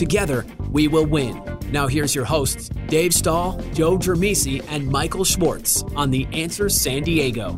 Together, 0.00 0.46
we 0.70 0.88
will 0.88 1.04
win. 1.04 1.38
Now, 1.72 1.86
here's 1.86 2.14
your 2.14 2.24
hosts, 2.24 2.70
Dave 2.86 3.12
Stahl, 3.12 3.60
Joe 3.74 3.98
Germisi, 3.98 4.64
and 4.70 4.88
Michael 4.88 5.24
Schwartz 5.24 5.82
on 5.94 6.10
The 6.10 6.26
Answer 6.32 6.70
San 6.70 7.02
Diego. 7.02 7.48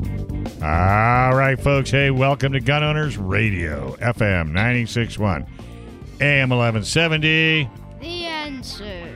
All 0.60 1.36
right, 1.36 1.54
folks. 1.56 1.92
Hey, 1.92 2.10
welcome 2.10 2.52
to 2.52 2.58
Gun 2.58 2.82
Owners 2.82 3.16
Radio, 3.16 3.94
FM 4.00 4.48
961, 4.48 5.46
AM 6.20 6.50
1170. 6.50 7.70
The 8.00 8.24
answer. 8.24 9.08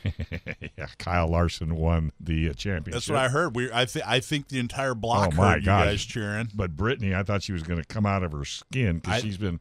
yeah, 0.79 0.87
Kyle 0.97 1.29
Larson 1.29 1.77
won 1.77 2.13
the 2.19 2.49
uh, 2.49 2.55
championship. 2.55 2.95
That's 2.95 3.11
what 3.11 3.19
I 3.19 3.29
heard. 3.29 3.55
We, 3.55 3.71
I 3.71 3.85
think, 3.85 4.09
I 4.09 4.21
think 4.21 4.49
the 4.49 4.59
entire 4.59 4.95
block 4.95 5.35
Oh, 5.35 5.37
my 5.37 5.53
heard 5.53 5.61
you 5.61 5.67
guys 5.67 6.03
cheering. 6.07 6.49
But 6.55 6.75
Brittany, 6.75 7.15
I 7.15 7.23
thought 7.23 7.43
she 7.43 7.53
was 7.53 7.65
going 7.65 7.83
to 7.83 7.87
come 7.87 8.07
out 8.07 8.23
of 8.23 8.33
her 8.33 8.47
skin 8.47 9.01
because 9.01 9.21
she's 9.21 9.37
been 9.37 9.61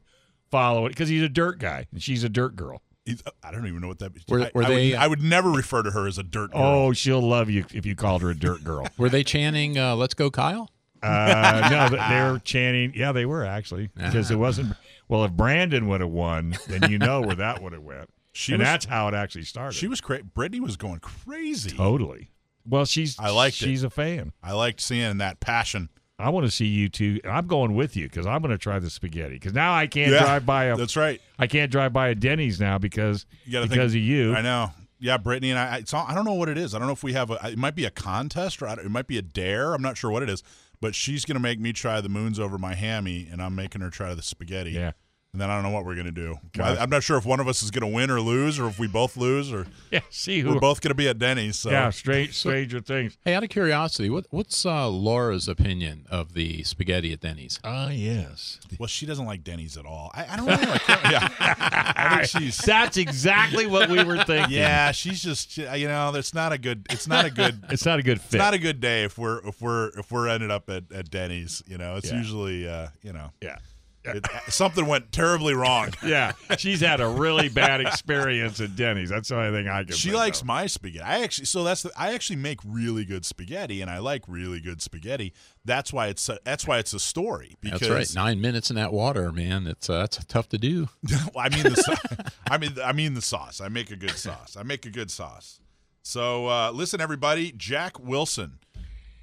following. 0.50 0.92
Because 0.92 1.09
he's 1.09 1.23
a 1.23 1.30
dirt 1.30 1.59
guy 1.59 1.88
and 1.92 2.02
she's 2.02 2.23
a 2.23 2.30
dirt 2.30 2.56
girl. 2.56 2.81
He's- 3.05 3.21
I 3.44 3.52
don't 3.52 3.66
even 3.67 3.81
know 3.81 3.88
what 3.88 3.99
that. 3.99 4.11
Were- 4.30 4.41
I, 4.41 4.52
were 4.53 4.63
I 4.63 4.67
they- 4.67 4.89
Would, 4.91 4.95
I 4.99 5.07
would 5.07 5.21
never 5.21 5.49
refer 5.49 5.81
to 5.83 5.91
her 5.91 6.07
as 6.07 6.17
a 6.17 6.23
dirt 6.23 6.52
girl. 6.52 6.61
Oh, 6.61 6.94
she'll 6.94 7.21
love 7.21 7.49
you 7.49 7.66
if 7.73 7.85
you 7.85 7.95
called 7.95 8.21
her 8.21 8.30
a 8.30 8.35
dirt 8.35 8.63
girl. 8.63 8.88
Were 8.97 9.09
they 9.09 9.23
chanting 9.23 9.77
uh, 9.77 9.95
"Let's 9.95 10.13
go, 10.13 10.30
Kyle"? 10.30 10.69
Uh, 11.03 11.67
no, 11.72 11.89
they 11.89 11.97
they 11.97 12.22
were 12.31 12.39
chanting. 12.44 12.94
Yeah, 12.95 13.11
they 13.11 13.25
were 13.25 13.44
actually 13.44 13.89
because 13.95 14.29
it 14.29 14.35
wasn't. 14.35 14.75
Well, 15.07 15.25
if 15.25 15.31
Brandon 15.31 15.88
would 15.88 16.02
have 16.02 16.11
won, 16.11 16.55
then 16.67 16.91
you 16.91 16.99
know 16.99 17.22
where 17.22 17.35
that 17.35 17.61
would 17.61 17.73
have 17.73 17.81
went. 17.81 18.09
She 18.34 18.53
and 18.53 18.59
was- 18.59 18.67
that's 18.67 18.85
how 18.85 19.07
it 19.07 19.13
actually 19.16 19.44
started. 19.45 19.75
she 19.75 19.88
was 19.88 20.00
crazy. 20.00 20.23
Brittany 20.35 20.59
was 20.59 20.78
going 20.78 21.00
crazy. 21.00 21.72
totally. 21.75 22.29
Well, 22.67 22.85
she's 22.85 23.17
I 23.19 23.31
liked 23.31 23.56
it. 23.56 23.66
she's 23.66 23.84
a 23.84 23.90
fan. 23.90 24.31
I 24.44 24.53
liked 24.53 24.79
seeing 24.79 25.17
that 25.17 25.40
passion. 25.40 25.90
I 26.22 26.30
want 26.30 26.46
to 26.46 26.52
see 26.52 26.66
you 26.66 26.90
two. 26.90 27.20
I'm 27.26 27.48
going 27.48 27.76
with 27.76 27.98
you 27.98 28.08
because 28.08 28.26
I'm 28.26 28.42
going 28.42 28.52
to 28.52 28.58
try 28.58 28.80
the 28.80 28.90
spaghetti. 28.90 29.36
Because 29.36 29.54
now 29.54 29.74
I 29.74 29.88
can't 29.88 30.12
Yeah, 30.12 30.20
drive 30.20 30.46
by 30.46 30.66
a. 30.66 30.78
That's 30.78 30.96
right. 30.96 31.22
I 31.40 31.48
can't 31.48 31.72
drive 31.72 31.94
by 31.94 32.09
a 32.09 32.16
Denny's 32.16 32.59
now 32.59 32.78
because 32.78 33.26
because 33.46 33.70
think, 33.70 33.82
of 33.82 33.96
you. 33.96 34.36
I 34.36 34.42
know. 34.42 34.72
Yeah, 35.00 35.18
Brittany 35.18 35.50
and 35.50 35.59
I. 35.59 35.84
All, 35.94 36.06
I 36.08 36.14
don't 36.14 36.26
know 36.26 36.36
what 36.36 36.48
it 36.48 36.58
is. 36.58 36.76
I 36.76 36.80
don't 36.80 36.88
know 36.88 36.94
if 36.94 37.04
we 37.04 37.14
have 37.14 37.32
a. 37.32 37.40
It 37.52 37.58
might 37.58 37.76
be 37.76 37.86
a 37.86 37.90
contest 37.90 38.62
or 38.62 38.68
it 38.68 38.90
might 38.90 39.08
be 39.08 39.18
a 39.18 39.22
dare. 39.24 39.74
I'm 39.74 39.82
not 39.82 39.98
sure 39.98 40.12
what 40.12 40.24
it 40.24 40.30
is. 40.30 40.44
But 40.80 40.96
she's 40.96 41.26
gonna 41.26 41.40
make 41.40 41.59
me 41.59 41.74
try 41.74 42.02
the 42.02 42.09
moons 42.09 42.40
over 42.40 42.58
my 42.58 42.74
hammy, 42.74 43.28
and 43.32 43.42
I'm 43.42 43.56
making 43.56 43.82
her 43.82 43.90
try 43.90 44.14
the 44.16 44.24
spaghetti. 44.24 44.72
Yeah. 44.72 44.92
And 45.34 45.40
then 45.40 45.50
I 45.50 45.53
don't 45.56 45.64
know 45.64 45.69
what 45.69 45.86
we're 45.86 45.96
gonna 45.96 46.12
do. 46.12 46.38
God. 46.52 46.78
I, 46.78 46.84
I'm 46.84 46.90
not 46.90 47.03
sure 47.03 47.18
if 47.18 47.25
one 47.25 47.40
of 47.40 47.47
us 47.47 47.64
is 47.64 47.72
gonna 47.72 47.88
win 47.88 48.12
or 48.12 48.19
lose, 48.19 48.59
or 48.59 48.68
if 48.68 48.78
we 48.78 48.88
both 48.88 49.16
lose, 49.16 49.50
or 49.53 49.66
Yeah. 49.92 50.02
See 50.09 50.42
who? 50.42 50.53
we're 50.53 50.59
both 50.59 50.81
gonna 50.81 50.94
be 50.94 51.08
at 51.08 51.19
Denny's. 51.19 51.58
So 51.58 51.72
yeah. 51.72 51.90
Strange, 52.02 52.34
stranger 52.34 52.81
things. 52.81 53.18
Hey, 53.24 53.34
out 53.34 53.41
of 53.44 53.50
curiosity, 53.50 54.09
what, 54.09 54.25
what's 54.30 54.66
uh, 54.66 54.90
Laura's 54.90 55.47
opinion 55.47 56.06
of 56.12 56.34
the 56.34 56.64
spaghetti 56.64 57.14
at 57.14 57.22
Denny's? 57.22 57.62
Ah, 57.64 57.90
yes. 57.91 58.59
Well, 58.78 58.88
she 58.88 59.06
doesn't 59.06 59.25
like 59.25 59.41
Denny's 59.46 59.78
at 59.78 59.86
all. 59.86 60.12
I, 60.14 60.25
I 60.34 60.36
don't 60.36 60.47
really 60.47 60.66
like. 60.66 60.88
yeah. 60.90 61.28
I 61.40 62.25
think 62.25 62.44
she's. 62.44 62.58
That's 62.58 62.97
exactly 62.97 63.68
what 63.68 63.90
we 63.90 64.03
were 64.03 64.22
thinking. 64.25 64.58
Yeah, 64.58 64.91
she's 64.91 65.24
just. 65.24 65.56
You 65.58 65.88
know, 65.88 66.12
it's 66.14 66.34
not 66.34 66.52
a 66.52 66.58
good. 66.58 66.86
It's 66.90 67.08
not 67.08 67.24
a 67.24 67.30
good. 67.31 67.64
It's 67.70 67.86
not 67.86 68.00
a 68.00 68.03
good 68.03 68.20
fit. 68.20 68.36
It's 68.36 68.44
not 68.44 68.53
a 68.53 68.59
good 68.59 68.81
day 68.81 69.06
if 69.06 69.18
we're 69.18 69.40
if 69.47 69.62
we're 69.62 69.97
if 69.97 70.12
we're 70.12 70.28
ended 70.28 70.52
up 70.52 70.70
at, 70.70 70.91
at 70.91 71.09
Denny's. 71.09 71.64
You 71.68 71.78
know, 71.78 71.96
it's 71.96 72.12
Yeah. 72.12 72.18
usually 72.18 72.68
uh, 72.68 72.88
you 73.02 73.14
know 73.14 73.31
yeah. 73.41 73.56
It, 74.03 74.25
something 74.47 74.85
went 74.85 75.12
terribly 75.12 75.53
wrong. 75.53 75.89
Yeah, 76.03 76.34
she's 76.57 76.79
had 76.81 77.00
a 77.00 77.07
really 77.07 77.47
bad 77.47 77.79
experience 77.81 78.59
at 78.59 78.75
Denny's. 78.75 79.09
That's 79.09 79.29
the 79.29 79.38
only 79.38 79.57
thing 79.57 79.69
I 79.69 79.84
can. 79.84 79.94
She 79.94 80.09
think 80.09 80.17
likes 80.19 80.41
of. 80.41 80.47
my 80.47 80.66
spaghetti. 80.66 81.03
I 81.03 81.23
actually 81.23 81.45
so 81.45 81.63
that's 81.63 81.84
the, 81.84 81.91
I 81.95 82.13
actually 82.13 82.38
make 82.38 82.59
really 82.66 83.06
good 83.06 83.23
spaghetti, 83.25 83.81
and 83.81 83.90
I 83.90 84.00
like 84.00 84.23
really 84.28 84.59
good 84.59 84.81
spaghetti. 84.81 85.34
That's 85.63 85.94
why 85.94 86.07
it's 86.07 86.28
a, 86.28 86.40
that's 86.44 86.66
why 86.66 86.79
it's 86.79 86.94
a 86.94 87.00
story. 87.00 87.56
Because 87.61 87.81
That's 87.81 87.91
right. 87.91 88.16
Nine 88.16 88.41
minutes 88.41 88.69
in 88.72 88.75
that 88.78 88.91
water, 88.91 89.31
man. 89.31 89.67
It's 89.67 89.90
uh, 89.90 90.00
that's 90.00 90.23
tough 90.25 90.50
to 90.50 90.57
do. 90.57 90.90
I 91.38 91.50
mean 91.50 91.63
the 91.63 91.75
sau- 91.75 92.31
I 92.50 92.57
mean 92.57 92.73
I 92.84 92.94
mean 92.94 93.13
the 93.13 93.22
sauce. 93.22 93.61
I 93.61 93.69
make 93.69 93.91
a 93.91 93.95
good 93.95 94.17
sauce. 94.17 94.57
I 94.59 94.63
make 94.63 94.85
a 94.85 94.90
good 94.91 95.11
sauce. 95.11 95.59
So 96.01 96.47
uh, 96.47 96.72
listen, 96.72 97.00
everybody. 97.00 97.53
Jack 97.56 98.00
Wilson. 98.00 98.59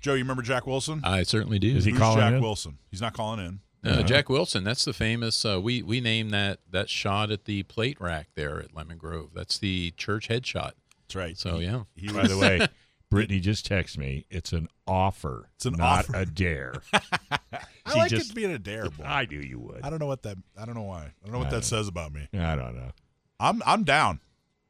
Joe, 0.00 0.12
you 0.12 0.21
remember 0.21 0.43
Jack 0.43 0.67
Wilson? 0.67 1.00
I 1.03 1.25
certainly 1.25 1.59
do. 1.59 1.77
Is 1.77 1.84
he 1.84 1.91
Who's 1.91 1.99
calling 2.00 2.21
Jack 2.21 2.34
in? 2.34 2.41
Wilson? 2.41 2.78
He's 2.91 3.00
not 3.00 3.15
calling 3.15 3.44
in. 3.44 3.61
Uh, 3.84 4.03
Jack 4.03 4.28
Wilson. 4.28 4.65
That's 4.65 4.84
the 4.84 4.93
famous. 4.93 5.44
Uh, 5.44 5.61
we 5.61 5.83
we 5.83 6.00
named 6.00 6.33
that 6.33 6.59
that 6.71 6.89
shot 6.91 7.31
at 7.31 7.44
the 7.44 7.62
plate 7.65 8.00
rack 8.00 8.28
there 8.34 8.61
at 8.61 8.75
Lemon 8.75 8.99
Grove. 8.99 9.31
That's 9.34 9.59
the 9.59 9.93
church 9.93 10.28
headshot. 10.28 10.72
That's 11.03 11.15
right. 11.15 11.39
So 11.39 11.59
yeah. 11.59 11.84
He 11.94 12.09
By 12.12 12.27
the 12.27 12.37
way, 12.37 12.67
Brittany 13.11 13.41
just 13.41 13.69
texted 13.69 13.99
me. 13.99 14.27
It's 14.31 14.53
an 14.53 14.69
offer. 14.87 15.49
It's 15.56 15.65
an 15.67 15.75
not 15.75 16.09
offer. 16.11 16.17
a 16.17 16.27
dare. 16.27 16.75
I 16.93 17.93
She 17.93 17.99
like 17.99 18.11
just- 18.11 18.31
it 18.33 18.34
being 18.34 18.50
a 18.50 18.59
dare 18.59 18.91
boy. 18.91 19.05
I 19.05 19.25
knew 19.27 19.41
you 19.41 19.59
would. 19.61 19.81
I 19.83 19.91
don't 19.91 19.99
know 20.00 20.06
what 20.06 20.22
that. 20.25 20.37
I 20.61 20.65
don't 20.65 20.75
know 20.75 20.83
why. 20.83 21.05
I 21.05 21.11
don't 21.25 21.33
know 21.33 21.38
what 21.38 21.47
I 21.47 21.50
that 21.50 21.56
don't 21.56 21.65
says 21.65 21.88
about 21.88 22.12
me. 22.12 22.28
I 22.34 22.56
don't 22.56 22.75
know. 22.77 22.91
I'm 23.41 23.62
I'm 23.65 23.84
down, 23.84 24.21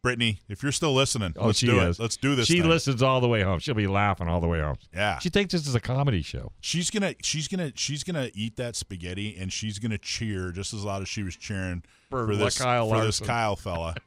Brittany. 0.02 0.38
If 0.48 0.62
you're 0.62 0.72
still 0.72 0.94
listening, 0.94 1.34
Oh, 1.36 1.46
let's 1.46 1.58
she 1.58 1.66
do 1.66 1.80
is. 1.80 1.98
it. 1.98 2.02
Let's 2.02 2.16
do 2.16 2.34
this. 2.36 2.46
She 2.46 2.60
thing. 2.60 2.68
listens 2.70 3.02
all 3.02 3.20
the 3.20 3.28
way 3.28 3.42
home. 3.42 3.58
She'll 3.58 3.74
be 3.74 3.86
laughing 3.88 4.28
all 4.28 4.40
the 4.40 4.46
way 4.46 4.60
home. 4.60 4.76
Yeah, 4.94 5.18
She 5.18 5.28
thinks 5.28 5.52
this 5.52 5.66
is 5.66 5.74
a 5.74 5.80
comedy 5.80 6.22
show. 6.22 6.52
she's 6.60 6.90
gonna 6.90 7.14
she's 7.22 7.48
gonna 7.48 7.72
she's 7.74 8.04
gonna 8.04 8.30
eat 8.34 8.56
that 8.56 8.76
spaghetti 8.76 9.36
and 9.38 9.52
she's 9.52 9.78
gonna 9.78 9.98
cheer 9.98 10.52
just 10.52 10.72
as 10.72 10.84
loud 10.84 11.02
as 11.02 11.08
she 11.08 11.22
was 11.22 11.36
cheering 11.36 11.82
For 12.10 12.26
for, 12.26 12.36
this 12.36 12.58
Kyle 12.58 12.88
for 12.88 13.04
this 13.04 13.20
Kyle 13.20 13.56
fella. 13.56 13.94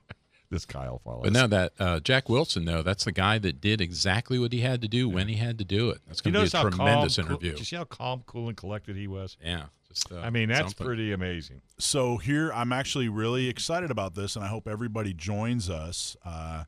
This 0.50 0.66
Kyle 0.66 1.00
follows. 1.02 1.22
But 1.24 1.32
no, 1.32 1.48
that 1.48 1.72
uh, 1.80 2.00
Jack 2.02 2.28
Wilson, 2.28 2.66
though, 2.66 2.82
that's 2.82 3.06
the 3.06 3.14
guy 3.14 3.38
that 3.38 3.62
did 3.62 3.80
exactly 3.80 4.38
what 4.38 4.52
he 4.52 4.60
had 4.60 4.82
to 4.82 4.90
do 4.90 5.08
when 5.08 5.30
he 5.30 5.36
had 5.36 5.58
to 5.60 5.64
do 5.64 5.92
it. 5.92 6.00
That's 6.08 6.20
going 6.20 6.34
to 6.34 6.42
be 6.42 6.46
a 6.46 6.50
tremendous 6.50 7.16
calm, 7.16 7.26
cool- 7.26 7.36
interview. 7.36 7.52
Did 7.52 7.60
you 7.60 7.64
see 7.66 7.76
how 7.78 7.86
calm, 7.86 8.24
cool, 8.28 8.50
and 8.50 8.58
collected 8.58 8.98
he 8.98 9.08
was? 9.08 9.38
yeah. 9.42 9.68
Just, 9.94 10.12
uh, 10.12 10.20
I 10.20 10.30
mean, 10.30 10.50
that's 10.50 10.62
something. 10.62 10.86
pretty 10.86 11.12
amazing. 11.12 11.62
so 11.78 12.18
here 12.18 12.52
I'm 12.54 12.72
actually 12.72 13.10
really 13.10 13.48
excited 13.48 13.92
about 13.92 14.16
this, 14.16 14.36
and 14.36 14.46
I 14.46 14.48
hope 14.48 14.68
everybody 14.68 15.14
joins 15.14 15.70
us 15.70 16.16
uh, 16.26 16.64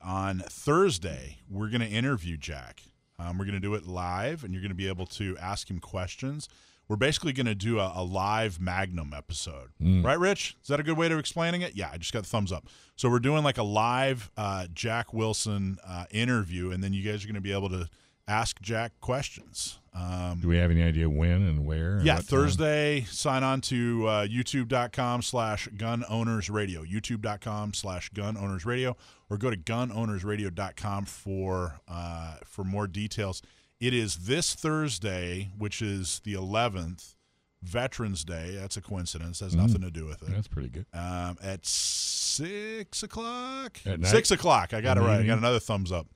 on 0.00 0.40
Thursday. 0.48 1.38
We're 1.50 1.68
going 1.68 1.80
to 1.80 1.88
interview 1.88 2.36
Jack. 2.36 2.82
Um, 3.18 3.38
we're 3.38 3.44
going 3.44 3.54
to 3.54 3.60
do 3.60 3.74
it 3.74 3.86
live, 3.86 4.44
and 4.44 4.52
you're 4.52 4.62
going 4.62 4.70
to 4.70 4.76
be 4.76 4.88
able 4.88 5.06
to 5.06 5.36
ask 5.38 5.70
him 5.70 5.78
questions. 5.80 6.48
We're 6.88 6.96
basically 6.96 7.32
going 7.32 7.46
to 7.46 7.54
do 7.54 7.78
a, 7.78 7.92
a 7.96 8.02
live 8.02 8.60
Magnum 8.60 9.14
episode, 9.16 9.70
right, 9.80 10.18
Rich? 10.18 10.56
Is 10.62 10.68
that 10.68 10.80
a 10.80 10.82
good 10.82 10.98
way 10.98 11.06
of 11.06 11.18
explaining 11.18 11.62
it? 11.62 11.74
Yeah, 11.74 11.88
I 11.92 11.96
just 11.96 12.12
got 12.12 12.24
the 12.24 12.28
thumbs 12.28 12.52
up. 12.52 12.66
So 12.96 13.08
we're 13.08 13.20
doing 13.20 13.44
like 13.44 13.56
a 13.56 13.62
live 13.62 14.30
uh, 14.36 14.66
Jack 14.74 15.14
Wilson 15.14 15.78
uh, 15.86 16.04
interview, 16.10 16.70
and 16.70 16.82
then 16.82 16.92
you 16.92 17.02
guys 17.02 17.24
are 17.24 17.28
going 17.28 17.36
to 17.36 17.40
be 17.40 17.52
able 17.52 17.70
to 17.70 17.88
ask 18.28 18.60
Jack 18.60 18.92
questions. 19.00 19.78
Um, 19.94 20.38
Do 20.40 20.48
we 20.48 20.56
have 20.56 20.70
any 20.70 20.82
idea 20.82 21.08
when 21.10 21.46
and 21.46 21.66
where? 21.66 22.00
yeah, 22.02 22.14
what 22.14 22.20
time? 22.20 22.22
Thursday, 22.24 23.02
sign 23.10 23.42
on 23.42 23.60
to 23.62 24.06
uh, 24.08 24.26
youtube.com 24.26 25.20
slash 25.22 25.68
gun 25.76 26.02
owners 26.08 26.48
radio, 26.48 26.82
youtube.com 26.82 27.74
slash 27.74 28.08
gun 28.10 28.36
owners 28.38 28.64
radio, 28.64 28.96
or 29.28 29.36
go 29.36 29.50
to 29.50 29.56
gunownersradio.com 29.56 31.04
for, 31.04 31.80
uh, 31.88 32.36
for 32.44 32.64
more 32.64 32.86
details. 32.86 33.42
It 33.80 33.92
is 33.92 34.16
this 34.26 34.54
Thursday, 34.54 35.50
which 35.58 35.82
is 35.82 36.20
the 36.24 36.34
11th, 36.34 37.16
Veterans 37.62 38.24
Day. 38.24 38.56
That's 38.58 38.76
a 38.76 38.80
coincidence. 38.80 39.40
Has 39.40 39.54
nothing 39.54 39.82
to 39.82 39.90
do 39.90 40.06
with 40.06 40.22
it. 40.22 40.30
That's 40.30 40.48
pretty 40.48 40.68
good. 40.68 40.86
Um, 40.94 41.36
at 41.42 41.66
six 41.66 43.02
o'clock. 43.02 43.78
At? 43.84 44.04
Six 44.06 44.30
o'clock. 44.30 44.72
I 44.72 44.80
got 44.80 44.96
it 44.96 45.00
right. 45.00 45.20
I 45.20 45.26
got 45.26 45.38
another 45.38 45.60
thumbs 45.60 45.92
up. 45.92 46.06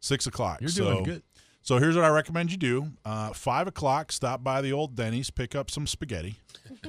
Six 0.00 0.26
o'clock. 0.26 0.60
You're 0.60 0.70
So- 0.70 0.84
doing 0.92 1.04
good. 1.04 1.22
So 1.64 1.78
here's 1.78 1.96
what 1.96 2.04
I 2.04 2.08
recommend 2.08 2.52
you 2.52 2.58
do. 2.58 2.90
Uh, 3.06 3.32
five 3.32 3.66
o'clock, 3.66 4.12
stop 4.12 4.44
by 4.44 4.60
the 4.60 4.70
old 4.70 4.94
Denny's, 4.94 5.30
pick 5.30 5.54
up 5.54 5.70
some 5.70 5.86
spaghetti, 5.86 6.36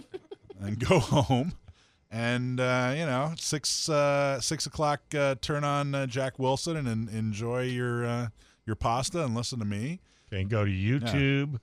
and 0.60 0.78
go 0.78 1.00
home. 1.00 1.54
And 2.12 2.60
uh, 2.60 2.94
you 2.94 3.06
know, 3.06 3.32
six 3.38 3.88
uh, 3.88 4.42
six 4.42 4.66
o'clock, 4.66 5.02
uh, 5.18 5.36
turn 5.40 5.64
on 5.64 5.96
uh, 5.96 6.08
Jack 6.08 6.40
Wilson 6.40 6.76
and, 6.76 6.90
en- 6.90 7.10
enjoy 7.10 7.64
your 7.64 8.06
uh, 8.06 8.28
your 8.66 8.76
pasta 8.76 9.24
and 9.24 9.34
listen 9.34 9.60
to 9.60 9.66
me. 9.66 10.02
Okay, 10.28 10.42
and 10.42 10.50
go 10.50 10.66
to 10.66 10.72
YouTube 10.72 11.62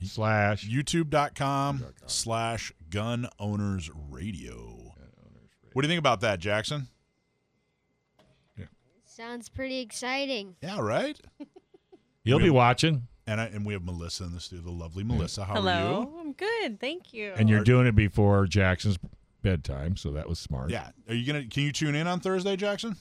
slash. 0.00 0.64
YouTube.com 0.68 1.84
slash 2.06 2.72
Gun 2.88 3.26
Owners 3.40 3.90
Radio. 4.10 4.94
What 5.72 5.82
do 5.82 5.88
you 5.88 5.90
think 5.90 5.98
about 5.98 6.20
that, 6.20 6.38
Jackson? 6.38 6.86
Sounds 9.22 9.48
pretty 9.48 9.78
exciting. 9.78 10.56
Yeah, 10.62 10.80
right. 10.80 11.16
You'll 12.24 12.40
be 12.40 12.50
watching, 12.50 13.06
And 13.24 13.40
I, 13.40 13.44
and 13.44 13.64
we 13.64 13.72
have 13.72 13.84
Melissa 13.84 14.24
in 14.24 14.34
the 14.34 14.40
studio, 14.40 14.64
the 14.64 14.72
lovely 14.72 15.04
Melissa. 15.04 15.44
How 15.44 15.52
are 15.52 15.56
Hello. 15.58 16.10
you? 16.12 16.20
I'm 16.20 16.32
good. 16.32 16.80
Thank 16.80 17.12
you. 17.12 17.32
and 17.36 17.48
you're 17.48 17.62
doing 17.62 17.86
it 17.86 17.94
before 17.94 18.46
Jackson's 18.46 18.98
bedtime, 19.40 19.96
so 19.96 20.10
that 20.10 20.28
was 20.28 20.40
smart. 20.40 20.70
Yeah. 20.70 20.88
Are 21.08 21.14
you 21.14 21.24
gonna? 21.24 21.46
Can 21.46 21.62
you 21.62 21.70
tune 21.70 21.94
in 21.94 22.08
on 22.08 22.18
Thursday, 22.18 22.56
Jackson? 22.56 22.96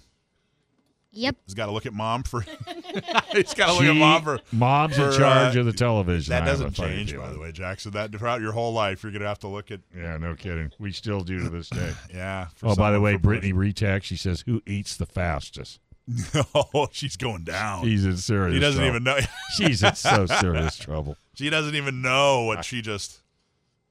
Yep. 1.12 1.38
He's 1.48 1.56
got 1.56 1.66
to 1.66 1.72
look 1.72 1.88
at 1.88 1.94
mom 1.94 2.22
for. 2.22 2.42
he's 3.32 3.56
got 3.56 3.68
to 3.68 3.74
look 3.74 3.84
at 3.84 3.96
mom 3.96 4.22
for. 4.22 4.40
mom's 4.52 5.00
in 5.00 5.12
for, 5.12 5.18
charge 5.18 5.58
uh, 5.58 5.62
of 5.62 5.66
the 5.66 5.74
television. 5.74 6.34
That 6.34 6.44
I 6.44 6.46
have 6.46 6.60
a 6.60 6.64
doesn't 6.66 6.76
funny 6.76 6.98
change, 6.98 7.14
by 7.14 7.18
feeling. 7.18 7.34
the 7.34 7.40
way, 7.40 7.52
Jackson. 7.52 7.94
That 7.94 8.12
throughout 8.12 8.42
your 8.42 8.52
whole 8.52 8.74
life, 8.74 9.02
you're 9.02 9.12
gonna 9.12 9.26
have 9.26 9.40
to 9.40 9.48
look 9.48 9.72
at. 9.72 9.80
Yeah, 9.98 10.18
no 10.18 10.36
kidding. 10.36 10.72
We 10.78 10.92
still 10.92 11.22
do 11.22 11.40
to 11.40 11.50
this 11.50 11.70
day. 11.70 11.94
Yeah. 12.14 12.50
for 12.54 12.68
oh, 12.68 12.76
by 12.76 12.92
the 12.92 12.98
someone 12.98 13.02
way, 13.02 13.14
for 13.14 13.20
Brittany 13.22 13.54
retext. 13.54 14.04
She 14.04 14.18
says, 14.18 14.42
"Who 14.46 14.62
eats 14.68 14.96
the 14.96 15.08
fastest?" 15.08 15.80
oh, 16.56 16.88
she's 16.92 17.16
going 17.16 17.44
down. 17.44 17.84
She's 17.84 18.06
in 18.06 18.18
serious. 18.18 18.54
He 18.54 18.60
doesn't 18.60 18.80
trouble. 18.82 18.90
even 18.96 19.04
know. 19.04 19.20
She's 19.56 19.84
in 19.84 19.96
so 19.96 20.26
serious 20.26 20.76
trouble. 20.78 21.16
she 21.36 21.50
doesn't 21.50 21.76
even 21.76 22.02
know 22.02 22.44
what 22.44 22.66
she 22.66 22.82
just. 22.82 23.22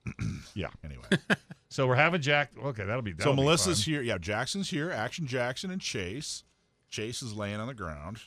Yeah. 0.54 0.68
Anyway, 0.84 1.04
So 1.68 1.86
we're 1.86 1.94
having 1.96 2.20
Jack. 2.20 2.50
Okay, 2.62 2.84
that'll 2.84 3.02
be. 3.02 3.12
so 3.12 3.16
that'll 3.18 3.34
be 3.34 3.42
Melissa's 3.42 3.84
fun. 3.84 3.92
here. 3.94 4.02
Yeah, 4.02 4.18
Jackson's 4.18 4.70
here. 4.70 4.90
Action 4.90 5.26
Jackson 5.26 5.70
and 5.70 5.80
Chase. 5.80 6.42
Chase 6.90 7.22
is 7.22 7.32
laying 7.34 7.60
on 7.60 7.68
the 7.68 7.74
ground, 7.74 8.18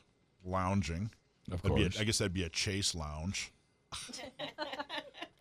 lounging. 0.45 1.09
Of 1.51 1.61
That'd 1.61 1.77
course. 1.77 1.99
I 1.99 2.03
guess 2.05 2.19
that'd 2.19 2.33
be 2.33 2.43
a 2.43 2.49
Chase 2.49 2.95
lounge. 2.95 3.51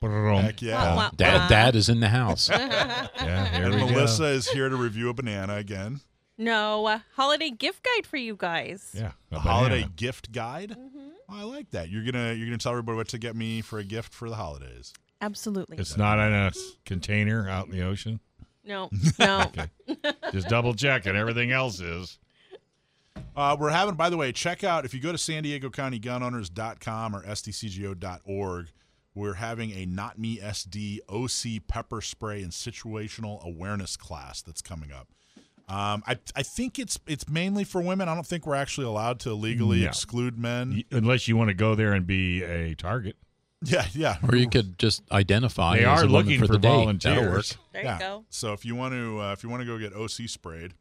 Ba-dum. 0.01 0.43
Heck 0.43 0.61
yeah. 0.63 0.75
Wah, 0.75 0.97
wah, 0.97 1.11
Dad. 1.15 1.49
Dad 1.49 1.77
is 1.77 1.89
in 1.89 2.01
the 2.01 2.09
house. 2.09 2.49
Yeah, 2.51 3.07
here 3.47 3.67
And 3.67 3.75
we 3.77 3.81
Melissa 3.93 4.23
go. 4.23 4.29
is 4.29 4.49
here 4.49 4.69
to 4.69 4.75
review 4.77 5.09
a 5.11 5.15
banana 5.15 5.57
again. 5.57 6.01
No 6.39 6.87
uh, 6.87 7.01
holiday 7.15 7.51
gift 7.51 7.85
guide 7.85 8.07
for 8.07 8.17
you 8.17 8.35
guys. 8.37 8.91
Yeah, 8.95 9.13
A 9.31 9.37
a 9.37 9.39
holiday 9.39 9.87
gift 9.97 10.33
guide. 10.33 10.71
Mm-hmm. 10.71 11.09
Oh, 11.29 11.35
I 11.41 11.43
like 11.45 11.71
that. 11.71 11.89
You're 11.91 12.05
gonna 12.05 12.33
you're 12.33 12.47
gonna 12.47 12.59
tell 12.59 12.73
everybody 12.73 12.97
what 12.97 13.09
to 13.09 13.19
get 13.19 13.37
me 13.37 13.61
for 13.61 13.79
a 13.79 13.85
gift 13.85 14.13
for 14.13 14.29
the 14.29 14.37
holidays. 14.37 14.93
Absolutely. 15.21 15.79
It's 15.79 15.97
not 15.97 16.19
in 16.19 16.33
a 16.33 16.51
container 16.85 17.49
out 17.49 17.67
in 17.67 17.73
the 17.73 17.83
ocean. 17.83 18.21
no, 18.65 18.91
no. 19.19 19.51
Just 20.33 20.49
double 20.49 20.75
checking. 20.75 21.15
Everything 21.17 21.53
else 21.53 21.79
is. 21.81 22.19
Uh, 23.37 23.57
we're 23.59 23.71
having, 23.71 23.95
by 23.95 24.11
the 24.11 24.17
way, 24.17 24.33
check 24.33 24.65
out 24.65 24.85
if 24.85 24.93
you 24.93 25.01
go 25.01 25.13
to 25.13 25.19
San 25.19 25.43
Diego 25.43 25.71
County 25.71 25.99
Gunowners.com 26.01 27.15
or 27.17 27.23
SDCGO.org. 27.25 28.69
We're 29.15 29.35
having 29.35 29.71
a 29.73 29.87
Not 29.87 30.19
Me 30.19 30.39
SD 30.39 31.01
OC 31.09 31.67
pepper 31.69 32.01
spray 32.01 32.43
and 32.43 32.51
situational 32.51 33.43
awareness 33.45 33.97
class 33.97 34.43
that's 34.43 34.63
coming 34.63 34.91
up. 34.91 35.09
Um, 35.73 36.03
I 36.07 36.19
I 36.37 36.43
think 36.43 36.79
it's 36.79 36.99
it's 37.07 37.29
mainly 37.29 37.65
for 37.65 37.81
women. 37.81 38.09
I 38.09 38.15
don't 38.15 38.27
think 38.27 38.47
we're 38.47 38.55
actually 38.57 38.87
allowed 38.87 39.21
to 39.21 39.33
legally 39.33 39.81
No. 39.83 39.87
exclude 39.89 40.39
men. 40.39 40.83
Unless 40.91 41.29
you 41.29 41.37
want 41.37 41.49
to 41.49 41.55
go 41.55 41.75
there 41.75 41.93
and 41.95 42.07
be 42.07 42.43
a 42.43 42.75
target. 42.75 43.17
Yeah, 43.65 43.87
yeah. 43.93 44.17
or 44.29 44.35
you 44.37 44.49
could 44.51 44.77
just 44.79 45.03
identify 45.13 45.77
They 45.79 45.85
as 45.85 46.03
are 46.03 46.05
a 46.05 46.09
woman 46.09 46.13
looking 46.27 46.41
for, 46.41 46.47
for 46.49 46.53
the 46.55 46.59
day. 46.59 46.69
Work. 46.69 46.79
volunteers. 46.79 47.57
There 47.73 47.83
yeah. 47.85 47.95
you 47.95 48.01
go. 48.01 48.25
So 48.29 48.53
if 48.53 48.65
you 48.65 48.75
want 48.75 48.93
to 48.95 49.21
uh, 49.21 49.33
if 49.33 49.43
you 49.45 49.49
want 49.49 49.61
to 49.63 49.67
go 49.67 49.79
get 49.79 49.95
OC 49.95 50.29
sprayed, 50.29 50.75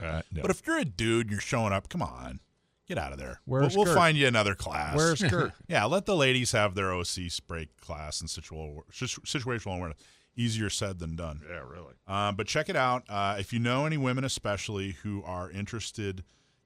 Uh, 0.00 0.22
no. 0.32 0.42
but 0.42 0.50
if 0.50 0.62
you're 0.66 0.78
a 0.78 0.84
dude 0.84 1.26
and 1.26 1.30
you're 1.32 1.40
showing 1.40 1.72
up, 1.72 1.88
come 1.88 2.00
on, 2.02 2.40
get 2.88 2.96
out 2.96 3.12
of 3.12 3.18
there. 3.18 3.40
Wear 3.44 3.62
we'll, 3.62 3.84
we'll 3.84 3.94
find 3.94 4.16
you 4.16 4.26
another 4.26 4.54
class. 4.54 4.96
Wear 4.96 5.12
a 5.12 5.16
skirt. 5.16 5.52
Yeah, 5.68 5.84
let 5.84 6.06
the 6.06 6.16
ladies 6.16 6.52
have 6.52 6.74
their 6.74 6.92
OC 6.92 7.28
spray 7.28 7.68
class 7.80 8.20
and 8.20 8.30
situational 8.30 8.82
situational 8.92 9.76
awareness. 9.76 9.98
Easier 10.36 10.68
said 10.70 10.98
than 10.98 11.14
done. 11.16 11.40
yeah, 11.48 11.60
really. 11.68 11.94
Uh, 12.08 12.32
but 12.32 12.46
check 12.46 12.68
it 12.68 12.76
out. 12.76 13.04
Uh, 13.08 13.36
if 13.38 13.52
you 13.52 13.58
know 13.60 13.86
any 13.86 13.96
women, 13.96 14.24
especially 14.24 14.92
who 15.02 15.22
are 15.24 15.50
interested, 15.50 16.24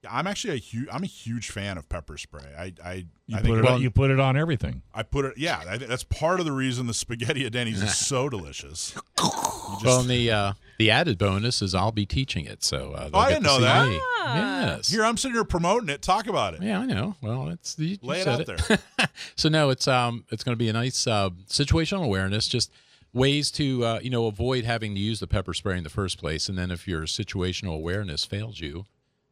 I'm 0.09 0.25
actually 0.27 0.53
a 0.53 0.57
huge 0.57 0.87
I'm 0.91 1.03
a 1.03 1.07
huge 1.07 1.51
fan 1.51 1.77
of 1.77 1.87
pepper 1.89 2.17
spray. 2.17 2.45
I 2.57 2.73
I, 2.83 2.93
You 3.27 3.37
I 3.37 3.41
put 3.41 3.45
think 3.45 3.57
it 3.59 3.67
on. 3.67 3.81
You 3.81 3.91
put 3.91 4.09
it 4.11 4.19
on 4.19 4.37
everything. 4.37 4.81
I 4.93 5.03
put 5.03 5.25
it. 5.25 5.33
Yeah, 5.37 5.61
I 5.67 5.77
think 5.77 5.89
that's 5.89 6.03
part 6.05 6.39
of 6.39 6.45
the 6.45 6.51
reason 6.51 6.87
the 6.87 6.93
spaghetti 6.93 7.45
at 7.45 7.51
Denny's 7.51 7.81
is 7.83 7.95
so 7.97 8.27
delicious. 8.35 8.95
Just- 9.17 9.85
Well, 9.85 9.99
and 10.01 10.09
the 10.09 10.31
uh, 10.31 10.53
the 10.79 10.89
added 10.89 11.17
bonus 11.17 11.61
is 11.61 11.75
I'll 11.75 11.91
be 11.91 12.05
teaching 12.05 12.45
it, 12.45 12.63
so 12.63 12.93
uh, 12.93 13.09
Oh, 13.13 13.19
I 13.19 13.29
didn't 13.29 13.43
know 13.43 13.57
see 13.57 13.63
that. 13.65 13.87
me. 13.89 13.99
Ah. 14.01 14.35
Yes. 14.77 14.89
here 14.89 15.03
I'm 15.03 15.17
sitting 15.17 15.35
here 15.35 15.43
promoting 15.43 15.89
it. 15.89 16.01
Talk 16.01 16.27
about 16.27 16.53
it. 16.53 16.61
Yeah, 16.63 16.79
I 16.79 16.85
know. 16.85 17.15
Well, 17.21 17.49
it's 17.49 17.75
the 17.75 17.85
you 17.85 17.97
Lay 18.01 18.21
it 18.21 18.23
said 18.23 18.49
out 18.49 19.09
so 19.35 19.49
no, 19.49 19.69
it's 19.69 19.87
um, 19.87 20.23
it's 20.31 20.43
going 20.43 20.53
to 20.53 20.57
be 20.59 20.69
a 20.69 20.73
nice 20.73 21.05
uh, 21.07 21.29
situational 21.49 22.03
awareness, 22.05 22.47
just 22.47 22.71
ways 23.13 23.51
to 23.51 23.83
uh, 23.85 23.99
you 24.01 24.09
know 24.09 24.25
avoid 24.27 24.65
having 24.65 24.93
to 24.95 24.99
use 25.01 25.19
the 25.19 25.27
pepper 25.27 25.53
spray 25.53 25.77
in 25.77 25.83
the 25.83 25.89
first 25.89 26.17
place, 26.19 26.49
and 26.49 26.57
then 26.57 26.71
if 26.71 26.87
your 26.87 27.03
situational 27.03 27.75
awareness 27.75 28.25
fails 28.25 28.59
you, 28.59 28.85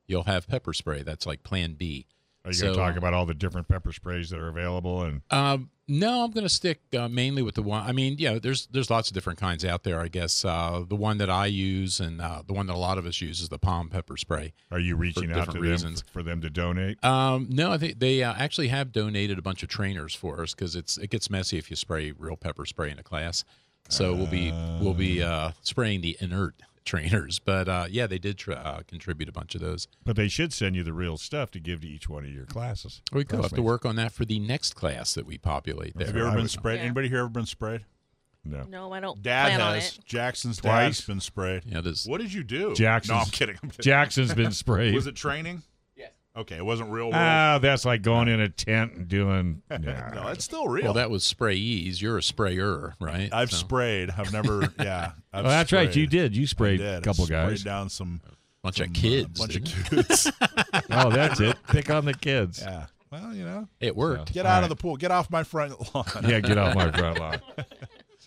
you'll 0.07 0.23
have 0.23 0.47
pepper 0.47 0.73
spray. 0.73 1.03
That's 1.03 1.25
like 1.25 1.43
Plan 1.43 1.73
B. 1.73 2.05
Are 2.45 2.51
you 2.51 2.53
So- 2.53 2.65
going 2.67 2.77
to 2.77 2.81
talk 2.81 2.95
about 2.97 3.13
all 3.13 3.25
the 3.25 3.33
different 3.33 3.67
pepper 3.67 3.91
sprays 3.91 4.29
that 4.29 4.39
are 4.39 4.47
available? 4.47 5.01
And 5.03 5.21
Um, 5.31 5.69
no, 5.89 6.23
I'm 6.23 6.31
going 6.31 6.45
to 6.45 6.49
stick 6.49 6.79
uh, 6.97 7.09
mainly 7.09 7.41
with 7.41 7.55
the 7.55 7.61
one. 7.61 7.83
I 7.85 7.91
mean, 7.91 8.15
yeah, 8.19 8.39
there's 8.39 8.67
there's 8.67 8.89
lots 8.89 9.09
of 9.09 9.13
different 9.13 9.37
kinds 9.39 9.65
out 9.65 9.83
there. 9.83 9.99
I 9.99 10.07
guess 10.07 10.45
uh, 10.45 10.83
the 10.87 10.95
one 10.95 11.17
that 11.17 11.29
I 11.29 11.47
use 11.47 11.99
and 11.99 12.21
uh, 12.21 12.43
the 12.47 12.53
one 12.53 12.67
that 12.67 12.73
a 12.75 12.77
lot 12.79 12.97
of 12.97 13.05
us 13.05 13.19
use 13.19 13.41
is 13.41 13.49
the 13.49 13.59
POM 13.59 13.89
pepper 13.89 14.15
spray. 14.15 14.53
are 14.71 14.79
you 14.79 14.95
reaching 14.95 15.29
out 15.31 15.51
to 15.51 15.59
different 15.59 15.81
them 15.81 15.95
for 16.13 16.23
them 16.23 16.39
to 16.41 16.49
donate? 16.49 17.03
Um, 17.03 17.47
no, 17.49 17.71
I 17.73 17.77
think 17.77 17.99
they 17.99 18.23
uh, 18.23 18.33
actually 18.37 18.69
have 18.69 18.93
donated 18.93 19.37
a 19.37 19.41
bunch 19.41 19.61
of 19.61 19.67
trainers 19.69 20.13
for 20.15 20.41
us 20.41 20.53
because 20.53 20.73
it's 20.75 20.97
it 20.97 21.09
gets 21.09 21.29
messy 21.29 21.57
if 21.57 21.69
you 21.69 21.75
spray 21.75 22.11
real 22.11 22.37
pepper 22.37 22.65
spray 22.65 22.89
in 22.91 22.97
a 22.99 23.03
class. 23.03 23.43
So 23.89 24.13
we'll 24.13 24.27
be 24.27 24.51
we'll 24.81 24.93
be 24.93 25.21
uh, 25.23 25.51
spraying 25.61 26.01
the 26.01 26.17
inert 26.19 26.55
trainers, 26.85 27.39
but 27.39 27.67
uh, 27.67 27.85
yeah, 27.89 28.07
they 28.07 28.17
did 28.17 28.37
tr- 28.37 28.53
uh, 28.53 28.81
contribute 28.87 29.27
a 29.27 29.31
bunch 29.31 29.55
of 29.55 29.61
those. 29.61 29.87
But 30.05 30.15
they 30.15 30.27
should 30.29 30.53
send 30.53 30.75
you 30.75 30.83
the 30.83 30.93
real 30.93 31.17
stuff 31.17 31.51
to 31.51 31.59
give 31.59 31.81
to 31.81 31.87
each 31.87 32.07
one 32.07 32.23
of 32.23 32.29
your 32.31 32.45
classes. 32.45 33.01
We 33.11 33.25
could 33.25 33.41
have 33.41 33.51
to 33.53 33.61
work 33.61 33.85
on 33.85 33.95
that 33.97 34.11
for 34.13 34.23
the 34.25 34.39
next 34.39 34.73
class 34.75 35.13
that 35.15 35.25
we 35.25 35.37
populate 35.37 35.97
there. 35.97 36.07
Have 36.07 36.15
you 36.15 36.21
ever 36.23 36.31
been 36.31 36.43
would- 36.43 36.51
sprayed? 36.51 36.77
Yeah. 36.79 36.85
Anybody 36.85 37.09
here 37.09 37.19
ever 37.19 37.29
been 37.29 37.45
sprayed? 37.45 37.85
No. 38.45 38.63
No, 38.63 38.93
I 38.93 39.01
don't 39.01 39.21
Dad 39.21 39.47
plan 39.47 39.61
on 39.61 39.73
has. 39.75 39.97
it. 39.97 40.05
Jackson's 40.05 40.57
Twice. 40.59 40.99
dad's 40.99 41.01
been 41.05 41.19
sprayed. 41.19 41.63
Yeah, 41.65 41.81
there's 41.81 42.05
What 42.05 42.21
did 42.21 42.31
you 42.31 42.43
do? 42.45 42.73
Jackson's- 42.75 43.09
No, 43.13 43.19
I'm 43.19 43.29
kidding. 43.29 43.57
I'm 43.61 43.69
kidding. 43.71 43.83
Jackson's 43.83 44.33
been 44.33 44.53
sprayed. 44.53 44.93
Was 44.95 45.05
it 45.07 45.15
training? 45.15 45.63
Yes. 46.37 46.41
Okay, 46.41 46.57
it 46.57 46.65
wasn't 46.65 46.91
real 46.91 47.05
world. 47.05 47.15
Ah, 47.15 47.59
that's 47.61 47.83
like 47.85 48.01
going 48.01 48.27
in 48.27 48.39
a 48.39 48.49
tent 48.49 48.93
and 48.93 49.07
doing. 49.07 49.61
no, 49.69 50.27
it's 50.27 50.45
still 50.45 50.67
real. 50.67 50.85
well, 50.85 50.93
that 50.93 51.09
was 51.09 51.23
sprayees. 51.23 52.01
You're 52.01 52.17
a 52.17 52.23
sprayer, 52.23 52.93
right? 52.99 53.29
I've 53.33 53.51
So, 53.51 53.57
sprayed. 53.57 54.11
I've 54.17 54.31
never. 54.31 54.73
Yeah. 54.79 55.11
I've 55.33 55.45
oh, 55.45 55.49
that's 55.49 55.71
right. 55.71 55.93
You 55.95 56.07
did. 56.07 56.35
You 56.35 56.45
sprayed 56.47 56.79
did. 56.79 56.87
a 56.87 56.97
I 56.97 57.01
couple 57.01 57.25
sprayed 57.25 57.49
guys. 57.49 57.63
down 57.63 57.89
some 57.89 58.21
bunch 58.61 58.77
some, 58.77 58.85
of 58.85 58.91
uh, 58.91 58.93
kids. 58.93 59.39
bunch 59.39 59.55
of 59.55 59.63
kids. 59.63 60.31
oh, 60.91 61.09
that's 61.09 61.39
it. 61.39 61.57
Pick 61.69 61.89
on 61.89 62.05
the 62.05 62.13
kids. 62.13 62.61
yeah. 62.61 62.85
Well, 63.11 63.33
you 63.33 63.45
know, 63.45 63.67
it? 63.79 63.87
It 63.87 63.95
worked. 63.95 64.33
get 64.33 64.45
out 64.45 64.55
right. 64.55 64.63
of 64.63 64.69
the 64.69 64.75
pool. 64.75 64.97
Get 64.97 65.11
off 65.11 65.31
my 65.31 65.43
front 65.43 65.73
lawn. 65.95 66.05
Yeah, 66.23 66.39
get 66.41 66.57
off 66.57 66.75
my 66.75 66.91
front 66.91 67.19
lawn. 67.19 67.41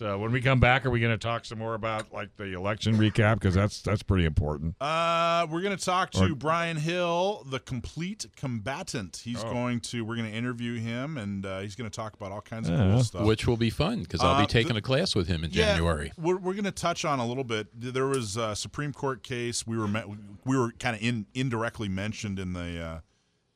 So 0.01 0.17
when 0.17 0.31
we 0.31 0.41
come 0.41 0.59
back, 0.59 0.83
are 0.83 0.89
we 0.89 0.99
going 0.99 1.11
to 1.13 1.17
talk 1.19 1.45
some 1.45 1.59
more 1.59 1.75
about 1.75 2.11
like 2.11 2.35
the 2.35 2.53
election 2.55 2.95
recap? 2.97 3.35
Because 3.35 3.53
that's 3.53 3.83
that's 3.83 4.01
pretty 4.01 4.25
important. 4.25 4.73
Uh, 4.81 5.45
we're 5.47 5.61
going 5.61 5.77
to 5.77 5.85
talk 5.85 6.09
to 6.13 6.23
Or- 6.31 6.35
Brian 6.35 6.77
Hill, 6.77 7.45
the 7.47 7.59
complete 7.59 8.25
combatant. 8.35 9.21
He's 9.23 9.43
Oh. 9.43 9.51
going 9.53 9.79
to. 9.81 10.03
We're 10.03 10.15
going 10.15 10.31
to 10.31 10.35
interview 10.35 10.79
him, 10.79 11.19
and 11.19 11.45
uh, 11.45 11.59
he's 11.59 11.75
going 11.75 11.87
to 11.87 11.95
talk 11.95 12.15
about 12.15 12.31
all 12.31 12.41
kinds 12.41 12.67
of 12.67 12.79
Yeah. 12.79 12.91
cool 12.93 13.03
stuff. 13.03 13.25
Which 13.27 13.45
will 13.45 13.57
be 13.57 13.69
fun 13.69 14.01
because 14.01 14.21
I'll 14.21 14.37
Uh, 14.37 14.41
be 14.41 14.47
taking 14.47 14.73
the- 14.73 14.79
a 14.79 14.81
class 14.81 15.13
with 15.13 15.27
him 15.27 15.43
in 15.43 15.51
Yeah, 15.51 15.67
January. 15.75 16.11
We're, 16.17 16.37
we're 16.37 16.53
going 16.53 16.63
to 16.63 16.71
touch 16.71 17.05
on 17.05 17.19
a 17.19 17.27
little 17.27 17.43
bit. 17.43 17.67
There 17.79 18.07
was 18.07 18.37
a 18.37 18.55
Supreme 18.55 18.93
Court 18.93 19.21
case. 19.21 19.67
We 19.67 19.77
were 19.77 19.87
met, 19.87 20.05
we 20.45 20.57
were 20.57 20.71
kind 20.79 20.95
of 20.95 21.03
in, 21.03 21.27
indirectly 21.35 21.89
mentioned 21.89 22.39
in 22.39 22.53
the 22.53 22.81
uh, 22.83 22.99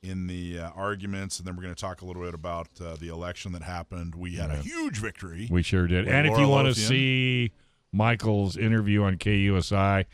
in 0.05 0.27
the 0.27 0.59
uh, 0.59 0.69
arguments, 0.75 1.39
and 1.39 1.47
then 1.47 1.55
we're 1.55 1.63
going 1.63 1.75
to 1.75 1.79
talk 1.81 2.01
a 2.01 2.05
little 2.05 2.23
bit 2.23 2.33
about 2.33 2.67
uh, 2.79 2.95
the 2.99 3.07
election 3.09 3.51
that 3.53 3.63
happened. 3.63 4.15
We 4.15 4.35
had 4.35 4.51
a 4.51 4.57
huge 4.57 4.97
victory. 4.97 5.47
We 5.49 5.63
sure 5.63 5.87
did. 5.87 6.07
And 6.07 6.27
if 6.27 6.37
you 6.37 6.47
want 6.47 6.67
to 6.67 6.79
see 6.79 7.51
Michael's 7.91 8.57
interview 8.57 9.03
on 9.03 9.17
KUSI, 9.17 10.05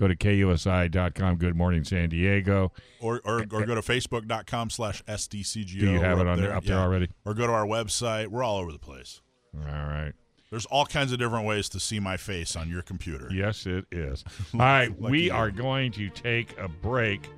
Go 0.00 0.08
to 0.08 0.16
kusi.com. 0.16 1.36
Good 1.36 1.54
morning, 1.54 1.84
San 1.84 2.08
Diego. 2.08 2.72
Or, 3.00 3.20
or, 3.22 3.40
or 3.40 3.44
go 3.44 3.74
to 3.74 3.82
facebook.com 3.82 4.70
slash 4.70 5.04
SDCGO. 5.04 5.78
Do 5.78 5.90
you 5.92 6.00
have 6.00 6.18
it 6.18 6.26
up 6.26 6.32
on 6.32 6.40
there, 6.40 6.54
up 6.54 6.64
there 6.64 6.76
Yeah. 6.76 6.82
already? 6.82 7.10
Or 7.26 7.34
go 7.34 7.46
to 7.46 7.52
our 7.52 7.66
website. 7.66 8.28
We're 8.28 8.42
all 8.42 8.56
over 8.56 8.72
the 8.72 8.78
place. 8.78 9.20
All 9.54 9.62
right. 9.62 10.14
There's 10.50 10.64
all 10.64 10.86
kinds 10.86 11.12
of 11.12 11.18
different 11.18 11.44
ways 11.46 11.68
to 11.68 11.80
see 11.80 12.00
my 12.00 12.16
face 12.16 12.56
on 12.56 12.70
your 12.70 12.80
computer. 12.80 13.28
Yes, 13.30 13.66
it 13.66 13.84
is. 13.92 14.24
All 14.54 14.58
right, 14.60 15.00
we 15.00 15.30
are 15.30 15.50
going 15.50 15.92
to 15.92 16.08
take 16.08 16.58
a 16.58 16.66
break 16.66 17.28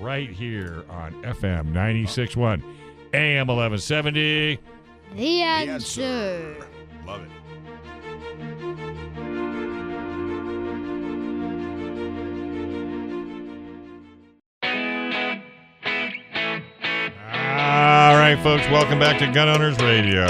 right 0.00 0.30
here 0.30 0.84
on 0.90 1.12
FM 1.22 1.72
96.1 1.72 2.62
AM 3.14 3.46
1170. 3.46 4.56
The 4.56 4.60
The 5.16 5.42
answer. 5.42 6.56
Love 7.06 7.22
it. 7.22 7.30
All 17.34 18.16
right, 18.18 18.38
folks, 18.42 18.66
welcome 18.68 18.98
back 18.98 19.18
to 19.20 19.30
Gun 19.32 19.48
Owners 19.48 19.78
Radio, 19.80 20.26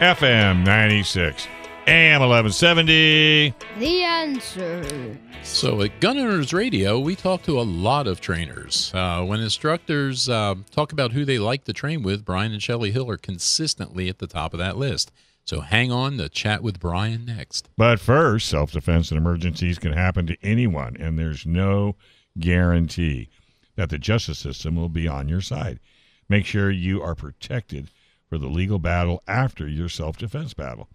FM 0.00 0.64
96, 0.64 1.46
AM 1.88 2.20
1170. 2.20 3.54
The 3.80 4.02
answer. 4.04 5.18
So 5.42 5.82
at 5.82 5.98
Gun 5.98 6.16
Owners 6.16 6.52
Radio, 6.52 7.00
we 7.00 7.16
talk 7.16 7.42
to 7.42 7.58
a 7.58 7.62
lot 7.62 8.06
of 8.06 8.20
trainers. 8.20 8.92
Uh, 8.94 9.24
when 9.24 9.40
instructors 9.40 10.28
uh, 10.28 10.54
talk 10.70 10.92
about 10.92 11.10
who 11.10 11.24
they 11.24 11.40
like 11.40 11.64
to 11.64 11.72
train 11.72 12.02
with, 12.02 12.24
Brian 12.24 12.52
and 12.52 12.62
Shelley 12.62 12.92
Hill 12.92 13.10
are 13.10 13.16
consistently 13.16 14.08
at 14.08 14.18
the 14.18 14.28
top 14.28 14.54
of 14.54 14.58
that 14.60 14.76
list. 14.76 15.10
So 15.44 15.60
hang 15.60 15.90
on 15.90 16.18
to 16.18 16.28
chat 16.28 16.62
with 16.62 16.78
Brian 16.78 17.24
next. 17.24 17.68
But 17.76 17.98
first, 17.98 18.48
self 18.48 18.70
defense 18.70 19.10
and 19.10 19.18
emergencies 19.18 19.80
can 19.80 19.92
happen 19.92 20.28
to 20.28 20.36
anyone, 20.40 20.96
and 21.00 21.18
there's 21.18 21.44
no 21.44 21.96
guarantee 22.38 23.28
that 23.74 23.90
the 23.90 23.98
justice 23.98 24.38
system 24.38 24.76
will 24.76 24.88
be 24.88 25.08
on 25.08 25.28
your 25.28 25.40
side. 25.40 25.80
Make 26.28 26.46
sure 26.46 26.70
you 26.70 27.02
are 27.02 27.16
protected 27.16 27.90
for 28.28 28.38
the 28.38 28.46
legal 28.46 28.78
battle 28.78 29.20
after 29.26 29.66
your 29.66 29.88
self 29.88 30.16
defense 30.16 30.54
battle. 30.54 30.88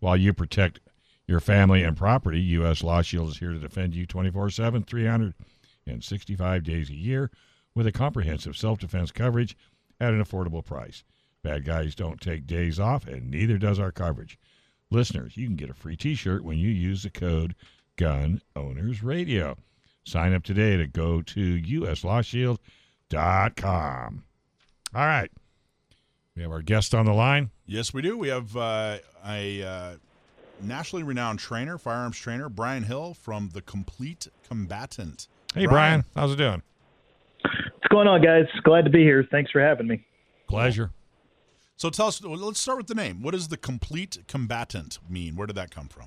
While 0.00 0.16
you 0.16 0.32
protect 0.32 0.80
your 1.26 1.40
family 1.40 1.84
and 1.84 1.96
property, 1.96 2.40
U.S. 2.40 2.82
Law 2.82 3.02
Shield 3.02 3.28
is 3.28 3.38
here 3.38 3.52
to 3.52 3.58
defend 3.58 3.94
you 3.94 4.06
24 4.06 4.50
7, 4.50 4.82
365 4.82 6.64
days 6.64 6.90
a 6.90 6.94
year 6.94 7.30
with 7.74 7.86
a 7.86 7.92
comprehensive 7.92 8.56
self 8.56 8.78
defense 8.78 9.12
coverage 9.12 9.56
at 10.00 10.12
an 10.12 10.22
affordable 10.22 10.64
price. 10.64 11.04
Bad 11.42 11.64
guys 11.64 11.94
don't 11.94 12.20
take 12.20 12.46
days 12.46 12.80
off, 12.80 13.06
and 13.06 13.30
neither 13.30 13.56
does 13.56 13.78
our 13.78 13.92
coverage. 13.92 14.38
Listeners, 14.90 15.36
you 15.36 15.46
can 15.46 15.56
get 15.56 15.70
a 15.70 15.74
free 15.74 15.96
t 15.96 16.14
shirt 16.14 16.44
when 16.44 16.58
you 16.58 16.68
use 16.68 17.04
the 17.04 17.10
code 17.10 17.54
Gun 17.96 18.42
Owners 18.56 19.02
Radio. 19.02 19.56
Sign 20.04 20.32
up 20.32 20.42
today 20.42 20.76
to 20.76 20.86
go 20.86 21.22
to 21.22 21.60
uslawshield.com. 21.60 24.24
All 24.94 25.06
right. 25.06 25.30
We 26.34 26.42
have 26.42 26.50
our 26.50 26.62
guest 26.62 26.94
on 26.94 27.06
the 27.06 27.12
line. 27.12 27.50
Yes, 27.70 27.94
we 27.94 28.02
do. 28.02 28.18
We 28.18 28.26
have 28.26 28.56
uh, 28.56 28.98
a 29.24 29.62
uh, 29.62 29.90
nationally 30.60 31.04
renowned 31.04 31.38
trainer, 31.38 31.78
firearms 31.78 32.18
trainer, 32.18 32.48
Brian 32.48 32.82
Hill 32.82 33.14
from 33.14 33.50
The 33.52 33.62
Complete 33.62 34.26
Combatant. 34.48 35.28
Hey, 35.54 35.66
Brian. 35.66 36.04
How's 36.16 36.32
it 36.32 36.36
doing? 36.36 36.62
What's 37.44 37.86
going 37.88 38.08
on, 38.08 38.22
guys? 38.22 38.46
Glad 38.64 38.86
to 38.86 38.90
be 38.90 39.04
here. 39.04 39.24
Thanks 39.30 39.52
for 39.52 39.60
having 39.60 39.86
me. 39.86 40.04
Pleasure. 40.48 40.90
So 41.76 41.90
tell 41.90 42.08
us, 42.08 42.20
let's 42.24 42.58
start 42.58 42.76
with 42.76 42.88
the 42.88 42.94
name. 42.96 43.22
What 43.22 43.34
does 43.34 43.46
The 43.46 43.56
Complete 43.56 44.18
Combatant 44.26 44.98
mean? 45.08 45.36
Where 45.36 45.46
did 45.46 45.54
that 45.54 45.70
come 45.70 45.86
from? 45.86 46.06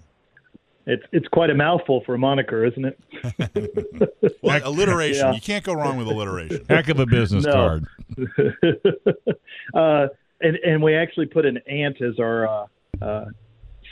It's 0.85 1.03
it's 1.13 1.29
quite 1.29 1.49
a 1.49 1.55
mouthful 1.55 2.03
for 2.05 2.13
a 2.15 2.17
moniker, 2.17 2.65
isn't 2.65 2.83
it? 2.83 4.09
Well, 4.41 4.59
alliteration. 4.65 5.27
Yeah. 5.27 5.33
You 5.33 5.39
can't 5.39 5.63
go 5.63 5.73
wrong 5.73 5.95
with 5.95 6.07
alliteration. 6.07 6.65
Heck 6.69 6.89
of 6.89 6.99
a 6.99 7.05
business 7.05 7.45
No. 7.45 7.51
card. 7.53 7.87
uh, 9.73 10.07
and 10.43 10.57
and 10.57 10.83
we 10.83 10.95
actually 10.95 11.25
put 11.25 11.45
an 11.45 11.57
ant 11.67 12.01
as 12.01 12.19
our 12.19 12.47
uh, 12.47 12.65
uh, 13.01 13.25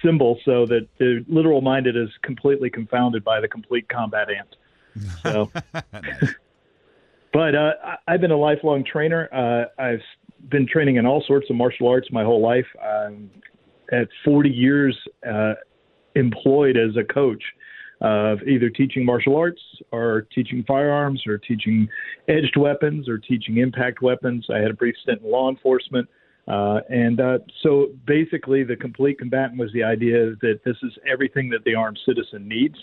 symbol, 0.03 0.39
so 0.45 0.65
that 0.67 0.87
the 0.99 1.25
literal 1.27 1.61
minded 1.61 1.95
is 1.95 2.09
completely 2.21 2.69
confounded 2.69 3.23
by 3.23 3.39
the 3.39 3.47
complete 3.47 3.87
combat 3.89 4.27
ant. 4.29 4.55
So, 5.23 5.51
but 7.33 7.55
uh, 7.55 7.71
I've 8.07 8.21
been 8.21 8.31
a 8.31 8.37
lifelong 8.37 8.83
trainer. 8.83 9.29
Uh, 9.33 9.81
I've 9.81 10.01
been 10.49 10.67
training 10.67 10.97
in 10.97 11.05
all 11.05 11.23
sorts 11.25 11.49
of 11.49 11.55
martial 11.55 11.87
arts 11.87 12.09
my 12.11 12.23
whole 12.23 12.41
life. 12.41 12.65
I'm 12.83 13.29
at 13.91 14.07
40 14.25 14.49
years 14.49 14.97
uh, 15.27 15.53
employed 16.15 16.77
as 16.77 16.95
a 16.97 17.03
coach 17.03 17.43
of 18.01 18.39
either 18.47 18.69
teaching 18.69 19.05
martial 19.05 19.35
arts 19.35 19.61
or 19.91 20.27
teaching 20.33 20.63
firearms 20.67 21.21
or 21.27 21.37
teaching 21.37 21.87
edged 22.27 22.57
weapons 22.57 23.07
or 23.07 23.19
teaching 23.19 23.57
impact 23.57 24.01
weapons. 24.01 24.47
I 24.49 24.57
had 24.57 24.71
a 24.71 24.73
brief 24.73 24.95
stint 25.03 25.21
in 25.21 25.29
law 25.29 25.49
enforcement. 25.49 26.09
Uh, 26.51 26.81
and 26.89 27.21
uh, 27.21 27.37
so 27.63 27.91
basically, 28.05 28.63
the 28.63 28.75
complete 28.75 29.17
combatant 29.17 29.57
was 29.57 29.71
the 29.73 29.83
idea 29.83 30.31
that 30.41 30.59
this 30.65 30.75
is 30.83 30.91
everything 31.09 31.49
that 31.49 31.63
the 31.63 31.73
armed 31.73 31.97
citizen 32.05 32.45
needs 32.45 32.75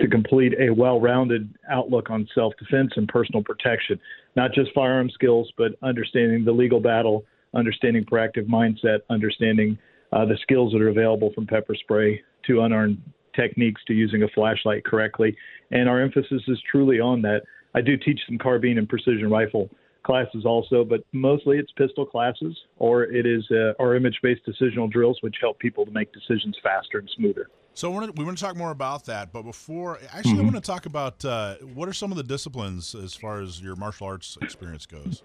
to 0.00 0.06
complete 0.06 0.54
a 0.60 0.70
well 0.70 1.00
rounded 1.00 1.52
outlook 1.68 2.10
on 2.10 2.28
self 2.32 2.52
defense 2.60 2.92
and 2.94 3.08
personal 3.08 3.42
protection, 3.42 3.98
not 4.36 4.52
just 4.52 4.70
firearm 4.72 5.10
skills, 5.10 5.52
but 5.58 5.72
understanding 5.82 6.44
the 6.44 6.52
legal 6.52 6.78
battle, 6.78 7.24
understanding 7.54 8.04
proactive 8.04 8.46
mindset, 8.46 9.00
understanding 9.10 9.76
uh, 10.12 10.24
the 10.24 10.38
skills 10.40 10.72
that 10.72 10.80
are 10.80 10.90
available 10.90 11.32
from 11.34 11.44
pepper 11.44 11.74
spray 11.74 12.22
to 12.46 12.60
unarmed 12.60 13.02
techniques 13.34 13.80
to 13.88 13.94
using 13.94 14.22
a 14.22 14.28
flashlight 14.28 14.84
correctly. 14.84 15.36
And 15.72 15.88
our 15.88 16.00
emphasis 16.00 16.42
is 16.46 16.58
truly 16.70 17.00
on 17.00 17.20
that. 17.22 17.42
I 17.74 17.80
do 17.80 17.96
teach 17.96 18.20
some 18.28 18.38
carbine 18.38 18.78
and 18.78 18.88
precision 18.88 19.28
rifle 19.28 19.70
classes 20.02 20.44
also, 20.44 20.84
but 20.84 21.04
mostly 21.12 21.58
it's 21.58 21.70
pistol 21.72 22.04
classes 22.04 22.56
or 22.78 23.04
it 23.04 23.26
is 23.26 23.44
uh, 23.50 23.72
our 23.78 23.94
image 23.94 24.18
based 24.22 24.42
decisional 24.46 24.90
drills, 24.90 25.18
which 25.20 25.36
help 25.40 25.58
people 25.58 25.84
to 25.84 25.90
make 25.90 26.12
decisions 26.12 26.56
faster 26.62 26.98
and 26.98 27.10
smoother. 27.16 27.48
So 27.74 27.90
we 27.90 27.96
want 27.96 28.14
to, 28.14 28.20
we 28.20 28.24
want 28.26 28.36
to 28.36 28.44
talk 28.44 28.56
more 28.56 28.70
about 28.70 29.06
that, 29.06 29.32
but 29.32 29.42
before, 29.42 29.98
actually, 30.12 30.40
I 30.40 30.42
want 30.42 30.56
to 30.56 30.60
talk 30.60 30.84
about 30.84 31.24
uh, 31.24 31.54
what 31.74 31.88
are 31.88 31.94
some 31.94 32.10
of 32.10 32.18
the 32.18 32.22
disciplines 32.22 32.94
as 32.94 33.14
far 33.14 33.40
as 33.40 33.62
your 33.62 33.76
martial 33.76 34.06
arts 34.06 34.36
experience 34.42 34.84
goes. 34.84 35.22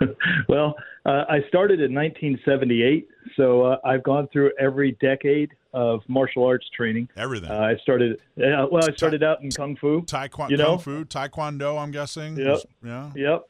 well, 0.48 0.74
uh, 1.06 1.24
I 1.28 1.44
started 1.48 1.80
in 1.80 1.94
1978, 1.94 3.08
so 3.36 3.62
uh, 3.62 3.76
I've 3.84 4.02
gone 4.02 4.28
through 4.32 4.50
every 4.58 4.96
decade 5.00 5.50
of 5.72 6.00
martial 6.08 6.44
arts 6.44 6.68
training. 6.76 7.08
Everything. 7.16 7.50
Uh, 7.50 7.58
I 7.58 7.76
started, 7.82 8.20
uh, 8.38 8.66
well, 8.70 8.82
I 8.88 8.92
started 8.96 9.22
out 9.22 9.42
in 9.42 9.50
kung 9.50 9.76
fu. 9.76 10.02
Taekwondo, 10.02 10.50
you 10.50 10.56
know? 10.56 10.76
kung 10.76 10.78
fu, 10.78 11.04
taekwondo. 11.04 11.80
I'm 11.80 11.92
guessing. 11.92 12.36
Yep. 12.36 12.58
Yeah. 12.84 13.10
Yep, 13.14 13.44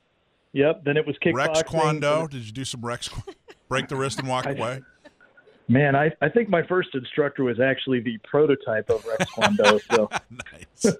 yep. 0.53 0.85
Then 0.85 0.97
it 0.97 1.07
was 1.07 1.17
kickboxing. 1.25 1.35
Rex 1.35 1.63
Kwon 1.63 2.01
Do. 2.01 2.29
Did 2.29 2.47
you 2.47 2.53
do 2.53 2.65
some 2.65 2.81
Rex? 2.83 3.09
Break 3.69 3.89
the 3.89 3.97
wrist 3.97 4.19
and 4.19 4.29
walk 4.29 4.47
I- 4.49 4.53
away. 4.53 4.81
Man, 5.69 5.95
I, 5.95 6.11
I 6.21 6.29
think 6.29 6.49
my 6.49 6.65
first 6.65 6.89
instructor 6.95 7.45
was 7.45 7.61
actually 7.61 8.01
the 8.01 8.19
prototype 8.29 8.91
of 8.91 9.07
Rex 9.07 9.25
Kwon 9.31 9.57
Do. 9.57 9.79
So 9.95 10.11
nice. 10.53 10.97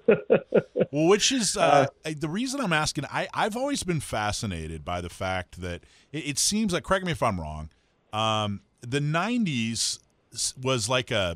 well, 0.93 1.07
which 1.09 1.33
is 1.33 1.57
uh, 1.57 1.87
the 2.05 2.29
reason 2.29 2.61
I'm 2.61 2.71
asking. 2.71 3.03
I 3.11 3.27
I've 3.33 3.57
always 3.57 3.83
been 3.83 3.99
fascinated 3.99 4.85
by 4.85 5.01
the 5.01 5.09
fact 5.09 5.59
that 5.59 5.83
it, 6.13 6.19
it 6.19 6.39
seems 6.39 6.71
like. 6.71 6.83
Correct 6.83 7.05
me 7.05 7.11
if 7.11 7.21
I'm 7.21 7.37
wrong. 7.41 7.69
Um, 8.13 8.61
the 8.79 9.01
'90s 9.01 9.99
was 10.63 10.87
like 10.87 11.11
a, 11.11 11.35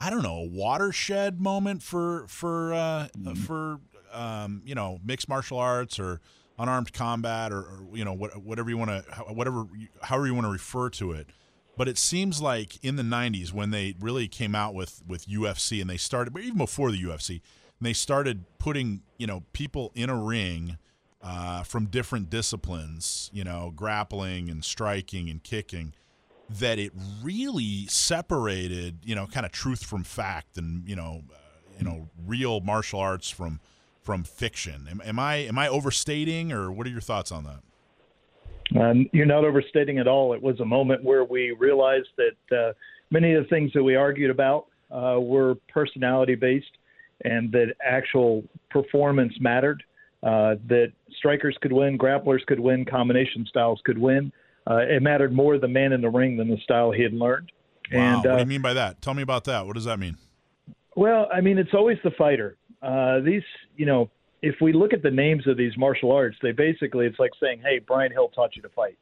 I 0.00 0.08
don't 0.08 0.22
know, 0.22 0.38
a 0.38 0.46
watershed 0.46 1.42
moment 1.42 1.82
for 1.82 2.24
for 2.28 2.72
uh, 2.72 3.08
for 3.44 3.80
um, 4.10 4.62
you 4.64 4.74
know 4.74 5.00
mixed 5.04 5.28
martial 5.28 5.58
arts 5.58 5.98
or 5.98 6.22
unarmed 6.58 6.92
combat 6.92 7.52
or, 7.52 7.60
or 7.60 7.86
you 7.92 8.04
know 8.04 8.12
what, 8.12 8.42
whatever 8.42 8.70
you 8.70 8.76
want 8.76 8.90
to 8.90 9.02
whatever 9.32 9.66
however 10.02 10.26
you 10.26 10.34
want 10.34 10.46
to 10.46 10.52
refer 10.52 10.90
to 10.90 11.12
it. 11.12 11.28
But 11.76 11.86
it 11.86 11.96
seems 11.96 12.42
like 12.42 12.82
in 12.82 12.96
the 12.96 13.02
'90s 13.02 13.52
when 13.52 13.70
they 13.70 13.94
really 14.00 14.28
came 14.28 14.54
out 14.54 14.74
with 14.74 15.02
with 15.06 15.26
UFC 15.26 15.80
and 15.80 15.88
they 15.88 15.96
started, 15.96 16.32
but 16.32 16.42
even 16.42 16.58
before 16.58 16.90
the 16.90 17.02
UFC, 17.02 17.40
they 17.80 17.92
started 17.92 18.44
putting 18.58 19.02
you 19.16 19.26
know 19.26 19.44
people 19.52 19.92
in 19.94 20.10
a 20.10 20.16
ring 20.16 20.78
uh, 21.22 21.62
from 21.62 21.86
different 21.86 22.30
disciplines, 22.30 23.30
you 23.32 23.44
know, 23.44 23.72
grappling 23.74 24.50
and 24.50 24.64
striking 24.64 25.28
and 25.28 25.42
kicking, 25.42 25.92
that 26.48 26.78
it 26.78 26.92
really 27.22 27.86
separated 27.86 28.98
you 29.04 29.14
know 29.14 29.26
kind 29.26 29.46
of 29.46 29.52
truth 29.52 29.84
from 29.84 30.02
fact 30.02 30.56
and 30.58 30.88
you 30.88 30.96
know 30.96 31.22
uh, 31.30 31.36
you 31.78 31.84
know 31.84 32.08
real 32.26 32.60
martial 32.60 32.98
arts 32.98 33.30
from 33.30 33.60
from 34.08 34.24
fiction. 34.24 34.88
Am, 34.90 35.02
am 35.04 35.18
I 35.18 35.34
am 35.34 35.58
I 35.58 35.68
overstating 35.68 36.50
or 36.50 36.72
what 36.72 36.86
are 36.86 36.90
your 36.90 37.02
thoughts 37.02 37.30
on 37.30 37.44
that? 37.44 38.80
Um, 38.80 39.06
you're 39.12 39.26
not 39.26 39.44
overstating 39.44 39.98
at 39.98 40.08
all. 40.08 40.32
It 40.32 40.42
was 40.42 40.58
a 40.60 40.64
moment 40.64 41.04
where 41.04 41.24
we 41.24 41.50
realized 41.50 42.08
that 42.16 42.56
uh, 42.58 42.72
many 43.10 43.34
of 43.34 43.42
the 43.42 43.48
things 43.50 43.70
that 43.74 43.82
we 43.82 43.96
argued 43.96 44.30
about 44.30 44.68
uh, 44.90 45.20
were 45.20 45.56
personality 45.70 46.36
based 46.36 46.78
and 47.26 47.52
that 47.52 47.74
actual 47.84 48.44
performance 48.70 49.34
mattered, 49.40 49.82
uh, 50.22 50.54
that 50.68 50.90
strikers 51.18 51.58
could 51.60 51.74
win, 51.74 51.98
grapplers 51.98 52.40
could 52.46 52.60
win, 52.60 52.86
combination 52.86 53.44
styles 53.46 53.78
could 53.84 53.98
win. 53.98 54.32
Uh, 54.66 54.76
it 54.88 55.02
mattered 55.02 55.34
more 55.34 55.58
the 55.58 55.68
man 55.68 55.92
in 55.92 56.00
the 56.00 56.08
ring 56.08 56.38
than 56.38 56.48
the 56.48 56.56
style 56.64 56.90
he 56.90 57.02
had 57.02 57.12
learned. 57.12 57.52
Wow. 57.92 57.98
And 58.00 58.16
what 58.16 58.22
do 58.22 58.30
uh, 58.30 58.38
you 58.38 58.46
mean 58.46 58.62
by 58.62 58.72
that? 58.72 59.02
Tell 59.02 59.12
me 59.12 59.22
about 59.22 59.44
that. 59.44 59.66
What 59.66 59.74
does 59.74 59.84
that 59.84 59.98
mean? 59.98 60.16
well, 60.96 61.28
I 61.32 61.40
mean, 61.42 61.58
it's 61.58 61.74
always 61.74 61.98
the 62.02 62.10
fighter. 62.12 62.56
uh, 62.82 63.20
these, 63.20 63.42
you 63.78 63.86
know, 63.86 64.10
if 64.42 64.56
we 64.60 64.72
look 64.72 64.92
at 64.92 65.02
the 65.02 65.10
names 65.10 65.46
of 65.46 65.56
these 65.56 65.72
martial 65.78 66.12
arts, 66.12 66.36
they 66.42 66.52
basically 66.52 67.06
it's 67.06 67.18
like 67.18 67.32
saying, 67.40 67.60
"Hey, 67.64 67.78
Brian 67.78 68.12
Hill 68.12 68.28
taught 68.28 68.54
you 68.56 68.62
to 68.62 68.68
fight," 68.68 68.98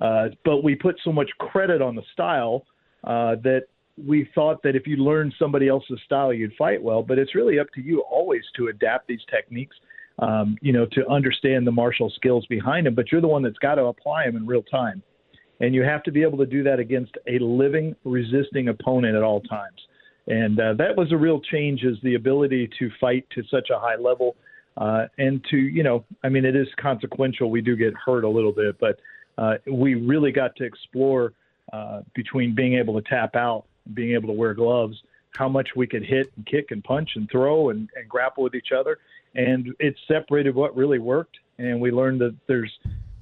uh, 0.00 0.28
but 0.44 0.62
we 0.62 0.76
put 0.76 0.96
so 1.02 1.10
much 1.10 1.30
credit 1.38 1.82
on 1.82 1.96
the 1.96 2.02
style 2.12 2.64
uh, 3.02 3.36
that 3.42 3.64
we 3.96 4.28
thought 4.34 4.62
that 4.62 4.76
if 4.76 4.86
you 4.86 4.96
learned 4.96 5.34
somebody 5.38 5.68
else's 5.68 6.00
style, 6.04 6.32
you'd 6.32 6.54
fight 6.54 6.82
well. 6.82 7.02
But 7.02 7.18
it's 7.18 7.34
really 7.34 7.58
up 7.58 7.66
to 7.74 7.80
you 7.82 8.00
always 8.10 8.42
to 8.56 8.68
adapt 8.68 9.06
these 9.06 9.20
techniques, 9.30 9.76
um, 10.18 10.56
you 10.60 10.72
know, 10.72 10.86
to 10.92 11.06
understand 11.08 11.66
the 11.66 11.72
martial 11.72 12.10
skills 12.10 12.46
behind 12.46 12.86
them. 12.86 12.94
But 12.94 13.10
you're 13.10 13.20
the 13.20 13.28
one 13.28 13.42
that's 13.42 13.58
got 13.58 13.76
to 13.76 13.84
apply 13.86 14.26
them 14.26 14.36
in 14.36 14.46
real 14.46 14.62
time, 14.62 15.02
and 15.60 15.74
you 15.74 15.82
have 15.82 16.02
to 16.04 16.12
be 16.12 16.22
able 16.22 16.38
to 16.38 16.46
do 16.46 16.62
that 16.64 16.78
against 16.78 17.16
a 17.26 17.38
living, 17.38 17.96
resisting 18.04 18.68
opponent 18.68 19.16
at 19.16 19.22
all 19.22 19.40
times. 19.40 19.80
And 20.26 20.58
uh, 20.58 20.74
that 20.74 20.96
was 20.96 21.12
a 21.12 21.16
real 21.16 21.40
change, 21.40 21.84
is 21.84 21.98
the 22.02 22.14
ability 22.14 22.70
to 22.78 22.90
fight 23.00 23.26
to 23.34 23.42
such 23.50 23.70
a 23.70 23.78
high 23.78 23.96
level 23.96 24.36
uh, 24.76 25.06
and 25.18 25.44
to 25.50 25.56
you 25.56 25.82
know, 25.82 26.04
I 26.22 26.28
mean, 26.28 26.44
it 26.44 26.56
is 26.56 26.68
consequential. 26.76 27.50
We 27.50 27.60
do 27.60 27.76
get 27.76 27.94
hurt 27.94 28.24
a 28.24 28.28
little 28.28 28.52
bit, 28.52 28.78
but 28.78 28.98
uh, 29.38 29.54
we 29.66 29.94
really 29.94 30.32
got 30.32 30.56
to 30.56 30.64
explore 30.64 31.32
uh, 31.72 32.02
between 32.14 32.54
being 32.54 32.74
able 32.74 33.00
to 33.00 33.08
tap 33.08 33.36
out 33.36 33.64
being 33.92 34.14
able 34.14 34.28
to 34.28 34.32
wear 34.32 34.54
gloves, 34.54 34.96
how 35.36 35.46
much 35.46 35.68
we 35.76 35.86
could 35.86 36.02
hit 36.02 36.32
and 36.36 36.46
kick 36.46 36.70
and 36.70 36.82
punch 36.82 37.10
and 37.16 37.28
throw 37.30 37.68
and, 37.68 37.90
and 37.96 38.08
grapple 38.08 38.42
with 38.42 38.54
each 38.54 38.72
other, 38.72 38.98
and 39.34 39.74
it 39.78 39.94
separated 40.08 40.54
what 40.54 40.74
really 40.74 40.98
worked. 40.98 41.36
And 41.58 41.80
we 41.80 41.90
learned 41.90 42.20
that 42.22 42.34
there's 42.46 42.72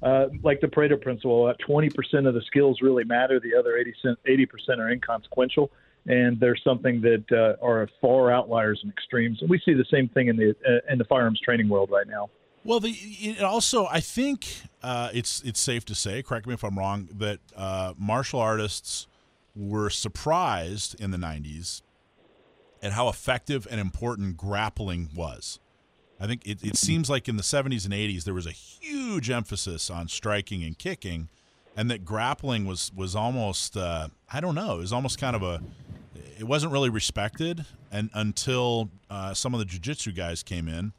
uh, 0.01 0.27
like 0.41 0.61
the 0.61 0.67
Pareto 0.67 1.01
principle, 1.01 1.47
uh, 1.47 1.53
20% 1.67 2.27
of 2.27 2.33
the 2.33 2.41
skills 2.47 2.81
really 2.81 3.03
matter. 3.03 3.39
The 3.39 3.55
other 3.55 3.77
80 3.77 4.45
percent 4.45 4.79
are 4.79 4.89
inconsequential 4.89 5.69
and 6.05 6.39
there's 6.39 6.61
something 6.63 7.01
that 7.01 7.23
uh, 7.31 7.65
are 7.65 7.87
far 8.01 8.31
outliers 8.31 8.79
and 8.83 8.91
extremes. 8.91 9.39
And 9.41 9.49
we 9.49 9.61
see 9.63 9.73
the 9.73 9.85
same 9.91 10.09
thing 10.09 10.27
in 10.27 10.35
the 10.35 10.55
uh, 10.67 10.91
in 10.91 10.97
the 10.97 11.05
firearms 11.05 11.39
training 11.39 11.69
world 11.69 11.89
right 11.91 12.07
now. 12.07 12.29
Well, 12.65 12.79
the 12.79 12.91
it 12.91 13.41
also 13.41 13.87
I 13.87 13.99
think 13.99 14.47
uh, 14.81 15.09
it's 15.13 15.41
it's 15.43 15.59
safe 15.59 15.85
to 15.85 15.95
say, 15.95 16.23
correct 16.23 16.47
me 16.47 16.53
if 16.53 16.63
I'm 16.63 16.77
wrong, 16.77 17.09
that 17.17 17.39
uh, 17.55 17.93
martial 17.97 18.39
artists 18.39 19.07
were 19.55 19.89
surprised 19.89 20.99
in 20.99 21.11
the 21.11 21.17
'90s 21.17 21.81
at 22.81 22.91
how 22.93 23.07
effective 23.07 23.67
and 23.71 23.79
important 23.79 24.37
grappling 24.37 25.09
was. 25.15 25.59
I 26.19 26.27
think 26.27 26.45
it, 26.45 26.63
it 26.63 26.77
seems 26.77 27.09
like 27.09 27.27
in 27.27 27.37
the 27.37 27.43
70s 27.43 27.85
and 27.85 27.93
80s 27.93 28.23
there 28.23 28.33
was 28.33 28.45
a 28.45 28.51
huge 28.51 29.29
emphasis 29.29 29.89
on 29.89 30.07
striking 30.07 30.63
and 30.63 30.77
kicking, 30.77 31.29
and 31.75 31.89
that 31.89 32.05
grappling 32.05 32.65
was 32.65 32.91
was 32.95 33.15
almost 33.15 33.75
uh, 33.75 34.09
I 34.31 34.39
don't 34.39 34.55
know, 34.55 34.75
it 34.75 34.79
was 34.79 34.93
almost 34.93 35.19
kind 35.19 35.35
of 35.35 35.43
a 35.43 35.61
it 36.37 36.43
wasn't 36.45 36.71
really 36.71 36.89
respected 36.89 37.65
and 37.91 38.09
until 38.13 38.89
uh, 39.09 39.33
some 39.33 39.53
of 39.53 39.59
the 39.59 39.65
jiu-jitsu 39.65 40.11
guys 40.11 40.43
came 40.43 40.67
in 40.67 40.93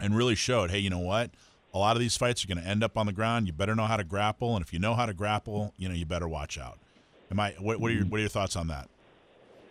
and 0.00 0.16
really 0.16 0.34
showed 0.34 0.70
hey 0.70 0.78
you 0.78 0.90
know 0.90 0.98
what? 0.98 1.30
A 1.72 1.78
lot 1.78 1.94
of 1.94 2.00
these 2.00 2.16
fights 2.16 2.44
are 2.44 2.48
going 2.48 2.58
to 2.58 2.66
end 2.66 2.82
up 2.82 2.98
on 2.98 3.06
the 3.06 3.12
ground. 3.12 3.46
You 3.46 3.52
better 3.52 3.76
know 3.76 3.84
how 3.84 3.96
to 3.96 4.02
grapple 4.02 4.56
and 4.56 4.64
if 4.64 4.72
you 4.72 4.78
know 4.78 4.94
how 4.94 5.06
to 5.06 5.14
grapple 5.14 5.72
you 5.76 5.88
know 5.88 5.94
you 5.94 6.06
better 6.06 6.28
watch 6.28 6.58
out. 6.58 6.78
Am 7.30 7.38
i 7.38 7.54
what, 7.58 7.80
what 7.80 7.90
are 7.90 7.94
your 7.94 8.04
what 8.04 8.18
are 8.18 8.20
your 8.20 8.28
thoughts 8.28 8.56
on 8.56 8.68
that? 8.68 8.88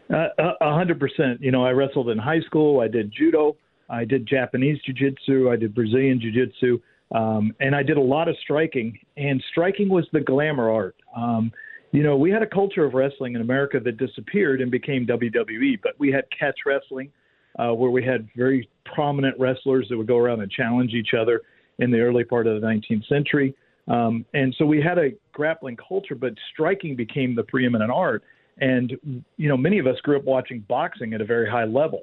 Uh, 0.10 0.54
a 0.62 0.74
hundred 0.74 1.00
percent. 1.00 1.42
You 1.42 1.52
know 1.52 1.66
i 1.66 1.72
wrestled 1.72 2.10
in 2.10 2.18
high 2.18 2.42
school. 2.42 2.82
I 2.82 2.88
did 2.88 3.12
judo. 3.12 3.56
I 3.90 4.06
did 4.06 4.28
japanese 4.28 4.80
jiu-jitsu. 4.86 5.50
I 5.50 5.56
did 5.56 5.74
brazilian 5.74 6.20
jiu-jitsu. 6.20 6.80
Um, 7.12 7.56
and 7.60 7.76
i 7.76 7.84
did 7.84 7.98
a 7.98 8.02
lot 8.02 8.28
of 8.28 8.36
striking 8.42 8.98
and 9.18 9.44
striking 9.50 9.90
was 9.90 10.08
the 10.14 10.22
glamour 10.22 10.70
art. 10.70 10.96
Um, 11.16 11.52
you 11.92 12.04
know, 12.04 12.16
we 12.16 12.30
had 12.32 12.44
a 12.44 12.48
culture 12.48 12.86
of 12.86 12.94
wrestling 12.94 13.36
in 13.36 13.42
America 13.42 13.80
that 13.80 13.98
disappeared 13.98 14.62
and 14.62 14.70
became 14.70 15.08
WWE, 15.08 15.80
but 15.82 15.94
we 15.98 16.12
had 16.12 16.26
catch 16.38 16.60
wrestling, 16.66 17.12
uh, 17.58 17.72
where 17.72 17.90
we 17.90 18.04
had 18.04 18.28
very 18.36 18.70
prominent 18.86 19.38
wrestlers 19.40 19.88
that 19.90 19.98
would 19.98 20.08
go 20.08 20.18
around 20.18 20.42
and 20.42 20.52
challenge 20.52 20.94
each 20.94 21.14
other 21.20 21.42
in 21.80 21.92
the 21.92 22.00
early 22.00 22.24
part 22.24 22.46
of 22.46 22.62
the 22.62 22.68
19th 22.68 23.08
century. 23.08 23.56
Um, 23.88 24.24
and 24.34 24.54
so 24.58 24.66
we 24.66 24.82
had 24.82 25.00
a 25.00 25.10
grappling 25.32 25.78
culture, 25.78 26.16
but 26.16 26.34
striking 26.54 26.96
became 26.96 27.36
the 27.36 27.44
preeminent 27.44 27.92
art. 27.92 28.24
And, 28.60 28.96
you 29.38 29.50
know, 29.50 29.58
many 29.58 29.80
of 29.80 29.88
us 29.88 29.96
grew 30.04 30.18
up 30.18 30.26
watching 30.26 30.60
boxing 30.68 31.14
at 31.14 31.22
a 31.22 31.26
very 31.26 31.50
high 31.50 31.66
level. 31.66 32.02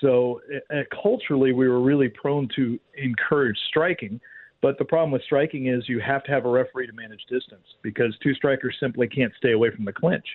So 0.00 0.40
uh, 0.72 0.78
culturally, 1.02 1.52
we 1.52 1.68
were 1.68 1.80
really 1.80 2.08
prone 2.08 2.48
to 2.56 2.80
encourage 2.96 3.58
striking. 3.68 4.20
But 4.62 4.78
the 4.78 4.84
problem 4.84 5.10
with 5.10 5.22
striking 5.22 5.66
is 5.66 5.88
you 5.88 6.00
have 6.00 6.22
to 6.24 6.32
have 6.32 6.44
a 6.44 6.50
referee 6.50 6.86
to 6.86 6.92
manage 6.92 7.24
distance 7.30 7.64
because 7.82 8.14
two 8.22 8.34
strikers 8.34 8.76
simply 8.78 9.08
can't 9.08 9.32
stay 9.38 9.52
away 9.52 9.70
from 9.74 9.84
the 9.84 9.92
clinch. 9.92 10.26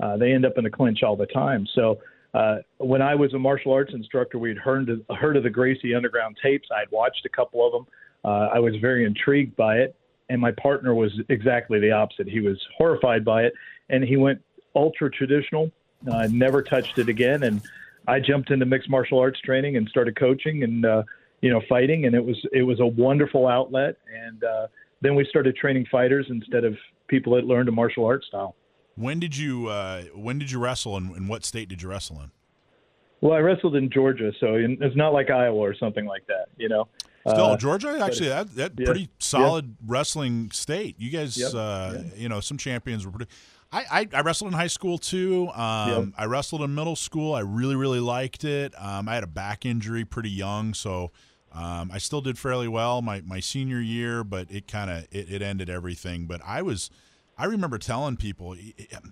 Uh, 0.00 0.16
they 0.16 0.32
end 0.32 0.44
up 0.44 0.58
in 0.58 0.64
the 0.64 0.70
clinch 0.70 1.02
all 1.02 1.16
the 1.16 1.26
time. 1.26 1.66
So 1.74 1.98
uh, 2.34 2.56
when 2.78 3.00
I 3.02 3.14
was 3.14 3.32
a 3.34 3.38
martial 3.38 3.72
arts 3.72 3.92
instructor, 3.94 4.38
we'd 4.38 4.58
heard 4.58 4.88
of, 4.88 5.00
heard 5.16 5.36
of 5.36 5.42
the 5.42 5.50
Gracie 5.50 5.94
Underground 5.94 6.36
tapes. 6.42 6.68
I'd 6.74 6.90
watched 6.90 7.24
a 7.24 7.28
couple 7.28 7.66
of 7.66 7.72
them. 7.72 7.86
Uh, 8.24 8.48
I 8.54 8.58
was 8.58 8.74
very 8.76 9.04
intrigued 9.04 9.56
by 9.56 9.76
it, 9.76 9.96
and 10.28 10.40
my 10.40 10.52
partner 10.52 10.94
was 10.94 11.12
exactly 11.28 11.78
the 11.80 11.92
opposite. 11.92 12.28
He 12.28 12.40
was 12.40 12.58
horrified 12.76 13.24
by 13.24 13.44
it, 13.44 13.54
and 13.90 14.04
he 14.04 14.16
went 14.16 14.40
ultra 14.74 15.10
traditional. 15.10 15.70
Uh, 16.10 16.28
never 16.30 16.62
touched 16.62 16.98
it 16.98 17.08
again, 17.08 17.42
and 17.44 17.62
I 18.08 18.20
jumped 18.20 18.50
into 18.50 18.66
mixed 18.66 18.90
martial 18.90 19.18
arts 19.18 19.40
training 19.40 19.76
and 19.76 19.88
started 19.88 20.16
coaching 20.16 20.62
and 20.62 20.84
uh, 20.84 21.02
you 21.42 21.50
know, 21.50 21.60
fighting, 21.68 22.06
and 22.06 22.14
it 22.14 22.24
was 22.24 22.36
it 22.52 22.62
was 22.62 22.80
a 22.80 22.86
wonderful 22.86 23.46
outlet. 23.46 23.96
And 24.26 24.42
uh, 24.42 24.66
then 25.02 25.14
we 25.14 25.26
started 25.28 25.54
training 25.56 25.86
fighters 25.92 26.26
instead 26.30 26.64
of 26.64 26.74
people 27.08 27.34
that 27.34 27.44
learned 27.44 27.68
a 27.68 27.72
martial 27.72 28.06
arts 28.06 28.26
style. 28.28 28.56
When 28.96 29.20
did 29.20 29.36
you 29.36 29.68
uh, 29.68 30.02
when 30.14 30.38
did 30.38 30.50
you 30.50 30.58
wrestle, 30.58 30.96
and 30.96 31.14
in 31.16 31.28
what 31.28 31.44
state 31.44 31.68
did 31.68 31.82
you 31.82 31.88
wrestle 31.88 32.20
in? 32.20 32.30
Well, 33.20 33.34
I 33.34 33.38
wrestled 33.38 33.76
in 33.76 33.88
Georgia, 33.88 34.32
so 34.40 34.54
it's 34.56 34.96
not 34.96 35.12
like 35.12 35.30
Iowa 35.30 35.56
or 35.56 35.76
something 35.76 36.06
like 36.06 36.26
that, 36.26 36.46
you 36.56 36.68
know. 36.68 36.88
Still, 37.28 37.44
uh, 37.46 37.56
Georgia 37.56 37.96
actually 38.02 38.30
that 38.30 38.54
that 38.56 38.72
yeah, 38.76 38.84
pretty 38.84 39.08
solid 39.20 39.76
wrestling 39.86 40.50
state. 40.50 40.96
You 40.98 41.10
guys, 41.10 41.36
Yep, 41.36 41.52
uh, 41.54 41.92
yeah. 41.94 42.00
you 42.16 42.28
know, 42.28 42.40
some 42.40 42.58
champions 42.58 43.06
were 43.06 43.12
pretty. 43.12 43.30
I, 43.70 43.84
I, 43.90 44.08
I 44.18 44.20
wrestled 44.22 44.52
in 44.52 44.58
high 44.58 44.66
school 44.66 44.98
too. 44.98 45.48
Um, 45.50 45.88
Yep. 45.88 46.08
I 46.18 46.24
wrestled 46.26 46.62
in 46.62 46.74
middle 46.74 46.96
school. 46.96 47.34
I 47.34 47.40
really 47.40 47.76
really 47.76 48.00
liked 48.00 48.42
it. 48.42 48.74
Um, 48.76 49.08
I 49.08 49.14
had 49.14 49.22
a 49.22 49.28
back 49.28 49.64
injury 49.64 50.04
pretty 50.04 50.30
young, 50.30 50.74
so 50.74 51.12
um, 51.54 51.90
I 51.92 51.98
still 51.98 52.20
did 52.20 52.38
fairly 52.38 52.68
well 52.68 53.02
my, 53.02 53.20
my 53.22 53.40
senior 53.40 53.80
year, 53.80 54.24
but 54.24 54.50
it 54.50 54.66
kind 54.66 54.90
of 54.90 55.06
it, 55.10 55.30
it 55.30 55.42
ended 55.42 55.68
everything. 55.68 56.26
But 56.26 56.40
I 56.44 56.62
was. 56.62 56.90
I 57.38 57.46
remember 57.46 57.78
telling 57.78 58.18
people, 58.18 58.54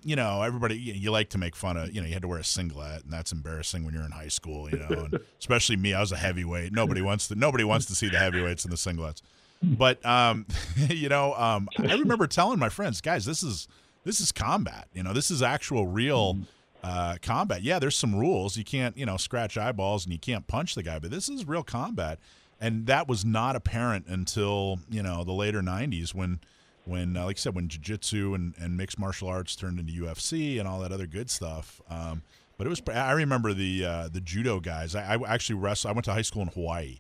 you 0.05 0.15
know, 0.15 0.43
everybody, 0.43 0.77
you, 0.79 0.93
you 0.93 1.11
like 1.11 1.31
to 1.31 1.39
make 1.39 1.57
fun 1.57 1.79
of, 1.79 1.93
you 1.93 2.03
know, 2.03 2.07
you 2.07 2.13
had 2.13 2.21
to 2.23 2.29
wear 2.29 2.39
a 2.39 2.45
singlet, 2.45 3.03
and 3.03 3.13
that's 3.13 3.33
embarrassing 3.33 3.83
when 3.83 3.95
you're 3.95 4.05
in 4.05 4.11
high 4.11 4.29
school, 4.29 4.71
you 4.71 4.79
know, 4.79 5.05
and 5.05 5.21
especially 5.41 5.77
me. 5.77 5.95
I 5.95 6.01
was 6.01 6.13
a 6.13 6.19
heavyweight. 6.19 6.73
Nobody 6.73 7.01
wants 7.01 7.29
to. 7.29 7.35
Nobody 7.35 7.65
wants 7.65 7.87
to 7.87 7.95
see 7.95 8.09
the 8.09 8.19
heavyweights 8.19 8.65
in 8.65 8.71
the 8.71 8.77
singlets. 8.77 9.23
But 9.63 10.05
um, 10.05 10.47
you 10.77 11.09
know, 11.09 11.35
um, 11.35 11.69
I 11.79 11.95
remember 11.95 12.27
telling 12.27 12.59
my 12.59 12.69
friends, 12.69 13.01
guys, 13.01 13.25
this 13.25 13.43
is 13.43 13.69
this 14.05 14.21
is 14.21 14.33
combat. 14.33 14.89
You 14.93 15.03
know, 15.03 15.13
this 15.13 15.31
is 15.31 15.43
actual 15.43 15.87
real 15.87 16.39
uh, 16.83 17.17
combat. 17.23 17.63
Yeah, 17.63 17.79
there's 17.79 17.97
some 17.97 18.15
rules. 18.15 18.57
You 18.57 18.65
can't, 18.65 18.97
you 18.97 19.07
know, 19.07 19.17
scratch 19.17 19.57
eyeballs 19.57 20.05
and 20.05 20.13
you 20.13 20.19
can't 20.19 20.47
punch 20.47 20.75
the 20.75 20.83
guy, 20.83 20.99
but 20.99 21.11
this 21.11 21.29
is 21.29 21.47
real 21.47 21.63
combat. 21.63 22.19
And 22.61 22.87
that 22.87 23.09
was 23.09 23.25
not 23.25 23.57
apparent 23.57 24.07
until 24.07 24.81
you 24.91 25.03
know 25.03 25.25
the 25.25 25.33
later 25.33 25.63
'90s 25.63 26.15
when 26.15 26.41
when, 26.85 27.17
uh, 27.17 27.25
like 27.25 27.37
I 27.37 27.39
said, 27.39 27.55
when 27.55 27.69
jiu-jitsu 27.69 28.35
and, 28.35 28.55
and 28.59 28.77
mixed 28.77 28.99
martial 28.99 29.29
arts 29.29 29.55
turned 29.55 29.79
into 29.79 29.93
UFC 29.93 30.59
and 30.59 30.67
all 30.67 30.81
that 30.81 30.93
other 30.93 31.07
good 31.07 31.31
stuff. 31.31 31.81
Um, 31.89 32.23
but 32.59 32.67
it 32.67 32.71
was, 32.71 32.83
I 32.93 33.13
remember 33.13 33.55
the 33.55 33.85
uh, 33.85 34.09
the 34.13 34.21
judo 34.21 34.61
guys. 34.61 34.95
I, 34.95 35.15
I 35.15 35.33
actually 35.33 35.57
wrestled. 35.57 35.91
I 35.91 35.95
went 35.95 36.05
to 36.07 36.13
high 36.13 36.23
school 36.23 36.43
in 36.43 36.49
Hawaii, 36.49 36.99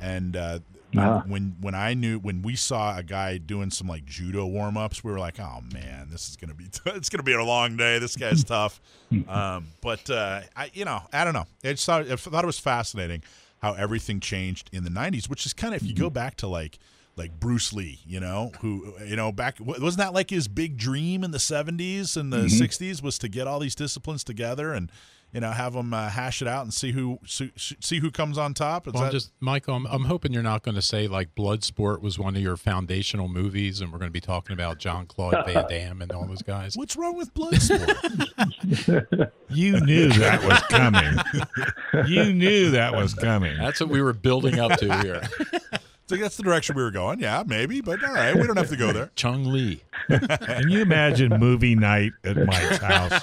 and 0.00 0.36
uh, 0.36 0.58
when, 0.92 1.04
Ah. 1.06 1.22
when 1.26 1.56
when 1.60 1.74
I 1.74 1.92
knew 1.94 2.18
when 2.18 2.40
we 2.40 2.56
saw 2.56 2.96
a 2.96 3.02
guy 3.02 3.36
doing 3.36 3.70
some 3.70 3.86
like 3.88 4.06
judo 4.06 4.46
warm 4.46 4.76
ups, 4.78 5.04
we 5.04 5.12
were 5.12 5.18
like, 5.18 5.38
oh 5.38 5.60
man, 5.72 6.08
this 6.10 6.28
is 6.30 6.36
gonna 6.36 6.54
be 6.54 6.64
it's 6.86 7.08
gonna 7.10 7.22
be 7.22 7.34
a 7.34 7.44
long 7.44 7.76
day. 7.76 7.98
This 7.98 8.16
guy's 8.16 8.42
tough. 8.56 8.80
Um, 9.28 9.66
but 9.82 10.08
uh, 10.08 10.40
I, 10.56 10.70
you 10.72 10.84
know, 10.86 11.00
I 11.12 11.24
don't 11.24 11.34
know. 11.34 11.44
I 11.64 11.72
just 11.72 11.84
thought, 11.84 12.10
I 12.10 12.16
thought 12.16 12.42
it 12.44 12.46
was 12.46 12.58
fascinating 12.58 13.22
how 13.60 13.74
everything 13.74 14.20
changed 14.20 14.70
in 14.72 14.84
the 14.84 14.90
'90s, 14.90 15.28
which 15.28 15.44
is 15.44 15.52
kind 15.52 15.74
of 15.74 15.82
if 15.82 15.88
you 15.88 15.94
go 15.94 16.08
back 16.10 16.36
to 16.36 16.46
like 16.46 16.78
like 17.16 17.38
Bruce 17.40 17.72
Lee, 17.72 17.98
you 18.06 18.20
know, 18.20 18.52
who 18.60 18.94
you 19.04 19.16
know 19.16 19.30
back 19.32 19.58
wasn't 19.60 19.98
that 19.98 20.14
like 20.14 20.30
his 20.30 20.48
big 20.48 20.76
dream 20.78 21.22
in 21.24 21.32
the 21.32 21.38
'70s 21.38 22.16
and 22.16 22.32
the 22.32 22.44
'60s 22.46 23.02
was 23.02 23.18
to 23.18 23.28
get 23.28 23.46
all 23.46 23.58
these 23.58 23.74
disciplines 23.74 24.24
together 24.24 24.72
and 24.72 24.90
you 25.32 25.40
know 25.40 25.50
have 25.50 25.72
them 25.74 25.92
uh, 25.92 26.08
hash 26.08 26.40
it 26.42 26.48
out 26.48 26.62
and 26.62 26.72
see 26.72 26.92
who 26.92 27.18
see, 27.26 27.52
see 27.56 27.98
who 28.00 28.10
comes 28.10 28.38
on 28.38 28.54
top. 28.54 28.86
Is 28.86 28.94
Well, 28.94 29.02
I'm 29.04 29.08
that- 29.08 29.12
just 29.12 29.32
Michael. 29.40 29.74
I'm, 29.74 29.86
I'm 29.86 30.04
hoping 30.04 30.32
you're 30.32 30.42
not 30.42 30.62
going 30.62 30.74
to 30.74 30.82
say 30.82 31.06
like 31.08 31.34
Bloodsport 31.34 32.00
was 32.00 32.18
one 32.18 32.34
of 32.36 32.42
your 32.42 32.56
foundational 32.56 33.28
movies, 33.28 33.80
and 33.80 33.92
we're 33.92 33.98
going 33.98 34.08
to 34.10 34.12
be 34.12 34.20
talking 34.20 34.54
about 34.54 34.78
John 34.78 35.06
Claude 35.06 35.44
Van 35.46 35.66
Damme 35.68 36.02
and 36.02 36.12
all 36.12 36.26
those 36.26 36.42
guys. 36.42 36.76
What's 36.76 36.96
wrong 36.96 37.16
with 37.16 37.32
Bloodsport? 37.34 39.30
You 39.50 39.80
knew 39.80 40.08
that 40.10 40.44
was 40.44 40.60
coming. 40.68 42.06
you 42.06 42.34
knew 42.34 42.70
that 42.72 42.94
was 42.94 43.14
coming. 43.14 43.56
That's 43.56 43.80
what 43.80 43.88
we 43.88 44.02
were 44.02 44.12
building 44.12 44.58
up 44.60 44.78
to 44.78 44.98
here. 45.00 45.22
so 46.08 46.16
that's 46.16 46.36
the 46.36 46.42
direction 46.42 46.74
we 46.74 46.82
were 46.82 46.90
going. 46.90 47.20
Yeah, 47.20 47.44
maybe, 47.46 47.80
but 47.80 48.02
all 48.02 48.14
right, 48.14 48.34
we 48.34 48.46
don't 48.46 48.56
have 48.56 48.70
to 48.70 48.76
go 48.76 48.92
there. 48.92 49.10
Chong 49.16 49.44
Li. 49.44 49.82
Can 50.08 50.70
you 50.70 50.80
imagine 50.80 51.38
movie 51.38 51.74
night 51.74 52.12
at 52.24 52.36
Mike's 52.36 52.78
house 52.78 53.20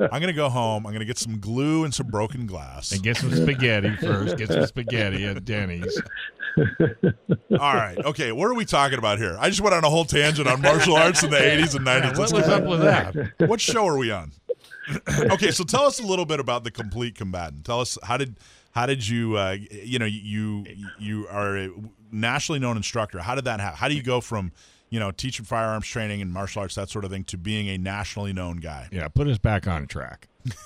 I'm 0.00 0.20
gonna 0.20 0.32
go 0.32 0.48
home. 0.48 0.86
I'm 0.86 0.92
gonna 0.92 1.04
get 1.04 1.18
some 1.18 1.40
glue 1.40 1.84
and 1.84 1.92
some 1.92 2.06
broken 2.06 2.46
glass. 2.46 2.92
and 2.92 3.02
get 3.02 3.16
some 3.16 3.34
spaghetti 3.34 3.96
first? 3.96 4.36
Get 4.36 4.48
some 4.48 4.66
spaghetti 4.66 5.24
at 5.24 5.44
Denny's. 5.44 6.00
All 7.52 7.74
right. 7.74 7.96
Okay. 7.98 8.32
What 8.32 8.48
are 8.48 8.54
we 8.54 8.64
talking 8.64 8.98
about 8.98 9.18
here? 9.18 9.36
I 9.38 9.48
just 9.48 9.60
went 9.60 9.74
on 9.74 9.84
a 9.84 9.90
whole 9.90 10.04
tangent 10.04 10.46
on 10.46 10.62
martial 10.62 10.96
arts 10.96 11.22
in 11.22 11.30
the 11.30 11.36
80s 11.36 11.74
and 11.74 11.86
90s. 11.86 12.18
What 12.18 12.32
was 12.32 12.48
up 12.48 12.64
with 12.64 12.80
that? 12.80 13.48
What 13.48 13.60
show 13.60 13.86
are 13.86 13.98
we 13.98 14.10
on? 14.10 14.32
okay, 15.30 15.50
so 15.50 15.64
tell 15.64 15.84
us 15.84 16.00
a 16.00 16.06
little 16.06 16.24
bit 16.24 16.40
about 16.40 16.64
the 16.64 16.70
complete 16.70 17.14
combatant. 17.14 17.64
Tell 17.64 17.80
us 17.80 17.98
how 18.02 18.16
did 18.16 18.36
how 18.72 18.86
did 18.86 19.06
you 19.06 19.36
uh, 19.36 19.56
you 19.70 19.98
know 19.98 20.06
you 20.06 20.64
you 20.98 21.26
are 21.28 21.56
a 21.56 21.70
nationally 22.12 22.58
known 22.58 22.76
instructor. 22.76 23.18
How 23.20 23.34
did 23.34 23.44
that 23.44 23.60
happen? 23.60 23.78
How 23.78 23.88
do 23.88 23.94
you 23.94 24.02
go 24.02 24.20
from 24.20 24.52
you 24.88 25.00
know 25.00 25.10
teaching 25.10 25.44
firearms 25.44 25.86
training 25.86 26.22
and 26.22 26.32
martial 26.32 26.62
arts 26.62 26.74
that 26.74 26.90
sort 26.90 27.04
of 27.04 27.10
thing 27.10 27.24
to 27.24 27.38
being 27.38 27.68
a 27.68 27.78
nationally 27.78 28.32
known 28.32 28.58
guy? 28.58 28.88
Yeah, 28.92 29.08
put 29.08 29.28
us 29.28 29.38
back 29.38 29.66
on 29.66 29.86
track. 29.86 30.28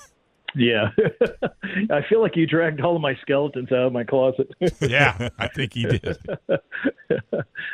Yeah. 0.57 0.91
I 1.91 2.03
feel 2.09 2.21
like 2.21 2.37
you 2.37 2.47
dragged 2.47 2.81
all 2.81 2.95
of 2.95 3.03
my 3.03 3.17
skeletons 3.23 3.73
out 3.73 3.87
of 3.87 3.93
my 3.93 4.05
closet. 4.05 4.49
Yeah, 4.81 5.29
I 5.39 5.49
think 5.49 5.73
he 5.73 5.85
did. 5.85 6.17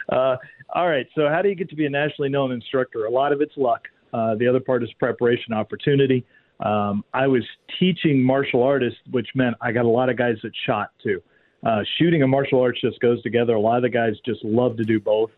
uh, 0.08 0.36
all 0.74 0.88
right. 0.88 1.06
So, 1.14 1.28
how 1.28 1.42
do 1.42 1.48
you 1.48 1.54
get 1.54 1.68
to 1.70 1.76
be 1.76 1.86
a 1.86 1.90
nationally 1.90 2.28
known 2.28 2.52
instructor? 2.52 3.04
A 3.04 3.10
lot 3.10 3.32
of 3.32 3.40
it's 3.40 3.56
luck. 3.56 3.88
Uh, 4.12 4.34
the 4.36 4.48
other 4.48 4.60
part 4.60 4.82
is 4.82 4.90
preparation, 4.98 5.52
opportunity. 5.52 6.24
Um, 6.60 7.04
I 7.14 7.26
was 7.26 7.42
teaching 7.78 8.22
martial 8.22 8.62
artists, 8.62 8.98
which 9.10 9.28
meant 9.34 9.56
I 9.60 9.72
got 9.72 9.84
a 9.84 9.88
lot 9.88 10.08
of 10.08 10.16
guys 10.16 10.36
that 10.42 10.52
shot 10.66 10.90
too. 11.02 11.22
Uh, 11.64 11.82
shooting 11.98 12.22
and 12.22 12.30
martial 12.30 12.60
arts 12.60 12.80
just 12.80 13.00
goes 13.00 13.22
together. 13.22 13.54
A 13.54 13.60
lot 13.60 13.76
of 13.76 13.82
the 13.82 13.88
guys 13.88 14.14
just 14.24 14.44
love 14.44 14.76
to 14.76 14.84
do 14.84 15.00
both. 15.00 15.30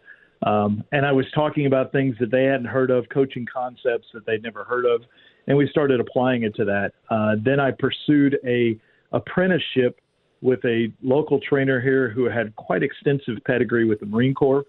Um, 0.44 0.82
and 0.92 1.06
I 1.06 1.12
was 1.12 1.26
talking 1.34 1.66
about 1.66 1.92
things 1.92 2.16
that 2.18 2.30
they 2.30 2.44
hadn't 2.44 2.66
heard 2.66 2.90
of, 2.90 3.08
coaching 3.08 3.46
concepts 3.52 4.08
that 4.12 4.26
they'd 4.26 4.42
never 4.42 4.64
heard 4.64 4.84
of, 4.84 5.02
and 5.46 5.56
we 5.56 5.68
started 5.68 6.00
applying 6.00 6.42
it 6.42 6.54
to 6.56 6.64
that. 6.64 6.92
Uh, 7.10 7.36
then 7.44 7.60
I 7.60 7.70
pursued 7.70 8.38
a 8.44 8.78
apprenticeship 9.12 10.00
with 10.40 10.64
a 10.64 10.92
local 11.02 11.38
trainer 11.40 11.80
here 11.80 12.10
who 12.10 12.24
had 12.24 12.54
quite 12.56 12.82
extensive 12.82 13.36
pedigree 13.46 13.84
with 13.84 14.00
the 14.00 14.06
Marine 14.06 14.34
Corps. 14.34 14.64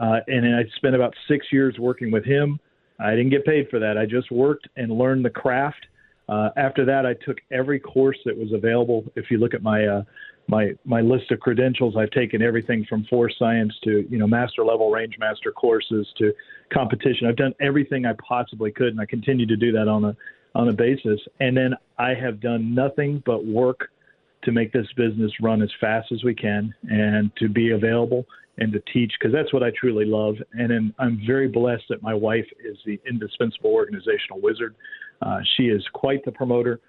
Uh, 0.00 0.18
and 0.26 0.56
I 0.56 0.64
spent 0.76 0.96
about 0.96 1.14
six 1.28 1.46
years 1.52 1.78
working 1.78 2.10
with 2.10 2.24
him. 2.24 2.58
I 3.00 3.10
didn't 3.10 3.30
get 3.30 3.44
paid 3.44 3.68
for 3.70 3.78
that. 3.80 3.98
I 3.98 4.06
just 4.06 4.30
worked 4.30 4.68
and 4.76 4.92
learned 4.92 5.24
the 5.24 5.30
craft. 5.30 5.86
Uh, 6.28 6.50
after 6.56 6.84
that, 6.84 7.04
I 7.04 7.14
took 7.24 7.38
every 7.50 7.78
course 7.78 8.18
that 8.24 8.36
was 8.36 8.52
available. 8.52 9.04
If 9.14 9.30
you 9.30 9.38
look 9.38 9.54
at 9.54 9.62
my 9.62 9.86
uh, 9.86 10.02
my 10.46 10.72
my 10.84 11.00
list 11.00 11.30
of 11.30 11.40
credentials, 11.40 11.96
I've 11.96 12.10
taken 12.10 12.42
everything 12.42 12.86
from 12.88 13.04
force 13.04 13.34
science 13.38 13.74
to 13.84 14.06
you 14.08 14.18
know 14.18 14.26
master 14.26 14.64
level 14.64 14.90
range 14.90 15.16
master 15.18 15.52
courses 15.52 16.06
to 16.18 16.32
competition. 16.72 17.26
I've 17.26 17.36
done 17.36 17.54
everything 17.60 18.06
I 18.06 18.14
possibly 18.26 18.70
could, 18.70 18.88
and 18.88 19.00
I 19.00 19.06
continue 19.06 19.46
to 19.46 19.56
do 19.56 19.72
that 19.72 19.88
on 19.88 20.04
a 20.04 20.16
on 20.54 20.68
a 20.68 20.72
basis. 20.72 21.20
And 21.40 21.56
then 21.56 21.74
I 21.98 22.14
have 22.14 22.40
done 22.40 22.74
nothing 22.74 23.22
but 23.26 23.44
work 23.44 23.90
to 24.44 24.52
make 24.52 24.72
this 24.72 24.86
business 24.96 25.32
run 25.40 25.62
as 25.62 25.70
fast 25.80 26.12
as 26.12 26.22
we 26.22 26.34
can 26.34 26.74
and 26.88 27.30
to 27.36 27.48
be 27.48 27.70
available 27.70 28.26
and 28.58 28.72
to 28.72 28.80
teach 28.92 29.12
because 29.18 29.32
that's 29.32 29.52
what 29.52 29.62
I 29.62 29.70
truly 29.78 30.04
love. 30.04 30.36
And 30.52 30.70
then 30.70 30.94
I'm 30.98 31.20
very 31.26 31.48
blessed 31.48 31.84
that 31.88 32.02
my 32.02 32.14
wife 32.14 32.46
is 32.64 32.76
the 32.86 33.00
indispensable 33.08 33.70
organizational 33.70 34.40
wizard. 34.40 34.74
Uh, 35.22 35.40
she 35.56 35.64
is 35.64 35.82
quite 35.92 36.24
the 36.24 36.32
promoter. 36.32 36.80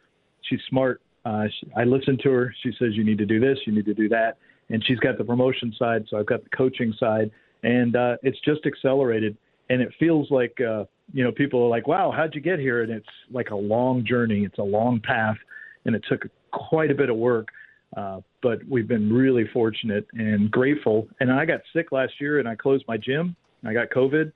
She's 0.41 0.59
smart. 0.69 1.01
Uh, 1.25 1.45
she, 1.59 1.67
I 1.75 1.83
listen 1.83 2.17
to 2.23 2.29
her. 2.31 2.53
She 2.61 2.71
says, 2.77 2.89
You 2.93 3.03
need 3.03 3.17
to 3.17 3.25
do 3.25 3.39
this, 3.39 3.57
you 3.65 3.73
need 3.73 3.85
to 3.85 3.93
do 3.93 4.07
that. 4.09 4.37
And 4.69 4.83
she's 4.85 4.99
got 4.99 5.17
the 5.17 5.23
promotion 5.23 5.73
side, 5.77 6.05
so 6.09 6.17
I've 6.17 6.25
got 6.25 6.43
the 6.43 6.49
coaching 6.55 6.93
side. 6.99 7.31
And 7.63 7.95
uh, 7.95 8.17
it's 8.23 8.39
just 8.45 8.65
accelerated. 8.65 9.37
And 9.69 9.81
it 9.81 9.89
feels 9.99 10.29
like, 10.29 10.55
uh, 10.61 10.85
you 11.13 11.23
know, 11.23 11.31
people 11.31 11.63
are 11.63 11.69
like, 11.69 11.87
Wow, 11.87 12.13
how'd 12.15 12.35
you 12.35 12.41
get 12.41 12.59
here? 12.59 12.83
And 12.83 12.91
it's 12.91 13.07
like 13.31 13.49
a 13.49 13.55
long 13.55 14.05
journey, 14.05 14.43
it's 14.43 14.59
a 14.59 14.63
long 14.63 14.99
path. 14.99 15.37
And 15.85 15.95
it 15.95 16.03
took 16.07 16.23
quite 16.51 16.91
a 16.91 16.95
bit 16.95 17.09
of 17.09 17.17
work. 17.17 17.47
Uh, 17.95 18.19
but 18.41 18.59
we've 18.69 18.87
been 18.87 19.11
really 19.11 19.47
fortunate 19.53 20.05
and 20.13 20.51
grateful. 20.51 21.07
And 21.19 21.31
I 21.31 21.45
got 21.45 21.61
sick 21.73 21.91
last 21.91 22.13
year 22.19 22.39
and 22.39 22.47
I 22.47 22.55
closed 22.55 22.83
my 22.87 22.97
gym. 22.97 23.35
I 23.65 23.73
got 23.73 23.89
COVID. 23.89 24.31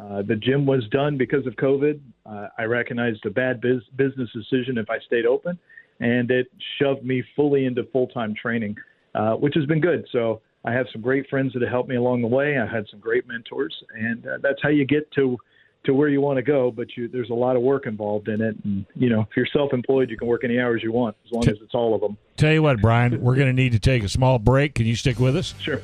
Uh, 0.00 0.22
the 0.22 0.36
gym 0.36 0.66
was 0.66 0.82
done 0.90 1.16
because 1.16 1.46
of 1.46 1.54
COVID. 1.54 2.00
Uh, 2.26 2.48
I 2.58 2.64
recognized 2.64 3.24
a 3.26 3.30
bad 3.30 3.60
biz- 3.60 3.86
business 3.96 4.28
decision 4.32 4.78
if 4.78 4.90
I 4.90 4.98
stayed 5.06 5.24
open, 5.24 5.58
and 6.00 6.30
it 6.30 6.48
shoved 6.80 7.04
me 7.04 7.22
fully 7.36 7.66
into 7.66 7.84
full 7.92 8.08
time 8.08 8.34
training, 8.34 8.76
uh, 9.14 9.34
which 9.34 9.54
has 9.54 9.66
been 9.66 9.80
good. 9.80 10.06
So 10.10 10.40
I 10.64 10.72
have 10.72 10.86
some 10.92 11.00
great 11.00 11.28
friends 11.28 11.52
that 11.52 11.62
have 11.62 11.70
helped 11.70 11.88
me 11.88 11.96
along 11.96 12.22
the 12.22 12.28
way. 12.28 12.58
I 12.58 12.66
had 12.66 12.86
some 12.90 12.98
great 12.98 13.26
mentors, 13.28 13.74
and 13.94 14.26
uh, 14.26 14.38
that's 14.42 14.60
how 14.62 14.70
you 14.70 14.84
get 14.84 15.10
to 15.12 15.38
to 15.84 15.94
where 15.94 16.08
you 16.08 16.20
want 16.20 16.36
to 16.36 16.42
go. 16.42 16.70
But 16.70 16.96
you, 16.96 17.08
there's 17.08 17.30
a 17.30 17.34
lot 17.34 17.56
of 17.56 17.62
work 17.62 17.86
involved 17.86 18.28
in 18.28 18.40
it, 18.40 18.56
and 18.64 18.86
you 18.94 19.10
know, 19.10 19.22
if 19.22 19.36
you're 19.36 19.46
self-employed, 19.46 20.10
you 20.10 20.16
can 20.16 20.28
work 20.28 20.44
any 20.44 20.58
hours 20.58 20.82
you 20.82 20.92
want 20.92 21.16
as 21.26 21.32
long 21.32 21.48
as 21.48 21.56
it's 21.62 21.74
all 21.74 21.94
of 21.94 22.00
them. 22.00 22.16
Tell 22.36 22.52
you 22.52 22.62
what, 22.62 22.80
Brian, 22.80 23.20
we're 23.20 23.34
going 23.36 23.48
to 23.48 23.52
need 23.52 23.72
to 23.72 23.78
take 23.78 24.02
a 24.02 24.08
small 24.08 24.38
break. 24.38 24.74
Can 24.74 24.86
you 24.86 24.96
stick 24.96 25.18
with 25.18 25.36
us? 25.36 25.54
Sure. 25.60 25.80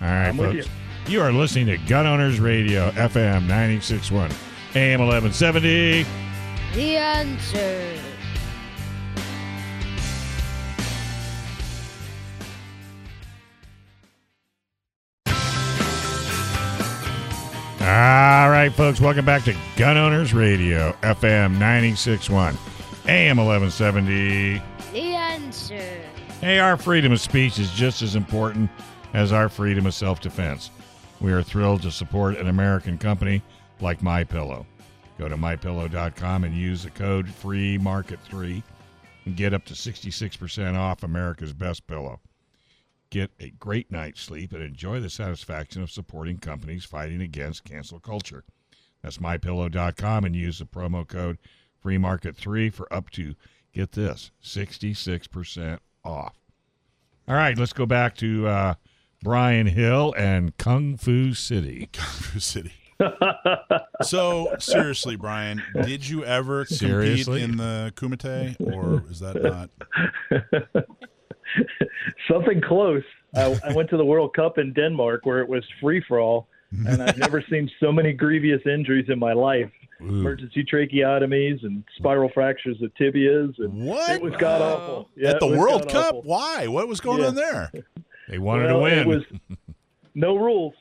All 0.00 0.08
right, 0.08 0.28
I'm 0.28 0.36
with 0.36 0.64
folks. 0.64 0.68
You. 1.06 1.20
are 1.20 1.32
listening 1.32 1.66
to 1.66 1.78
Gun 1.78 2.06
Owners 2.06 2.40
Radio, 2.40 2.90
FM 2.92 3.42
961, 3.42 4.30
AM 4.74 5.00
1170. 5.00 6.04
The 6.74 6.96
answer. 6.96 8.13
All 17.84 18.48
right, 18.48 18.70
folks, 18.70 18.98
welcome 18.98 19.26
back 19.26 19.44
to 19.44 19.54
Gun 19.76 19.98
Owners 19.98 20.32
Radio, 20.32 20.96
FM 21.02 21.52
961, 21.58 22.56
AM 23.06 23.36
1170. 23.36 24.62
The 24.90 25.00
answer. 25.00 26.00
Hey, 26.40 26.60
our 26.60 26.78
freedom 26.78 27.12
of 27.12 27.20
speech 27.20 27.58
is 27.58 27.70
just 27.72 28.00
as 28.00 28.16
important 28.16 28.70
as 29.12 29.32
our 29.32 29.50
freedom 29.50 29.84
of 29.84 29.92
self 29.92 30.22
defense. 30.22 30.70
We 31.20 31.30
are 31.32 31.42
thrilled 31.42 31.82
to 31.82 31.90
support 31.90 32.38
an 32.38 32.48
American 32.48 32.96
company 32.96 33.42
like 33.82 34.02
My 34.02 34.24
Pillow. 34.24 34.64
Go 35.18 35.28
to 35.28 35.36
mypillow.com 35.36 36.44
and 36.44 36.54
use 36.54 36.84
the 36.84 36.90
code 36.90 37.26
FREEMARKET3 37.26 38.62
and 39.26 39.36
get 39.36 39.52
up 39.52 39.66
to 39.66 39.74
66% 39.74 40.74
off 40.74 41.02
America's 41.02 41.52
best 41.52 41.86
pillow. 41.86 42.18
Get 43.14 43.30
a 43.38 43.50
great 43.50 43.92
night's 43.92 44.20
sleep 44.22 44.52
and 44.52 44.60
enjoy 44.60 44.98
the 44.98 45.08
satisfaction 45.08 45.80
of 45.80 45.90
supporting 45.92 46.38
companies 46.38 46.84
fighting 46.84 47.20
against 47.22 47.62
cancel 47.62 48.00
culture. 48.00 48.42
That's 49.02 49.18
mypillow.com 49.18 50.24
and 50.24 50.34
use 50.34 50.58
the 50.58 50.64
promo 50.64 51.06
code 51.06 51.38
FREEMARKET3 51.84 52.74
for 52.74 52.92
up 52.92 53.10
to, 53.10 53.36
get 53.72 53.92
this, 53.92 54.32
66% 54.42 55.78
off. 56.04 56.34
All 57.28 57.36
right, 57.36 57.56
let's 57.56 57.72
go 57.72 57.86
back 57.86 58.16
to 58.16 58.48
uh, 58.48 58.74
Brian 59.22 59.68
Hill 59.68 60.12
and 60.18 60.56
Kung 60.56 60.96
Fu 60.96 61.34
City. 61.34 61.90
Kung 61.92 62.04
Fu 62.06 62.40
City. 62.40 62.72
so 64.02 64.56
seriously, 64.58 65.14
Brian, 65.14 65.62
did 65.84 66.08
you 66.08 66.24
ever 66.24 66.64
compete 66.64 66.78
Seriously? 66.80 67.42
in 67.42 67.58
the 67.58 67.92
Kumite, 67.94 68.56
or 68.60 69.04
is 69.08 69.20
that 69.20 69.40
not? 69.40 69.70
Something 72.30 72.60
close. 72.60 73.02
I, 73.34 73.58
I 73.64 73.72
went 73.72 73.90
to 73.90 73.96
the 73.96 74.04
World 74.04 74.34
Cup 74.34 74.58
in 74.58 74.72
Denmark 74.72 75.26
where 75.26 75.40
it 75.40 75.48
was 75.48 75.64
free 75.80 76.02
for 76.06 76.20
all, 76.20 76.46
and 76.86 77.02
I've 77.02 77.18
never 77.18 77.42
seen 77.50 77.70
so 77.80 77.90
many 77.92 78.12
grievous 78.12 78.64
injuries 78.66 79.06
in 79.08 79.18
my 79.18 79.32
life. 79.32 79.70
Emergency 80.00 80.64
tracheotomies 80.64 81.64
and 81.64 81.82
spiral 81.96 82.28
fractures 82.34 82.80
of 82.82 82.92
tibias, 82.94 83.54
and 83.58 83.86
What? 83.86 84.10
it 84.16 84.22
was 84.22 84.34
god 84.38 84.60
awful. 84.60 85.08
Yeah, 85.16 85.30
At 85.30 85.40
the 85.40 85.46
World 85.46 85.82
Cup? 85.82 85.92
god-awful. 86.12 86.22
Why? 86.22 86.66
What 86.66 86.88
was 86.88 87.00
going 87.00 87.20
Yeah. 87.22 87.28
on 87.28 87.34
there? 87.34 87.72
They 88.28 88.38
wanted 88.38 88.66
Well, 88.68 88.76
to 88.76 88.82
win. 88.82 88.98
It 89.00 89.06
was 89.06 89.22
no 90.14 90.36
rules. 90.36 90.72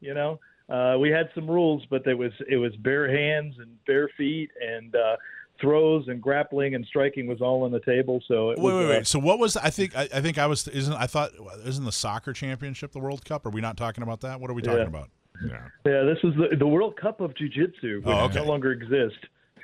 You 0.00 0.12
know, 0.12 0.38
uh, 0.68 0.98
we 1.00 1.08
had 1.10 1.30
some 1.34 1.50
rules, 1.50 1.82
but 1.88 2.04
there 2.04 2.18
was 2.18 2.32
it 2.48 2.58
was 2.58 2.76
bare 2.76 3.08
hands 3.08 3.54
and 3.58 3.82
bare 3.86 4.08
feet 4.16 4.50
and 4.60 4.94
uh, 4.94 5.16
throws 5.60 6.08
and 6.08 6.20
grappling 6.20 6.74
and 6.74 6.84
striking 6.86 7.26
was 7.26 7.40
all 7.40 7.64
on 7.64 7.70
the 7.70 7.80
table. 7.80 8.22
So 8.28 8.50
it 8.50 8.58
Wait, 8.58 8.64
was, 8.64 8.74
wait, 8.74 8.84
uh, 8.84 8.88
wait. 8.98 9.06
So 9.06 9.18
what 9.18 9.38
was? 9.38 9.56
I 9.56 9.70
think. 9.70 9.96
I, 9.96 10.02
I 10.14 10.20
think 10.20 10.38
I 10.38 10.46
was. 10.46 10.66
Isn't 10.68 10.94
I 10.94 11.06
thought? 11.06 11.30
Isn't 11.64 11.84
the 11.84 11.92
soccer 11.92 12.32
championship 12.32 12.92
the 12.92 12.98
World 12.98 13.24
Cup? 13.24 13.46
Are 13.46 13.50
we 13.50 13.60
not 13.60 13.76
talking 13.76 14.02
about 14.02 14.20
that? 14.22 14.40
What 14.40 14.50
are 14.50 14.54
we 14.54 14.62
talking 14.62 14.80
Yeah. 14.80 14.86
about? 14.86 15.10
Yeah. 15.46 15.58
Yeah, 15.84 16.02
this 16.04 16.16
was 16.24 16.32
the, 16.34 16.56
the 16.56 16.66
World 16.66 16.96
Cup 16.98 17.20
of 17.20 17.36
Jiu-Jitsu, 17.36 17.98
which 17.98 18.06
Oh, 18.06 18.24
okay. 18.24 18.36
no 18.36 18.44
longer 18.44 18.72
exists. 18.72 19.18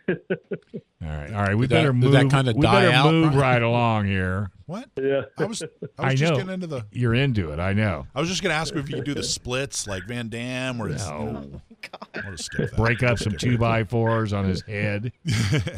All 0.08 1.08
right, 1.08 1.32
all 1.32 1.42
right. 1.42 1.54
We 1.56 1.66
Did 1.66 1.70
better 1.70 1.92
did 1.92 1.96
move. 1.96 2.12
that 2.12 2.30
kinda 2.30 2.52
we 2.54 2.62
die 2.62 2.82
better 2.82 2.92
out, 2.92 3.12
move 3.12 3.32
Brian? 3.32 3.38
right 3.40 3.62
along 3.62 4.06
here. 4.06 4.50
What? 4.66 4.88
Yeah. 5.00 5.22
I 5.38 5.44
was. 5.44 5.62
I 5.62 5.66
was 5.80 5.90
I 5.98 6.14
just 6.14 6.30
know. 6.32 6.36
getting 6.38 6.52
into 6.54 6.66
the. 6.66 6.86
You're 6.92 7.14
into 7.14 7.50
it. 7.52 7.58
I 7.60 7.72
know. 7.72 8.06
I 8.14 8.20
was 8.20 8.28
just 8.28 8.42
going 8.42 8.52
to 8.52 8.56
ask 8.56 8.72
you 8.74 8.80
if 8.80 8.88
you 8.88 8.96
could 8.96 9.04
do 9.04 9.14
the 9.14 9.22
splits 9.22 9.86
like 9.86 10.04
Van 10.06 10.28
Damme, 10.28 10.80
or 10.80 10.88
it's, 10.88 11.06
No. 11.06 11.60
I'll 12.14 12.30
just 12.32 12.44
skip 12.46 12.70
that. 12.70 12.76
Break 12.76 13.02
up 13.02 13.18
some 13.18 13.36
two 13.36 13.58
by 13.58 13.84
fours 13.84 14.32
on 14.32 14.44
his 14.44 14.62
head. 14.62 15.12
You 15.24 15.34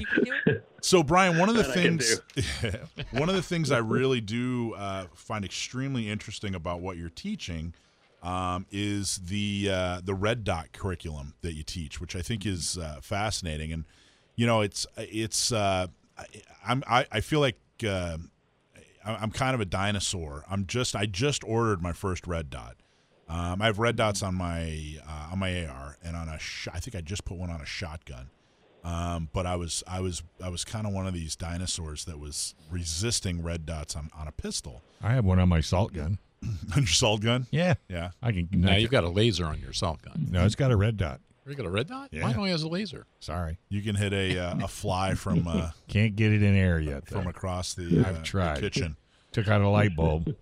can 0.07 0.25
do 0.25 0.33
it. 0.47 0.69
So 0.83 1.03
Brian, 1.03 1.39
one 1.39 1.49
of 1.49 1.55
the 1.57 1.63
That 1.63 1.73
things, 1.75 2.21
one 3.13 3.31
of 3.31 3.35
the 3.35 3.43
things 3.43 3.71
I 3.73 3.79
really 3.79 4.21
do 4.21 4.75
uh, 4.75 5.07
find 5.15 5.43
extremely 5.45 6.11
interesting 6.11 6.55
about 6.55 6.81
what 6.83 6.99
you're 6.99 7.09
teaching 7.09 7.73
um, 8.23 8.67
is 8.71 9.17
the 9.17 9.71
uh, 9.73 10.01
the 10.05 10.15
red 10.15 10.45
dot 10.45 10.73
curriculum 10.73 11.35
that 11.41 11.55
you 11.55 11.63
teach, 11.63 12.01
which 12.03 12.15
I 12.15 12.21
think 12.21 12.45
is 12.45 12.77
uh, 12.77 12.99
fascinating. 13.03 13.73
And 13.73 13.85
you 14.37 14.47
know, 14.47 14.61
it's 14.61 14.87
it's 14.97 15.53
uh, 15.53 15.87
I, 16.19 16.25
I'm 16.67 16.83
I, 16.89 17.07
I 17.13 17.21
feel 17.21 17.41
like 17.41 17.59
uh, 17.87 18.19
I- 19.05 19.15
I'm 19.17 19.31
kind 19.31 19.55
of 19.55 19.61
a 19.61 19.65
dinosaur. 19.65 20.45
I'm 20.51 20.67
just 20.67 20.95
I 20.97 21.07
just 21.07 21.45
ordered 21.45 21.83
my 21.83 21.93
first 21.93 22.27
red 22.27 22.51
dot. 22.51 22.77
Um, 23.29 23.63
I 23.63 23.67
have 23.67 23.79
red 23.79 23.97
dots 23.97 24.23
on 24.23 24.35
my 24.35 24.99
uh, 25.09 25.31
on 25.33 25.39
my 25.39 25.65
AR 25.67 25.97
and 26.05 26.15
on 26.17 26.29
a 26.29 26.39
sh- 26.39 26.69
I 26.73 26.81
think 26.81 26.95
I 26.95 27.01
just 27.01 27.25
put 27.25 27.39
one 27.39 27.51
on 27.51 27.61
a 27.61 27.67
shotgun. 27.67 28.29
Um, 28.85 29.31
but 29.33 29.47
I 29.47 29.57
was 29.57 29.83
I 29.87 30.01
was 30.01 30.23
I 30.43 30.51
was 30.51 30.63
kind 30.65 30.87
of 30.87 30.93
one 30.93 31.07
of 31.07 31.15
these 31.15 31.37
dinosaurs 31.37 32.05
that 32.05 32.19
was 32.19 32.55
resisting 32.71 33.43
red 33.43 33.65
dots 33.65 33.97
on, 33.97 34.11
on 34.15 34.29
a 34.29 34.33
pistol. 34.33 34.83
I 35.03 35.13
have 35.15 35.25
one 35.25 35.39
on 35.39 35.49
my 35.49 35.61
salt 35.61 35.95
gun. 35.95 36.19
on 36.77 36.83
your 36.83 36.87
salt 36.87 37.23
gun? 37.23 37.47
Yeah, 37.51 37.75
Yeah. 37.89 38.11
I 38.23 38.33
can. 38.33 38.49
Now 38.53 38.77
you've 38.77 38.91
got 38.91 39.05
a 39.05 39.09
laser 39.09 39.47
on 39.47 39.59
your 39.59 39.73
salt 39.73 40.03
gun. 40.03 40.27
no, 40.31 40.45
it's 40.45 40.55
got 40.55 40.71
a 40.71 40.77
red 40.77 40.99
dot. 40.99 41.21
You 41.47 41.55
got 41.55 41.67
a 41.67 41.71
red 41.71 41.89
dot? 41.89 42.09
Yeah. 42.11 42.23
Mine 42.23 42.37
only 42.37 42.51
has 42.51 42.63
a 42.63 42.69
laser. 42.69 43.05
Sorry, 43.21 43.59
You 43.69 43.83
can 43.83 43.97
hit 43.97 44.13
a 44.15 44.39
uh, 44.39 44.65
a 44.65 44.69
fly 44.69 45.15
from 45.15 45.47
uh, 45.47 45.71
can't 45.89 46.17
get 46.17 46.33
it 46.33 46.43
in 46.43 46.55
air 46.57 46.81
yet. 46.81 47.07
from 47.07 47.25
though. 47.25 47.31
across 47.31 47.75
the, 47.75 48.01
uh, 48.05 48.09
I've 48.09 48.23
tried. 48.23 48.57
the 48.57 48.61
kitchen. 48.63 48.97
Took 49.33 49.49
out 49.49 49.61
a 49.61 49.69
light 49.69 49.95
bulb. 49.95 50.35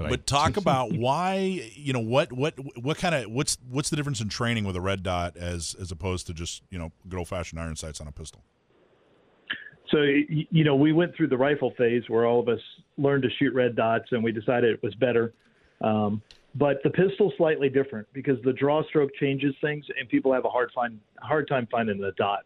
I- 0.00 0.08
But 0.08 0.26
talk 0.26 0.56
about 0.56 0.92
why 0.96 1.60
you 1.74 1.92
know 1.92 1.98
what 2.00 2.32
what 2.32 2.54
what 2.80 2.96
kind 2.98 3.14
of 3.14 3.30
what's 3.30 3.58
what's 3.68 3.90
the 3.90 3.96
difference 3.96 4.20
in 4.20 4.28
training 4.28 4.64
with 4.64 4.76
a 4.76 4.80
red 4.80 5.02
dot 5.02 5.36
as 5.36 5.74
as 5.80 5.90
opposed 5.90 6.26
to 6.28 6.34
just 6.34 6.62
you 6.70 6.78
know 6.78 6.92
good 7.08 7.18
old 7.18 7.28
fashioned 7.28 7.60
iron 7.60 7.74
sights 7.76 8.00
on 8.00 8.06
a 8.08 8.12
pistol. 8.12 8.42
So 9.90 10.02
you 10.02 10.64
know, 10.64 10.76
we 10.76 10.92
went 10.92 11.14
through 11.16 11.28
the 11.28 11.36
rifle 11.38 11.72
phase 11.78 12.02
where 12.08 12.26
all 12.26 12.40
of 12.40 12.48
us 12.48 12.60
learned 12.98 13.22
to 13.22 13.30
shoot 13.38 13.54
red 13.54 13.74
dots, 13.74 14.04
and 14.12 14.22
we 14.22 14.32
decided 14.32 14.72
it 14.74 14.82
was 14.82 14.94
better. 14.94 15.32
Um, 15.80 16.20
but 16.58 16.82
the 16.82 16.90
pistol's 16.90 17.32
slightly 17.36 17.68
different 17.68 18.06
because 18.12 18.38
the 18.42 18.52
draw 18.52 18.82
stroke 18.88 19.10
changes 19.20 19.54
things, 19.60 19.84
and 19.98 20.08
people 20.08 20.32
have 20.32 20.44
a 20.44 20.48
hard 20.48 20.70
find 20.74 20.98
hard 21.20 21.46
time 21.48 21.68
finding 21.70 22.00
the 22.00 22.12
dot. 22.16 22.40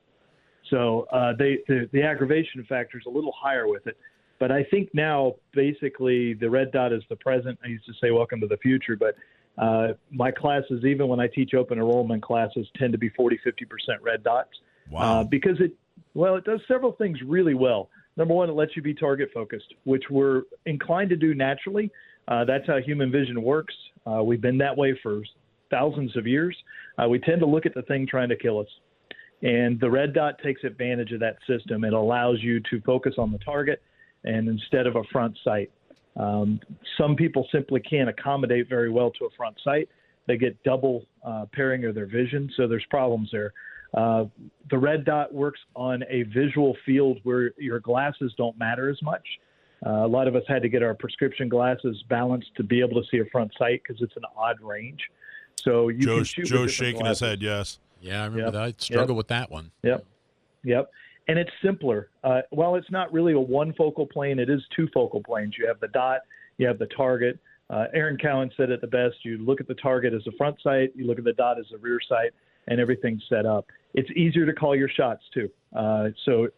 So 0.71 1.07
uh, 1.13 1.33
they 1.39 1.59
the, 1.69 1.89
the 1.93 2.03
aggravation 2.03 2.65
factor 2.69 2.99
is 2.99 3.05
a 3.07 3.11
little 3.11 3.33
higher 3.37 3.67
with 3.69 3.87
it. 3.87 3.97
But 4.39 4.51
I 4.51 4.65
think 4.65 4.91
now 4.93 5.35
basically 5.53 6.35
the 6.35 6.51
red 6.51 6.73
dot 6.73 6.93
is 6.93 7.03
the 7.09 7.17
present. 7.17 7.59
I 7.65 7.69
used 7.69 7.87
to 7.87 7.93
say 8.03 8.11
welcome 8.11 8.41
to 8.41 8.47
the 8.47 8.57
future, 8.57 8.97
but 8.97 9.15
uh, 9.57 9.95
my 10.11 10.31
classes, 10.31 10.85
even 10.85 11.09
when 11.09 11.21
I 11.21 11.29
teach 11.29 11.55
open 11.55 11.79
enrollment 11.79 12.23
classes, 12.23 12.67
tend 12.77 12.93
to 12.93 12.99
be 12.99 13.09
40, 13.11 13.39
50% 13.47 13.67
red 14.03 14.25
dots 14.25 14.51
Wow. 14.91 15.21
uh, 15.21 15.25
because 15.25 15.61
it 15.61 15.73
well 16.15 16.37
it 16.37 16.45
does 16.45 16.61
several 16.69 16.93
things 16.93 17.19
really 17.25 17.55
well. 17.55 17.89
Number 18.17 18.35
one, 18.35 18.51
it 18.51 18.53
lets 18.53 18.77
you 18.77 18.83
be 18.83 18.95
target 18.95 19.31
focused, 19.33 19.75
which 19.85 20.05
we're 20.11 20.43
inclined 20.67 21.11
to 21.11 21.17
do 21.17 21.35
naturally. 21.35 21.91
Uh, 22.29 22.45
that's 22.45 22.67
how 22.67 22.79
human 22.79 23.11
vision 23.11 23.43
works. 23.43 23.75
Uh, 24.07 24.23
we've 24.23 24.41
been 24.41 24.59
that 24.59 24.77
way 24.77 24.99
for 25.03 25.23
thousands 25.71 26.17
of 26.17 26.27
years. 26.27 26.57
Uh, 26.99 27.09
we 27.09 27.19
tend 27.19 27.41
to 27.41 27.47
look 27.47 27.67
at 27.67 27.75
the 27.75 27.83
thing 27.83 28.07
trying 28.07 28.29
to 28.29 28.37
kill 28.37 28.59
us, 28.59 28.69
and 29.43 29.81
the 29.81 29.91
red 29.91 30.13
dot 30.13 30.35
takes 30.43 30.65
advantage 30.65 31.13
of 31.13 31.21
that 31.21 31.37
system. 31.47 31.85
It 31.85 31.93
allows 31.93 32.39
you 32.41 32.61
to 32.71 32.81
focus 32.83 33.15
on 33.19 33.33
the 33.33 33.39
target, 33.39 33.83
and 34.25 34.49
instead 34.49 34.87
of 34.87 34.97
a 34.97 35.05
front 35.13 35.37
sight. 35.43 35.71
Um, 36.17 36.61
some 36.99 37.17
people 37.17 37.49
simply 37.51 37.81
can't 37.81 38.09
accommodate 38.09 38.69
very 38.69 38.91
well 38.91 39.11
to 39.13 39.25
a 39.25 39.31
front 39.37 39.57
sight. 39.65 39.89
They 40.27 40.37
get 40.37 40.63
double 40.63 41.07
uh, 41.25 41.47
pairing 41.53 41.85
of 41.87 41.95
their 41.95 42.07
vision, 42.07 42.51
so 42.57 42.69
there's 42.69 42.85
problems 42.91 43.31
there. 43.33 43.53
Uh, 43.95 44.25
the 44.71 44.79
red 44.79 45.05
dot 45.05 45.33
works 45.35 45.61
on 45.75 46.03
a 46.09 46.23
visual 46.25 46.77
field 46.87 47.19
where 47.25 47.53
your 47.59 47.81
glasses 47.81 48.33
don't 48.37 48.59
matter 48.59 48.89
as 48.89 49.01
much. 49.03 49.27
Uh, 49.85 50.05
a 50.05 50.09
lot 50.09 50.29
of 50.29 50.37
us 50.37 50.43
had 50.47 50.63
to 50.63 50.69
get 50.69 50.83
our 50.83 50.95
prescription 50.95 51.49
glasses 51.49 52.03
balanced 52.09 52.51
to 52.57 52.63
be 52.63 52.81
able 52.81 53.01
to 53.03 53.09
see 53.11 53.19
a 53.19 53.25
front 53.27 53.53
sight 53.59 53.83
because 53.87 54.01
it's 54.03 54.17
an 54.17 54.23
odd 54.37 54.61
range. 54.61 55.01
So 55.61 55.89
you 55.89 55.99
can 55.99 56.07
Joe's 56.19 56.29
shoot 56.29 56.43
with 56.43 56.51
Joe's 56.51 56.59
different 56.59 56.71
shaking 56.73 57.01
glasses. 57.03 57.21
his 57.21 57.29
head. 57.29 57.43
Yes. 57.43 57.79
Yeah, 58.01 58.23
I 58.23 58.25
remember 58.27 58.45
Yep. 58.45 58.53
that. 58.53 58.63
I 58.63 58.75
struggled 58.79 59.17
with 59.17 59.29
that 59.29 59.51
one. 59.51 59.71
Yep. 59.83 60.05
Yep. 60.65 60.91
And 61.29 61.39
it's 61.39 61.51
simpler. 61.63 62.09
Uh, 62.25 62.43
while 62.51 62.75
it's 62.75 62.91
not 62.91 63.13
really 63.13 63.33
a 63.33 63.41
one 63.41 63.73
focal 63.75 64.07
plane, 64.07 64.39
it 64.39 64.51
is 64.51 64.61
two 64.75 64.89
focal 64.93 65.23
planes. 65.23 65.57
You 65.57 65.67
have 65.69 65.79
the 65.81 65.89
dot, 65.89 66.21
you 66.59 66.67
have 66.67 66.79
the 66.79 66.87
target. 66.87 67.39
Uh, 67.71 67.87
Aaron 67.95 68.19
Cowan 68.19 68.51
said 68.57 68.71
it 68.71 68.81
the 68.81 68.87
best. 68.89 69.25
You 69.25 69.39
look 69.39 69.61
at 69.61 69.69
the 69.69 69.75
target 69.75 70.13
as 70.15 70.27
a 70.27 70.33
front 70.33 70.61
sight, 70.63 70.93
you 70.97 71.07
look 71.07 71.19
at 71.19 71.25
the 71.25 71.33
dot 71.33 71.59
as 71.59 71.67
a 71.73 71.79
rear 71.79 71.99
sight, 72.09 72.33
and 72.69 72.81
everything's 72.81 73.23
set 73.29 73.47
up. 73.47 73.67
It's 73.95 74.11
easier 74.17 74.47
to 74.47 74.53
call 74.53 74.75
your 74.75 74.89
shots, 74.89 75.23
too. 75.33 75.49
Uh, 75.75 76.09
so 76.25 76.49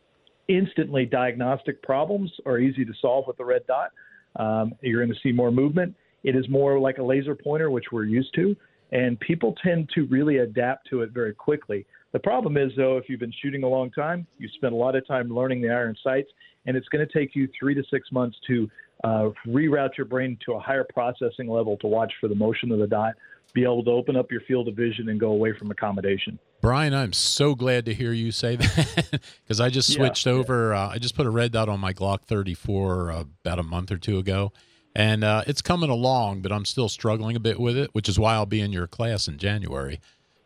instantly 0.49 1.07
diagnostic 1.07 1.83
problems 1.83 2.31
are 2.47 2.59
easy 2.59 2.85
to 2.85 2.93
solve 3.01 3.27
with 3.27 3.37
the 3.37 3.45
red 3.45 3.67
dot. 3.67 3.91
Um, 4.37 4.75
you're 4.83 5.05
going 5.05 5.15
to 5.15 5.21
see 5.23 5.33
more 5.33 5.51
movement. 5.51 5.95
It 6.23 6.37
is 6.37 6.49
more 6.49 6.79
like 6.79 6.99
a 6.99 7.03
laser 7.03 7.35
pointer, 7.35 7.71
which 7.71 7.87
we're 7.93 8.05
used 8.05 8.35
to, 8.35 8.57
and 8.93 9.19
people 9.21 9.55
tend 9.63 9.91
to 9.95 10.07
really 10.07 10.39
adapt 10.39 10.89
to 10.91 11.03
it 11.03 11.11
very 11.11 11.35
quickly. 11.35 11.87
The 12.13 12.19
problem 12.19 12.57
is, 12.57 12.73
though, 12.77 12.97
if 12.97 13.09
you've 13.09 13.21
been 13.21 13.35
shooting 13.43 13.65
a 13.65 13.69
long 13.69 13.91
time, 13.91 14.27
you 14.39 14.49
spend 14.55 14.73
a 14.73 14.77
lot 14.77 14.95
of 14.95 15.07
time 15.07 15.29
learning 15.29 15.61
the 15.61 15.71
iron 15.71 15.97
sights, 16.03 16.31
and 16.67 16.77
it's 16.77 16.89
going 16.89 17.07
to 17.07 17.13
take 17.13 17.35
you 17.35 17.49
three 17.59 17.75
to 17.75 17.83
six 17.91 18.11
months 18.13 18.37
to 18.47 18.71
uh, 19.03 19.31
reroute 19.47 19.97
your 19.99 20.07
brain 20.07 20.39
to 20.47 20.53
a 20.53 20.61
higher 20.61 20.87
processing 20.95 21.49
level 21.49 21.77
to 21.79 21.87
watch 21.87 22.13
for 22.21 22.29
the 22.29 22.35
motion 22.35 22.71
of 22.71 22.79
the 22.79 22.87
dot, 22.87 23.15
be 23.55 23.63
able 23.63 23.85
to 23.85 23.91
open 23.91 24.17
up 24.17 24.31
your 24.31 24.41
field 24.43 24.69
of 24.69 24.75
vision 24.75 25.09
and 25.09 25.19
go 25.19 25.31
away 25.31 25.53
from 25.57 25.71
accommodation. 25.71 26.39
Brian, 26.61 26.93
I'm 26.93 27.13
so 27.13 27.55
glad 27.55 27.87
to 27.87 27.95
hear 27.95 28.13
you 28.13 28.33
say 28.33 28.57
that 28.57 29.21
because 29.43 29.61
I 29.61 29.71
just 29.71 29.93
switched 29.93 30.27
yeah. 30.27 30.33
over. 30.33 30.75
Uh, 30.75 30.89
I 30.89 30.99
just 30.99 31.15
put 31.15 31.27
a 31.27 31.31
red 31.31 31.53
dot 31.53 31.69
on 31.69 31.81
my 31.81 31.93
Glock 31.93 32.23
34 32.23 33.11
uh, 33.11 33.25
about 33.45 33.59
a 33.59 33.63
month 33.63 33.91
or 33.91 33.97
two 33.97 34.19
ago, 34.19 34.53
and 34.95 35.25
uh, 35.25 35.43
it's 35.47 35.63
coming 35.63 35.91
along, 35.91 36.43
but 36.43 36.53
I'm 36.53 36.65
still 36.65 36.89
struggling 36.89 37.37
a 37.37 37.41
bit 37.41 37.59
with 37.59 37.77
it, 37.77 37.91
which 37.95 38.09
is 38.09 38.19
why 38.19 38.35
I'll 38.35 38.47
be 38.47 38.61
in 38.61 38.73
your 38.73 38.87
class 38.87 39.29
in 39.29 39.39
January. 39.39 40.01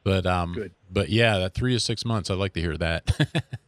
But 0.05 0.27
um, 0.27 0.55
Good. 0.55 0.73
but 0.91 1.09
yeah, 1.09 1.39
that 1.39 1.55
three 1.55 1.73
to 1.73 1.81
six 1.81 2.05
months, 2.05 2.31
I'd 2.31 2.39
like 2.39 2.53
to 2.55 2.61
hear 2.61 2.77
that. 2.77 3.45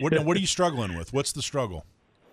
What 0.00 0.24
what 0.24 0.36
are 0.36 0.40
you 0.40 0.46
struggling 0.46 0.96
with? 0.96 1.12
What's 1.12 1.32
the 1.32 1.42
struggle? 1.42 1.84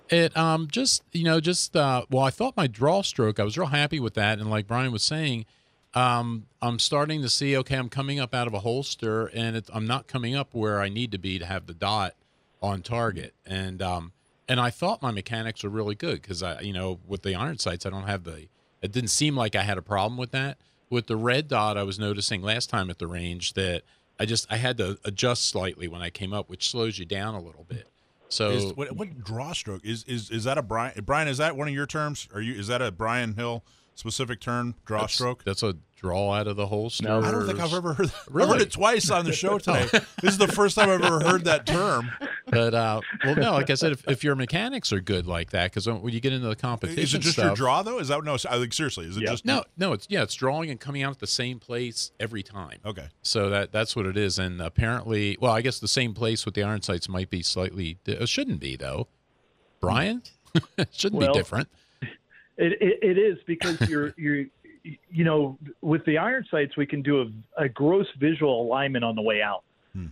It 0.10 0.36
um 0.38 0.68
just 0.72 1.04
you 1.12 1.24
know 1.24 1.40
just 1.40 1.76
uh 1.76 2.06
well 2.10 2.24
I 2.24 2.30
thought 2.30 2.56
my 2.58 2.68
draw 2.68 3.02
stroke 3.02 3.40
I 3.40 3.44
was 3.44 3.58
real 3.58 3.68
happy 3.68 4.00
with 4.00 4.14
that 4.16 4.40
and 4.40 4.50
like 4.50 4.68
Brian 4.68 4.92
was 4.92 5.04
saying 5.04 5.46
um 5.94 6.46
I'm 6.62 6.78
starting 6.80 7.22
to 7.22 7.30
see 7.30 7.58
okay 7.58 7.76
I'm 7.76 7.90
coming 7.90 8.20
up 8.20 8.36
out 8.36 8.48
of 8.48 8.54
a 8.54 8.60
holster 8.60 9.28
and 9.28 9.62
I'm 9.74 9.88
not 9.88 10.08
coming 10.08 10.36
up 10.36 10.54
where 10.54 10.82
I 10.82 10.90
need 10.90 11.12
to 11.12 11.18
be 11.18 11.40
to 11.40 11.46
have 11.46 11.66
the 11.66 11.74
dot 11.74 12.16
on 12.62 12.82
target 12.82 13.34
and 13.46 13.82
um 13.82 14.12
and 14.48 14.60
I 14.60 14.70
thought 14.70 15.02
my 15.02 15.12
mechanics 15.12 15.64
were 15.64 15.70
really 15.70 15.96
good 15.96 16.22
because 16.22 16.44
I 16.44 16.62
you 16.62 16.74
know 16.74 17.00
with 17.08 17.24
the 17.24 17.36
iron 17.36 17.58
sights 17.58 17.86
I 17.86 17.90
don't 17.90 18.08
have 18.08 18.24
the 18.24 18.48
it 18.82 18.92
didn't 18.92 19.10
seem 19.10 19.36
like 19.36 19.56
I 19.56 19.64
had 19.64 19.78
a 19.78 19.82
problem 19.82 20.18
with 20.18 20.32
that 20.32 20.58
with 20.90 21.08
the 21.08 21.18
red 21.18 21.48
dot 21.48 21.78
I 21.78 21.84
was 21.84 21.98
noticing 21.98 22.42
last 22.42 22.70
time 22.70 22.90
at 22.90 23.00
the 23.00 23.08
range 23.08 23.54
that 23.54 23.82
I 24.20 24.26
just 24.26 24.46
I 24.52 24.58
had 24.58 24.78
to 24.78 25.00
adjust 25.06 25.46
slightly 25.50 25.88
when 25.88 26.02
I 26.02 26.12
came 26.12 26.34
up 26.34 26.50
which 26.50 26.70
slows 26.70 27.00
you 27.00 27.06
down 27.06 27.34
a 27.34 27.42
little 27.42 27.66
bit 27.68 27.88
so 28.30 28.52
Is, 28.52 28.74
what, 28.74 28.92
what 28.96 29.24
draw 29.24 29.54
stroke 29.54 29.84
is 29.84 30.04
is 30.04 30.30
is 30.30 30.44
that 30.44 30.58
a 30.58 30.62
Brian 30.62 30.94
Brian? 31.04 31.28
Is 31.28 31.40
that 31.40 31.58
one 31.58 31.68
of 31.68 31.74
your 31.74 31.88
terms? 31.88 32.28
Are 32.34 32.40
you 32.40 32.54
is 32.54 32.68
that 32.68 32.82
a 32.82 32.92
Brian 32.92 33.34
Hill 33.34 33.64
specific 34.00 34.40
term? 34.40 34.76
Draw 34.86 35.00
That's- 35.02 35.14
stroke. 35.14 35.44
That's 35.44 35.62
a 35.64 35.76
draw 35.96 36.32
out 36.34 36.48
of 36.48 36.56
the 36.56 36.68
holster. 36.68 37.04
No. 37.04 37.20
I 37.22 37.30
don't 37.30 37.46
think 37.46 37.60
I've 37.60 37.74
ever 37.74 37.94
heard. 37.94 38.08
That. 38.08 38.16
I 38.16 38.32
Really? 38.32 38.52
heard 38.54 38.62
it 38.62 38.72
twice 38.72 39.10
on 39.12 39.26
the 39.26 39.34
show 39.34 39.60
today. 39.60 39.86
this 40.22 40.32
is 40.32 40.38
the 40.38 40.48
first 40.48 40.76
time 40.78 40.90
I've 40.90 41.04
ever 41.04 41.20
heard 41.20 41.44
that 41.44 41.66
term. 41.66 42.10
But 42.48 42.74
uh, 42.74 43.02
well, 43.26 43.36
no, 43.36 43.52
like 43.52 43.70
I 43.70 43.74
said, 43.74 43.92
if, 43.92 44.08
if 44.08 44.24
your 44.24 44.36
mechanics 44.36 44.94
are 44.94 45.02
good 45.02 45.28
like 45.28 45.50
that, 45.50 45.72
because 45.72 45.88
when 45.88 46.14
you 46.14 46.22
get 46.22 46.32
into 46.32 46.48
the 46.48 46.56
competition, 46.56 47.04
Is 47.04 47.14
it 47.14 47.20
just 47.20 47.38
your 47.38 47.54
draw 47.54 47.84
though? 47.84 48.00
Is 48.00 48.08
that 48.08 48.24
no? 48.24 48.36
I 48.50 48.58
think 48.60 48.72
seriously. 48.74 49.08
Is 49.08 49.18
it 49.18 49.24
Yeah. 49.24 49.30
just 49.32 49.46
No, 49.46 49.66
no, 49.78 49.92
it's 49.92 50.08
yeah, 50.10 50.24
it's 50.24 50.34
drawing 50.36 50.70
and 50.70 50.80
coming 50.80 51.04
out 51.04 51.12
at 51.12 51.20
the 51.20 51.28
same 51.28 51.60
place 51.60 52.12
every 52.20 52.44
time. 52.44 52.80
Okay. 52.86 53.08
So 53.22 53.50
that 53.50 53.74
that's 53.74 53.94
what 53.96 54.06
it 54.06 54.16
is, 54.16 54.40
and 54.40 54.62
apparently, 54.62 55.38
well, 55.42 55.52
I 55.52 55.60
guess 55.62 55.80
the 55.80 55.88
same 55.90 56.14
place 56.14 56.46
with 56.46 56.56
the 56.56 56.64
iron 56.64 56.82
sights 56.82 57.10
might 57.10 57.30
be 57.30 57.44
slightly. 57.44 57.98
It 58.06 58.30
shouldn't 58.30 58.62
be 58.62 58.78
though. 58.78 59.10
Brian, 59.82 60.24
shouldn't 60.92 61.22
Well, 61.22 61.34
be 61.34 61.38
different. 61.40 61.68
It, 62.60 62.74
it, 62.82 63.00
it 63.02 63.18
is 63.18 63.38
because 63.48 63.82
you're 63.90 64.14
you're 64.18 64.46
you 65.10 65.24
know 65.24 65.58
with 65.82 66.06
the 66.06 66.18
iron 66.18 66.46
sights 66.52 66.78
we 66.78 66.86
can 66.86 67.02
do 67.02 67.22
a, 67.22 67.64
a 67.64 67.70
gross 67.70 68.08
visual 68.20 68.62
alignment 68.62 69.04
on 69.04 69.16
the 69.16 69.22
way 69.22 69.42
out. 69.42 69.64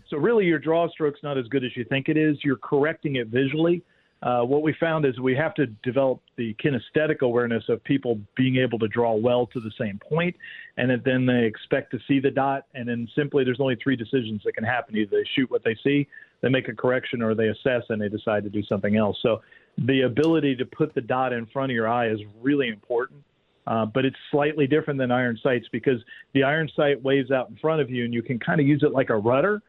So 0.10 0.18
really 0.18 0.46
your 0.46 0.60
draw 0.60 0.90
stroke's 0.90 1.22
not 1.24 1.38
as 1.38 1.46
good 1.48 1.64
as 1.64 1.72
you 1.76 1.86
think 1.86 2.10
it 2.10 2.18
is. 2.18 2.38
You're 2.44 2.58
correcting 2.58 3.18
it 3.18 3.28
visually. 3.28 3.84
Uh, 4.24 4.42
what 4.42 4.64
we 4.64 4.74
found 4.80 5.06
is 5.06 5.20
we 5.20 5.36
have 5.36 5.54
to 5.54 5.68
develop 5.84 6.20
the 6.38 6.56
kinesthetic 6.56 7.20
awareness 7.22 7.64
of 7.70 7.84
people 7.84 8.20
being 8.36 8.58
able 8.58 8.80
to 8.80 8.88
draw 8.88 9.14
well 9.14 9.46
to 9.46 9.60
the 9.60 9.72
same 9.80 10.00
point, 10.00 10.36
and 10.78 10.90
that 10.90 11.04
then 11.06 11.28
they 11.28 11.46
expect 11.46 11.92
to 11.92 12.00
see 12.08 12.20
the 12.20 12.32
dot. 12.32 12.66
And 12.74 12.90
then 12.90 13.08
simply, 13.16 13.44
there's 13.44 13.60
only 13.60 13.78
three 13.82 13.96
decisions 13.96 14.42
that 14.44 14.56
can 14.56 14.64
happen: 14.64 14.98
either 14.98 15.18
they 15.18 15.30
shoot 15.36 15.52
what 15.52 15.64
they 15.64 15.78
see, 15.84 16.08
they 16.42 16.50
make 16.50 16.68
a 16.68 16.74
correction, 16.74 17.22
or 17.22 17.36
they 17.36 17.50
assess 17.50 17.84
and 17.90 18.02
they 18.02 18.10
decide 18.10 18.44
to 18.44 18.50
do 18.50 18.64
something 18.64 18.98
else. 18.98 19.18
So 19.22 19.42
the 19.78 20.02
ability 20.02 20.56
to 20.56 20.66
put 20.66 20.94
the 20.96 21.02
dot 21.02 21.34
in 21.34 21.46
front 21.48 21.72
of 21.72 21.76
your 21.76 21.88
eye 21.88 22.10
is 22.10 22.20
really 22.42 22.68
important. 22.68 23.24
Uh, 23.68 23.86
but 23.86 24.06
it's 24.06 24.16
slightly 24.32 24.66
different 24.66 24.98
than 24.98 25.12
iron 25.12 25.38
sights 25.44 25.68
because 25.72 26.00
the 26.34 26.42
iron 26.42 26.70
sight 26.74 27.02
waves 27.04 27.32
out 27.32 27.50
in 27.50 27.58
front 27.58 27.82
of 27.82 27.90
you 27.90 28.06
and 28.06 28.14
you 28.14 28.24
can 28.24 28.40
kind 28.40 28.62
of 28.62 28.68
use 28.68 28.82
it 28.82 28.94
like 28.94 29.10
a 29.10 29.16
rudder. 29.16 29.62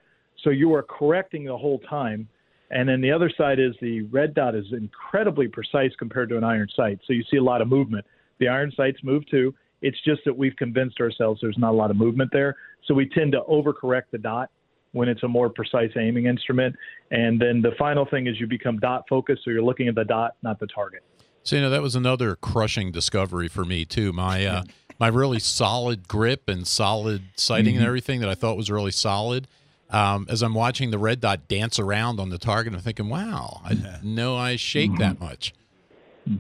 So 0.44 0.51
you 0.51 0.73
are 0.75 0.85
correcting 0.85 1.44
the 1.44 1.57
whole 1.57 1.81
time. 1.81 2.29
And 2.71 2.88
then 2.88 3.01
the 3.01 3.11
other 3.11 3.31
side 3.37 3.59
is 3.59 3.75
the 3.81 4.03
red 4.03 4.35
dot 4.35 4.55
is 4.55 4.66
incredibly 4.73 5.49
precise 5.49 5.90
compared 5.99 6.29
to 6.29 6.37
an 6.37 6.44
iron 6.44 6.68
sight. 6.77 7.01
So 7.07 7.12
you 7.12 7.25
see 7.29 7.38
a 7.38 7.42
lot 7.42 7.61
of 7.61 7.66
movement. 7.66 8.07
The 8.38 8.47
iron 8.47 8.73
sights 8.77 8.99
move 9.03 9.29
too. 9.29 9.53
It's 9.83 9.99
just 10.05 10.21
that 10.27 10.37
we've 10.37 10.55
convinced 10.57 11.01
ourselves 11.01 11.40
there's 11.40 11.59
not 11.59 11.71
a 11.71 11.77
lot 11.77 11.90
of 11.90 11.97
movement 11.97 12.31
there. 12.33 12.55
So 12.87 12.94
we 12.94 13.09
tend 13.09 13.33
to 13.33 13.40
overcorrect 13.49 14.05
the 14.12 14.18
dot 14.18 14.51
when 14.92 15.09
it's 15.09 15.22
a 15.22 15.29
more 15.29 15.48
precise 15.48 15.90
aiming 15.96 16.27
instrument. 16.27 16.74
And 17.11 17.40
then 17.40 17.62
the 17.62 17.72
final 17.79 18.05
thing 18.07 18.27
is 18.27 18.38
you 18.40 18.46
become 18.46 18.79
dot 18.79 19.05
focused. 19.09 19.44
So 19.44 19.51
you're 19.51 19.62
looking 19.62 19.88
at 19.88 19.94
the 19.94 20.05
dot, 20.05 20.37
not 20.42 20.59
the 20.61 20.66
target. 20.66 21.03
So 21.42 21.57
you 21.57 21.62
know 21.62 21.70
that 21.70 21.83
was 21.83 21.94
another 21.94 22.37
crushing 22.37 22.92
discovery 22.92 23.48
for 23.48 23.64
me 23.64 23.85
too. 23.85 24.12
My 24.12 24.44
uh, 24.44 24.62
my 24.98 25.09
really 25.09 25.38
solid 25.38 26.09
grip 26.09 26.48
and 26.48 26.66
solid 26.66 27.22
sighting 27.37 27.77
and 27.77 27.85
everything 27.85 28.20
that 28.20 28.29
I 28.29 28.35
thought 28.35 28.57
was 28.57 28.70
really 28.70 28.90
solid. 28.90 29.46
Um, 29.90 30.27
as 30.29 30.42
I'm 30.42 30.53
watching 30.53 30.90
the 30.90 30.98
red 30.98 31.20
dot 31.20 31.48
dance 31.48 31.79
around 31.79 32.20
on 32.20 32.29
the 32.29 32.37
target, 32.37 32.74
I'm 32.74 32.81
thinking, 32.81 33.09
"Wow, 33.09 33.62
I 33.64 33.79
know 34.03 34.37
I 34.37 34.57
shake 34.57 34.98
that 34.98 35.18
much." 35.18 35.55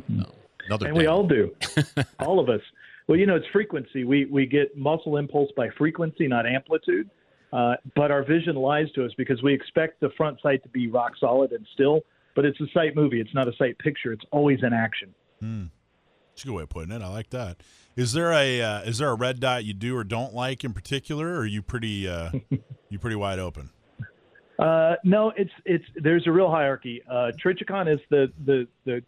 No, 0.08 0.26
another 0.66 0.88
and 0.88 0.96
we 0.96 1.06
all 1.06 1.26
do, 1.26 1.54
all 2.20 2.40
of 2.40 2.50
us. 2.50 2.60
Well, 3.06 3.18
you 3.18 3.24
know, 3.24 3.36
it's 3.36 3.46
frequency. 3.46 4.04
We 4.04 4.26
we 4.26 4.44
get 4.44 4.76
muscle 4.76 5.16
impulse 5.16 5.50
by 5.56 5.70
frequency, 5.70 6.28
not 6.28 6.46
amplitude. 6.46 7.08
Uh, 7.52 7.74
but 7.96 8.10
our 8.10 8.22
vision 8.24 8.56
lies 8.56 8.90
to 8.94 9.04
us 9.04 9.12
because 9.16 9.42
we 9.42 9.54
expect 9.54 10.00
the 10.00 10.10
front 10.16 10.38
sight 10.42 10.62
to 10.62 10.68
be 10.68 10.88
rock 10.88 11.12
solid 11.18 11.52
and 11.52 11.66
still. 11.72 12.00
But 12.34 12.44
it's 12.44 12.60
a 12.60 12.66
sight 12.72 12.94
movie. 12.94 13.20
It's 13.20 13.34
not 13.34 13.48
a 13.48 13.52
sight 13.56 13.78
picture. 13.78 14.12
It's 14.12 14.24
always 14.30 14.62
in 14.62 14.72
action. 14.72 15.14
That's 15.40 16.44
a 16.44 16.46
good 16.46 16.54
way 16.54 16.62
of 16.62 16.68
putting 16.68 16.92
it. 16.92 17.02
I 17.02 17.08
like 17.08 17.30
that. 17.30 17.62
Is 17.96 18.12
there 18.12 18.32
a 18.32 18.62
uh, 18.62 18.82
is 18.82 18.98
there 18.98 19.08
a 19.08 19.14
red 19.14 19.40
dot 19.40 19.64
you 19.64 19.74
do 19.74 19.96
or 19.96 20.04
don't 20.04 20.32
like 20.32 20.62
in 20.62 20.72
particular, 20.72 21.34
or 21.34 21.38
are 21.38 21.46
you 21.46 21.62
pretty 21.62 22.06
uh, 22.06 22.30
you 22.90 23.00
pretty 23.00 23.16
wide 23.16 23.40
open? 23.40 23.70
Uh, 24.56 24.94
no, 25.02 25.32
it's 25.36 25.50
it's 25.64 25.84
there's 25.96 26.26
a 26.28 26.30
real 26.30 26.48
hierarchy. 26.48 27.02
Uh, 27.10 27.32
Trijicon 27.44 27.92
is 27.92 27.98
the 28.10 28.30
the 28.44 28.68
the 28.84 29.02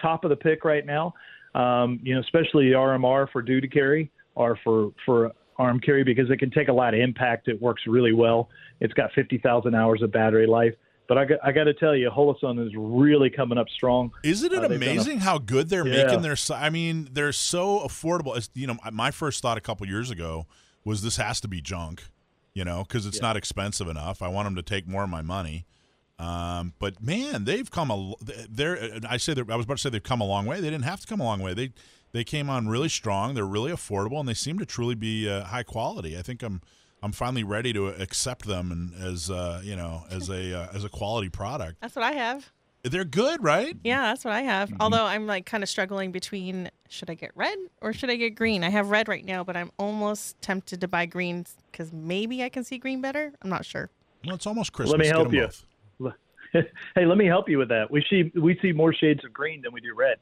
top 0.00 0.24
of 0.24 0.30
the 0.30 0.36
pick 0.36 0.64
right 0.64 0.86
now. 0.86 1.12
Um, 1.54 2.00
you 2.02 2.14
know, 2.14 2.20
especially 2.20 2.70
the 2.70 2.76
RMR 2.76 3.30
for 3.30 3.42
duty 3.42 3.68
carry 3.68 4.10
or 4.34 4.58
for 4.64 4.92
for 5.04 5.32
arm 5.60 5.78
carry 5.78 6.02
because 6.02 6.30
it 6.30 6.38
can 6.38 6.50
take 6.50 6.68
a 6.68 6.72
lot 6.72 6.94
of 6.94 7.00
impact. 7.00 7.48
It 7.48 7.60
works 7.60 7.82
really 7.86 8.12
well. 8.12 8.48
It's 8.80 8.94
got 8.94 9.12
50,000 9.12 9.74
hours 9.74 10.02
of 10.02 10.10
battery 10.10 10.46
life. 10.46 10.74
But 11.06 11.18
I 11.18 11.24
got, 11.24 11.38
I 11.44 11.52
got 11.52 11.64
to 11.64 11.74
tell 11.74 11.94
you, 11.94 12.08
Holosun 12.08 12.64
is 12.64 12.72
really 12.76 13.30
coming 13.30 13.58
up 13.58 13.68
strong. 13.68 14.12
Isn't 14.22 14.52
it 14.52 14.58
Uh, 14.58 14.60
they've 14.68 14.70
a- 14.72 14.74
amazing 14.76 15.18
how 15.18 15.38
good 15.38 15.68
they're 15.68 15.86
Yeah. 15.86 16.04
making 16.04 16.22
their? 16.22 16.36
I 16.54 16.70
mean, 16.70 17.08
they're 17.12 17.32
so 17.32 17.80
affordable. 17.80 18.36
It's, 18.36 18.48
you 18.54 18.66
know, 18.66 18.76
my 18.92 19.10
first 19.10 19.42
thought 19.42 19.58
a 19.58 19.60
couple 19.60 19.86
years 19.88 20.10
ago 20.10 20.46
was 20.84 21.02
this 21.02 21.16
has 21.16 21.40
to 21.42 21.48
be 21.48 21.60
junk, 21.60 22.04
you 22.54 22.64
know, 22.64 22.84
because 22.86 23.06
it's 23.06 23.20
not 23.20 23.36
expensive 23.36 23.88
enough. 23.88 24.22
I 24.22 24.28
want 24.28 24.46
them 24.46 24.54
to 24.54 24.62
take 24.62 24.86
more 24.88 25.02
of 25.02 25.10
my 25.10 25.20
money. 25.22 25.66
Um, 26.18 26.74
but 26.78 27.02
man, 27.02 27.44
they've 27.44 27.70
come 27.70 27.90
a. 27.90 28.12
They're. 28.48 29.00
I 29.08 29.16
say 29.16 29.34
that 29.34 29.50
I 29.50 29.56
was 29.56 29.64
about 29.64 29.78
to 29.78 29.82
say 29.82 29.90
they've 29.90 30.02
come 30.02 30.20
a 30.20 30.26
long 30.26 30.44
way. 30.46 30.60
They 30.60 30.70
didn't 30.70 30.84
have 30.84 31.00
to 31.00 31.06
come 31.06 31.18
a 31.18 31.24
long 31.24 31.40
way. 31.40 31.54
They 31.54 31.70
they 32.12 32.24
came 32.24 32.50
on 32.50 32.68
really 32.68 32.88
strong. 32.88 33.34
They're 33.34 33.44
really 33.46 33.72
affordable, 33.72 34.18
and 34.20 34.28
they 34.28 34.34
seem 34.34 34.58
to 34.58 34.66
truly 34.66 34.94
be 34.94 35.28
uh, 35.28 35.44
high 35.44 35.62
quality. 35.62 36.18
I 36.18 36.22
think 36.22 36.42
I'm 36.42 36.60
I'm 37.02 37.12
finally 37.12 37.44
ready 37.44 37.72
to 37.72 37.88
accept 37.88 38.46
them 38.46 38.70
and 38.72 38.94
as 39.02 39.30
uh, 39.30 39.60
you 39.64 39.76
know 39.76 40.04
as 40.10 40.28
a 40.28 40.58
uh, 40.62 40.68
as 40.74 40.84
a 40.84 40.88
quality 40.88 41.28
product. 41.28 41.80
That's 41.80 41.96
what 41.96 42.04
I 42.04 42.12
have. 42.12 42.50
They're 42.82 43.04
good, 43.04 43.44
right? 43.44 43.76
Yeah, 43.84 44.02
that's 44.04 44.24
what 44.24 44.32
I 44.32 44.40
have. 44.40 44.72
Although 44.80 45.04
I'm 45.04 45.26
like 45.26 45.44
kind 45.44 45.62
of 45.62 45.68
struggling 45.68 46.12
between 46.12 46.70
should 46.88 47.10
I 47.10 47.14
get 47.14 47.30
red 47.34 47.58
or 47.82 47.92
should 47.92 48.08
I 48.08 48.16
get 48.16 48.34
green? 48.34 48.64
I 48.64 48.70
have 48.70 48.88
red 48.90 49.06
right 49.06 49.24
now, 49.24 49.44
but 49.44 49.54
I'm 49.54 49.70
almost 49.78 50.40
tempted 50.40 50.80
to 50.80 50.88
buy 50.88 51.04
green 51.04 51.44
because 51.70 51.92
maybe 51.92 52.42
I 52.42 52.48
can 52.48 52.64
see 52.64 52.78
green 52.78 53.02
better. 53.02 53.34
I'm 53.42 53.50
not 53.50 53.66
sure. 53.66 53.90
Well, 54.24 54.34
it's 54.34 54.46
almost 54.46 54.72
Christmas. 54.72 54.92
Let 54.92 54.98
me 55.00 55.04
Get 55.06 55.14
help 55.14 55.28
'em 55.28 55.34
you. 55.34 55.40
both. 55.42 55.64
hey, 56.94 57.06
let 57.06 57.16
me 57.18 57.26
help 57.26 57.48
you 57.48 57.58
with 57.58 57.68
that. 57.68 57.90
We 57.90 58.04
see 58.08 58.32
we 58.34 58.58
see 58.62 58.72
more 58.72 58.94
shades 58.94 59.24
of 59.24 59.32
green 59.32 59.60
than 59.62 59.72
we 59.72 59.80
do 59.80 59.94
red. 59.94 60.16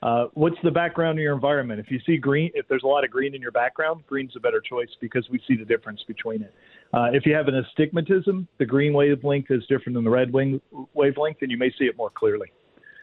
Uh, 0.00 0.26
what's 0.34 0.56
the 0.62 0.70
background 0.70 1.18
of 1.18 1.22
your 1.22 1.34
environment? 1.34 1.80
If 1.80 1.90
you 1.90 1.98
see 2.06 2.18
green, 2.18 2.50
if 2.54 2.68
there's 2.68 2.84
a 2.84 2.86
lot 2.86 3.02
of 3.04 3.10
green 3.10 3.34
in 3.34 3.42
your 3.42 3.50
background, 3.50 4.04
green's 4.06 4.32
a 4.36 4.40
better 4.40 4.60
choice 4.60 4.88
because 5.00 5.28
we 5.28 5.40
see 5.48 5.56
the 5.56 5.64
difference 5.64 6.00
between 6.06 6.42
it. 6.42 6.54
Uh, 6.94 7.08
if 7.12 7.26
you 7.26 7.34
have 7.34 7.48
an 7.48 7.56
astigmatism, 7.56 8.46
the 8.58 8.64
green 8.64 8.92
wavelength 8.92 9.50
is 9.50 9.62
different 9.66 9.94
than 9.94 10.04
the 10.04 10.10
red 10.10 10.32
wing 10.32 10.60
wavelength, 10.94 11.38
and 11.42 11.50
you 11.50 11.58
may 11.58 11.70
see 11.78 11.84
it 11.86 11.96
more 11.96 12.10
clearly. 12.10 12.46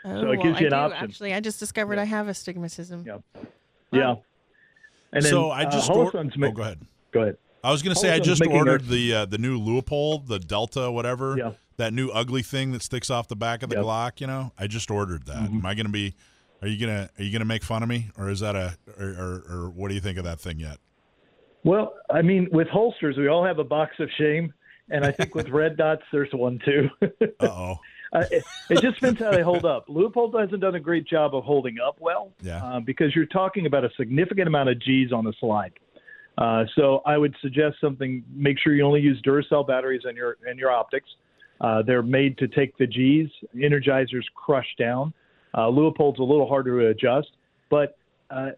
Oh, 0.05 0.21
So 0.21 0.31
it 0.31 0.38
well, 0.38 0.43
gives 0.45 0.62
you 0.62 0.67
I 0.67 0.69
an 0.69 0.89
do, 0.89 0.93
option. 0.93 1.03
Actually, 1.10 1.34
I 1.34 1.39
just 1.41 1.60
discovered 1.60 1.99
I 1.99 2.05
have 2.05 2.29
astigmatism. 2.29 3.03
Yeah. 3.05 3.17
Yeah. 3.91 4.15
And 5.12 5.23
then 5.23 5.29
so 5.31 5.51
I 5.51 5.65
just 5.65 5.89
uh, 5.89 5.93
or- 5.93 6.12
Holosun's 6.12 6.34
oh, 6.41 6.51
go 6.51 6.62
ahead. 6.62 6.79
Go 7.12 7.21
ahead. 7.21 7.38
I 7.63 7.71
was 7.71 7.81
going 7.81 7.93
to 7.95 7.99
say 7.99 8.12
I 8.13 8.19
just 8.19 8.45
ordered 8.45 8.81
a- 8.81 8.86
the 8.86 9.13
uh, 9.13 9.25
the 9.25 9.38
new 9.38 9.60
Leupold, 9.60 10.27
the 10.27 10.39
Delta, 10.39 10.91
whatever. 10.91 11.36
Yeah. 11.38 11.51
That 11.77 11.91
new 11.93 12.08
ugly 12.10 12.41
thing 12.41 12.71
that 12.71 12.81
sticks 12.84 13.10
off 13.10 13.27
the 13.27 13.36
back 13.36 13.62
of 13.62 13.69
the 13.69 13.75
Yep. 13.75 13.84
Glock. 13.86 14.21
You 14.21 14.27
know, 14.27 14.53
I 14.58 14.67
just 14.67 14.89
ordered 14.89 15.25
that. 15.25 15.36
Mm-hmm. 15.36 15.58
Am 15.58 15.65
I 15.65 15.73
going 15.73 15.88
to 15.88 15.91
be? 15.91 16.15
Are 16.65 16.67
you 16.67 16.80
gonna 16.84 17.08
Are 17.19 17.23
you 17.23 17.32
gonna 17.32 17.45
make 17.45 17.63
fun 17.63 17.84
of 17.84 17.89
me, 17.89 18.10
or 18.17 18.28
is 18.32 18.39
that 18.39 18.56
a 18.56 18.75
or, 18.97 19.06
or, 19.08 19.43
or 19.47 19.69
what 19.69 19.89
do 19.89 19.93
you 19.93 20.01
think 20.01 20.17
of 20.17 20.23
that 20.23 20.39
thing 20.39 20.60
yet? 20.60 20.78
Well, 21.63 21.93
I 22.10 22.23
mean, 22.23 22.47
with 22.51 22.67
holsters, 22.69 23.17
we 23.17 23.28
all 23.28 23.45
have 23.45 23.60
a 23.60 23.63
box 23.63 23.97
of 23.99 24.10
shame, 24.17 24.51
and 24.89 25.06
I 25.06 25.12
think 25.12 25.36
with 25.36 25.49
red 25.62 25.78
dots, 25.78 26.01
there's 26.12 26.34
one 26.34 26.60
too. 26.65 26.89
Oh. 27.39 27.75
Uh, 28.13 28.23
it, 28.32 28.43
it 28.69 28.82
just 28.82 28.95
depends 28.95 29.19
how 29.19 29.30
they 29.32 29.41
hold 29.43 29.65
up. 29.65 29.88
Leupold 29.88 30.39
hasn't 30.39 30.62
done 30.62 30.73
a 30.75 30.80
great 30.80 31.06
job 31.06 31.36
of 31.36 31.43
holding 31.43 31.75
up 31.86 31.97
well 31.99 32.32
Yeah. 32.41 32.63
uh, 32.63 32.80
because 32.80 33.13
you're 33.15 33.25
talking 33.25 33.65
about 33.65 33.84
a 33.84 33.89
significant 33.97 34.47
amount 34.47 34.69
of 34.69 34.80
G's 34.80 35.12
on 35.12 35.25
the 35.25 35.34
slide. 35.39 35.73
Uh, 36.38 36.63
so 36.75 37.01
I 37.06 37.17
would 37.17 37.36
suggest 37.41 37.75
something. 37.82 38.23
Make 38.34 38.58
sure 38.58 38.73
you 38.73 38.84
only 38.86 39.01
use 39.01 39.21
Duracell 39.21 39.67
batteries 39.67 40.01
in 40.10 40.15
your 40.15 40.38
in 40.49 40.58
your 40.58 40.71
optics. 40.71 41.10
Uh, 41.62 41.82
they're 41.84 42.04
made 42.04 42.38
to 42.39 42.47
take 42.47 42.75
the 42.78 42.88
G's. 42.88 43.30
Energizers 43.56 44.23
crush 44.36 44.67
down. 44.80 45.13
Uh, 45.56 45.70
Leupold's 45.70 46.20
a 46.20 46.24
little 46.24 46.48
harder 46.48 46.82
to 46.82 46.88
adjust, 46.89 47.30
but 47.70 47.98
uh, 48.30 48.50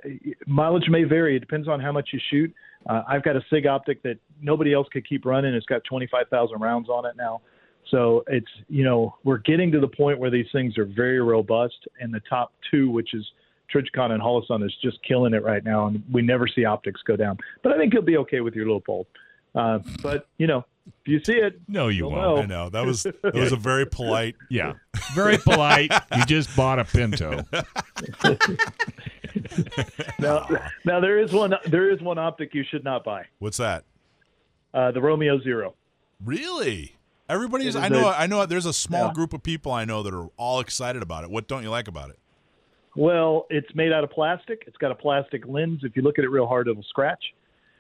mileage 0.48 0.90
may 0.90 1.04
vary. 1.04 1.36
It 1.36 1.40
depends 1.40 1.68
on 1.68 1.80
how 1.80 1.92
much 1.92 2.10
you 2.12 2.20
shoot. 2.30 2.54
Uh, 2.90 3.04
I've 3.08 3.24
got 3.24 3.36
a 3.36 3.42
Sig 3.50 3.68
optic 3.68 4.02
that 4.04 4.18
nobody 4.42 4.74
else 4.74 4.88
could 4.92 5.08
keep 5.08 5.26
running. 5.26 5.54
It's 5.54 5.66
got 5.66 5.84
25,000 5.84 6.60
rounds 6.60 6.90
on 6.90 7.06
it 7.06 7.16
now. 7.18 7.42
So 7.92 8.24
it's, 8.28 8.48
you 8.70 8.84
know, 8.84 9.16
we're 9.24 9.38
getting 9.40 9.72
to 9.72 9.80
the 9.80 9.88
point 9.88 10.20
where 10.20 10.30
these 10.30 10.48
things 10.52 10.78
are 10.78 10.86
very 10.86 11.22
robust. 11.22 11.88
And 12.00 12.14
the 12.14 12.22
top 12.30 12.54
two, 12.70 12.90
which 12.90 13.14
is 13.14 13.26
Trijicon 13.74 14.12
and 14.12 14.22
Holosun, 14.22 14.66
is 14.66 14.74
just 14.82 14.98
killing 15.08 15.34
it 15.34 15.44
right 15.44 15.64
now. 15.64 15.88
And 15.88 16.04
we 16.12 16.22
never 16.22 16.48
see 16.48 16.66
optics 16.66 17.02
go 17.06 17.16
down. 17.16 17.38
But 17.64 17.74
I 17.74 17.78
think 17.78 17.94
you'll 17.94 18.04
be 18.04 18.18
okay 18.18 18.42
with 18.42 18.56
your 18.56 18.66
Leupold. 18.66 19.06
Uh, 19.56 19.80
but, 20.02 20.28
you 20.38 20.48
know, 20.48 20.66
if 20.88 21.08
you 21.08 21.24
see 21.24 21.34
it, 21.34 21.60
No, 21.68 21.88
you 21.90 21.98
You'll 22.00 22.12
won't. 22.12 22.22
know. 22.24 22.38
I 22.38 22.46
know 22.66 22.70
that 22.70 22.86
was 22.86 23.04
that 23.04 23.34
was 23.34 23.52
a 23.52 23.56
very 23.58 23.86
polite. 23.86 24.36
Yeah. 24.50 24.74
Very 25.14 25.38
polite. 25.38 25.92
you 26.16 26.26
just 26.26 26.56
bought 26.56 26.80
a 26.80 26.86
Pinto. 26.86 27.44
now, 30.20 30.48
now 30.86 31.00
there 31.00 31.20
is 31.20 31.32
one 31.32 31.54
there 31.66 31.90
is 31.92 32.02
one 32.02 32.18
optic 32.18 32.54
you 32.54 32.64
should 32.70 32.84
not 32.84 33.04
buy. 33.04 33.26
What's 33.40 33.58
that? 33.58 33.84
Uh, 34.74 34.92
the 34.92 35.02
Romeo 35.02 35.40
Zero. 35.42 35.76
Really? 36.24 36.96
Everybody's. 37.30 37.68
It 37.76 37.80
is 37.80 37.84
I 37.86 37.90
know. 37.90 38.08
a- 38.08 38.12
I 38.16 38.28
know. 38.28 38.46
There's 38.46 38.66
a 38.66 38.74
small 38.74 39.08
Yeah. 39.08 39.14
group 39.14 39.34
of 39.34 39.44
people 39.44 39.72
I 39.72 39.86
know 39.86 40.04
that 40.04 40.14
are 40.14 40.28
all 40.38 40.60
excited 40.60 41.02
about 41.02 41.24
it. 41.24 41.30
What 41.30 41.48
don't 41.48 41.64
you 41.64 41.70
like 41.70 41.88
about 41.88 42.10
it? 42.10 42.20
Well, 42.96 43.46
it's 43.50 43.74
made 43.76 43.92
out 43.92 44.04
of 44.04 44.10
plastic. 44.10 44.64
It's 44.66 44.78
got 44.78 44.92
a 44.92 44.96
plastic 44.96 45.44
lens. 45.48 45.82
If 45.84 45.96
you 45.96 46.02
look 46.02 46.18
at 46.18 46.26
it 46.26 46.30
real 46.30 46.48
hard, 46.48 46.68
it'll 46.68 46.84
scratch. 46.84 47.24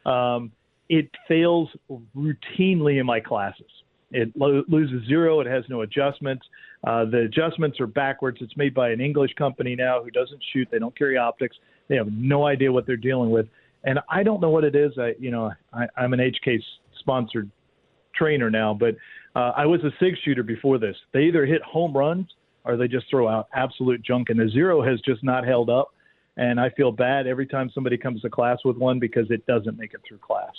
Um, 0.05 0.51
it 0.89 1.09
fails 1.27 1.69
routinely 2.15 2.99
in 2.99 3.05
my 3.05 3.19
classes. 3.19 3.65
It 4.11 4.31
lo- 4.35 4.63
loses 4.67 5.05
zero. 5.07 5.41
It 5.41 5.47
has 5.47 5.63
no 5.69 5.81
adjustments. 5.81 6.45
Uh, 6.85 7.05
the 7.05 7.21
adjustments 7.21 7.79
are 7.79 7.87
backwards. 7.87 8.37
It's 8.41 8.55
made 8.55 8.73
by 8.73 8.89
an 8.89 9.01
English 9.01 9.33
company 9.37 9.75
now 9.75 10.01
who 10.01 10.11
doesn't 10.11 10.41
shoot. 10.53 10.67
They 10.71 10.79
don't 10.79 10.97
carry 10.97 11.17
optics. 11.17 11.57
They 11.87 11.95
have 11.95 12.11
no 12.11 12.45
idea 12.45 12.71
what 12.71 12.85
they're 12.85 12.95
dealing 12.95 13.31
with. 13.31 13.47
And 13.83 13.99
I 14.09 14.23
don't 14.23 14.41
know 14.41 14.49
what 14.49 14.63
it 14.63 14.75
is. 14.75 14.91
I, 14.97 15.13
you 15.19 15.31
know, 15.31 15.51
I, 15.73 15.87
I'm 15.97 16.13
an 16.13 16.19
HK 16.19 16.61
sponsored 16.99 17.49
trainer 18.15 18.49
now, 18.49 18.73
but 18.73 18.95
uh, 19.35 19.51
I 19.55 19.65
was 19.65 19.81
a 19.83 19.91
SIG 19.99 20.15
shooter 20.23 20.43
before 20.43 20.77
this. 20.77 20.95
They 21.13 21.21
either 21.21 21.45
hit 21.45 21.61
home 21.61 21.95
runs 21.95 22.27
or 22.65 22.75
they 22.75 22.87
just 22.87 23.09
throw 23.09 23.27
out 23.27 23.47
absolute 23.53 24.01
junk. 24.03 24.29
And 24.29 24.39
the 24.39 24.49
zero 24.49 24.83
has 24.83 24.99
just 25.01 25.23
not 25.23 25.45
held 25.45 25.69
up. 25.69 25.93
And 26.37 26.59
I 26.59 26.69
feel 26.71 26.91
bad 26.91 27.27
every 27.27 27.47
time 27.47 27.71
somebody 27.73 27.97
comes 27.97 28.21
to 28.21 28.29
class 28.29 28.59
with 28.63 28.77
one 28.77 28.99
because 28.99 29.25
it 29.31 29.45
doesn't 29.47 29.77
make 29.77 29.93
it 29.93 30.01
through 30.07 30.19
class. 30.19 30.53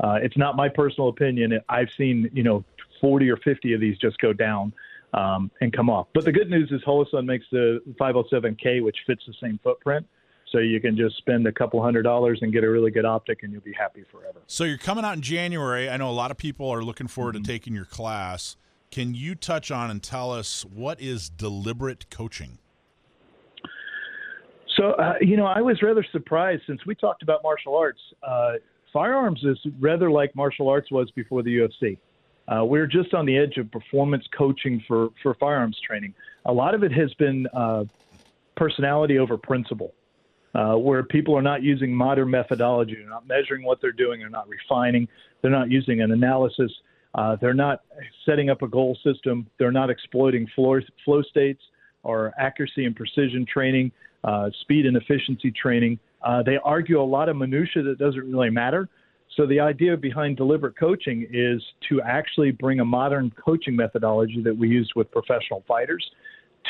Uh, 0.00 0.18
it's 0.22 0.36
not 0.36 0.56
my 0.56 0.68
personal 0.68 1.08
opinion. 1.08 1.58
I've 1.68 1.90
seen, 1.96 2.30
you 2.32 2.42
know, 2.42 2.64
40 3.00 3.30
or 3.30 3.36
50 3.36 3.74
of 3.74 3.80
these 3.80 3.98
just 3.98 4.18
go 4.18 4.32
down 4.32 4.72
um, 5.12 5.50
and 5.60 5.72
come 5.72 5.88
off. 5.88 6.08
But 6.14 6.24
the 6.24 6.32
good 6.32 6.50
news 6.50 6.70
is 6.72 6.82
Holosun 6.82 7.24
makes 7.24 7.46
the 7.50 7.80
507K, 8.00 8.82
which 8.82 8.96
fits 9.06 9.22
the 9.26 9.34
same 9.40 9.58
footprint. 9.62 10.06
So 10.50 10.58
you 10.58 10.80
can 10.80 10.96
just 10.96 11.16
spend 11.16 11.46
a 11.48 11.52
couple 11.52 11.82
hundred 11.82 12.02
dollars 12.02 12.38
and 12.42 12.52
get 12.52 12.62
a 12.62 12.70
really 12.70 12.92
good 12.92 13.04
optic, 13.04 13.42
and 13.42 13.52
you'll 13.52 13.62
be 13.62 13.72
happy 13.72 14.04
forever. 14.12 14.40
So 14.46 14.62
you're 14.62 14.78
coming 14.78 15.04
out 15.04 15.14
in 15.14 15.22
January. 15.22 15.90
I 15.90 15.96
know 15.96 16.08
a 16.08 16.12
lot 16.12 16.30
of 16.30 16.36
people 16.36 16.70
are 16.70 16.82
looking 16.84 17.08
forward 17.08 17.32
to 17.32 17.40
taking 17.40 17.74
your 17.74 17.86
class. 17.86 18.56
Can 18.92 19.14
you 19.14 19.34
touch 19.34 19.72
on 19.72 19.90
and 19.90 20.00
tell 20.00 20.30
us 20.30 20.64
what 20.64 21.00
is 21.00 21.28
deliberate 21.28 22.08
coaching? 22.08 22.58
So, 24.76 24.92
uh, 24.92 25.14
you 25.20 25.36
know, 25.36 25.46
I 25.46 25.60
was 25.60 25.82
rather 25.82 26.04
surprised 26.12 26.62
since 26.66 26.84
we 26.86 26.94
talked 26.94 27.22
about 27.22 27.42
martial 27.42 27.76
arts. 27.76 28.00
Uh, 28.22 28.52
firearms 28.94 29.40
is 29.44 29.58
rather 29.78 30.10
like 30.10 30.34
martial 30.34 30.68
arts 30.70 30.90
was 30.90 31.10
before 31.10 31.42
the 31.42 31.54
UFC. 31.58 31.98
Uh, 32.48 32.64
we're 32.64 32.86
just 32.86 33.12
on 33.12 33.26
the 33.26 33.36
edge 33.36 33.56
of 33.58 33.70
performance 33.70 34.24
coaching 34.36 34.82
for, 34.88 35.08
for 35.22 35.34
firearms 35.34 35.78
training. 35.86 36.14
A 36.46 36.52
lot 36.52 36.74
of 36.74 36.82
it 36.82 36.92
has 36.92 37.12
been 37.14 37.46
uh, 37.54 37.84
personality 38.56 39.18
over 39.18 39.36
principle. 39.36 39.92
uh, 40.54 40.74
where 40.74 41.02
people 41.02 41.36
are 41.36 41.42
not 41.42 41.62
using 41.62 41.92
modern 41.92 42.30
methodology, 42.30 42.94
they're 42.94 43.08
not 43.08 43.26
measuring 43.26 43.64
what 43.64 43.80
they're 43.80 43.92
doing, 43.92 44.20
they're 44.20 44.28
not 44.28 44.48
refining, 44.48 45.08
they're 45.42 45.50
not 45.50 45.70
using 45.70 46.00
an 46.00 46.12
analysis, 46.12 46.72
uh, 47.14 47.36
they're 47.40 47.54
not 47.54 47.80
setting 48.24 48.50
up 48.50 48.62
a 48.62 48.68
goal 48.68 48.96
system, 49.02 49.46
they're 49.58 49.72
not 49.72 49.90
exploiting 49.90 50.46
flow, 50.54 50.78
flow 51.04 51.22
states 51.22 51.62
or 52.02 52.32
accuracy 52.38 52.84
and 52.84 52.94
precision 52.94 53.44
training, 53.46 53.90
uh, 54.22 54.48
speed 54.60 54.86
and 54.86 54.96
efficiency 54.96 55.50
training. 55.50 55.98
Uh, 56.24 56.42
they 56.42 56.56
argue 56.64 57.00
a 57.00 57.04
lot 57.04 57.28
of 57.28 57.36
minutia 57.36 57.82
that 57.82 57.98
doesn't 57.98 58.30
really 58.30 58.50
matter. 58.50 58.88
So 59.36 59.46
the 59.46 59.60
idea 59.60 59.96
behind 59.96 60.36
deliberate 60.36 60.76
coaching 60.78 61.26
is 61.32 61.62
to 61.88 62.00
actually 62.02 62.52
bring 62.52 62.80
a 62.80 62.84
modern 62.84 63.32
coaching 63.32 63.76
methodology 63.76 64.42
that 64.42 64.56
we 64.56 64.68
use 64.68 64.90
with 64.96 65.10
professional 65.10 65.64
fighters 65.66 66.04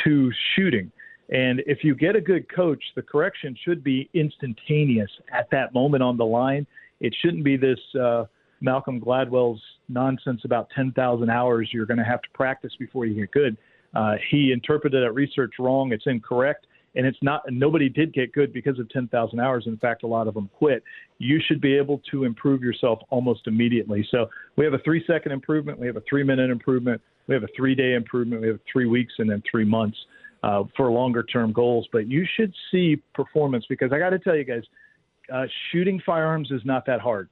to 0.05 0.33
shooting. 0.57 0.91
And 1.31 1.63
if 1.67 1.85
you 1.85 1.95
get 1.95 2.17
a 2.17 2.21
good 2.21 2.53
coach, 2.55 2.83
the 2.97 3.03
correction 3.03 3.57
should 3.65 3.85
be 3.85 4.11
instantaneous 4.15 5.11
at 5.33 5.49
that 5.51 5.73
moment 5.73 6.03
on 6.03 6.17
the 6.17 6.25
line. 6.25 6.67
It 7.01 7.15
shouldn't 7.23 7.45
be 7.45 7.57
this 7.57 7.79
uh, 7.99 8.25
Malcolm 8.61 9.01
Gladwell's 9.01 9.61
nonsense 9.89 10.41
about 10.45 10.69
10,000 10.75 11.31
hours 11.31 11.69
you're 11.73 11.87
going 11.87 11.99
to 11.99 12.05
have 12.05 12.23
to 12.23 12.29
practice 12.35 12.73
before 12.79 13.07
you 13.07 13.15
get 13.15 13.31
good. 13.31 13.57
Uh, 13.95 14.15
he 14.31 14.53
interpreted 14.53 15.03
that 15.05 15.13
research 15.13 15.55
wrong. 15.59 15.93
It's 15.93 16.07
incorrect. 16.07 16.67
And 16.97 17.07
it's 17.07 17.19
not, 17.23 17.43
nobody 17.51 17.89
did 17.89 18.13
get 18.13 18.33
good 18.33 18.53
because 18.53 18.79
of 18.79 18.89
10,000 18.91 19.41
hours. 19.41 19.65
In 19.67 19.77
fact, 19.79 20.05
a 20.05 20.07
lot 20.07 20.29
of 20.29 20.35
them 20.35 20.49
quit. 20.57 20.83
You 21.19 21.41
should 21.45 21.61
be 21.61 21.77
able 21.77 22.01
to 22.11 22.25
improve 22.25 22.63
yourself 22.63 23.01
almost 23.11 23.47
immediately. 23.47 24.07
So 24.11 24.27
we 24.57 24.65
have 24.65 24.75
a 24.75 24.79
three 24.79 25.05
second 25.07 25.33
improvement, 25.33 25.79
we 25.79 25.87
have 25.87 25.97
a 25.97 26.03
three 26.09 26.23
minute 26.23 26.51
improvement, 26.51 27.01
we 27.27 27.35
have 27.35 27.43
a 27.43 27.49
three 27.57 27.75
day 27.75 27.95
improvement, 27.95 28.43
we 28.43 28.49
have 28.49 28.61
three 28.73 28.87
weeks, 28.87 29.15
and 29.19 29.29
then 29.29 29.43
three 29.51 29.65
months 29.65 29.97
uh, 30.45 30.65
for 30.77 30.91
longer 30.91 31.23
term 31.25 31.53
goals. 31.53 31.89
But 31.93 32.09
you 32.09 32.27
should 32.37 32.55
see 32.71 33.03
performance 33.15 33.65
because 33.69 33.93
I 33.93 33.99
got 33.99 34.11
to 34.11 34.19
tell 34.19 34.37
you 34.37 34.45
guys, 34.45 34.63
uh, 35.33 35.47
shooting 35.73 36.01
firearms 36.05 36.51
is 36.51 36.61
not 36.65 36.87
that 36.87 37.01
hard. 37.01 37.29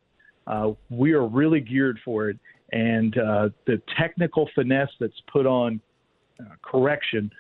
Uh, 0.47 0.73
we 0.91 1.13
are 1.13 1.27
really 1.27 1.61
geared 1.61 2.01
for 2.05 2.29
it, 2.29 2.39
and 2.73 3.17
uh, 3.19 3.49
the 3.67 3.81
technical 3.97 4.49
finesse 4.55 4.91
that's 4.99 5.21
put 5.31 5.47
on 5.47 5.81
uh, 6.41 6.45
correction 6.63 7.31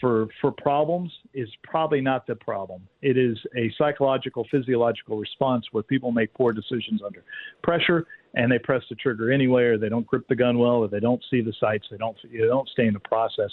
for 0.00 0.28
for 0.40 0.50
problems 0.52 1.12
is 1.34 1.48
probably 1.62 2.00
not 2.00 2.26
the 2.26 2.34
problem. 2.34 2.86
It 3.02 3.16
is 3.16 3.36
a 3.56 3.72
psychological, 3.78 4.46
physiological 4.50 5.16
response 5.16 5.66
where 5.72 5.82
people 5.82 6.12
make 6.12 6.32
poor 6.34 6.52
decisions 6.52 7.00
under 7.04 7.24
pressure, 7.62 8.06
and 8.34 8.50
they 8.50 8.58
press 8.58 8.82
the 8.88 8.96
trigger 8.96 9.32
anyway, 9.32 9.64
or 9.64 9.78
they 9.78 9.88
don't 9.88 10.06
grip 10.06 10.26
the 10.28 10.36
gun 10.36 10.58
well, 10.58 10.76
or 10.76 10.88
they 10.88 11.00
don't 11.00 11.22
see 11.30 11.40
the 11.40 11.52
sights, 11.60 11.86
they 11.90 11.96
don't 11.96 12.16
they 12.30 12.38
don't 12.38 12.68
stay 12.68 12.86
in 12.86 12.94
the 12.94 13.00
process. 13.00 13.50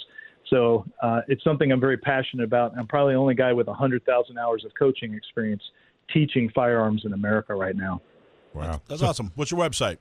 So 0.48 0.84
uh, 1.02 1.20
it's 1.28 1.44
something 1.44 1.70
I'm 1.70 1.80
very 1.80 1.98
passionate 1.98 2.44
about. 2.44 2.72
I'm 2.76 2.86
probably 2.86 3.14
the 3.14 3.18
only 3.18 3.34
guy 3.34 3.52
with 3.52 3.68
100,000 3.68 4.38
hours 4.38 4.64
of 4.64 4.72
coaching 4.76 5.14
experience 5.14 5.62
teaching 6.12 6.50
firearms 6.54 7.02
in 7.04 7.12
America 7.12 7.54
right 7.54 7.76
now. 7.76 8.00
Wow. 8.52 8.80
That's 8.88 9.02
awesome. 9.02 9.30
What's 9.36 9.52
your 9.52 9.60
website? 9.60 9.98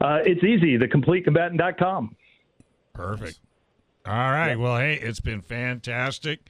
Uh, 0.00 0.18
it's 0.24 0.42
easy, 0.42 0.76
thecompletecombatant.com. 0.76 2.16
Perfect. 2.94 3.38
All 4.06 4.12
right. 4.14 4.56
Well, 4.56 4.76
hey, 4.78 4.94
it's 4.94 5.20
been 5.20 5.40
fantastic. 5.42 6.48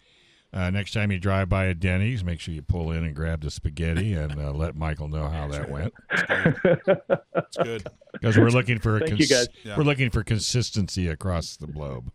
Uh, 0.55 0.69
next 0.71 0.93
time 0.93 1.11
you 1.11 1.19
drive 1.19 1.49
by 1.49 1.65
a 1.65 1.75
Denny's, 1.75 2.23
make 2.23 2.39
sure 2.39 2.53
you 2.53 2.61
pull 2.61 2.91
in 2.91 3.05
and 3.05 3.15
grab 3.17 3.41
the 3.43 3.51
spaghetti 3.51 4.13
and 4.13 4.39
uh, 4.39 4.53
let 4.53 4.77
Michael 4.77 5.09
know 5.09 5.29
how 5.29 5.49
that 5.49 5.71
went. 5.71 5.95
It's 6.11 7.57
good. 7.63 7.87
Because 8.13 8.37
we're 8.37 8.51
looking 8.51 8.79
for 8.79 8.99
a 8.99 9.01
Thank 9.01 9.19
you, 9.19 9.27
guys. 9.27 9.49
Yeah. 9.65 9.77
we're 9.77 9.85
looking 9.85 10.11
for 10.11 10.23
consistency 10.23 11.09
across 11.09 11.57
the 11.57 11.67
globe. 11.67 12.11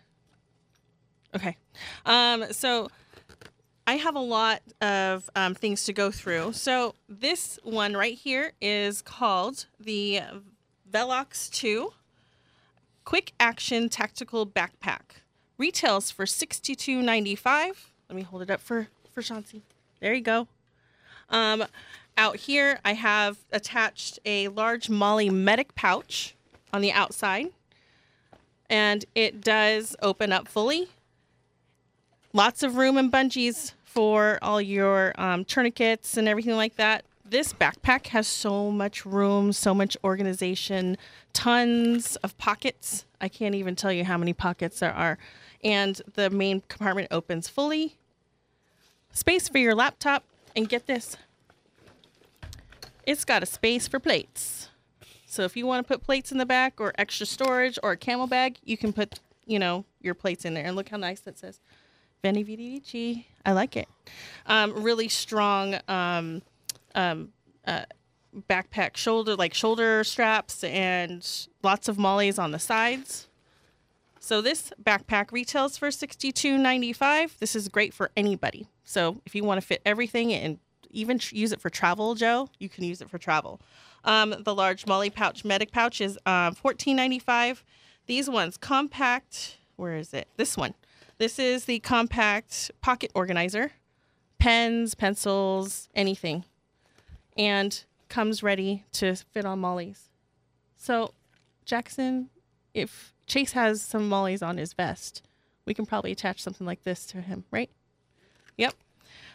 Okay. 1.34 1.56
Um, 2.06 2.52
so 2.52 2.88
I 3.86 3.96
have 3.96 4.16
a 4.16 4.20
lot 4.20 4.62
of 4.80 5.28
um, 5.34 5.54
things 5.54 5.84
to 5.84 5.92
go 5.92 6.10
through. 6.10 6.52
So 6.52 6.94
this 7.08 7.58
one 7.62 7.94
right 7.94 8.16
here 8.16 8.52
is 8.60 9.02
called 9.02 9.66
the 9.80 10.20
Velox 10.90 11.50
2 11.50 11.92
Quick 13.04 13.32
Action 13.40 13.88
Tactical 13.88 14.46
Backpack. 14.46 15.22
Retails 15.59 16.12
for 16.12 16.24
$62.95. 16.24 17.72
Let 18.09 18.16
me 18.16 18.22
hold 18.22 18.42
it 18.42 18.50
up 18.50 18.61
for, 18.61 18.86
for 19.12 19.20
Shanti. 19.22 19.62
There 20.00 20.14
you 20.14 20.20
go. 20.20 20.46
Um, 21.30 21.64
out 22.16 22.36
here, 22.36 22.78
I 22.84 22.94
have 22.94 23.38
attached 23.52 24.20
a 24.24 24.48
large 24.48 24.88
MOLLE 24.88 25.30
Medic 25.30 25.74
pouch 25.74 26.34
on 26.72 26.80
the 26.80 26.92
outside, 26.92 27.48
and 28.70 29.04
it 29.14 29.40
does 29.40 29.96
open 30.00 30.32
up 30.32 30.46
fully. 30.48 30.88
Lots 32.32 32.62
of 32.62 32.76
room 32.76 32.96
and 32.96 33.12
bungees 33.12 33.72
for 33.84 34.38
all 34.42 34.61
your 34.61 35.12
um, 35.20 35.44
tourniquets 35.44 36.16
and 36.16 36.28
everything 36.28 36.54
like 36.54 36.76
that. 36.76 37.04
This 37.24 37.52
backpack 37.52 38.06
has 38.09 38.26
so 38.26 38.70
much 38.70 39.04
room, 39.04 39.52
so 39.52 39.74
much 39.74 39.96
organization, 40.04 40.96
tons 41.32 42.16
of 42.16 42.36
pockets. 42.38 43.04
I 43.20 43.28
can't 43.28 43.54
even 43.54 43.76
tell 43.76 43.92
you 43.92 44.04
how 44.04 44.16
many 44.16 44.32
pockets 44.32 44.80
there 44.80 44.94
are. 44.94 45.18
And 45.62 46.00
the 46.14 46.30
main 46.30 46.62
compartment 46.68 47.09
opens 47.11 47.48
fully. 47.48 47.96
Space 49.12 49.48
for 49.48 49.59
your 49.59 49.74
laptop. 49.74 50.24
And 50.56 50.68
get 50.68 50.86
this 50.86 51.16
it's 53.09 53.24
got 53.24 53.42
a 53.42 53.46
space 53.46 53.88
for 53.88 53.98
plates. 53.98 54.68
So 55.24 55.44
if 55.44 55.56
you 55.56 55.66
want 55.66 55.86
to 55.86 55.88
put 55.88 56.04
plates 56.04 56.30
in 56.30 56.36
the 56.36 56.44
back 56.44 56.78
or 56.78 56.92
extra 56.98 57.24
storage 57.24 57.78
or 57.82 57.92
a 57.92 57.96
CamelBak, 57.96 58.56
you 58.64 58.76
can 58.76 58.92
put, 58.92 59.20
you 59.46 59.59
know, 59.59 59.86
your 60.02 60.14
plates 60.14 60.44
in 60.44 60.52
there. 60.52 60.64
And 60.66 60.76
look 60.76 60.90
how 60.90 60.98
nice 60.98 61.20
that 61.20 61.38
says. 61.38 61.61
Veni 62.22 62.42
Vidi 62.42 62.78
Vici. 62.78 63.26
I 63.46 63.52
like 63.52 63.76
it. 63.76 63.88
Um, 64.44 64.82
really 64.82 65.09
strong 65.09 65.76
um, 65.88 66.42
um, 66.94 67.30
uh, 67.66 67.84
backpack 68.48 68.96
shoulder 68.96 69.36
like 69.36 69.54
shoulder 69.54 70.04
straps 70.04 70.62
and 70.62 71.26
lots 71.62 71.88
of 71.88 71.98
mollies 71.98 72.38
on 72.38 72.50
the 72.50 72.59
sides. 72.59 73.27
So 74.20 74.40
this 74.40 74.72
backpack 74.82 75.32
retails 75.32 75.76
for 75.76 75.88
$62.95. 75.88 77.38
This 77.38 77.54
is 77.54 77.68
great 77.68 77.94
for 77.94 78.10
anybody. 78.16 78.66
So 78.84 79.20
if 79.24 79.34
you 79.34 79.44
want 79.44 79.60
to 79.60 79.66
fit 79.66 79.80
everything 79.86 80.32
and 80.32 80.58
even 80.90 81.18
tr- 81.18 81.34
use 81.34 81.52
it 81.52 81.60
for 81.60 81.70
travel, 81.70 82.14
Joe, 82.14 82.48
you 82.58 82.68
can 82.68 82.84
use 82.84 83.00
it 83.00 83.10
for 83.10 83.18
travel. 83.18 83.60
Um, 84.04 84.34
the 84.40 84.54
large 84.54 84.86
MOLLE 84.86 85.10
pouch 85.10 85.44
medic 85.44 85.70
pouch 85.72 86.00
is 86.00 86.18
um, 86.26 86.54
$14.95. 86.54 87.62
These 88.06 88.30
ones 88.30 88.56
compact. 88.56 89.58
Where 89.76 89.96
is 89.96 90.14
it? 90.14 90.28
This 90.36 90.56
one. 90.56 90.74
This 91.18 91.38
is 91.38 91.64
the 91.64 91.80
compact 91.80 92.70
pocket 92.80 93.10
organizer. 93.14 93.72
Pens, 94.38 94.94
pencils, 94.94 95.88
anything, 95.96 96.44
and 97.36 97.84
comes 98.08 98.40
ready 98.42 98.84
to 98.92 99.16
fit 99.16 99.44
on 99.44 99.58
Molly's. 99.58 100.10
So, 100.76 101.12
Jackson, 101.64 102.30
if 102.72 103.12
Chase 103.28 103.52
has 103.52 103.80
some 103.82 104.08
mollies 104.08 104.42
on 104.42 104.56
his 104.56 104.72
vest, 104.72 105.22
we 105.68 105.74
can 105.74 105.84
probably 105.84 106.10
attach 106.10 106.42
something 106.42 106.66
like 106.66 106.82
this 106.82 107.04
to 107.06 107.20
him, 107.20 107.44
right? 107.50 107.70
Yep. 108.56 108.72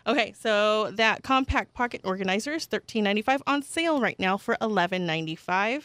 Okay, 0.08 0.34
so 0.38 0.90
that 0.92 1.22
compact 1.22 1.76
pocket 1.76 2.02
organizer 2.04 2.54
is 2.54 2.68
$13.95 2.68 3.42
on 3.46 3.62
sale 3.62 4.02
right 4.02 4.20
now 4.20 4.36
for 4.36 4.58
$11.95. 4.60 5.84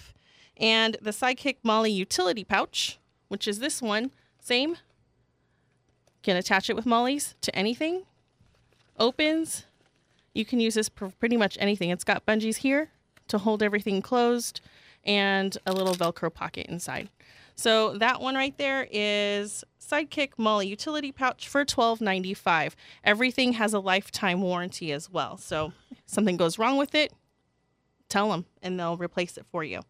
And 0.57 0.97
the 1.03 1.11
Sidekick 1.11 1.57
MOLLE 1.63 1.87
utility 1.87 2.45
pouch, 2.45 2.99
which 3.29 3.47
is 3.47 3.59
this 3.59 3.83
one, 3.83 4.11
same. 4.41 4.79
Can 6.23 6.37
attach 6.37 6.71
it 6.71 6.75
with 6.75 6.87
mollies 6.87 7.35
to 7.43 7.55
anything. 7.55 8.05
Opens. 8.99 9.67
You 10.33 10.47
can 10.47 10.61
use 10.61 10.75
this 10.75 10.89
for 10.89 11.11
pretty 11.11 11.37
much 11.37 11.59
anything. 11.61 11.91
It's 11.91 12.05
got 12.05 12.25
bungees 12.25 12.57
here 12.57 12.89
to 13.29 13.39
hold 13.39 13.63
everything 13.63 14.01
closed 14.01 14.63
and 15.05 15.57
a 15.67 15.73
little 15.73 15.95
Velcro 15.95 16.33
pocket 16.33 16.67
inside. 16.69 17.11
So 17.59 17.99
that 17.99 18.21
one 18.21 18.37
right 18.37 18.57
there 18.57 18.87
is 18.89 19.65
Sidekick 19.81 20.31
MOLLE 20.39 20.63
utility 20.63 21.11
pouch 21.11 21.49
for 21.49 21.65
$12.95. 21.65 22.75
Everything 23.03 23.55
has 23.55 23.75
a 23.75 23.81
lifetime 23.81 24.41
warranty 24.43 24.93
as 24.93 25.11
well. 25.11 25.37
So 25.37 25.73
if 25.91 25.99
something 26.07 26.37
goes 26.37 26.57
wrong 26.57 26.77
with 26.77 26.95
it, 26.95 27.13
tell 28.09 28.31
them 28.31 28.47
and 28.63 28.79
they'll 28.79 28.97
replace 28.97 29.37
it 29.37 29.45
for 29.51 29.65
you. 29.65 29.81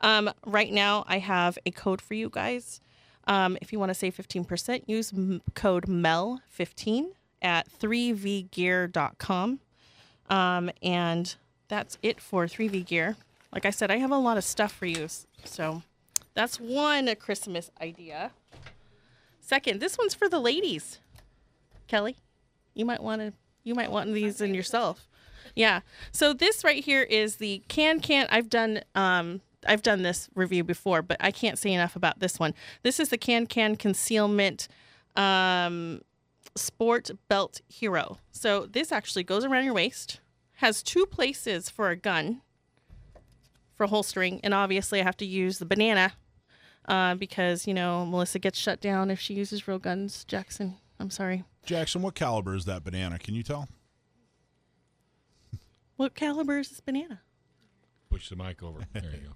Um, 0.00 0.32
right 0.44 0.72
now, 0.72 1.04
I 1.06 1.18
have 1.18 1.56
a 1.64 1.70
code 1.70 2.02
for 2.02 2.14
you 2.14 2.28
guys. 2.28 2.80
Um, 3.28 3.56
if 3.62 3.72
you 3.72 3.78
want 3.78 3.90
to 3.90 3.94
save 3.94 4.16
15%, 4.16 4.82
use 4.88 5.12
m- 5.12 5.42
code 5.54 5.86
MEL15 5.86 7.12
at 7.40 7.68
3vgear.com. 7.70 9.60
Um, 10.28 10.70
and 10.82 11.36
that's 11.68 11.98
it 12.02 12.20
for 12.20 12.46
3V 12.46 12.84
Gear. 12.84 13.16
Like 13.52 13.64
I 13.64 13.70
said, 13.70 13.92
I 13.92 13.98
have 13.98 14.10
a 14.10 14.18
lot 14.18 14.36
of 14.38 14.44
stuff 14.44 14.72
for 14.72 14.86
you. 14.86 15.06
So 15.44 15.82
that's 16.36 16.60
one 16.60 17.12
Christmas 17.16 17.70
idea. 17.80 18.30
Second, 19.40 19.80
this 19.80 19.96
one's 19.96 20.14
for 20.14 20.28
the 20.28 20.38
ladies. 20.38 20.98
Kelly, 21.88 22.18
you 22.74 22.84
might 22.84 23.02
want 23.02 23.22
to 23.22 23.32
you 23.64 23.74
might 23.74 23.90
want 23.90 24.12
these 24.12 24.40
in 24.40 24.54
yourself. 24.54 25.08
Yeah. 25.54 25.80
So 26.12 26.34
this 26.34 26.62
right 26.62 26.84
here 26.84 27.02
is 27.02 27.36
the 27.36 27.62
can 27.68 28.00
can 28.00 28.28
I've 28.30 28.50
done 28.50 28.82
um 28.94 29.40
I've 29.66 29.82
done 29.82 30.02
this 30.02 30.28
review 30.34 30.62
before, 30.62 31.00
but 31.00 31.16
I 31.20 31.30
can't 31.30 31.58
say 31.58 31.72
enough 31.72 31.96
about 31.96 32.20
this 32.20 32.38
one. 32.38 32.54
This 32.82 33.00
is 33.00 33.08
the 33.08 33.18
can 33.18 33.46
can 33.46 33.74
concealment 33.74 34.68
um 35.16 36.02
sport 36.54 37.10
belt 37.28 37.62
hero. 37.66 38.18
So 38.30 38.66
this 38.66 38.92
actually 38.92 39.24
goes 39.24 39.44
around 39.44 39.64
your 39.64 39.74
waist, 39.74 40.20
has 40.56 40.82
two 40.82 41.06
places 41.06 41.70
for 41.70 41.88
a 41.88 41.96
gun 41.96 42.42
for 43.74 43.86
holstering, 43.86 44.40
and 44.44 44.52
obviously 44.52 45.00
I 45.00 45.04
have 45.04 45.16
to 45.18 45.26
use 45.26 45.58
the 45.58 45.66
banana 45.66 46.12
uh, 46.86 47.14
because 47.14 47.66
you 47.66 47.74
know 47.74 48.06
Melissa 48.06 48.38
gets 48.38 48.58
shut 48.58 48.80
down 48.80 49.10
if 49.10 49.20
she 49.20 49.34
uses 49.34 49.66
real 49.68 49.78
guns. 49.78 50.24
Jackson, 50.24 50.76
I'm 50.98 51.10
sorry. 51.10 51.44
Jackson, 51.64 52.02
what 52.02 52.14
caliber 52.14 52.54
is 52.54 52.64
that 52.66 52.84
banana? 52.84 53.18
Can 53.18 53.34
you 53.34 53.42
tell? 53.42 53.68
What 55.96 56.14
caliber 56.14 56.58
is 56.58 56.68
this 56.68 56.80
banana? 56.80 57.22
Push 58.10 58.28
the 58.28 58.36
mic 58.36 58.62
over. 58.62 58.80
There 58.92 59.02
you 59.02 59.28
go. 59.28 59.34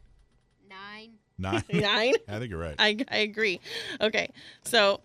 Nine. 0.68 1.14
Nine. 1.38 1.64
Nine. 1.72 2.14
I 2.28 2.38
think 2.38 2.50
you're 2.50 2.60
right. 2.60 2.76
I, 2.78 2.98
I 3.08 3.18
agree. 3.18 3.60
Okay, 4.00 4.30
so 4.64 5.00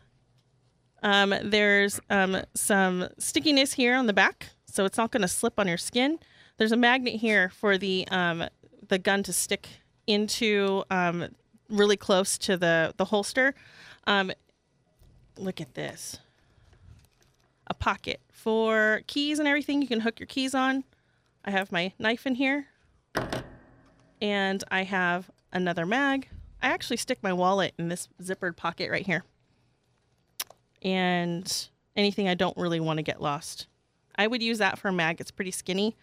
um, 1.02 1.34
there's 1.43 2.00
um, 2.10 2.38
some 2.54 3.08
stickiness 3.18 3.74
here 3.74 3.96
on 3.96 4.06
the 4.06 4.14
back, 4.14 4.50
so 4.66 4.86
it's 4.86 4.98
not 4.98 5.12
going 5.12 5.22
to 5.22 5.28
slip 5.28 5.60
on 5.60 5.68
your 5.68 5.78
skin. 5.78 6.20
There's 6.58 6.72
a 6.72 6.78
magnet 6.78 7.16
here 7.16 7.50
for 7.50 7.78
the 7.78 8.08
um, 8.10 8.43
the 8.88 9.00
gun 9.00 9.24
to 9.24 9.34
stick 9.34 9.68
into 10.08 10.84
um, 10.91 11.30
really 11.70 11.97
close 11.97 12.38
to 12.39 12.57
the 12.57 12.93
the 12.97 13.05
holster. 13.05 13.53
Um, 14.07 14.32
look 15.38 15.59
at 15.59 15.74
this, 15.74 16.20
a 17.68 17.74
pocket 17.74 18.22
for 18.32 19.01
keys 19.07 19.39
and 19.39 19.47
everything. 19.47 19.82
You 19.82 19.88
can 19.88 20.01
hook 20.01 20.20
your 20.20 20.28
keys 20.28 20.53
on. 20.55 20.84
I 21.43 21.51
have 21.51 21.72
my 21.72 21.93
knife 21.99 22.26
in 22.26 22.36
here, 22.36 22.68
and 24.22 24.63
I 24.72 24.84
have 24.84 25.30
another 25.53 25.86
mag. 25.86 26.28
I 26.61 26.70
actually 26.70 26.97
stick 26.97 27.20
my 27.22 27.34
wallet 27.34 27.74
in 27.78 27.89
this 27.89 28.09
zippered 28.22 28.55
pocket 28.55 28.89
right 28.89 29.05
here. 29.05 29.24
And 30.82 31.70
anything 31.95 32.28
I 32.28 32.34
don't 32.34 32.57
really 32.57 32.80
want 32.80 32.97
to 32.97 33.03
get 33.03 33.22
lost. 33.22 33.68
I 34.16 34.28
would 34.28 34.41
use 34.41 34.57
that 34.59 34.80
for 34.80 34.89
a 34.89 34.93
mag. 34.93 35.22
It's 35.22 35.32
pretty 35.32 35.51
skinny. 35.51 35.95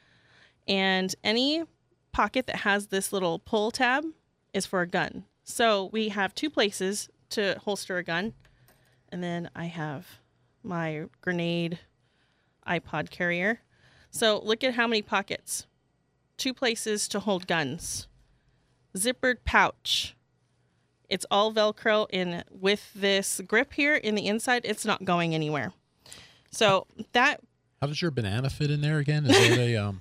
And 0.68 1.14
any 1.24 1.64
pocket 2.12 2.46
that 2.46 2.56
has 2.56 2.88
this 2.88 3.12
little 3.12 3.38
pull 3.38 3.70
tab 3.70 4.04
is 4.52 4.66
for 4.66 4.80
a 4.82 4.86
gun. 4.86 5.24
So 5.44 5.88
we 5.92 6.08
have 6.10 6.34
two 6.34 6.50
places 6.50 7.08
to 7.30 7.58
holster 7.64 7.98
a 7.98 8.04
gun. 8.04 8.34
And 9.08 9.22
then 9.22 9.50
I 9.54 9.66
have 9.66 10.06
my 10.62 11.04
grenade 11.20 11.78
iPod 12.66 13.10
carrier. 13.10 13.60
So 14.10 14.40
look 14.42 14.62
at 14.64 14.74
how 14.74 14.86
many 14.86 15.02
pockets. 15.02 15.66
Two 16.36 16.54
places 16.54 17.08
to 17.08 17.20
hold 17.20 17.46
guns 17.46 18.08
zippered 18.96 19.38
pouch. 19.44 20.14
It's 21.08 21.26
all 21.30 21.52
Velcro 21.52 22.06
in 22.10 22.42
with 22.50 22.90
this 22.94 23.40
grip 23.46 23.74
here 23.74 23.94
in 23.94 24.14
the 24.14 24.26
inside. 24.26 24.62
It's 24.64 24.84
not 24.84 25.04
going 25.04 25.34
anywhere. 25.34 25.72
So 26.50 26.86
that 27.12 27.40
How 27.80 27.86
does 27.86 28.00
your 28.00 28.10
banana 28.10 28.50
fit 28.50 28.70
in 28.70 28.80
there 28.80 28.98
again? 28.98 29.26
Is 29.26 29.36
that 29.36 29.58
a 29.58 29.76
um? 29.76 30.00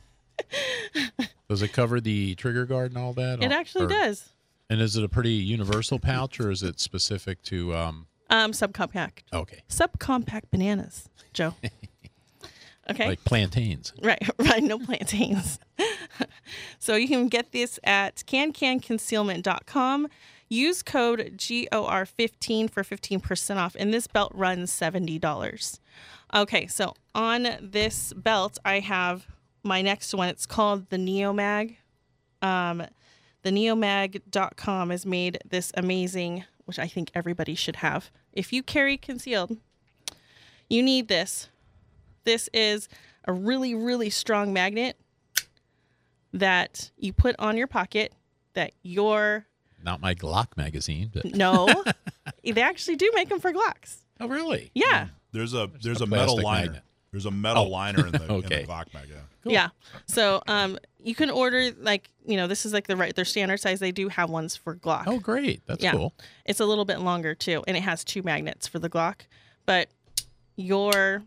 does 1.50 1.62
it 1.62 1.74
cover 1.74 2.00
the 2.00 2.36
trigger 2.36 2.66
guard 2.66 2.92
and 2.92 2.98
all 2.98 3.14
that? 3.14 3.42
it 3.42 3.52
Or- 3.52 3.54
actually 3.54 3.86
or- 3.86 3.90
does. 3.90 4.30
And 4.72 4.80
is 4.80 4.96
it 4.96 5.04
a 5.04 5.10
pretty 5.10 5.34
universal 5.34 6.00
pouch, 6.00 6.40
or 6.40 6.50
is 6.50 6.64
it 6.64 6.80
specific 6.80 7.42
to 7.44 7.76
um? 7.76 8.08
Um, 8.30 8.54
subcompact, 8.54 9.24
Okay, 9.34 9.60
subcompact 9.68 10.44
bananas, 10.50 11.10
Joe. 11.34 11.56
Okay. 12.90 13.08
like 13.08 13.24
plantains. 13.24 13.94
Right, 14.02 14.28
right. 14.40 14.64
No 14.64 14.80
plantains. 14.80 15.60
so 16.80 16.96
you 16.96 17.08
can 17.08 17.28
get 17.28 17.52
this 17.52 17.80
at 17.84 18.24
cancanconcealment.com. 18.28 20.08
Use 20.50 20.82
code 20.82 21.34
GOR15 21.38 22.70
for 22.70 22.84
15% 22.84 23.58
off, 23.58 23.76
and 23.80 23.94
this 23.94 24.08
belt 24.08 24.32
runs 24.34 24.72
$70. 24.72 25.80
Okay, 26.34 26.68
so 26.68 26.96
on 27.14 27.48
this 27.62 28.14
belt, 28.14 28.58
I 28.66 28.80
have 28.80 29.28
my 29.64 29.82
next 29.82 30.14
one. 30.14 30.30
It's 30.30 30.46
called 30.48 30.90
the 30.90 30.98
Neomag. 30.98 31.78
Um, 32.42 32.84
the 33.44 33.52
neomag.com 33.52 34.90
has 34.90 35.06
made 35.06 35.40
this 35.50 35.72
amazing, 35.76 36.46
which 36.66 36.80
I 36.80 36.88
think 36.88 37.12
everybody 37.14 37.56
should 37.56 37.78
have. 37.78 38.12
If 38.34 38.54
you 38.54 38.64
carry 38.64 38.98
concealed, 38.98 39.58
you 40.70 40.84
need 40.84 41.08
this. 41.08 41.50
This 42.24 42.50
is 42.54 42.88
a 43.26 43.34
really, 43.34 43.74
really 43.74 44.10
strong 44.10 44.54
magnet 44.54 44.98
that 46.34 46.92
you 46.98 47.14
put 47.14 47.36
on 47.40 47.58
your 47.58 47.68
pocket 47.68 48.14
that 48.54 48.74
your 48.84 49.46
Not 49.84 50.02
my 50.02 50.14
Glock 50.14 50.56
magazine, 50.56 51.10
but 51.14 51.26
no, 51.26 51.68
they 52.44 52.62
actually 52.62 52.96
do 52.96 53.12
make 53.14 53.30
them 53.30 53.40
for 53.40 53.52
Glocks. 53.52 53.98
oh 54.20 54.28
really? 54.28 54.72
Yeah, 54.74 55.06
hmm. 55.06 55.12
There's 55.34 55.54
a 55.54 55.70
there's 55.82 56.02
a 56.02 56.06
a, 56.06 56.08
metal 56.08 56.36
plastic 56.36 56.44
liner. 56.46 56.66
magnet. 56.66 56.84
There's 57.12 57.26
a 57.26 57.32
metal 57.32 57.66
Oh. 57.66 57.70
liner 57.70 58.06
in 58.06 58.12
the, 58.14 58.24
in 58.36 58.42
the 58.42 58.64
Glock 58.68 58.94
mag. 58.94 59.08
Yeah. 59.10 59.20
yeah. 59.44 59.70
So 60.08 60.42
um, 60.48 60.78
you 61.04 61.14
can 61.16 61.30
order 61.30 61.72
like 61.80 62.10
you 62.26 62.38
know 62.38 62.48
this 62.48 62.66
is 62.66 62.74
like 62.74 62.88
the 62.88 62.96
right 62.96 63.16
their 63.16 63.26
standard 63.26 63.58
size. 63.60 63.80
They 63.80 63.92
do 63.92 64.08
have 64.10 64.30
ones 64.30 64.56
for 64.56 64.76
Glock. 64.76 65.04
Oh 65.08 65.20
great, 65.20 65.62
that's 65.66 65.84
Yeah. 65.84 65.92
cool. 65.92 66.14
It's 66.46 66.60
a 66.60 66.66
little 66.66 66.86
bit 66.86 67.00
longer 67.00 67.36
too, 67.36 67.64
and 67.68 67.76
it 67.76 67.82
has 67.84 68.04
two 68.04 68.24
magnets 68.24 68.68
for 68.68 68.80
the 68.80 68.90
Glock. 68.90 69.22
But 69.66 69.90
your 70.56 71.24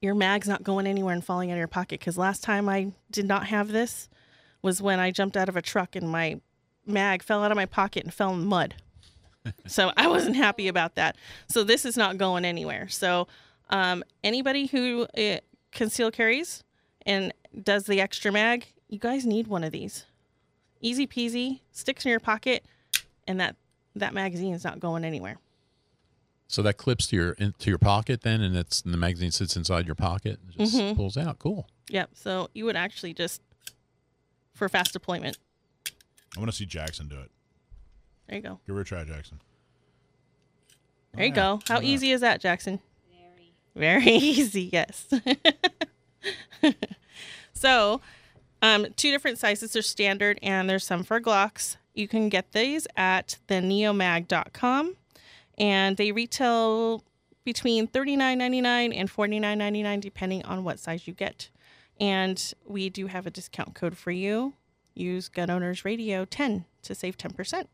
your 0.00 0.14
mag's 0.14 0.48
not 0.48 0.62
going 0.62 0.86
anywhere 0.86 1.12
and 1.14 1.24
falling 1.24 1.50
out 1.50 1.54
of 1.54 1.58
your 1.58 1.66
pocket. 1.68 1.98
Because 2.00 2.16
last 2.16 2.42
time 2.42 2.68
I 2.68 2.92
did 3.10 3.26
not 3.26 3.46
have 3.48 3.68
this 3.68 4.08
was 4.62 4.80
when 4.80 5.00
I 5.00 5.10
jumped 5.10 5.36
out 5.36 5.48
of 5.48 5.56
a 5.56 5.62
truck 5.62 5.96
and 5.96 6.08
my 6.08 6.40
mag 6.86 7.22
fell 7.22 7.42
out 7.42 7.50
of 7.50 7.56
my 7.56 7.66
pocket 7.66 8.04
and 8.04 8.14
fell 8.14 8.32
in 8.32 8.44
mud. 8.44 8.76
so 9.66 9.90
I 9.96 10.06
wasn't 10.08 10.36
happy 10.36 10.68
about 10.68 10.94
that. 10.94 11.16
So 11.48 11.64
this 11.64 11.84
is 11.84 11.96
not 11.96 12.16
going 12.16 12.44
anywhere. 12.44 12.88
So 12.88 13.26
um, 13.70 14.02
anybody 14.24 14.66
who 14.66 15.06
uh, 15.16 15.38
conceal 15.72 16.10
carries 16.10 16.64
and 17.06 17.32
does 17.62 17.84
the 17.84 18.00
extra 18.00 18.30
mag, 18.32 18.66
you 18.88 18.98
guys 18.98 19.26
need 19.26 19.46
one 19.46 19.64
of 19.64 19.72
these. 19.72 20.04
Easy 20.80 21.06
peasy, 21.06 21.60
sticks 21.72 22.04
in 22.04 22.10
your 22.10 22.20
pocket, 22.20 22.64
and 23.26 23.40
that 23.40 23.56
that 23.96 24.14
magazine 24.14 24.54
is 24.54 24.62
not 24.64 24.78
going 24.80 25.04
anywhere. 25.04 25.38
So 26.46 26.62
that 26.62 26.74
clips 26.78 27.08
to 27.08 27.16
your 27.16 27.32
into 27.32 27.68
your 27.70 27.78
pocket 27.78 28.22
then, 28.22 28.40
and 28.40 28.56
it's 28.56 28.80
and 28.82 28.94
the 28.94 28.98
magazine 28.98 29.30
sits 29.32 29.56
inside 29.56 29.86
your 29.86 29.94
pocket 29.96 30.38
and 30.42 30.52
just 30.52 30.76
Mhm. 30.76 30.96
pulls 30.96 31.16
out. 31.16 31.38
Cool. 31.38 31.66
Yep. 31.90 32.10
So 32.14 32.48
you 32.54 32.64
would 32.64 32.76
actually 32.76 33.12
just 33.12 33.42
for 34.54 34.68
fast 34.68 34.92
deployment. 34.92 35.36
I 36.36 36.40
want 36.40 36.50
to 36.50 36.56
see 36.56 36.66
Jackson 36.66 37.08
do 37.08 37.18
it. 37.20 37.30
There 38.28 38.36
you 38.36 38.42
go. 38.42 38.60
Give 38.66 38.76
her 38.76 38.82
a 38.82 38.84
try, 38.84 39.04
Jackson. 39.04 39.40
There 41.14 41.24
you 41.24 41.30
yeah. 41.30 41.34
go. 41.34 41.60
How 41.66 41.76
Why 41.76 41.80
not? 41.80 41.84
easy 41.84 42.12
is 42.12 42.20
that, 42.20 42.40
Jackson? 42.40 42.80
Very. 43.78 44.04
Easy, 44.06 44.70
yes. 44.72 45.06
so, 47.52 48.00
um, 48.60 48.86
two 48.96 49.10
different 49.12 49.38
sizes. 49.38 49.72
There's 49.72 49.88
standard 49.88 50.38
and 50.42 50.68
there's 50.68 50.84
some 50.84 51.04
for 51.04 51.20
Glocks. 51.20 51.76
You 51.94 52.08
can 52.08 52.28
get 52.28 52.52
these 52.52 52.86
at 52.96 53.38
the 53.46 53.56
neomag.com 53.56 54.96
and 55.56 55.96
they 55.96 56.12
retail 56.12 57.04
between 57.44 57.86
$39.99 57.86 58.92
and 58.94 59.10
$49.99 59.10 60.00
depending 60.00 60.44
on 60.44 60.64
what 60.64 60.80
size 60.80 61.06
you 61.06 61.14
get. 61.14 61.48
And 62.00 62.52
we 62.66 62.90
do 62.90 63.06
have 63.06 63.26
a 63.26 63.30
discount 63.30 63.74
code 63.74 63.96
for 63.96 64.10
you. 64.10 64.54
Use 64.94 65.28
Gun 65.28 65.50
Owners 65.50 65.84
Radio 65.84 66.24
10 66.24 66.64
to 66.82 66.94
save 66.94 67.16
10%. 67.16 67.66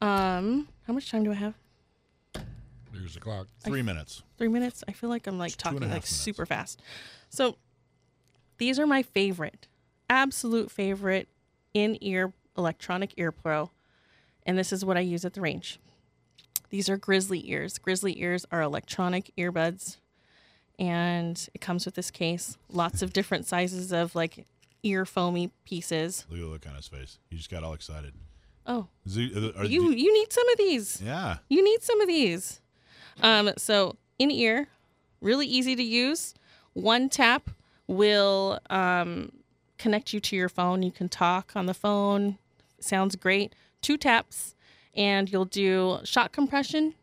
Um, 0.00 0.68
how 0.86 0.92
much 0.92 1.10
time 1.10 1.24
do 1.24 1.32
I 1.32 1.34
have? 1.34 1.54
There's 3.08 3.14
the 3.14 3.20
clock. 3.20 3.46
Three 3.64 3.80
minutes. 3.80 4.22
three 4.36 4.48
minutes. 4.48 4.84
I 4.86 4.92
feel 4.92 5.08
like 5.08 5.26
I'm 5.26 5.38
like 5.38 5.54
a 5.54 5.56
talking 5.56 5.80
like 5.80 5.88
minutes. 5.88 6.10
super 6.10 6.44
fast. 6.44 6.82
So 7.30 7.56
these 8.58 8.78
are 8.78 8.86
my 8.86 9.02
favorite, 9.02 9.66
absolute 10.10 10.70
favorite 10.70 11.28
in 11.72 11.96
ear 12.02 12.34
electronic 12.54 13.14
ear 13.16 13.32
pro. 13.32 13.70
And 14.44 14.58
this 14.58 14.74
is 14.74 14.84
what 14.84 14.98
I 14.98 15.00
use 15.00 15.24
at 15.24 15.32
the 15.32 15.40
range. 15.40 15.80
These 16.68 16.90
are 16.90 16.98
grizzly 16.98 17.50
ears. 17.50 17.78
Grizzly 17.78 18.20
ears 18.20 18.44
are 18.52 18.60
electronic 18.60 19.32
earbuds. 19.38 19.96
And 20.78 21.48
it 21.54 21.62
comes 21.62 21.86
with 21.86 21.94
this 21.94 22.10
case. 22.10 22.58
Lots 22.68 23.00
of 23.00 23.14
different 23.14 23.46
sizes 23.46 23.90
of 23.90 24.14
like 24.14 24.44
ear 24.82 25.06
foamy 25.06 25.50
pieces. 25.64 26.26
Look 26.28 26.40
at 26.40 26.44
the 26.44 26.50
look 26.50 26.66
on 26.66 26.74
his 26.74 26.88
face. 26.88 27.18
He 27.30 27.38
just 27.38 27.50
got 27.50 27.64
all 27.64 27.72
excited. 27.72 28.12
Oh, 28.66 28.88
uh, 29.16 29.20
are, 29.56 29.62
are 29.62 29.64
you 29.64 29.92
you 29.92 30.12
need 30.12 30.30
some 30.30 30.46
of 30.50 30.58
these. 30.58 31.00
yeah. 31.00 31.38
You 31.48 31.64
need 31.64 31.82
some 31.82 32.02
of 32.02 32.06
these. 32.06 32.60
Um, 33.22 33.50
so 33.56 33.96
in 34.18 34.30
ear, 34.30 34.68
really 35.20 35.46
easy 35.46 35.74
to 35.76 35.82
use. 35.82 36.34
One 36.74 37.08
tap 37.08 37.50
will 37.86 38.60
um, 38.70 39.32
connect 39.78 40.12
you 40.12 40.20
to 40.20 40.36
your 40.36 40.48
phone. 40.48 40.82
You 40.82 40.92
can 40.92 41.08
talk 41.08 41.52
on 41.54 41.66
the 41.66 41.74
phone. 41.74 42.38
Sounds 42.80 43.16
great. 43.16 43.54
Two 43.80 43.96
taps, 43.96 44.54
and 44.94 45.30
you'll 45.30 45.44
do 45.44 45.98
shot 46.04 46.32
compression, 46.32 46.94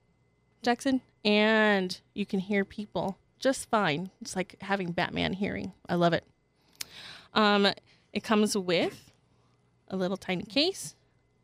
Jackson, 0.62 1.02
and 1.24 2.00
you 2.14 2.26
can 2.26 2.40
hear 2.40 2.64
people 2.66 3.18
just 3.40 3.70
fine. 3.70 4.10
It's 4.22 4.36
like 4.36 4.56
having 4.62 4.92
Batman 4.92 5.34
hearing. 5.34 5.74
I 5.88 5.96
love 5.96 6.14
it. 6.14 6.24
Um, 7.34 7.68
it 8.14 8.24
comes 8.24 8.58
with 8.58 9.12
a 9.90 9.98
little 9.98 10.18
tiny 10.18 10.44
case. 10.44 10.96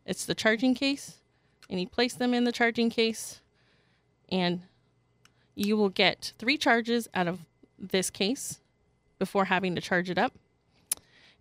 It's 0.06 0.26
the 0.26 0.34
charging 0.34 0.74
case 0.74 1.18
and 1.70 1.80
you 1.80 1.88
place 1.88 2.14
them 2.14 2.34
in 2.34 2.44
the 2.44 2.52
charging 2.52 2.90
case 2.90 3.42
and 4.32 4.62
you 5.56 5.78
will 5.78 5.90
get 5.90 6.34
three 6.38 6.58
charges 6.58 7.08
out 7.14 7.28
of 7.28 7.40
this 7.78 8.10
case 8.10 8.60
before 9.20 9.46
having 9.46 9.76
to 9.76 9.82
charge 9.82 10.10
it 10.10 10.18
up. 10.18 10.34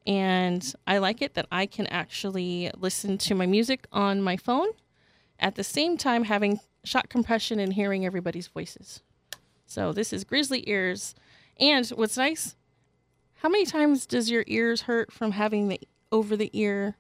And 0.06 0.74
i 0.86 0.96
like 0.96 1.20
it 1.20 1.34
that 1.34 1.46
i 1.52 1.66
can 1.66 1.86
actually 1.88 2.70
listen 2.76 3.18
to 3.18 3.34
my 3.34 3.44
music 3.46 3.86
on 3.92 4.22
my 4.22 4.36
phone 4.36 4.68
at 5.38 5.56
the 5.56 5.64
same 5.64 5.98
time 5.98 6.24
having 6.24 6.58
shot 6.84 7.10
compression 7.10 7.60
and 7.60 7.74
hearing 7.74 8.06
everybody's 8.06 8.48
voices. 8.48 9.02
So 9.66 9.92
this 9.92 10.12
is 10.12 10.24
grizzly 10.24 10.64
ears. 10.68 11.14
And 11.58 11.86
what's 11.90 12.16
nice 12.16 12.56
how 13.36 13.48
many 13.48 13.64
times 13.64 14.04
does 14.04 14.30
your 14.30 14.44
ears 14.46 14.82
hurt 14.82 15.10
from 15.12 15.32
having 15.32 15.68
the 15.68 15.80
over 16.12 16.36
the 16.36 16.50
ear 16.52 16.96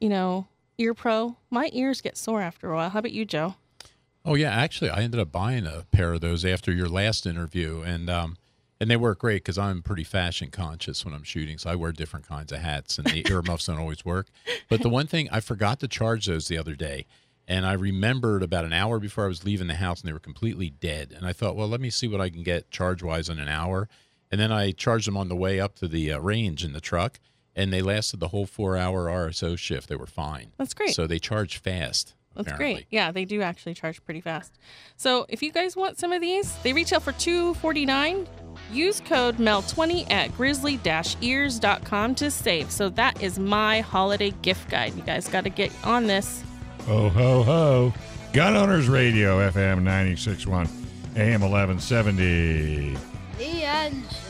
you 0.00 0.08
know 0.08 0.48
ear 0.78 0.92
pro? 0.94 1.36
My 1.50 1.70
ears 1.72 2.00
get 2.00 2.16
sore 2.16 2.42
after 2.42 2.72
a 2.72 2.74
while. 2.76 2.90
How 2.90 2.98
about 2.98 3.12
you 3.12 3.24
joe 3.24 3.54
Oh 4.24 4.34
yeah, 4.34 4.50
actually, 4.50 4.90
I 4.90 5.00
ended 5.00 5.20
up 5.20 5.32
buying 5.32 5.66
a 5.66 5.86
pair 5.92 6.12
of 6.12 6.20
those 6.20 6.44
after 6.44 6.72
your 6.72 6.88
last 6.88 7.26
interview, 7.26 7.82
and 7.82 8.10
um, 8.10 8.36
and 8.78 8.90
they 8.90 8.96
work 8.96 9.20
great 9.20 9.42
because 9.44 9.58
I'm 9.58 9.82
pretty 9.82 10.04
fashion 10.04 10.50
conscious 10.50 11.04
when 11.04 11.14
I'm 11.14 11.22
shooting, 11.22 11.58
so 11.58 11.70
I 11.70 11.74
wear 11.74 11.92
different 11.92 12.28
kinds 12.28 12.52
of 12.52 12.58
hats, 12.58 12.98
and 12.98 13.06
the 13.06 13.26
earmuffs 13.30 13.66
don't 13.66 13.78
always 13.78 14.04
work. 14.04 14.28
But 14.68 14.82
the 14.82 14.88
one 14.88 15.06
thing 15.06 15.28
I 15.30 15.40
forgot 15.40 15.80
to 15.80 15.88
charge 15.88 16.26
those 16.26 16.48
the 16.48 16.58
other 16.58 16.74
day, 16.74 17.06
and 17.48 17.66
I 17.66 17.72
remembered 17.72 18.42
about 18.42 18.64
an 18.64 18.72
hour 18.72 18.98
before 18.98 19.24
I 19.24 19.28
was 19.28 19.44
leaving 19.44 19.68
the 19.68 19.74
house, 19.74 20.00
and 20.00 20.08
they 20.08 20.12
were 20.12 20.18
completely 20.18 20.70
dead. 20.70 21.12
And 21.16 21.26
I 21.26 21.32
thought, 21.32 21.56
well, 21.56 21.68
let 21.68 21.80
me 21.80 21.90
see 21.90 22.08
what 22.08 22.20
I 22.20 22.30
can 22.30 22.42
get 22.42 22.70
charge 22.70 23.02
wise 23.02 23.28
in 23.28 23.38
an 23.38 23.48
hour, 23.48 23.88
and 24.30 24.40
then 24.40 24.52
I 24.52 24.72
charged 24.72 25.06
them 25.06 25.16
on 25.16 25.28
the 25.28 25.36
way 25.36 25.58
up 25.60 25.76
to 25.76 25.88
the 25.88 26.12
uh, 26.12 26.18
range 26.18 26.62
in 26.62 26.72
the 26.74 26.80
truck, 26.80 27.18
and 27.56 27.72
they 27.72 27.82
lasted 27.82 28.20
the 28.20 28.28
whole 28.28 28.46
four 28.46 28.76
hour 28.76 29.06
RSO 29.06 29.58
shift. 29.58 29.88
They 29.88 29.96
were 29.96 30.06
fine. 30.06 30.52
That's 30.58 30.74
great. 30.74 30.94
So 30.94 31.06
they 31.06 31.18
charge 31.18 31.58
fast. 31.58 32.14
That's 32.42 32.54
apparently. 32.54 32.82
great. 32.82 32.86
Yeah, 32.90 33.12
they 33.12 33.24
do 33.24 33.42
actually 33.42 33.74
charge 33.74 34.04
pretty 34.04 34.20
fast. 34.20 34.58
So 34.96 35.26
if 35.28 35.42
you 35.42 35.52
guys 35.52 35.76
want 35.76 35.98
some 35.98 36.12
of 36.12 36.20
these, 36.20 36.54
they 36.62 36.72
retail 36.72 37.00
for 37.00 37.12
two 37.12 37.54
forty 37.54 37.86
nine. 37.86 38.26
Use 38.72 39.00
code 39.00 39.38
MEL20 39.38 40.10
at 40.10 40.36
grizzly-ears.com 40.36 42.14
to 42.16 42.30
save. 42.30 42.70
So 42.70 42.88
that 42.90 43.22
is 43.22 43.38
my 43.38 43.80
holiday 43.80 44.30
gift 44.42 44.68
guide. 44.68 44.94
You 44.94 45.02
guys 45.02 45.28
got 45.28 45.44
to 45.44 45.50
get 45.50 45.72
on 45.84 46.06
this. 46.06 46.42
Ho, 46.86 47.08
ho, 47.08 47.42
ho. 47.42 47.92
Gun 48.32 48.56
Owners 48.56 48.88
Radio, 48.88 49.38
FM 49.50 49.82
961, 49.82 50.66
AM 51.16 51.40
1170. 51.40 52.96
The 53.38 53.44
answer. 53.64 54.29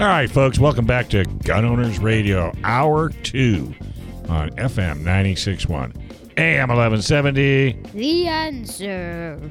All 0.00 0.06
right, 0.06 0.30
folks, 0.30 0.60
welcome 0.60 0.86
back 0.86 1.08
to 1.08 1.24
Gun 1.24 1.64
Owners 1.64 1.98
Radio, 1.98 2.52
Hour 2.62 3.08
2 3.08 3.74
on 4.28 4.50
FM 4.50 4.98
961, 4.98 5.92
AM 6.36 6.68
1170. 6.68 7.72
The 7.94 8.28
answer. 8.28 9.50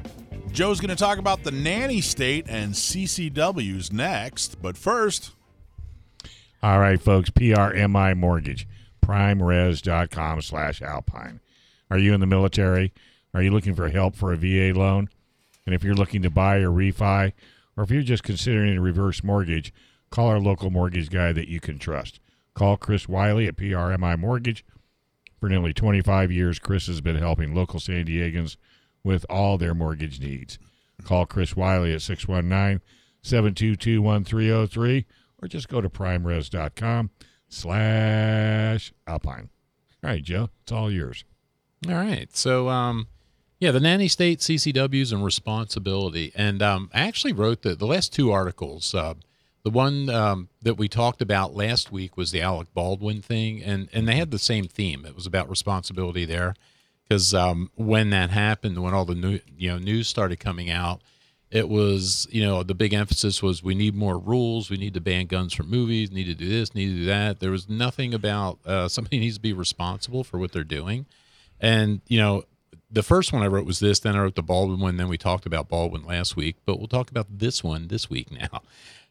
Joe's 0.50 0.80
going 0.80 0.88
to 0.88 0.96
talk 0.96 1.18
about 1.18 1.44
the 1.44 1.50
nanny 1.50 2.00
state 2.00 2.46
and 2.48 2.72
CCWs 2.72 3.92
next, 3.92 4.62
but 4.62 4.78
first, 4.78 5.32
All 6.62 6.78
right, 6.80 7.00
folks, 7.00 7.28
PRMI 7.28 8.16
Mortgage, 8.16 8.66
primeres.com 9.04 10.40
slash 10.40 10.80
alpine. 10.80 11.40
Are 11.90 11.98
you 11.98 12.14
in 12.14 12.20
the 12.20 12.26
military? 12.26 12.94
Are 13.34 13.42
you 13.42 13.50
looking 13.50 13.74
for 13.74 13.90
help 13.90 14.16
for 14.16 14.32
a 14.32 14.36
VA 14.36 14.72
loan? 14.78 15.10
And 15.66 15.74
if 15.74 15.84
you're 15.84 15.94
looking 15.94 16.22
to 16.22 16.30
buy 16.30 16.56
or 16.56 16.70
refi, 16.70 17.32
or 17.76 17.84
if 17.84 17.90
you're 17.90 18.00
just 18.02 18.22
considering 18.22 18.78
a 18.78 18.80
reverse 18.80 19.22
mortgage, 19.22 19.74
call 20.10 20.28
our 20.28 20.40
local 20.40 20.70
mortgage 20.70 21.10
guy 21.10 21.32
that 21.32 21.48
you 21.48 21.60
can 21.60 21.78
trust. 21.78 22.20
Call 22.54 22.76
Chris 22.76 23.08
Wiley 23.08 23.46
at 23.46 23.56
PRMI 23.56 24.18
Mortgage, 24.18 24.64
For 25.38 25.48
nearly 25.48 25.72
25 25.72 26.32
years, 26.32 26.58
Chris 26.58 26.86
has 26.88 27.00
been 27.00 27.16
helping 27.16 27.54
local 27.54 27.78
San 27.78 28.06
Diegans 28.06 28.56
with 29.04 29.24
all 29.30 29.56
their 29.58 29.74
mortgage 29.74 30.20
needs. 30.20 30.58
Call 31.04 31.26
Chris 31.26 31.54
Wiley 31.54 31.94
at 31.94 32.02
619 32.02 32.80
722 33.22 34.02
1303 34.02 35.06
or 35.40 35.48
just 35.48 35.68
go 35.68 35.80
to 35.80 35.88
primeres.com 35.88 37.10
slash 37.48 38.92
alpine. 39.06 39.48
All 40.02 40.10
right, 40.10 40.22
Joe, 40.22 40.50
it's 40.62 40.72
all 40.72 40.90
yours. 40.90 41.24
All 41.86 41.94
right. 41.94 42.34
So, 42.36 42.68
um, 42.68 43.06
yeah, 43.60 43.70
the 43.70 43.80
nanny 43.80 44.08
state, 44.08 44.40
CCWs, 44.40 45.12
and 45.12 45.24
responsibility. 45.24 46.32
And 46.34 46.62
um, 46.62 46.90
I 46.92 47.00
actually 47.00 47.32
wrote 47.32 47.62
the, 47.62 47.74
the 47.74 47.86
last 47.86 48.12
two 48.12 48.30
articles. 48.30 48.94
Uh, 48.94 49.14
the 49.64 49.70
one 49.70 50.08
um, 50.08 50.48
that 50.62 50.74
we 50.74 50.88
talked 50.88 51.20
about 51.20 51.54
last 51.54 51.90
week 51.90 52.16
was 52.16 52.30
the 52.30 52.40
Alec 52.40 52.68
Baldwin 52.74 53.22
thing, 53.22 53.62
and, 53.62 53.88
and 53.92 54.06
they 54.06 54.16
had 54.16 54.30
the 54.30 54.38
same 54.38 54.66
theme. 54.66 55.04
It 55.04 55.14
was 55.14 55.26
about 55.26 55.50
responsibility 55.50 56.24
there, 56.24 56.54
because 57.08 57.34
um, 57.34 57.70
when 57.74 58.10
that 58.10 58.30
happened, 58.30 58.82
when 58.82 58.94
all 58.94 59.04
the 59.04 59.14
new 59.14 59.40
you 59.56 59.70
know 59.70 59.78
news 59.78 60.08
started 60.08 60.38
coming 60.38 60.70
out, 60.70 61.00
it 61.50 61.68
was 61.68 62.26
you 62.30 62.44
know 62.44 62.62
the 62.62 62.74
big 62.74 62.92
emphasis 62.94 63.42
was 63.42 63.62
we 63.62 63.74
need 63.74 63.94
more 63.94 64.18
rules, 64.18 64.70
we 64.70 64.76
need 64.76 64.94
to 64.94 65.00
ban 65.00 65.26
guns 65.26 65.52
from 65.52 65.68
movies, 65.68 66.10
need 66.10 66.24
to 66.24 66.34
do 66.34 66.48
this, 66.48 66.74
need 66.74 66.88
to 66.88 67.00
do 67.00 67.04
that. 67.06 67.40
There 67.40 67.50
was 67.50 67.68
nothing 67.68 68.14
about 68.14 68.58
uh, 68.64 68.88
somebody 68.88 69.18
needs 69.18 69.36
to 69.36 69.42
be 69.42 69.52
responsible 69.52 70.24
for 70.24 70.38
what 70.38 70.52
they're 70.52 70.64
doing, 70.64 71.06
and 71.60 72.00
you 72.06 72.18
know 72.18 72.44
the 72.90 73.02
first 73.02 73.32
one 73.32 73.42
I 73.42 73.46
wrote 73.46 73.66
was 73.66 73.80
this. 73.80 74.00
Then 74.00 74.16
I 74.16 74.20
wrote 74.20 74.34
the 74.34 74.42
Baldwin 74.42 74.80
one. 74.80 74.96
Then 74.96 75.08
we 75.08 75.18
talked 75.18 75.46
about 75.46 75.68
Baldwin 75.68 76.04
last 76.04 76.36
week, 76.36 76.56
but 76.64 76.78
we'll 76.78 76.88
talk 76.88 77.10
about 77.10 77.26
this 77.30 77.62
one 77.62 77.88
this 77.88 78.08
week 78.08 78.30
now. 78.52 78.62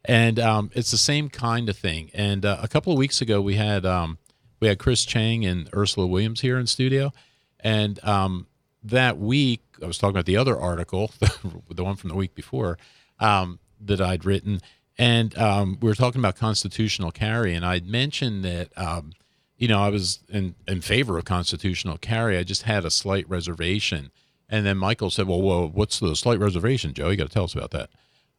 And 0.07 0.39
um, 0.39 0.71
it's 0.73 0.91
the 0.91 0.97
same 0.97 1.29
kind 1.29 1.67
of 1.67 1.77
thing. 1.77 2.09
And 2.13 2.45
uh, 2.45 2.57
a 2.61 2.67
couple 2.67 2.93
of 2.93 2.97
weeks 2.97 3.21
ago, 3.21 3.41
we 3.41 3.55
had 3.55 3.85
um, 3.85 4.17
we 4.59 4.67
had 4.69 4.79
Chris 4.79 5.05
Chang 5.05 5.45
and 5.45 5.69
Ursula 5.75 6.07
Williams 6.07 6.41
here 6.41 6.57
in 6.57 6.65
studio, 6.65 7.11
and 7.59 8.03
um, 8.03 8.47
that 8.83 9.17
week 9.17 9.61
I 9.83 9.85
was 9.85 9.97
talking 9.97 10.15
about 10.15 10.25
the 10.25 10.37
other 10.37 10.57
article, 10.57 11.11
the 11.69 11.83
one 11.83 11.97
from 11.97 12.09
the 12.09 12.15
week 12.15 12.35
before 12.35 12.77
um, 13.19 13.59
that 13.81 13.99
I'd 13.99 14.23
written, 14.23 14.61
and 14.97 15.37
um, 15.37 15.77
we 15.81 15.89
were 15.89 15.95
talking 15.95 16.21
about 16.21 16.37
constitutional 16.37 17.11
carry, 17.11 17.53
and 17.53 17.65
I'd 17.65 17.85
mentioned 17.85 18.45
that 18.45 18.69
um, 18.77 19.11
you 19.57 19.67
know, 19.67 19.81
I 19.81 19.89
was 19.89 20.19
in, 20.29 20.55
in 20.67 20.81
favor 20.81 21.17
of 21.17 21.25
constitutional 21.25 21.97
carry. 21.97 22.37
I 22.37 22.43
just 22.43 22.63
had 22.63 22.85
a 22.85 22.91
slight 22.91 23.27
reservation. 23.27 24.11
And 24.49 24.65
then 24.65 24.77
Michael 24.77 25.09
said, 25.09 25.27
well, 25.27 25.41
well 25.41 25.67
what's 25.67 25.99
the 25.99 26.15
slight 26.15 26.39
reservation, 26.39 26.93
Joe? 26.93 27.09
You 27.09 27.17
got 27.17 27.27
to 27.27 27.33
tell 27.33 27.45
us 27.45 27.55
about 27.55 27.71
that. 27.71 27.89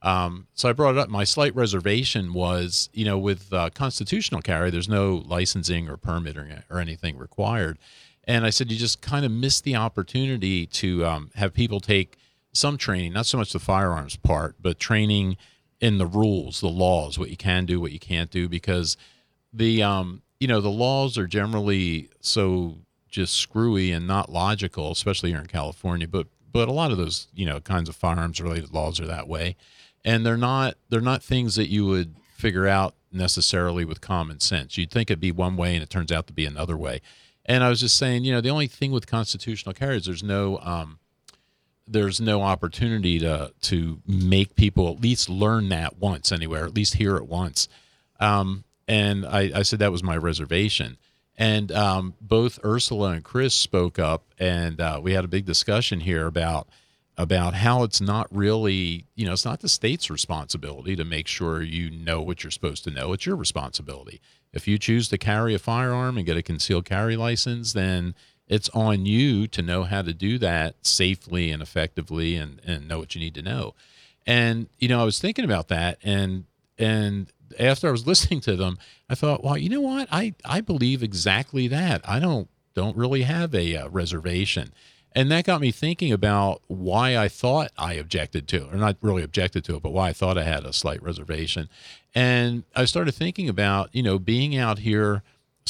Um, 0.01 0.47
so 0.53 0.69
I 0.69 0.73
brought 0.73 0.95
it 0.95 0.97
up. 0.97 1.09
My 1.09 1.25
slight 1.25 1.53
reservation 1.55 2.33
was, 2.33 2.89
you 2.93 3.03
know, 3.03 3.17
with 3.17 3.51
uh, 3.51 3.69
constitutional 3.71 4.41
carry, 4.41 4.69
there's 4.69 4.87
no 4.87 5.23
licensing 5.25 5.89
or 5.89 5.97
permitting 5.97 6.53
or 6.69 6.79
anything 6.79 7.17
required. 7.17 7.77
And 8.23 8.45
I 8.45 8.49
said, 8.49 8.71
you 8.71 8.77
just 8.77 9.01
kind 9.01 9.25
of 9.25 9.31
miss 9.31 9.59
the 9.59 9.75
opportunity 9.75 10.65
to 10.67 11.05
um, 11.05 11.31
have 11.35 11.53
people 11.53 11.79
take 11.79 12.17
some 12.53 12.77
training, 12.77 13.13
not 13.13 13.25
so 13.25 13.37
much 13.37 13.51
the 13.51 13.59
firearms 13.59 14.15
part, 14.15 14.55
but 14.61 14.79
training 14.79 15.37
in 15.81 15.97
the 15.97 16.05
rules, 16.05 16.61
the 16.61 16.67
laws, 16.67 17.17
what 17.17 17.29
you 17.29 17.37
can 17.37 17.65
do, 17.65 17.79
what 17.79 17.91
you 17.91 17.99
can't 17.99 18.31
do, 18.31 18.47
because 18.47 18.97
the 19.53 19.81
um, 19.81 20.21
you 20.39 20.47
know, 20.47 20.61
the 20.61 20.69
laws 20.69 21.17
are 21.17 21.27
generally 21.27 22.09
so 22.21 22.77
just 23.09 23.35
screwy 23.35 23.91
and 23.91 24.07
not 24.07 24.31
logical, 24.31 24.91
especially 24.91 25.31
here 25.31 25.39
in 25.39 25.47
California. 25.47 26.07
But 26.07 26.27
but 26.51 26.67
a 26.67 26.71
lot 26.71 26.91
of 26.91 26.97
those 26.97 27.27
you 27.33 27.45
know 27.45 27.59
kinds 27.59 27.89
of 27.89 27.95
firearms 27.95 28.41
related 28.41 28.73
laws 28.73 28.99
are 28.99 29.07
that 29.07 29.27
way, 29.27 29.55
and 30.09 30.25
they're 30.25 30.37
not 30.37 30.75
they're 30.89 31.01
not 31.01 31.21
things 31.21 31.55
that 31.55 31.69
you 31.69 31.85
would 31.85 32.15
figure 32.33 32.67
out 32.67 32.95
necessarily 33.11 33.85
with 33.85 34.01
common 34.01 34.39
sense. 34.39 34.75
You'd 34.75 34.89
think 34.89 35.11
it'd 35.11 35.19
be 35.19 35.31
one 35.31 35.55
way, 35.55 35.75
and 35.75 35.83
it 35.83 35.89
turns 35.91 36.11
out 36.11 36.25
to 36.27 36.33
be 36.33 36.47
another 36.47 36.75
way. 36.75 37.01
And 37.45 37.63
I 37.63 37.69
was 37.69 37.79
just 37.79 37.95
saying, 37.95 38.23
you 38.23 38.31
know, 38.31 38.41
the 38.41 38.49
only 38.49 38.65
thing 38.65 38.91
with 38.91 39.05
constitutional 39.05 39.73
carry 39.73 39.97
is 39.97 40.05
there's 40.05 40.23
no 40.23 40.57
um, 40.59 40.97
there's 41.87 42.19
no 42.19 42.41
opportunity 42.41 43.19
to 43.19 43.53
to 43.61 44.01
make 44.07 44.55
people 44.55 44.89
at 44.89 44.99
least 44.99 45.29
learn 45.29 45.69
that 45.69 45.99
once 45.99 46.31
anywhere, 46.31 46.65
at 46.65 46.73
least 46.73 46.95
hear 46.95 47.15
it 47.17 47.27
once. 47.27 47.67
Um, 48.19 48.63
and 48.87 49.27
I, 49.27 49.51
I 49.53 49.61
said 49.61 49.77
that 49.77 49.91
was 49.91 50.01
my 50.01 50.17
reservation. 50.17 50.97
And 51.37 51.71
um, 51.71 52.15
both 52.19 52.59
Ursula 52.65 53.11
and 53.11 53.23
Chris 53.23 53.53
spoke 53.53 53.99
up, 53.99 54.25
and 54.39 54.81
uh, 54.81 54.99
we 55.01 55.13
had 55.13 55.23
a 55.23 55.29
big 55.29 55.45
discussion 55.45 55.99
here 55.99 56.25
about 56.25 56.67
about 57.19 57.53
how 57.53 57.83
it's 57.83 57.99
not 57.99 58.27
really, 58.31 59.05
you 59.13 59.25
know, 59.25 59.33
it's 59.33 59.43
not 59.43 59.59
the 59.59 59.67
state's 59.67 60.09
responsibility 60.09 60.95
to 60.95 61.03
make 61.03 61.27
sure 61.27 61.61
you 61.61 61.89
know 61.89 62.21
what 62.21 62.45
you're 62.45 62.49
supposed 62.49 62.85
to 62.85 62.89
know. 62.89 63.11
It's 63.11 63.25
your 63.25 63.35
responsibility. 63.35 64.21
If 64.53 64.69
you 64.69 64.79
choose 64.79 65.09
to 65.09 65.17
carry 65.17 65.53
a 65.53 65.59
firearm 65.59 66.15
and 66.15 66.25
get 66.25 66.37
a 66.37 66.41
concealed 66.41 66.85
carry 66.85 67.17
license, 67.17 67.73
then 67.73 68.15
it's 68.47 68.69
on 68.69 69.05
you 69.05 69.47
to 69.47 69.61
know 69.61 69.83
how 69.83 70.01
to 70.01 70.13
do 70.13 70.37
that 70.37 70.75
safely 70.81 71.51
and 71.51 71.61
effectively 71.61 72.37
and, 72.37 72.61
and 72.65 72.87
know 72.87 72.99
what 72.99 73.13
you 73.15 73.19
need 73.19 73.35
to 73.35 73.41
know. 73.41 73.75
And, 74.25 74.69
you 74.79 74.87
know, 74.87 75.01
I 75.01 75.03
was 75.03 75.19
thinking 75.19 75.43
about 75.43 75.67
that 75.67 75.99
and 76.01 76.45
and 76.77 77.29
after 77.59 77.89
I 77.89 77.91
was 77.91 78.07
listening 78.07 78.39
to 78.41 78.55
them, 78.55 78.77
I 79.09 79.15
thought, 79.15 79.43
well, 79.43 79.57
you 79.57 79.67
know 79.67 79.81
what? 79.81 80.07
I, 80.09 80.35
I 80.45 80.61
believe 80.61 81.03
exactly 81.03 81.67
that. 81.67 81.99
I 82.07 82.21
don't 82.21 82.47
don't 82.75 82.95
really 82.95 83.23
have 83.23 83.53
a 83.53 83.75
uh, 83.75 83.89
reservation. 83.89 84.71
And 85.15 85.31
that 85.31 85.45
got 85.45 85.61
me 85.61 85.71
thinking 85.71 86.11
about 86.11 86.61
why 86.67 87.17
I 87.17 87.27
thought 87.27 87.71
I 87.77 87.93
objected 87.93 88.47
to, 88.49 88.69
or 88.69 88.75
not 88.75 88.97
really 89.01 89.23
objected 89.23 89.63
to 89.65 89.75
it, 89.75 89.81
but 89.81 89.91
why 89.91 90.09
I 90.09 90.13
thought 90.13 90.37
I 90.37 90.43
had 90.43 90.63
a 90.63 90.73
slight 90.73 91.01
reservation. 91.01 91.67
And 92.13 92.63
I 92.75 92.85
started 92.85 93.13
thinking 93.13 93.49
about, 93.49 93.89
you 93.93 94.03
know, 94.03 94.19
being 94.19 94.55
out 94.55 94.79
here 94.79 95.23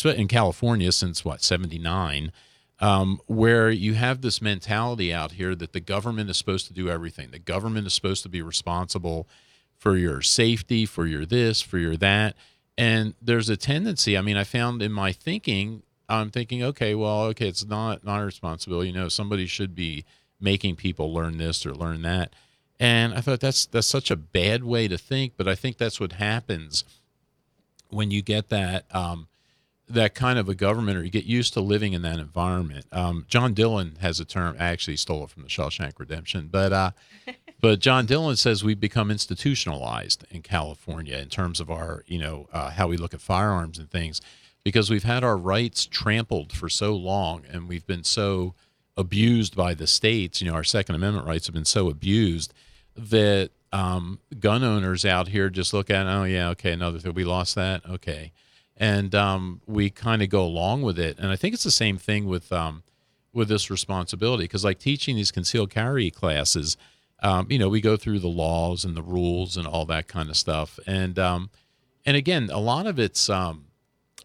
in 0.04 0.28
California 0.28 0.92
since 0.92 1.24
what, 1.24 1.42
79, 1.42 2.32
um, 2.82 3.20
where 3.28 3.70
you 3.70 3.96
have 3.96 4.22
this 4.22 4.42
mentality 4.42 5.14
out 5.14 5.34
here 5.34 5.56
that 5.56 5.74
the 5.74 5.80
government 5.80 6.30
is 6.30 6.38
supposed 6.38 6.68
to 6.68 6.74
do 6.74 6.90
everything. 6.90 7.32
The 7.32 7.40
government 7.40 7.88
is 7.88 7.94
supposed 7.94 8.24
to 8.24 8.30
be 8.30 8.42
responsible 8.42 9.28
for 9.78 9.96
your 9.96 10.22
safety, 10.22 10.86
for 10.86 11.06
your 11.06 11.26
this, 11.26 11.62
for 11.62 11.78
your 11.78 11.96
that. 11.98 12.36
And 12.78 13.14
there's 13.22 13.50
a 13.50 13.58
tendency, 13.58 14.18
I 14.18 14.22
mean, 14.22 14.38
I 14.38 14.46
found 14.46 14.82
in 14.82 14.92
my 14.94 15.12
thinking, 15.12 15.84
I'm 16.10 16.32
thinking, 16.32 16.64
okay, 16.64 16.96
well, 16.96 17.24
okay, 17.26 17.48
it's 17.48 17.66
not 17.66 18.04
not 18.04 18.22
a 18.22 18.26
responsibility. 18.26 18.90
You 18.90 18.96
know, 18.96 19.10
somebody 19.10 19.46
should 19.46 19.76
be 19.76 20.06
making 20.40 20.76
people 20.76 21.14
learn 21.14 21.38
this 21.38 21.66
or 21.66 21.74
learn 21.74 22.02
that. 22.04 22.34
And 22.80 23.14
I 23.14 23.22
thought 23.22 23.40
that's 23.40 23.66
that's 23.66 23.88
such 23.88 24.10
a 24.10 24.16
bad 24.16 24.64
way 24.64 24.88
to 24.88 24.98
think, 24.98 25.34
but 25.38 25.48
I 25.48 25.56
think 25.56 25.78
that's 25.78 26.00
what 26.00 26.14
happens 26.14 26.84
when 27.90 28.12
you 28.12 28.22
get 28.22 28.50
that 28.50 28.86
um, 28.96 29.28
that 29.90 30.14
kind 30.14 30.40
of 30.40 30.48
a 30.48 30.56
government 30.56 30.98
or 30.98 31.04
you 31.04 31.10
get 31.10 31.26
used 31.26 31.54
to 31.54 31.62
living 31.62 31.94
in 31.94 32.04
that 32.04 32.20
environment. 32.20 32.86
Um, 32.92 33.26
John 33.28 33.54
Dillon 33.54 33.98
has 34.02 34.20
a 34.20 34.26
term. 34.26 34.56
I 34.60 34.68
actually 34.68 34.98
stole 34.98 35.24
it 35.24 35.30
from 35.32 35.44
the 35.44 35.50
Shawshank 35.50 36.00
Redemption, 36.00 36.48
but 36.52 36.72
uh, 36.72 36.92
but 37.62 37.80
John 37.80 38.06
Dillon 38.06 38.36
says 38.36 38.64
we've 38.64 38.80
become 38.80 39.12
institutionalized 39.12 40.26
in 40.30 40.42
California 40.42 41.18
in 41.18 41.30
terms 41.30 41.60
of 41.60 41.70
our, 41.70 42.04
you 42.08 42.20
know, 42.20 42.48
uh, 42.54 42.70
how 42.70 42.88
we 42.88 42.98
look 42.98 43.14
at 43.14 43.22
firearms 43.22 43.80
and 43.80 43.90
things, 43.90 44.22
because 44.70 44.90
we've 44.90 45.04
had 45.04 45.24
our 45.24 45.38
rights 45.38 45.86
trampled 45.86 46.54
for 46.54 46.70
so 46.70 46.96
long, 46.96 47.44
and 47.52 47.68
we've 47.68 47.86
been 47.86 48.04
so 48.04 48.54
abused 48.96 49.56
by 49.56 49.74
the 49.74 49.88
states. 49.88 50.42
You 50.42 50.50
know, 50.50 50.56
our 50.56 50.64
Second 50.64 50.96
Amendment 50.96 51.28
rights 51.28 51.48
have 51.48 51.54
been 51.54 51.66
so 51.66 51.90
abused 51.90 52.54
that 52.96 53.50
um, 53.72 54.20
gun 54.40 54.64
owners 54.64 55.06
out 55.06 55.30
here 55.30 55.50
just 55.50 55.74
look 55.74 55.90
at, 55.90 56.08
oh 56.08 56.24
yeah, 56.24 56.50
okay, 56.50 56.72
another 56.72 57.00
thing, 57.00 57.14
we 57.14 57.24
lost 57.24 57.56
that, 57.56 57.86
okay, 57.88 58.32
and 58.78 59.14
um, 59.16 59.62
we 59.68 59.90
kind 59.90 60.22
of 60.22 60.30
go 60.30 60.44
along 60.44 60.82
with 60.82 60.98
it. 60.98 61.18
And 61.20 61.32
I 61.32 61.36
think 61.36 61.54
it's 61.54 61.64
the 61.64 61.72
same 61.72 61.98
thing 61.98 62.26
with 62.28 62.52
um, 62.52 62.84
with 63.34 63.48
this 63.48 63.70
responsibility, 63.70 64.46
because 64.46 64.66
like 64.66 64.80
teaching 64.80 65.16
these 65.16 65.32
concealed 65.32 65.70
carry 65.70 66.10
classes 66.10 66.78
um, 67.22 67.48
you 67.50 67.60
know, 67.60 67.70
we 67.70 67.82
go 67.82 67.98
through 67.98 68.20
the 68.20 68.28
laws 68.28 68.86
and 68.86 68.96
the 68.96 69.02
rules 69.02 69.58
and 69.58 69.68
all 69.68 69.86
that 69.86 70.08
kind 70.08 70.30
of 70.30 70.38
stuff. 70.38 70.80
And 70.88 71.20
um, 71.20 71.50
and 72.06 72.16
again, 72.16 72.50
a 72.52 72.60
lot 72.60 72.88
of 72.88 73.00
it's 73.00 73.30
um, 73.30 73.66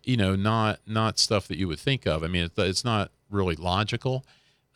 you 0.07 0.16
know 0.16 0.34
not 0.34 0.80
not 0.86 1.18
stuff 1.18 1.48
that 1.48 1.59
you 1.59 1.68
would 1.68 1.78
think 1.78 2.07
of. 2.07 2.22
I 2.22 2.28
mean, 2.28 2.44
it's, 2.44 2.59
it's 2.59 2.84
not 2.84 3.11
really 3.30 3.57
logical. 3.57 4.24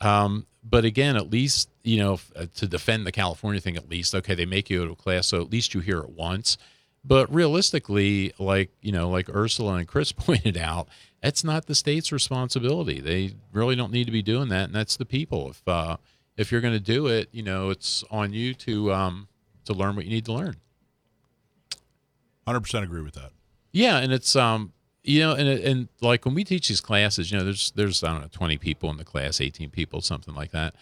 Um, 0.01 0.47
but 0.62 0.85
again, 0.85 1.16
at 1.16 1.31
least 1.31 1.70
you 1.83 1.99
know 1.99 2.20
uh, 2.37 2.47
to 2.55 2.66
defend 2.66 3.07
the 3.07 3.12
California 3.12 3.61
thing. 3.61 3.76
At 3.76 3.89
least, 3.89 4.14
okay, 4.14 4.35
they 4.35 4.47
make 4.47 4.70
you 4.70 4.81
go 4.81 4.89
to 4.89 4.95
class, 4.95 5.26
so 5.26 5.41
at 5.41 5.51
least 5.51 5.74
you 5.74 5.81
hear 5.81 5.99
it 5.99 6.11
once. 6.11 6.59
But 7.05 7.33
realistically, 7.33 8.33
like 8.39 8.70
you 8.81 8.93
know, 8.93 9.09
like 9.09 9.29
Ursula 9.29 9.74
and 9.74 9.89
Chris 9.89 10.12
pointed 10.12 10.57
out, 10.57 10.89
it's 11.22 11.45
not 11.45 11.66
the 11.66 11.74
state's 11.74 12.12
responsibility. 12.12 13.01
They 13.01 13.35
really 13.53 13.76
don't 13.76 13.93
need 13.93 14.05
to 14.05 14.12
be 14.12 14.22
doing 14.22 14.49
that, 14.49 14.66
and 14.66 14.74
that's 14.74 14.97
the 14.97 15.07
people. 15.07 15.51
If 15.51 15.66
uh, 15.66 15.97
if 16.37 16.53
you're 16.53 16.61
going 16.61 16.74
to 16.74 16.81
do 16.81 17.07
it, 17.07 17.29
you 17.33 17.43
know, 17.43 17.70
it's 17.70 18.05
on 18.11 18.33
you 18.33 18.55
to 18.55 18.93
um, 18.93 19.29
to 19.64 19.72
learn 19.72 19.97
what 19.97 20.05
you 20.05 20.11
need 20.11 20.24
to 20.26 20.33
learn. 20.33 20.57
Hundred 22.47 22.61
percent 22.61 22.85
agree 22.85 23.03
with 23.03 23.14
that. 23.14 23.33
Yeah, 23.72 23.99
and 23.99 24.12
it's 24.12 24.35
um, 24.35 24.72
you 25.05 25.20
know, 25.20 25.34
and 25.34 25.49
and 25.49 25.88
like 26.01 26.24
when 26.24 26.34
we 26.34 26.44
teach 26.44 26.68
these 26.68 26.80
classes, 26.80 27.30
you 27.30 27.38
know, 27.38 27.44
there's 27.44 27.70
there's 27.72 28.03
I 28.03 28.12
don't 28.12 28.22
know, 28.22 28.28
20 28.30 28.59
people 28.59 28.90
in 28.90 28.96
the 28.96 29.05
class, 29.05 29.40
18 29.40 29.70
people, 29.70 30.01
something 30.01 30.34
like 30.34 30.51
that. 30.53 30.74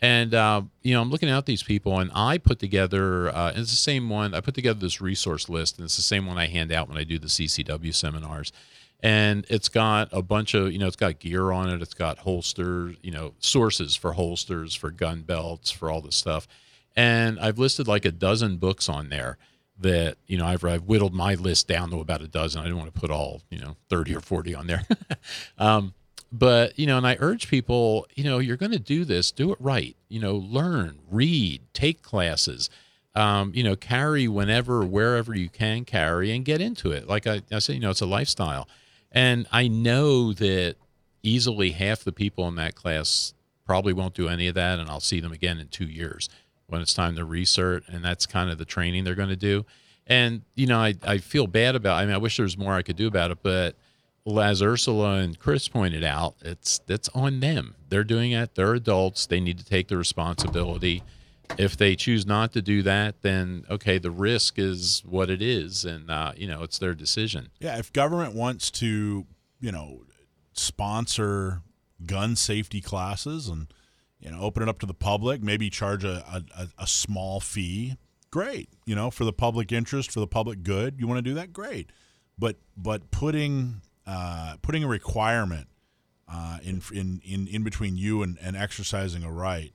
And 0.00 0.34
uh, 0.34 0.62
you 0.82 0.94
know, 0.94 1.00
I'm 1.02 1.10
looking 1.10 1.28
at 1.30 1.46
these 1.46 1.62
people, 1.62 1.98
and 1.98 2.10
I 2.14 2.38
put 2.38 2.58
together. 2.58 3.34
Uh, 3.34 3.52
it's 3.54 3.70
the 3.70 3.76
same 3.76 4.08
one. 4.08 4.34
I 4.34 4.40
put 4.40 4.54
together 4.54 4.78
this 4.78 5.00
resource 5.00 5.48
list, 5.48 5.78
and 5.78 5.84
it's 5.84 5.96
the 5.96 6.02
same 6.02 6.26
one 6.26 6.38
I 6.38 6.46
hand 6.46 6.72
out 6.72 6.88
when 6.88 6.98
I 6.98 7.04
do 7.04 7.18
the 7.18 7.28
CCW 7.28 7.94
seminars. 7.94 8.52
and 9.02 9.44
it's 9.48 9.68
got 9.68 10.08
a 10.12 10.22
bunch 10.22 10.54
of 10.54 10.72
you 10.72 10.78
know 10.78 10.86
it's 10.86 10.96
got 10.96 11.18
gear 11.18 11.52
on 11.52 11.68
it. 11.68 11.82
It's 11.82 11.94
got 11.94 12.18
holsters, 12.18 12.96
you 13.02 13.10
know, 13.10 13.34
sources 13.38 13.96
for 13.96 14.12
holsters, 14.14 14.74
for 14.74 14.90
gun 14.90 15.22
belts, 15.22 15.70
for 15.70 15.90
all 15.90 16.00
this 16.00 16.16
stuff. 16.16 16.48
And 16.96 17.38
I've 17.40 17.58
listed 17.58 17.88
like 17.88 18.04
a 18.04 18.12
dozen 18.12 18.56
books 18.56 18.88
on 18.88 19.08
there 19.08 19.36
that 19.80 20.16
you 20.26 20.38
know 20.38 20.46
I've, 20.46 20.64
I've 20.64 20.84
whittled 20.84 21.14
my 21.14 21.34
list 21.34 21.68
down 21.68 21.90
to 21.90 22.00
about 22.00 22.22
a 22.22 22.28
dozen. 22.28 22.60
I 22.60 22.64
didn't 22.64 22.78
want 22.78 22.94
to 22.94 23.00
put 23.00 23.10
all 23.10 23.42
you 23.50 23.58
know 23.58 23.76
thirty 23.88 24.14
or 24.14 24.20
forty 24.20 24.54
on 24.54 24.66
there. 24.66 24.86
um, 25.58 25.94
but 26.30 26.78
you 26.78 26.86
know, 26.86 26.96
and 26.96 27.06
I 27.06 27.16
urge 27.20 27.48
people, 27.48 28.06
you 28.14 28.24
know, 28.24 28.38
you're 28.38 28.56
going 28.56 28.72
to 28.72 28.78
do 28.78 29.04
this, 29.04 29.30
do 29.30 29.52
it 29.52 29.58
right. 29.60 29.96
You 30.08 30.20
know, 30.20 30.36
learn, 30.36 30.98
read, 31.10 31.62
take 31.72 32.02
classes. 32.02 32.70
Um, 33.16 33.52
you 33.54 33.62
know, 33.62 33.76
carry 33.76 34.26
whenever, 34.26 34.84
wherever 34.84 35.36
you 35.36 35.48
can 35.48 35.84
carry, 35.84 36.32
and 36.32 36.44
get 36.44 36.60
into 36.60 36.90
it. 36.90 37.06
Like 37.06 37.28
I, 37.28 37.42
I 37.52 37.60
said, 37.60 37.74
you 37.74 37.80
know, 37.80 37.90
it's 37.90 38.00
a 38.00 38.06
lifestyle, 38.06 38.68
and 39.12 39.46
I 39.52 39.68
know 39.68 40.32
that 40.32 40.74
easily 41.22 41.70
half 41.70 42.02
the 42.02 42.10
people 42.10 42.48
in 42.48 42.56
that 42.56 42.74
class 42.74 43.32
probably 43.64 43.92
won't 43.92 44.14
do 44.14 44.28
any 44.28 44.48
of 44.48 44.56
that, 44.56 44.80
and 44.80 44.90
I'll 44.90 44.98
see 44.98 45.20
them 45.20 45.30
again 45.30 45.60
in 45.60 45.68
two 45.68 45.86
years 45.86 46.28
when 46.66 46.80
it's 46.80 46.94
time 46.94 47.16
to 47.16 47.24
recert, 47.24 47.84
and 47.88 48.04
that's 48.04 48.26
kind 48.26 48.50
of 48.50 48.58
the 48.58 48.64
training 48.64 49.04
they're 49.04 49.14
going 49.14 49.28
to 49.28 49.36
do. 49.36 49.64
And 50.06 50.42
you 50.54 50.66
know, 50.66 50.78
I 50.78 50.94
I 51.02 51.18
feel 51.18 51.46
bad 51.46 51.74
about. 51.76 51.98
I 51.98 52.04
mean, 52.04 52.14
I 52.14 52.18
wish 52.18 52.36
there 52.36 52.44
was 52.44 52.58
more 52.58 52.74
I 52.74 52.82
could 52.82 52.96
do 52.96 53.06
about 53.06 53.30
it, 53.30 53.38
but 53.42 53.76
as 54.40 54.62
Ursula 54.62 55.16
and 55.16 55.38
Chris 55.38 55.68
pointed 55.68 56.04
out, 56.04 56.34
it's 56.42 56.78
that's 56.86 57.08
on 57.10 57.40
them. 57.40 57.74
They're 57.88 58.04
doing 58.04 58.32
it. 58.32 58.54
They're 58.54 58.74
adults. 58.74 59.26
They 59.26 59.40
need 59.40 59.58
to 59.58 59.64
take 59.64 59.88
the 59.88 59.96
responsibility. 59.96 61.02
If 61.58 61.76
they 61.76 61.94
choose 61.94 62.24
not 62.24 62.52
to 62.52 62.62
do 62.62 62.82
that, 62.82 63.20
then 63.20 63.64
okay, 63.70 63.98
the 63.98 64.10
risk 64.10 64.58
is 64.58 65.02
what 65.04 65.28
it 65.28 65.42
is, 65.42 65.84
and 65.84 66.10
uh, 66.10 66.32
you 66.36 66.46
know 66.48 66.62
it's 66.62 66.78
their 66.78 66.94
decision. 66.94 67.50
Yeah, 67.60 67.78
if 67.78 67.92
government 67.92 68.34
wants 68.34 68.70
to, 68.72 69.26
you 69.60 69.72
know, 69.72 70.04
sponsor 70.54 71.60
gun 72.06 72.34
safety 72.36 72.80
classes 72.80 73.48
and 73.48 73.68
you 74.24 74.30
know 74.30 74.40
open 74.40 74.62
it 74.62 74.68
up 74.68 74.78
to 74.80 74.86
the 74.86 74.94
public, 74.94 75.42
maybe 75.42 75.70
charge 75.70 76.04
a, 76.04 76.42
a, 76.56 76.68
a 76.78 76.86
small 76.86 77.40
fee. 77.40 77.96
Great, 78.30 78.68
you 78.84 78.96
know, 78.96 79.12
for 79.12 79.24
the 79.24 79.32
public 79.32 79.70
interest, 79.70 80.10
for 80.10 80.18
the 80.18 80.26
public 80.26 80.64
good. 80.64 80.96
You 80.98 81.06
want 81.06 81.18
to 81.18 81.22
do 81.22 81.34
that? 81.34 81.52
Great, 81.52 81.90
but 82.36 82.56
but 82.76 83.10
putting 83.12 83.82
uh, 84.06 84.56
putting 84.60 84.82
a 84.82 84.88
requirement 84.88 85.68
uh, 86.28 86.58
in, 86.62 86.82
in 86.92 87.20
in 87.24 87.46
in 87.46 87.62
between 87.62 87.96
you 87.96 88.22
and, 88.22 88.36
and 88.42 88.56
exercising 88.56 89.22
a 89.22 89.30
right, 89.30 89.72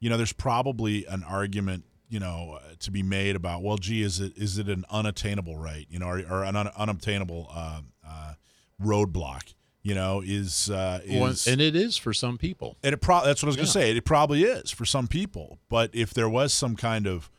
you 0.00 0.10
know, 0.10 0.18
there's 0.18 0.34
probably 0.34 1.06
an 1.06 1.22
argument, 1.22 1.84
you 2.10 2.20
know, 2.20 2.58
uh, 2.60 2.74
to 2.80 2.90
be 2.90 3.02
made 3.02 3.36
about, 3.36 3.62
well, 3.62 3.78
gee, 3.78 4.02
is 4.02 4.20
it 4.20 4.36
is 4.36 4.58
it 4.58 4.68
an 4.68 4.84
unattainable 4.90 5.56
right, 5.56 5.86
you 5.88 5.98
know, 5.98 6.08
or, 6.08 6.18
or 6.30 6.44
an 6.44 6.56
un, 6.56 6.68
unobtainable 6.76 7.48
uh, 7.50 7.80
uh, 8.06 8.34
roadblock, 8.82 9.54
you 9.84 9.94
know, 9.94 10.20
is 10.24 10.68
uh, 10.70 11.00
is 11.04 11.46
and 11.46 11.60
it 11.60 11.76
is 11.76 11.96
for 11.96 12.12
some 12.12 12.36
people. 12.38 12.76
And 12.82 12.92
it 12.94 12.96
pro- 12.98 13.24
that's 13.24 13.42
what 13.42 13.46
I 13.46 13.50
was 13.50 13.56
going 13.56 13.66
to 13.68 13.78
Yeah. 13.78 13.84
say. 13.92 13.96
It 13.96 14.04
probably 14.04 14.42
is 14.42 14.70
for 14.72 14.84
some 14.84 15.06
people, 15.06 15.58
but 15.68 15.90
if 15.92 16.12
there 16.12 16.28
was 16.28 16.52
some 16.52 16.74
kind 16.74 17.06
of 17.06 17.30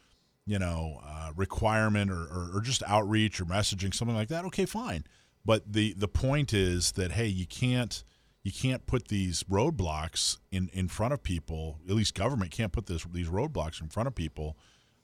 you 0.45 0.59
know 0.59 1.01
uh, 1.03 1.31
requirement 1.35 2.11
or, 2.11 2.21
or, 2.21 2.51
or 2.53 2.61
just 2.61 2.83
outreach 2.87 3.41
or 3.41 3.45
messaging 3.45 3.91
something 3.93 4.15
like 4.15 4.27
that 4.27 4.45
okay 4.45 4.63
fine 4.67 5.03
but 5.43 5.63
the 5.73 5.93
the 5.97 6.07
point 6.07 6.53
is 6.53 6.91
that 6.91 7.13
hey 7.13 7.25
you 7.25 7.47
can't 7.47 8.03
you 8.43 8.51
can't 8.51 8.85
put 8.85 9.07
these 9.07 9.41
roadblocks 9.45 10.37
in 10.51 10.69
in 10.71 10.87
front 10.87 11.13
of 11.15 11.23
people 11.23 11.79
at 11.89 11.95
least 11.95 12.13
government 12.13 12.51
can't 12.51 12.71
put 12.71 12.85
this 12.85 13.03
these 13.11 13.27
roadblocks 13.27 13.81
in 13.81 13.87
front 13.89 14.05
of 14.05 14.13
people 14.13 14.55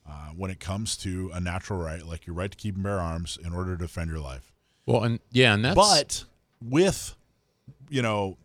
uh, 0.08 0.28
when 0.38 0.52
it 0.52 0.60
comes 0.60 0.96
to 0.96 1.32
a 1.34 1.40
natural 1.40 1.80
right 1.80 2.06
like 2.06 2.28
your 2.28 2.36
right 2.36 2.52
to 2.52 2.58
keep 2.58 2.76
and 2.76 2.84
bear 2.84 3.00
arms 3.00 3.40
in 3.44 3.52
order 3.52 3.72
to 3.76 3.82
defend 3.82 4.12
your 4.12 4.20
life 4.20 4.54
Well, 4.86 5.04
and 5.04 5.20
yeah, 5.32 5.56
and 5.56 5.66
that's 5.66 5.76
but 5.76 6.24
with 6.62 7.16
you 7.92 8.02
know 8.02 8.38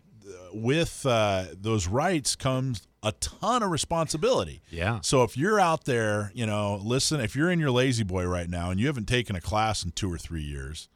with 0.53 1.07
uh, 1.07 1.44
those 1.53 1.86
rights 1.86 2.34
comes 2.34 2.86
a 3.03 3.12
ton 3.12 3.62
of 3.62 3.70
responsibility 3.70 4.62
yeah, 4.70 5.01
so 5.01 5.22
if 5.22 5.36
you're 5.36 5.61
out 5.61 5.84
there, 5.84 6.32
you 6.34 6.47
know, 6.47 6.80
listen, 6.82 7.20
if 7.20 7.36
you're 7.36 7.51
in 7.51 7.61
your 7.61 7.70
La-Z-Boy 7.70 8.24
right 8.24 8.51
now 8.51 8.70
and 8.70 8.80
you 8.80 8.86
haven't 8.88 9.07
taken 9.07 9.36
a 9.36 9.40
class 9.40 9.84
in 9.84 9.92
two 9.92 10.12
or 10.12 10.18
three 10.18 10.42
years, 10.42 10.88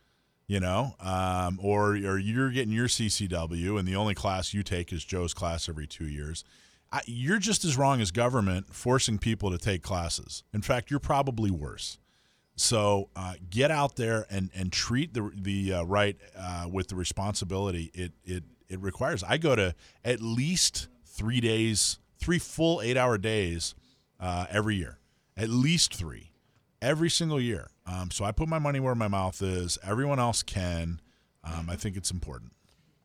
you 0.48 0.58
know, 0.58 0.96
um, 0.98 1.60
or 1.62 1.90
or 1.92 2.18
you're 2.18 2.50
getting 2.50 2.72
your 2.72 2.88
CCW 2.88 3.78
and 3.78 3.86
the 3.86 3.94
only 3.94 4.14
class 4.14 4.52
you 4.52 4.64
take 4.64 4.92
is 4.92 5.04
Joe's 5.04 5.32
class 5.32 5.68
every 5.68 5.86
two 5.86 6.08
years, 6.08 6.42
I, 6.90 7.02
you're 7.06 7.38
just 7.38 7.64
as 7.64 7.76
wrong 7.76 8.00
as 8.00 8.10
government 8.10 8.74
forcing 8.74 9.18
people 9.18 9.52
to 9.52 9.58
take 9.58 9.82
classes. 9.82 10.42
In 10.52 10.62
fact, 10.62 10.90
you're 10.90 10.98
probably 10.98 11.52
worse. 11.52 11.98
So 12.60 13.08
uh, 13.16 13.34
get 13.48 13.70
out 13.70 13.96
there 13.96 14.26
and 14.28 14.50
and 14.54 14.70
treat 14.70 15.14
the 15.14 15.32
the 15.34 15.72
uh, 15.72 15.82
right 15.84 16.18
uh, 16.36 16.66
with 16.70 16.88
the 16.88 16.94
responsibility 16.94 17.90
it 17.94 18.12
it 18.22 18.44
it 18.68 18.78
requires. 18.80 19.24
I 19.24 19.38
go 19.38 19.56
to 19.56 19.74
at 20.04 20.20
least 20.20 20.88
three 21.06 21.40
days, 21.40 21.98
three 22.18 22.38
full 22.38 22.82
eight 22.82 22.98
hour 22.98 23.16
days 23.16 23.74
uh, 24.20 24.44
every 24.50 24.76
year, 24.76 24.98
at 25.38 25.48
least 25.48 25.94
three, 25.94 26.32
every 26.82 27.08
single 27.08 27.40
year. 27.40 27.70
Um, 27.86 28.10
so 28.10 28.26
I 28.26 28.30
put 28.30 28.46
my 28.46 28.58
money 28.58 28.78
where 28.78 28.94
my 28.94 29.08
mouth 29.08 29.40
is. 29.40 29.78
Everyone 29.82 30.18
else 30.18 30.42
can. 30.42 31.00
Um, 31.42 31.70
I 31.70 31.76
think 31.76 31.96
it's 31.96 32.10
important. 32.10 32.52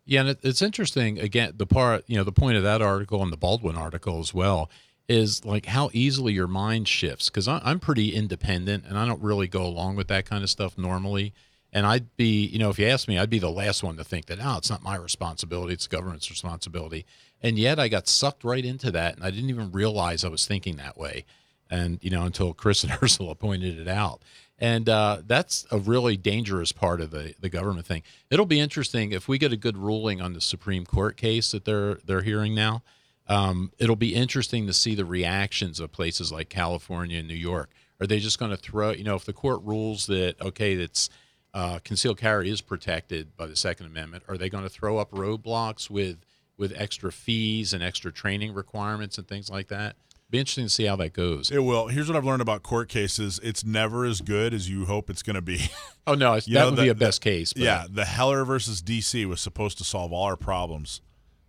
Yeah, 0.03 0.19
and 0.19 0.37
it's 0.43 0.61
interesting. 0.61 1.17
Again, 1.17 1.53
the 1.55 1.65
part 1.65 2.03
you 2.07 2.17
know, 2.17 2.25
the 2.25 2.33
point 2.33 2.57
of 2.57 2.63
that 2.63 2.81
article 2.81 3.23
and 3.23 3.31
the 3.31 3.37
Baldwin 3.37 3.77
article 3.77 4.19
as 4.19 4.33
well 4.33 4.69
is 5.07 5.45
like 5.45 5.67
how 5.67 5.89
easily 5.93 6.33
your 6.33 6.47
mind 6.47 6.87
shifts. 6.87 7.29
Because 7.29 7.47
I'm 7.47 7.79
pretty 7.79 8.13
independent, 8.13 8.85
and 8.85 8.97
I 8.97 9.05
don't 9.05 9.21
really 9.21 9.47
go 9.47 9.65
along 9.65 9.95
with 9.95 10.07
that 10.07 10.25
kind 10.25 10.43
of 10.43 10.49
stuff 10.49 10.77
normally. 10.77 11.33
And 11.71 11.85
I'd 11.85 12.15
be, 12.15 12.45
you 12.45 12.57
know, 12.57 12.69
if 12.69 12.79
you 12.79 12.87
ask 12.87 13.07
me, 13.07 13.19
I'd 13.19 13.29
be 13.29 13.39
the 13.39 13.49
last 13.49 13.83
one 13.83 13.97
to 13.97 14.03
think 14.03 14.27
that, 14.27 14.39
oh, 14.41 14.57
it's 14.57 14.69
not 14.69 14.81
my 14.81 14.95
responsibility; 14.95 15.73
it's 15.73 15.87
the 15.87 15.95
government's 15.95 16.29
responsibility. 16.29 17.05
And 17.41 17.59
yet, 17.59 17.79
I 17.79 17.87
got 17.87 18.07
sucked 18.07 18.43
right 18.43 18.63
into 18.63 18.91
that, 18.91 19.15
and 19.15 19.23
I 19.25 19.31
didn't 19.31 19.49
even 19.49 19.71
realize 19.71 20.23
I 20.23 20.29
was 20.29 20.47
thinking 20.47 20.77
that 20.77 20.97
way. 20.97 21.25
And 21.69 21.99
you 22.01 22.09
know, 22.09 22.23
until 22.23 22.53
Chris 22.53 22.83
and 22.85 22.97
Ursula 23.01 23.35
pointed 23.35 23.79
it 23.79 23.87
out 23.87 24.21
and 24.57 24.87
uh, 24.87 25.17
that's 25.25 25.65
a 25.71 25.77
really 25.77 26.15
dangerous 26.15 26.71
part 26.71 27.01
of 27.01 27.11
the, 27.11 27.35
the 27.39 27.49
government 27.49 27.85
thing. 27.85 28.03
It'll 28.29 28.45
be 28.45 28.59
interesting 28.59 29.11
if 29.11 29.27
we 29.27 29.37
get 29.37 29.51
a 29.51 29.57
good 29.57 29.77
ruling 29.77 30.21
on 30.21 30.33
the 30.33 30.41
Supreme 30.41 30.85
Court 30.85 31.17
case 31.17 31.51
that 31.51 31.65
they're 31.65 31.95
they're 32.05 32.21
hearing 32.21 32.55
now. 32.55 32.83
Um, 33.27 33.71
it'll 33.77 33.95
be 33.95 34.13
interesting 34.13 34.67
to 34.67 34.73
see 34.73 34.95
the 34.95 35.05
reactions 35.05 35.79
of 35.79 35.91
places 35.91 36.31
like 36.31 36.49
California 36.49 37.19
and 37.19 37.27
New 37.27 37.33
York. 37.33 37.71
Are 37.99 38.07
they 38.07 38.19
just 38.19 38.37
going 38.39 38.51
to 38.51 38.57
throw? 38.57 38.91
You 38.91 39.03
know, 39.03 39.15
if 39.15 39.25
the 39.25 39.33
court 39.33 39.61
rules 39.63 40.05
that 40.07 40.39
okay, 40.41 40.75
that's 40.75 41.09
uh, 41.53 41.79
concealed 41.83 42.17
carry 42.17 42.49
is 42.49 42.61
protected 42.61 43.35
by 43.37 43.47
the 43.47 43.55
Second 43.55 43.85
Amendment, 43.87 44.23
are 44.27 44.37
they 44.37 44.49
going 44.49 44.63
to 44.63 44.69
throw 44.69 44.97
up 44.97 45.11
roadblocks 45.11 45.89
with 45.89 46.17
with 46.57 46.73
extra 46.75 47.11
fees 47.11 47.73
and 47.73 47.81
extra 47.83 48.11
training 48.11 48.53
requirements 48.53 49.17
and 49.17 49.27
things 49.27 49.49
like 49.49 49.69
that? 49.69 49.95
Be 50.29 50.39
interesting 50.39 50.65
to 50.65 50.69
see 50.69 50.85
how 50.85 50.95
that 50.97 51.13
goes. 51.13 51.51
It 51.51 51.59
will. 51.59 51.87
Here's 51.87 52.07
what 52.07 52.17
I've 52.17 52.25
learned 52.25 52.41
about 52.41 52.63
court 52.63 52.89
cases: 52.89 53.39
it's 53.41 53.63
never 53.63 54.05
as 54.05 54.21
good 54.21 54.53
as 54.53 54.69
you 54.69 54.85
hope 54.85 55.09
it's 55.09 55.23
going 55.23 55.35
to 55.35 55.41
be. 55.41 55.61
Oh 56.07 56.13
no, 56.13 56.33
it's, 56.33 56.45
that 56.45 56.53
know, 56.53 56.65
would 56.65 56.75
the- 56.75 56.83
be 56.83 56.89
a 56.89 56.93
best 56.93 57.21
case. 57.21 57.51
But 57.53 57.63
yeah, 57.63 57.85
the 57.89 58.05
Heller 58.05 58.45
versus 58.45 58.83
DC 58.83 59.25
was 59.25 59.41
supposed 59.41 59.79
to 59.79 59.83
solve 59.83 60.13
all 60.13 60.25
our 60.25 60.35
problems, 60.35 61.01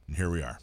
and 0.07 0.17
here 0.17 0.31
we 0.31 0.41
are. 0.41 0.61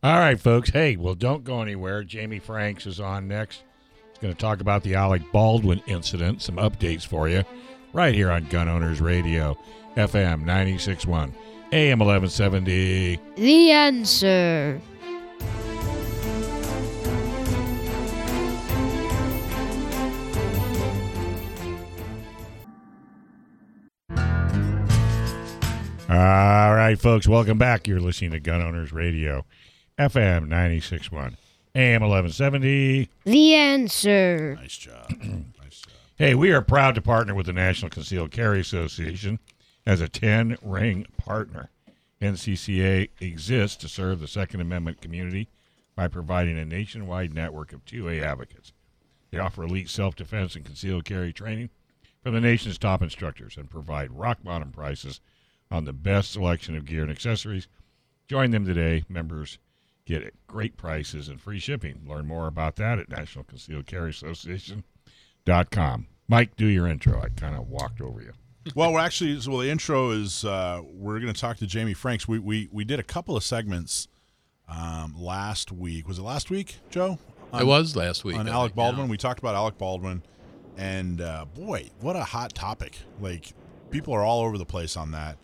All 0.00 0.18
right, 0.18 0.38
folks. 0.38 0.70
Hey, 0.70 0.96
well, 0.96 1.14
don't 1.16 1.42
go 1.42 1.60
anywhere. 1.60 2.04
Jamie 2.04 2.38
Franks 2.38 2.86
is 2.86 3.00
on 3.00 3.26
next. 3.26 3.64
He's 4.12 4.18
going 4.18 4.32
to 4.32 4.38
talk 4.38 4.60
about 4.60 4.84
the 4.84 4.94
Alec 4.94 5.22
Baldwin 5.32 5.82
incident, 5.86 6.40
some 6.40 6.56
updates 6.56 7.04
for 7.04 7.28
you, 7.28 7.44
right 7.92 8.14
here 8.14 8.30
on 8.30 8.44
Gun 8.46 8.68
Owners 8.68 9.00
Radio, 9.00 9.58
FM 9.96 10.44
96.1, 10.44 11.32
AM 11.72 11.98
1170. 11.98 13.20
The 13.36 13.70
answer. 13.72 14.80
All 26.08 26.74
right, 26.74 26.98
folks. 26.98 27.28
Welcome 27.28 27.58
back. 27.58 27.86
You're 27.86 28.00
listening 28.00 28.30
to 28.30 28.40
Gun 28.40 28.62
Owners 28.62 28.92
Radio, 28.92 29.44
FM 29.98 30.46
96.1, 30.46 31.34
AM 31.74 32.02
1170. 32.02 33.08
The 33.24 33.54
answer. 33.54 34.54
Nice 34.54 34.76
job. 34.76 35.10
nice 35.20 35.80
job. 35.80 35.92
Hey, 36.16 36.36
we 36.36 36.52
are 36.52 36.62
proud 36.62 36.94
to 36.94 37.02
partner 37.02 37.34
with 37.34 37.46
the 37.46 37.52
National 37.52 37.90
Concealed 37.90 38.30
Carry 38.30 38.60
Association 38.60 39.40
as 39.84 40.00
a 40.00 40.08
10 40.08 40.56
ring 40.62 41.04
partner. 41.16 41.70
NCCA 42.22 43.08
exists 43.20 43.76
to 43.78 43.88
serve 43.88 44.20
the 44.20 44.28
Second 44.28 44.60
Amendment 44.60 45.00
community 45.00 45.48
by 45.96 46.06
providing 46.06 46.56
a 46.58 46.64
nationwide 46.64 47.34
network 47.34 47.72
of 47.72 47.84
2A 47.84 48.22
advocates. 48.22 48.72
They 49.32 49.38
offer 49.38 49.64
elite 49.64 49.90
self 49.90 50.14
defense 50.14 50.54
and 50.54 50.64
concealed 50.64 51.04
carry 51.06 51.32
training 51.32 51.70
from 52.22 52.34
the 52.34 52.40
nation's 52.40 52.78
top 52.78 53.02
instructors 53.02 53.56
and 53.56 53.68
provide 53.68 54.12
rock 54.12 54.38
bottom 54.44 54.70
prices 54.70 55.20
on 55.72 55.84
the 55.86 55.92
best 55.92 56.30
selection 56.30 56.76
of 56.76 56.84
gear 56.84 57.02
and 57.02 57.10
accessories. 57.10 57.66
Join 58.28 58.52
them 58.52 58.64
today. 58.64 59.04
Members 59.08 59.58
get 60.08 60.22
it. 60.22 60.34
great 60.46 60.76
prices 60.76 61.28
and 61.28 61.40
free 61.40 61.58
shipping. 61.58 62.00
Learn 62.08 62.26
more 62.26 62.46
about 62.46 62.76
that 62.76 62.98
at 62.98 63.08
National 63.10 63.44
Concealed 63.44 63.86
Carry 63.86 64.10
Association 64.10 64.84
dot 65.44 65.70
com. 65.70 66.06
Mike, 66.28 66.56
do 66.56 66.66
your 66.66 66.86
intro. 66.86 67.20
I 67.20 67.28
kind 67.28 67.54
of 67.54 67.68
walked 67.68 68.00
over 68.00 68.20
you. 68.20 68.32
well, 68.74 68.92
we're 68.92 69.00
actually, 69.00 69.40
so 69.40 69.50
well, 69.52 69.60
the 69.60 69.70
intro 69.70 70.10
is 70.10 70.44
uh, 70.44 70.80
we're 70.84 71.20
going 71.20 71.32
to 71.32 71.40
talk 71.40 71.56
to 71.58 71.66
Jamie 71.66 71.94
Franks. 71.94 72.26
We, 72.26 72.38
we 72.38 72.68
we 72.72 72.84
did 72.84 72.98
a 72.98 73.02
couple 73.02 73.36
of 73.36 73.44
segments 73.44 74.08
um, 74.68 75.14
last 75.16 75.70
week. 75.72 76.08
Was 76.08 76.18
it 76.18 76.22
last 76.22 76.50
week, 76.50 76.76
Joe? 76.90 77.18
it 77.54 77.66
was 77.66 77.96
last 77.96 78.24
week. 78.24 78.36
on 78.36 78.48
I 78.48 78.52
Alec 78.52 78.74
Baldwin. 78.74 79.06
yeah. 79.06 79.10
We 79.10 79.16
talked 79.16 79.38
about 79.38 79.54
Alec 79.54 79.78
Baldwin, 79.78 80.22
and 80.76 81.20
uh, 81.20 81.44
boy, 81.46 81.90
what 82.00 82.16
a 82.16 82.24
hot 82.24 82.54
topic! 82.54 82.98
Like 83.20 83.52
people 83.90 84.12
are 84.14 84.22
all 84.22 84.40
over 84.42 84.58
the 84.58 84.66
place 84.66 84.96
on 84.96 85.12
that. 85.12 85.38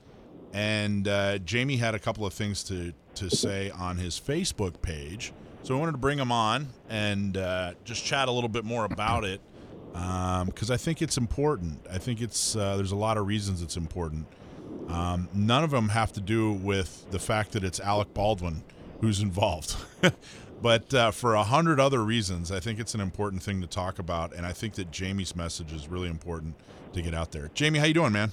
And 0.52 1.08
uh, 1.08 1.38
Jamie 1.38 1.78
had 1.78 1.94
a 1.94 1.98
couple 1.98 2.24
of 2.26 2.32
things 2.34 2.62
to 2.64 2.92
to 3.16 3.34
say 3.34 3.70
on 3.70 3.96
his 3.96 4.20
Facebook 4.20 4.80
page, 4.82 5.32
so 5.62 5.74
we 5.74 5.80
wanted 5.80 5.92
to 5.92 5.98
bring 5.98 6.18
him 6.18 6.30
on 6.30 6.68
and 6.88 7.36
uh, 7.36 7.72
just 7.84 8.04
chat 8.04 8.28
a 8.28 8.30
little 8.30 8.48
bit 8.48 8.64
more 8.64 8.84
about 8.84 9.24
it 9.24 9.40
because 9.92 10.70
I 10.70 10.76
think 10.76 11.00
it's 11.00 11.16
important. 11.16 11.80
I 11.90 11.98
think 11.98 12.20
it's 12.20 12.56
uh, 12.56 12.76
there's 12.76 12.92
a 12.92 12.96
lot 12.96 13.16
of 13.16 13.26
reasons 13.26 13.62
it's 13.62 13.76
important. 13.76 14.26
Um, 14.88 15.28
none 15.32 15.64
of 15.64 15.70
them 15.70 15.88
have 15.88 16.12
to 16.12 16.20
do 16.20 16.52
with 16.52 17.10
the 17.10 17.18
fact 17.18 17.52
that 17.52 17.64
it's 17.64 17.80
Alec 17.80 18.12
Baldwin 18.12 18.62
who's 19.00 19.20
involved. 19.20 19.76
but 20.62 20.92
uh, 20.92 21.10
for 21.10 21.34
a 21.34 21.44
hundred 21.44 21.80
other 21.80 22.02
reasons, 22.02 22.50
I 22.50 22.60
think 22.60 22.78
it's 22.78 22.94
an 22.94 23.00
important 23.00 23.42
thing 23.42 23.60
to 23.60 23.66
talk 23.66 23.98
about, 23.98 24.34
and 24.34 24.44
I 24.44 24.52
think 24.52 24.74
that 24.74 24.90
Jamie's 24.90 25.36
message 25.36 25.72
is 25.72 25.88
really 25.88 26.08
important 26.08 26.56
to 26.92 27.02
get 27.02 27.14
out 27.14 27.32
there. 27.32 27.50
Jamie, 27.54 27.78
how 27.78 27.86
you 27.86 27.94
doing, 27.94 28.12
man? 28.12 28.32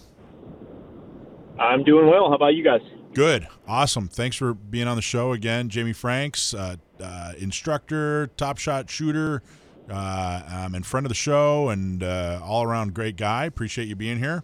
I'm 1.59 1.83
doing 1.83 2.07
well. 2.07 2.29
How 2.29 2.35
about 2.35 2.55
you 2.55 2.63
guys? 2.63 2.81
Good, 3.13 3.47
awesome. 3.67 4.07
Thanks 4.07 4.37
for 4.37 4.53
being 4.53 4.87
on 4.87 4.95
the 4.95 5.01
show 5.01 5.33
again, 5.33 5.67
Jamie 5.67 5.91
Franks, 5.91 6.53
uh, 6.53 6.77
uh, 7.01 7.33
instructor, 7.37 8.27
top 8.37 8.57
shot 8.57 8.89
shooter, 8.89 9.43
uh, 9.89 10.41
um, 10.47 10.75
and 10.75 10.85
friend 10.85 11.05
of 11.05 11.09
the 11.09 11.15
show, 11.15 11.69
and 11.69 12.03
uh, 12.03 12.39
all 12.43 12.63
around 12.63 12.93
great 12.93 13.17
guy. 13.17 13.45
Appreciate 13.45 13.89
you 13.89 13.95
being 13.95 14.17
here. 14.17 14.43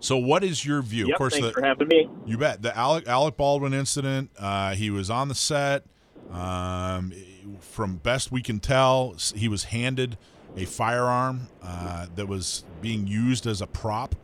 So, 0.00 0.16
what 0.16 0.44
is 0.44 0.64
your 0.64 0.80
view? 0.82 1.06
Yep, 1.06 1.14
of 1.14 1.18
course, 1.18 1.32
thanks 1.34 1.48
the, 1.48 1.52
for 1.52 1.62
having 1.62 1.88
me. 1.88 2.08
You 2.24 2.38
bet. 2.38 2.62
The 2.62 2.76
Alec 2.76 3.06
Alec 3.06 3.36
Baldwin 3.36 3.74
incident. 3.74 4.30
Uh, 4.38 4.74
he 4.74 4.90
was 4.90 5.10
on 5.10 5.28
the 5.28 5.34
set. 5.34 5.84
Um, 6.30 7.12
from 7.60 7.96
best 7.96 8.32
we 8.32 8.42
can 8.42 8.60
tell, 8.60 9.14
he 9.34 9.48
was 9.48 9.64
handed 9.64 10.16
a 10.56 10.64
firearm 10.64 11.48
uh, 11.62 12.06
that 12.14 12.26
was 12.26 12.64
being 12.80 13.06
used 13.06 13.46
as 13.46 13.60
a 13.60 13.66
prop, 13.66 14.14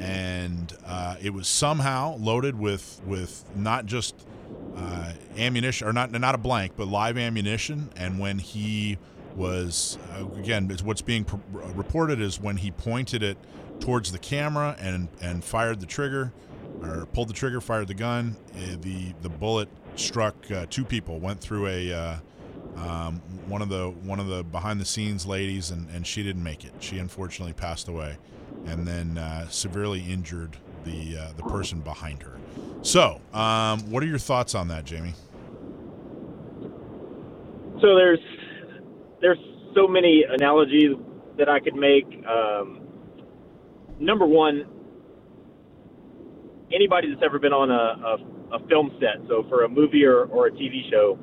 and 0.00 0.76
uh, 0.86 1.16
it 1.20 1.30
was 1.30 1.48
somehow 1.48 2.16
loaded 2.18 2.58
with 2.58 3.00
with 3.06 3.44
not 3.56 3.86
just 3.86 4.26
uh, 4.76 5.12
ammunition 5.36 5.86
or 5.86 5.92
not 5.92 6.10
not 6.12 6.34
a 6.34 6.38
blank, 6.38 6.72
but 6.76 6.88
live 6.88 7.16
ammunition. 7.16 7.90
And 7.96 8.18
when 8.18 8.38
he 8.38 8.98
was 9.36 9.98
uh, 10.12 10.26
again, 10.38 10.68
what's 10.84 11.02
being 11.02 11.24
pr- 11.24 11.36
reported 11.52 12.20
is 12.20 12.40
when 12.40 12.56
he 12.56 12.70
pointed 12.70 13.22
it 13.22 13.36
towards 13.80 14.12
the 14.12 14.18
camera 14.18 14.76
and 14.78 15.08
and 15.20 15.44
fired 15.44 15.80
the 15.80 15.86
trigger 15.86 16.32
or 16.82 17.06
pulled 17.06 17.28
the 17.28 17.34
trigger, 17.34 17.60
fired 17.60 17.88
the 17.88 17.94
gun. 17.94 18.36
Uh, 18.54 18.76
the 18.80 19.14
the 19.22 19.28
bullet 19.28 19.68
struck 19.96 20.34
uh, 20.50 20.66
two 20.70 20.84
people, 20.84 21.18
went 21.20 21.40
through 21.40 21.66
a 21.68 21.92
uh, 21.92 22.16
um, 22.76 23.20
one 23.46 23.62
of 23.62 23.68
the 23.68 23.90
one 24.02 24.20
of 24.20 24.26
the 24.26 24.42
behind 24.42 24.80
the 24.80 24.84
scenes 24.84 25.26
ladies, 25.26 25.70
and, 25.70 25.88
and 25.90 26.06
she 26.06 26.22
didn't 26.22 26.42
make 26.42 26.64
it. 26.64 26.72
She 26.80 26.98
unfortunately 26.98 27.52
passed 27.52 27.88
away, 27.88 28.16
and 28.66 28.86
then 28.86 29.18
uh, 29.18 29.48
severely 29.48 30.00
injured 30.00 30.56
the 30.84 31.16
uh, 31.18 31.32
the 31.36 31.42
person 31.44 31.80
behind 31.80 32.22
her. 32.22 32.32
So, 32.82 33.20
um, 33.32 33.90
what 33.90 34.02
are 34.02 34.06
your 34.06 34.18
thoughts 34.18 34.54
on 34.54 34.68
that, 34.68 34.84
Jamie? 34.84 35.14
So 37.80 37.94
there's 37.94 38.20
there's 39.20 39.38
so 39.74 39.88
many 39.88 40.24
analogies 40.28 40.96
that 41.38 41.48
I 41.48 41.60
could 41.60 41.74
make. 41.74 42.04
Um, 42.26 42.86
number 43.98 44.26
one, 44.26 44.66
anybody 46.72 47.10
that's 47.10 47.22
ever 47.24 47.38
been 47.38 47.52
on 47.52 47.70
a, 47.70 48.54
a, 48.54 48.56
a 48.56 48.68
film 48.68 48.90
set, 49.00 49.26
so 49.28 49.44
for 49.48 49.64
a 49.64 49.68
movie 49.68 50.04
or, 50.04 50.24
or 50.26 50.46
a 50.48 50.50
TV 50.50 50.88
show 50.90 51.18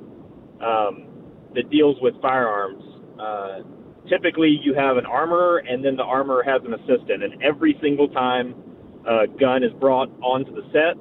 um, 0.61 1.07
that 1.55 1.69
deals 1.69 1.97
with 2.01 2.19
firearms, 2.21 2.83
uh, 3.19 3.59
typically 4.11 4.59
you 4.61 4.73
have 4.75 4.97
an 4.97 5.05
armorer 5.05 5.59
and 5.59 5.83
then 5.83 5.95
the 5.95 6.03
armorer 6.03 6.43
has 6.43 6.61
an 6.65 6.73
assistant, 6.73 7.23
and 7.23 7.41
every 7.41 7.77
single 7.81 8.09
time 8.09 8.53
a 9.07 9.25
gun 9.39 9.63
is 9.63 9.71
brought 9.79 10.09
onto 10.21 10.53
the 10.53 10.61
set, 10.73 10.99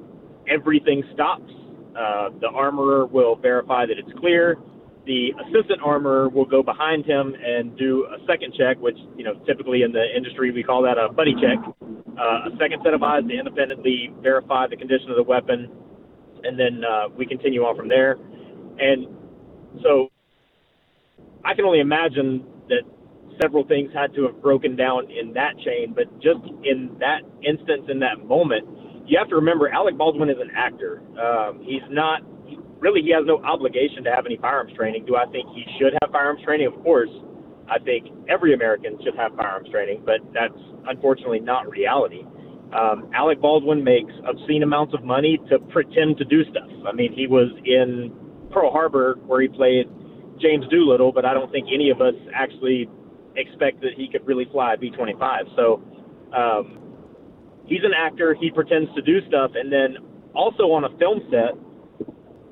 everything 0.49 1.03
stops. 1.13 1.51
Uh, 1.91 2.29
the 2.39 2.47
armorer 2.47 3.05
will 3.05 3.35
verify 3.35 3.85
that 3.85 3.97
it's 3.99 4.17
clear. 4.19 4.57
The 5.05 5.33
assistant 5.43 5.81
armorer 5.83 6.29
will 6.29 6.45
go 6.45 6.63
behind 6.63 7.05
him 7.05 7.35
and 7.35 7.77
do 7.77 8.07
a 8.07 8.25
second 8.25 8.53
check, 8.57 8.77
which 8.79 8.97
you 9.17 9.25
know 9.25 9.33
typically 9.45 9.81
in 9.81 9.91
the 9.91 10.05
industry 10.15 10.51
we 10.51 10.63
call 10.63 10.81
that 10.83 10.97
a 10.97 11.11
buddy 11.11 11.33
check. 11.33 11.57
Uh, 12.17 12.49
a 12.49 12.57
second 12.59 12.81
set 12.83 12.93
of 12.93 13.03
eyes 13.03 13.23
to 13.27 13.33
independently 13.37 14.13
verify 14.21 14.67
the 14.67 14.77
condition 14.77 15.09
of 15.09 15.17
the 15.17 15.23
weapon, 15.23 15.69
and 16.43 16.57
then 16.57 16.83
uh, 16.85 17.09
we 17.17 17.25
continue 17.25 17.63
on 17.63 17.75
from 17.75 17.89
there. 17.89 18.17
And 18.79 19.07
so 19.83 20.09
I 21.43 21.55
can 21.55 21.65
only 21.65 21.79
imagine 21.79 22.45
several 23.41 23.65
things 23.65 23.91
had 23.93 24.13
to 24.15 24.23
have 24.23 24.41
broken 24.41 24.75
down 24.75 25.09
in 25.11 25.33
that 25.33 25.53
chain, 25.63 25.93
but 25.95 26.11
just 26.21 26.41
in 26.63 26.95
that 26.99 27.21
instance, 27.43 27.85
in 27.89 27.99
that 27.99 28.25
moment, 28.25 28.65
you 29.05 29.17
have 29.17 29.29
to 29.29 29.35
remember 29.35 29.69
Alec 29.69 29.97
Baldwin 29.97 30.29
is 30.29 30.37
an 30.39 30.51
actor. 30.55 31.01
Um, 31.19 31.61
he's 31.63 31.83
not 31.89 32.21
really, 32.79 33.01
he 33.01 33.11
has 33.11 33.25
no 33.25 33.41
obligation 33.43 34.03
to 34.03 34.11
have 34.11 34.25
any 34.25 34.37
firearms 34.37 34.73
training. 34.75 35.05
Do 35.05 35.15
I 35.15 35.25
think 35.31 35.47
he 35.53 35.63
should 35.79 35.93
have 36.01 36.11
firearms 36.11 36.41
training? 36.43 36.67
Of 36.67 36.81
course. 36.83 37.09
I 37.69 37.79
think 37.79 38.07
every 38.27 38.53
American 38.53 38.97
should 39.03 39.15
have 39.15 39.33
firearms 39.35 39.69
training, 39.69 40.03
but 40.05 40.19
that's 40.33 40.57
unfortunately 40.87 41.39
not 41.39 41.69
reality. 41.69 42.23
Um, 42.73 43.11
Alec 43.13 43.39
Baldwin 43.41 43.83
makes 43.83 44.11
obscene 44.27 44.63
amounts 44.63 44.93
of 44.93 45.03
money 45.03 45.39
to 45.49 45.59
pretend 45.71 46.17
to 46.17 46.25
do 46.25 46.43
stuff. 46.49 46.69
I 46.87 46.91
mean, 46.91 47.13
he 47.13 47.27
was 47.27 47.51
in 47.65 48.11
Pearl 48.51 48.71
Harbor 48.71 49.19
where 49.25 49.41
he 49.41 49.47
played 49.47 49.87
James 50.39 50.65
Doolittle, 50.69 51.11
but 51.11 51.23
I 51.25 51.33
don't 51.33 51.51
think 51.51 51.67
any 51.73 51.89
of 51.89 52.01
us 52.01 52.15
actually 52.33 52.89
expect 53.35 53.81
that 53.81 53.93
he 53.95 54.09
could 54.11 54.25
really 54.27 54.45
fly 54.51 54.75
a 54.75 54.77
B 54.77 54.89
25. 54.91 55.45
So 55.55 55.81
um, 56.35 56.93
he's 57.65 57.83
an 57.83 57.93
actor. 57.97 58.35
He 58.39 58.51
pretends 58.51 58.93
to 58.95 59.01
do 59.01 59.19
stuff. 59.27 59.51
And 59.55 59.71
then 59.71 59.97
also 60.33 60.63
on 60.71 60.85
a 60.85 60.97
film 60.97 61.21
set, 61.31 61.55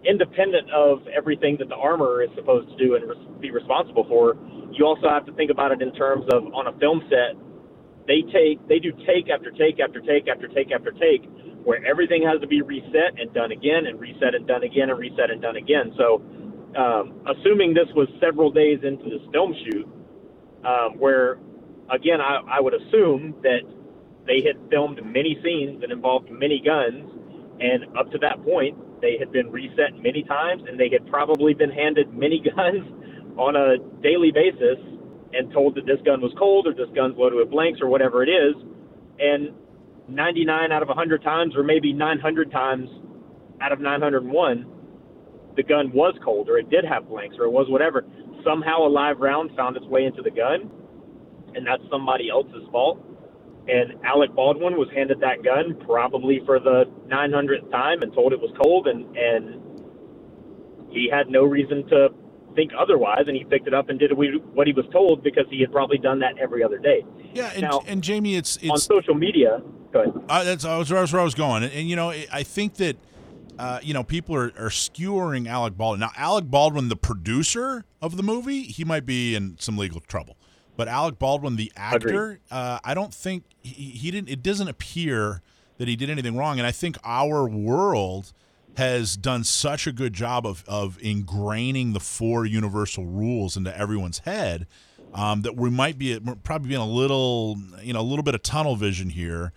independent 0.08 0.70
of 0.72 1.00
everything 1.16 1.58
that 1.60 1.70
the 1.70 1.76
armorer 1.76 2.24
is 2.24 2.30
supposed 2.36 2.70
to 2.70 2.78
do 2.78 2.96
and 2.96 3.10
res- 3.10 3.42
be 3.42 3.52
responsible 3.52 4.06
for, 4.08 4.38
you 4.72 4.86
also 4.86 5.10
have 5.10 5.26
to 5.26 5.34
think 5.34 5.52
about 5.52 5.72
it 5.72 5.82
in 5.82 5.94
terms 5.94 6.26
of 6.32 6.46
on 6.54 6.68
a 6.68 6.80
film 6.80 7.02
set, 7.10 7.36
they 8.08 8.22
take 8.34 8.58
they 8.68 8.80
do 8.80 8.92
take 9.06 9.30
after 9.30 9.52
take 9.52 9.80
after 9.80 10.02
take 10.02 10.28
after 10.28 10.48
take 10.48 10.72
after 10.72 10.92
take 10.92 11.30
where 11.64 11.86
everything 11.86 12.24
has 12.24 12.42
to 12.42 12.48
be 12.48 12.62
reset 12.62 13.20
and 13.20 13.34
done 13.34 13.52
again 13.52 13.86
and 13.86 14.00
reset 14.00 14.34
and 14.34 14.48
done 14.48 14.64
again 14.64 14.90
and 14.90 14.98
reset 14.98 15.30
and 15.30 15.42
done 15.42 15.58
again. 15.58 15.94
So 15.98 16.24
um, 16.78 17.22
assuming 17.30 17.74
this 17.74 17.88
was 17.96 18.08
several 18.20 18.52
days 18.52 18.80
into 18.84 19.06
this 19.06 19.22
film 19.32 19.54
shoot, 19.66 19.88
um, 20.66 20.98
where 20.98 21.40
again 21.92 22.22
I, 22.22 22.42
I 22.50 22.60
would 22.60 22.74
assume 22.74 23.36
that 23.44 23.62
they 24.26 24.42
had 24.42 24.58
filmed 24.70 25.04
many 25.04 25.40
scenes 25.44 25.82
that 25.82 25.92
involved 25.92 26.30
many 26.30 26.62
guns, 26.64 27.10
and 27.60 27.86
up 27.98 28.12
to 28.12 28.18
that 28.20 28.44
point 28.44 28.78
they 29.02 29.18
had 29.18 29.32
been 29.32 29.52
reset 29.52 29.96
many 30.02 30.24
times, 30.24 30.64
and 30.68 30.80
they 30.80 30.90
had 30.90 31.08
probably 31.08 31.54
been 31.54 31.72
handed 31.72 32.14
many 32.14 32.40
guns 32.56 32.86
on 33.38 33.56
a 33.56 33.78
daily 34.02 34.32
basis 34.32 34.78
and 35.34 35.52
told 35.54 35.76
that 35.76 35.86
this 35.86 36.00
gun 36.06 36.22
was 36.22 36.34
cold 36.38 36.68
or 36.68 36.74
this 36.74 36.90
gun's 36.96 37.16
loaded 37.18 37.36
with 37.36 37.50
blanks 37.50 37.80
or 37.82 37.88
whatever 37.88 38.24
it 38.24 38.30
is, 38.30 38.56
and 39.20 39.54
99 40.08 40.72
out 40.72 40.82
of 40.82 40.88
100 40.88 41.24
times, 41.24 41.56
or 41.56 41.64
maybe 41.64 41.94
900 41.94 42.52
times 42.52 42.90
out 43.62 43.72
of 43.72 43.80
901, 43.80 44.66
the 45.56 45.64
gun 45.64 45.92
was 45.92 46.16
cold 46.24 46.50
or 46.50 46.58
it 46.58 46.70
did 46.70 46.86
have 46.86 47.08
blanks 47.08 47.36
or 47.38 47.46
it 47.46 47.52
was 47.52 47.68
whatever. 47.70 48.06
Somehow 48.44 48.86
a 48.86 48.90
live 48.90 49.20
round 49.20 49.52
found 49.56 49.78
its 49.78 49.86
way 49.86 50.06
into 50.06 50.22
the 50.22 50.32
gun, 50.32 50.70
and 51.56 51.66
that's 51.66 51.84
somebody 51.90 52.30
else's 52.30 52.68
fault. 52.72 53.00
And 53.68 53.94
Alec 54.04 54.34
Baldwin 54.34 54.78
was 54.78 54.88
handed 54.96 55.20
that 55.20 55.44
gun 55.44 55.78
probably 55.86 56.42
for 56.46 56.60
the 56.60 56.86
900th 57.08 57.70
time 57.72 58.02
and 58.02 58.14
told 58.14 58.34
it 58.34 58.40
was 58.40 58.52
cold, 58.62 58.88
and 58.88 59.16
and 59.16 59.62
he 60.90 61.10
had 61.12 61.30
no 61.30 61.44
reason 61.44 61.88
to 61.90 62.10
think 62.56 62.72
otherwise, 62.78 63.26
and 63.28 63.36
he 63.36 63.44
picked 63.44 63.68
it 63.68 63.74
up 63.74 63.90
and 63.90 64.00
did 64.00 64.12
what 64.12 64.68
he 64.68 64.74
was 64.74 64.86
told 64.92 65.24
because 65.24 65.46
he 65.50 65.62
had 65.62 65.72
probably 65.72 65.98
done 65.98 66.20
that 66.20 66.38
every 66.40 66.64
other 66.64 66.78
day. 66.78 67.06
Yeah, 67.34 67.52
and, 67.54 67.62
Now, 67.62 67.84
and 67.88 68.02
Jamie, 68.04 68.36
it's 68.36 68.58
On 68.68 68.78
social 68.78 69.14
media, 69.14 69.62
go 69.94 70.02
ahead. 70.02 70.14
Uh, 70.28 70.44
that's, 70.44 70.64
that 70.64 70.78
was 70.78 70.92
where 70.92 71.22
I 71.22 71.24
was 71.24 71.36
going, 71.36 71.64
and, 71.64 71.72
and 71.74 71.88
you 71.88 71.96
know, 71.96 72.10
I 72.10 72.44
think 72.44 72.76
that 72.76 72.98
uh, 73.60 73.80
you 73.84 73.94
know 73.94 74.04
people 74.04 74.36
are, 74.36 74.52
are 74.58 74.70
skewering 74.70 75.48
Alec 75.48 75.78
Baldwin. 75.78 76.00
Now, 76.00 76.12
Alec 76.16 76.46
Baldwin, 76.46 76.90
the 76.90 76.96
producer 76.96 77.86
of 78.02 78.18
the 78.18 78.24
movie, 78.24 78.64
he 78.64 78.84
might 78.84 79.06
be 79.06 79.36
in 79.36 79.58
some 79.60 79.78
legal 79.78 80.00
trouble, 80.02 80.38
but 80.78 80.88
Alec 80.88 81.20
Baldwin, 81.20 81.56
the 81.56 81.72
actor, 81.76 82.40
uh, 82.52 82.80
I 82.84 82.94
don't 82.94 83.14
think 83.14 83.44
he, 83.62 83.92
he 83.92 84.12
didn't. 84.12 84.30
It 84.30 84.42
doesn't 84.42 84.68
appear 84.68 85.42
that 85.78 85.88
he 85.88 85.96
did 85.96 86.10
anything 86.10 86.36
wrong, 86.36 86.58
and 86.58 86.66
I 86.66 86.72
think 86.72 86.98
our 87.04 87.48
world 87.48 88.34
has 88.78 89.18
done 89.18 89.44
such 89.44 89.88
a 89.88 89.92
good 89.92 90.14
job 90.14 90.46
of 90.46 90.64
of 90.68 90.98
ingraining 91.00 91.94
the 91.94 92.00
four 92.00 92.46
universal 92.46 93.06
rules 93.06 93.58
into 93.58 93.78
everyone's 93.78 94.20
head 94.20 94.68
um, 95.14 95.42
that 95.42 95.56
we 95.56 95.70
might 95.70 95.98
be 95.98 96.20
probably 96.44 96.70
being 96.70 96.82
a 96.82 96.88
little, 96.88 97.58
you 97.82 97.94
know, 97.94 98.00
a 98.00 98.02
little 98.02 98.24
bit 98.24 98.36
of 98.36 98.44
tunnel 98.44 98.76
vision 98.76 99.10
here. 99.10 99.54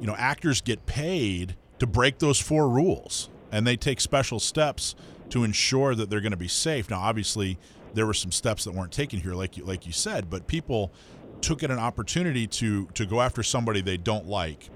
You 0.00 0.06
know, 0.06 0.14
actors 0.16 0.60
get 0.60 0.86
paid 0.86 1.56
to 1.78 1.86
break 1.86 2.18
those 2.18 2.40
four 2.40 2.68
rules, 2.68 3.28
and 3.54 3.64
they 3.64 3.76
take 3.76 4.00
special 4.00 4.40
steps 4.40 4.96
to 5.30 5.44
ensure 5.44 5.94
that 5.94 6.10
they're 6.10 6.20
going 6.20 6.32
to 6.32 6.36
be 6.36 6.48
safe. 6.48 6.90
Now, 6.90 6.98
obviously, 6.98 7.56
there 7.94 8.04
were 8.04 8.12
some 8.12 8.32
steps 8.32 8.64
that 8.64 8.74
weren't 8.74 8.90
taken 8.90 9.20
here, 9.20 9.32
like 9.32 9.56
you 9.56 9.64
like 9.64 9.86
you 9.86 9.92
said, 9.92 10.28
but 10.28 10.48
people 10.48 10.92
took 11.40 11.62
it 11.62 11.70
an 11.70 11.78
opportunity 11.78 12.48
to 12.48 12.86
to 12.94 13.06
go 13.06 13.20
after 13.20 13.44
somebody 13.44 13.80
they 13.80 13.96
don't 13.96 14.26
like, 14.26 14.68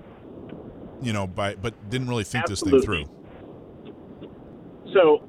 you 1.03 1.13
know, 1.13 1.27
by 1.27 1.57
but 1.57 1.91
didn't 1.91 2.09
really 2.09 2.23
think 2.23 2.45
Absolutely. 2.49 2.79
this 2.79 2.87
thing 2.87 3.07
through. 3.07 4.93
So, 4.95 5.29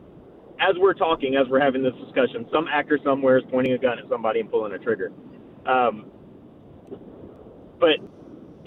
as 0.62 0.76
we're 0.78 0.93
talking, 0.93 1.36
as 1.36 1.47
we're 1.50 1.60
having 1.60 1.82
this 1.82 1.95
discussion, 2.06 2.45
some 2.54 2.68
actor 2.68 3.00
somewhere 3.04 3.39
is 3.39 3.43
pointing 3.50 3.74
a 3.74 3.80
gun 3.80 3.97
at 3.97 4.08
somebody 4.10 4.41
and 4.41 4.52
pulling 4.52 4.74
a 4.74 4.80
trigger. 4.80 5.12
Um, 5.66 6.12
but 7.80 7.97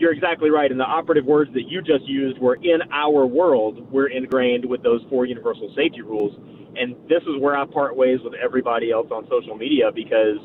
you're 0.02 0.12
exactly 0.12 0.50
right. 0.50 0.70
And 0.70 0.78
the 0.78 0.84
operative 0.84 1.24
words 1.24 1.52
that 1.54 1.68
you 1.68 1.80
just 1.80 2.04
used 2.04 2.38
were 2.38 2.56
in 2.56 2.80
our 2.90 3.24
world, 3.24 3.88
we're 3.90 4.08
ingrained 4.08 4.64
with 4.64 4.82
those 4.82 5.00
four 5.08 5.26
universal 5.26 5.72
safety 5.76 6.02
rules. 6.02 6.36
And 6.76 6.96
this 7.08 7.22
is 7.22 7.40
where 7.40 7.56
I 7.56 7.64
part 7.64 7.96
ways 7.96 8.18
with 8.24 8.34
everybody 8.34 8.90
else 8.90 9.06
on 9.12 9.28
social 9.30 9.56
media 9.56 9.92
because 9.94 10.38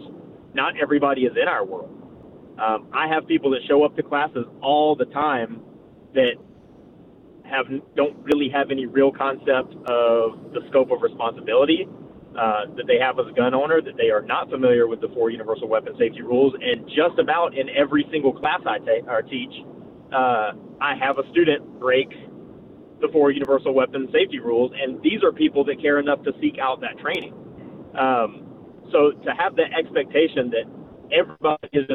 not 0.53 0.73
everybody 0.79 1.21
is 1.21 1.35
in 1.35 1.47
our 1.47 1.65
world. 1.65 1.89
Um, 2.59 2.87
I 2.93 3.07
have 3.07 3.27
people 3.27 3.49
that 3.51 3.61
show 3.67 3.83
up 3.83 3.95
to 3.95 4.03
classes 4.03 4.45
all 4.61 4.95
the 4.95 5.05
time 5.05 5.61
that 6.13 6.33
have 7.43 7.65
don't 7.95 8.17
really 8.23 8.49
have 8.49 8.69
any 8.69 8.85
real 8.85 9.11
concept 9.11 9.73
of 9.89 10.53
the 10.53 10.61
scope 10.69 10.91
of 10.91 11.01
responsibility 11.01 11.87
uh, 12.37 12.65
that 12.75 12.85
they 12.85 12.99
have 12.99 13.17
as 13.19 13.25
a 13.27 13.33
gun 13.33 13.53
owner, 13.53 13.81
that 13.81 13.97
they 13.97 14.09
are 14.09 14.21
not 14.21 14.49
familiar 14.49 14.87
with 14.87 15.01
the 15.01 15.09
four 15.09 15.29
universal 15.29 15.67
weapon 15.67 15.93
safety 15.97 16.21
rules, 16.21 16.53
and 16.61 16.87
just 16.87 17.17
about 17.19 17.57
in 17.57 17.67
every 17.75 18.05
single 18.11 18.31
class 18.31 18.61
I 18.65 18.77
ta- 18.79 19.09
or 19.09 19.21
teach, 19.23 19.53
uh, 20.13 20.51
I 20.79 20.95
have 21.01 21.17
a 21.17 21.29
student 21.31 21.79
break 21.79 22.09
the 23.01 23.09
four 23.11 23.31
universal 23.31 23.73
weapon 23.73 24.07
safety 24.11 24.39
rules, 24.39 24.71
and 24.79 25.01
these 25.01 25.23
are 25.23 25.31
people 25.31 25.63
that 25.65 25.81
care 25.81 25.99
enough 25.99 26.23
to 26.23 26.31
seek 26.41 26.57
out 26.59 26.81
that 26.81 26.97
training. 26.99 27.33
Um, 27.97 28.45
so 28.91 29.11
to 29.11 29.31
have 29.37 29.55
the 29.55 29.65
expectation 29.77 30.51
that 30.51 30.65
everybody 31.11 31.69
is, 31.73 31.89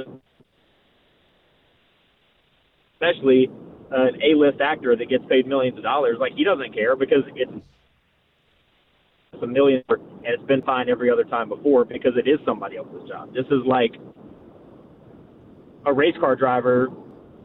especially 2.95 3.51
an 3.90 4.20
A-list 4.22 4.61
actor 4.61 4.97
that 4.97 5.09
gets 5.09 5.24
paid 5.28 5.47
millions 5.47 5.76
of 5.76 5.84
dollars, 5.84 6.16
like 6.20 6.32
he 6.34 6.45
doesn't 6.45 6.72
care 6.74 6.97
because 6.97 7.24
it's 7.34 7.53
a 9.43 9.47
million 9.47 9.82
and 9.88 10.01
it's 10.24 10.45
been 10.45 10.62
fine 10.62 10.88
every 10.88 11.11
other 11.11 11.24
time 11.24 11.49
before 11.49 11.84
because 11.84 12.12
it 12.16 12.28
is 12.28 12.38
somebody 12.47 12.76
else's 12.76 13.09
job. 13.09 13.32
This 13.34 13.47
is 13.47 13.66
like 13.66 13.93
a 15.86 15.93
race 15.93 16.14
car 16.20 16.36
driver 16.36 16.88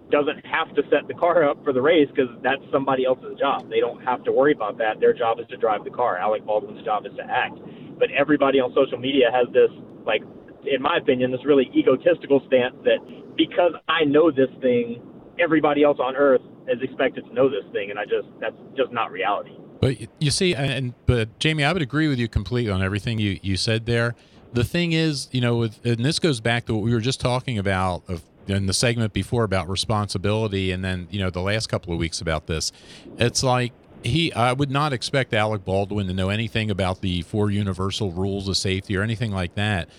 doesn't 0.10 0.45
have 0.45 0.74
to 0.76 0.82
set 0.89 1.08
the 1.08 1.14
car 1.14 1.43
up 1.50 1.62
for 1.64 1.74
the 1.74 1.82
race 1.82 2.08
because 2.10 2.32
that's 2.41 2.62
somebody 2.72 3.06
else's 3.06 3.38
job. 3.39 3.70
They 3.70 3.80
don't 3.80 4.02
have 4.04 4.24
to 4.24 4.32
worry 4.32 4.54
about 4.54 4.78
that. 4.78 5.00
Their 5.00 5.14
job 5.14 5.39
is 5.39 5.48
to 5.48 5.58
drive 5.58 5.84
the 5.84 5.89
car. 5.89 6.18
Alec 6.18 6.45
Baldwin's 6.45 6.84
job 6.86 7.06
is 7.06 7.12
to 7.18 7.24
act. 7.24 7.60
But 8.00 8.10
everybody 8.12 8.60
on 8.60 8.74
social 8.74 8.98
media 8.98 9.28
has 9.34 9.52
this, 9.54 9.70
like, 10.06 10.22
in 10.64 10.82
my 10.82 10.98
opinion, 10.98 11.32
this 11.32 11.43
really 11.45 11.70
egotistical 11.76 12.41
stance 12.48 12.76
that 12.84 13.00
because 13.36 13.74
I 13.89 14.06
know 14.06 14.32
this 14.32 14.50
thing, 14.62 15.02
everybody 15.39 15.84
else 15.84 15.98
on 16.00 16.16
earth 16.16 16.41
is 16.68 16.80
expected 16.82 17.26
to 17.26 17.34
know 17.34 17.50
this 17.50 17.66
thing, 17.72 17.89
and 17.89 18.00
I 18.00 18.04
just 18.04 18.28
that's 18.39 18.56
just 18.76 18.91
not 18.91 19.12
reality. 19.12 19.56
But 19.80 19.97
you 20.19 20.32
see, 20.32 20.55
and 20.55 20.93
but 21.05 21.38
Jamie, 21.39 21.63
I 21.63 21.71
would 21.71 21.82
agree 21.82 22.07
with 22.07 22.19
you 22.19 22.28
completely 22.28 22.71
on 22.71 22.82
everything 22.82 23.19
you 23.19 23.39
you 23.41 23.57
said 23.57 23.86
there. 23.86 24.15
The 24.53 24.63
thing 24.63 24.93
is, 24.93 25.28
you 25.32 25.41
know, 25.41 25.57
with, 25.57 25.86
and 25.86 26.03
this 26.03 26.19
goes 26.19 26.39
back 26.39 26.65
to 26.65 26.73
what 26.73 26.84
we 26.84 26.93
were 26.93 27.01
just 27.01 27.19
talking 27.19 27.57
about 27.57 28.03
of 28.07 28.23
in 28.47 28.65
the 28.65 28.73
segment 28.73 29.13
before 29.13 29.43
about 29.43 29.69
responsibility, 29.69 30.71
and 30.71 30.84
then 30.84 31.07
you 31.11 31.19
know 31.19 31.30
the 31.30 31.41
last 31.41 31.67
couple 31.67 31.93
of 31.93 31.99
weeks 31.99 32.21
about 32.21 32.47
this. 32.47 32.71
It's 33.17 33.43
like 33.43 33.73
he, 34.03 34.32
I 34.34 34.53
would 34.53 34.71
not 34.71 34.93
expect 34.93 35.34
Alec 35.34 35.65
Baldwin 35.65 36.07
to 36.07 36.13
know 36.13 36.30
anything 36.30 36.71
about 36.71 37.01
the 37.01 37.21
four 37.23 37.51
universal 37.51 38.11
rules 38.11 38.47
of 38.47 38.57
safety 38.57 38.95
or 38.95 39.01
anything 39.01 39.32
like 39.32 39.55
that. 39.55 39.89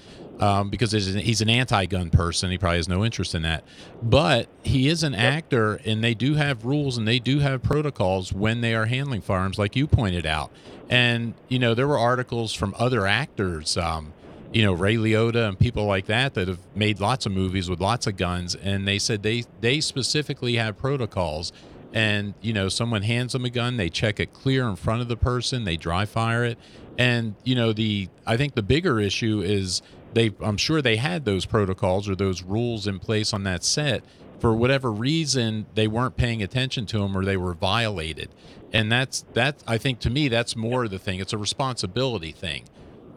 Um, 0.40 0.70
because 0.70 0.92
he's 0.92 1.40
an 1.40 1.50
anti-gun 1.50 2.10
person, 2.10 2.52
he 2.52 2.58
probably 2.58 2.76
has 2.76 2.88
no 2.88 3.04
interest 3.04 3.34
in 3.34 3.42
that. 3.42 3.64
But 4.00 4.48
he 4.62 4.86
is 4.86 5.02
an 5.02 5.12
actor, 5.12 5.80
and 5.84 6.04
they 6.04 6.14
do 6.14 6.34
have 6.34 6.64
rules 6.64 6.96
and 6.96 7.08
they 7.08 7.18
do 7.18 7.40
have 7.40 7.60
protocols 7.60 8.32
when 8.32 8.60
they 8.60 8.72
are 8.72 8.86
handling 8.86 9.20
firearms, 9.20 9.58
like 9.58 9.74
you 9.74 9.88
pointed 9.88 10.26
out. 10.26 10.52
And 10.88 11.34
you 11.48 11.58
know, 11.58 11.74
there 11.74 11.88
were 11.88 11.98
articles 11.98 12.54
from 12.54 12.72
other 12.78 13.04
actors, 13.06 13.76
um, 13.76 14.12
you 14.52 14.62
know, 14.62 14.72
Ray 14.72 14.96
Liotta 14.96 15.48
and 15.48 15.58
people 15.58 15.84
like 15.84 16.06
that 16.06 16.34
that 16.34 16.48
have 16.48 16.60
made 16.74 17.00
lots 17.00 17.26
of 17.26 17.32
movies 17.32 17.68
with 17.68 17.80
lots 17.80 18.06
of 18.06 18.16
guns, 18.16 18.54
and 18.54 18.86
they 18.88 18.98
said 18.98 19.22
they 19.22 19.44
they 19.60 19.80
specifically 19.80 20.56
have 20.56 20.78
protocols. 20.78 21.52
And 21.92 22.34
you 22.42 22.52
know, 22.52 22.68
someone 22.68 23.02
hands 23.02 23.32
them 23.32 23.44
a 23.44 23.50
gun, 23.50 23.76
they 23.76 23.88
check 23.88 24.20
it 24.20 24.32
clear 24.32 24.68
in 24.68 24.76
front 24.76 25.00
of 25.00 25.08
the 25.08 25.16
person, 25.16 25.64
they 25.64 25.76
dry 25.76 26.04
fire 26.04 26.44
it, 26.44 26.58
and 26.98 27.34
you 27.44 27.54
know, 27.54 27.72
the 27.72 28.08
I 28.26 28.36
think 28.36 28.54
the 28.54 28.62
bigger 28.62 29.00
issue 29.00 29.40
is 29.40 29.82
they 30.12 30.32
I'm 30.40 30.56
sure 30.56 30.82
they 30.82 30.96
had 30.96 31.24
those 31.24 31.46
protocols 31.46 32.08
or 32.08 32.14
those 32.14 32.42
rules 32.42 32.86
in 32.86 32.98
place 32.98 33.32
on 33.32 33.44
that 33.44 33.64
set. 33.64 34.02
For 34.38 34.54
whatever 34.54 34.92
reason, 34.92 35.66
they 35.74 35.88
weren't 35.88 36.16
paying 36.16 36.42
attention 36.42 36.86
to 36.86 36.98
them 36.98 37.16
or 37.16 37.24
they 37.24 37.36
were 37.36 37.54
violated. 37.54 38.28
And 38.72 38.90
that's 38.90 39.24
that 39.32 39.62
I 39.66 39.78
think 39.78 39.98
to 40.00 40.10
me 40.10 40.28
that's 40.28 40.54
more 40.56 40.88
the 40.88 40.98
thing. 40.98 41.20
It's 41.20 41.32
a 41.32 41.38
responsibility 41.38 42.32
thing. 42.32 42.64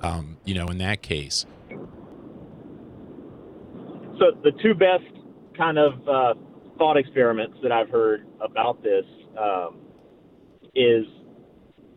Um, 0.02 0.38
you 0.46 0.56
know, 0.56 0.66
in 0.68 0.80
that 0.80 1.04
case. 1.04 1.46
So 4.18 4.32
the 4.44 4.52
two 4.64 4.74
best 4.74 5.04
kind 5.56 5.78
of 5.78 5.94
uh, 6.08 6.34
thought 6.78 6.98
experiments 6.98 7.58
that 7.62 7.72
I've 7.72 7.90
heard 7.90 8.26
about 8.44 8.82
this 8.82 9.06
um, 9.40 9.78
is 10.74 11.06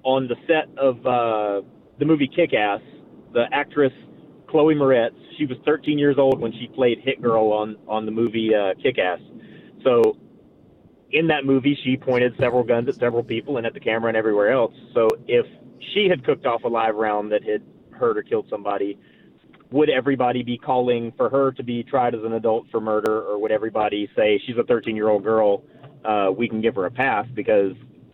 on 0.02 0.28
the 0.28 0.36
set 0.46 0.68
of 0.78 0.98
uh, 1.06 1.66
the 1.98 2.04
movie 2.04 2.28
Kick-Ass, 2.28 2.82
the 3.32 3.44
actress 3.52 3.92
Chloe 4.54 4.76
Moretz. 4.76 5.16
She 5.36 5.46
was 5.46 5.58
13 5.64 5.98
years 5.98 6.14
old 6.16 6.38
when 6.38 6.52
she 6.52 6.68
played 6.68 7.00
Hit 7.00 7.20
Girl 7.20 7.52
on 7.52 7.74
on 7.88 8.06
the 8.06 8.12
movie 8.12 8.54
uh, 8.54 8.74
Kick-Ass. 8.80 9.18
So 9.82 10.16
in 11.10 11.26
that 11.26 11.44
movie, 11.44 11.76
she 11.82 11.96
pointed 11.96 12.36
several 12.38 12.62
guns 12.62 12.88
at 12.88 12.94
several 12.94 13.24
people 13.24 13.56
and 13.56 13.66
at 13.66 13.74
the 13.74 13.80
camera 13.80 14.06
and 14.06 14.16
everywhere 14.16 14.52
else. 14.52 14.72
So 14.94 15.08
if 15.26 15.44
she 15.92 16.06
had 16.08 16.24
cooked 16.24 16.46
off 16.46 16.62
a 16.62 16.68
live 16.68 16.94
round 16.94 17.32
that 17.32 17.42
had 17.42 17.62
hurt 17.90 18.16
or 18.16 18.22
killed 18.22 18.46
somebody, 18.48 18.96
would 19.72 19.90
everybody 19.90 20.44
be 20.44 20.56
calling 20.56 21.12
for 21.16 21.28
her 21.28 21.50
to 21.50 21.64
be 21.64 21.82
tried 21.82 22.14
as 22.14 22.22
an 22.22 22.34
adult 22.34 22.66
for 22.70 22.80
murder, 22.80 23.22
or 23.22 23.40
would 23.40 23.50
everybody 23.50 24.08
say 24.14 24.40
she's 24.46 24.56
a 24.56 24.62
13 24.62 24.94
year 24.94 25.08
old 25.08 25.24
girl? 25.24 25.64
Uh, 26.04 26.30
we 26.30 26.48
can 26.48 26.60
give 26.60 26.76
her 26.76 26.86
a 26.86 26.90
pass 26.92 27.26
because 27.34 27.72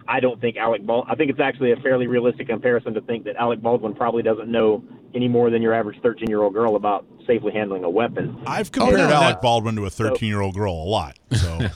I 0.09 0.21
don't 0.21 0.41
think 0.41 0.57
Alec 0.57 0.87
Baldwin. 0.87 1.13
I 1.13 1.17
think 1.17 1.31
it's 1.31 1.41
actually 1.41 1.73
a 1.73 1.77
fairly 1.77 2.07
realistic 2.07 2.49
comparison 2.49 2.95
to 2.95 3.03
think 3.03 3.25
that 3.25 3.37
Alec 3.37 3.61
Baldwin 3.61 3.95
probably 3.95 4.23
doesn't 4.23 4.51
know 4.51 4.83
any 5.15 5.29
more 5.29 5.51
than 5.51 5.63
your 5.63 5.75
average 5.75 6.01
13 6.03 6.29
year 6.29 6.43
old 6.43 6.55
girl 6.55 6.77
about 6.77 7.05
safely 7.27 7.53
handling 7.53 7.85
a 7.85 7.91
weapon. 7.91 8.37
I've 8.47 8.73
compared 8.73 9.01
oh, 9.01 9.09
no, 9.09 9.15
Alec 9.15 9.37
that- 9.37 9.43
Baldwin 9.43 9.77
to 9.77 9.85
a 9.87 9.91
13 9.91 10.29
year 10.29 10.41
old 10.41 10.55
girl 10.55 10.73
a 10.73 10.89
lot. 10.89 11.19
So, 11.33 11.59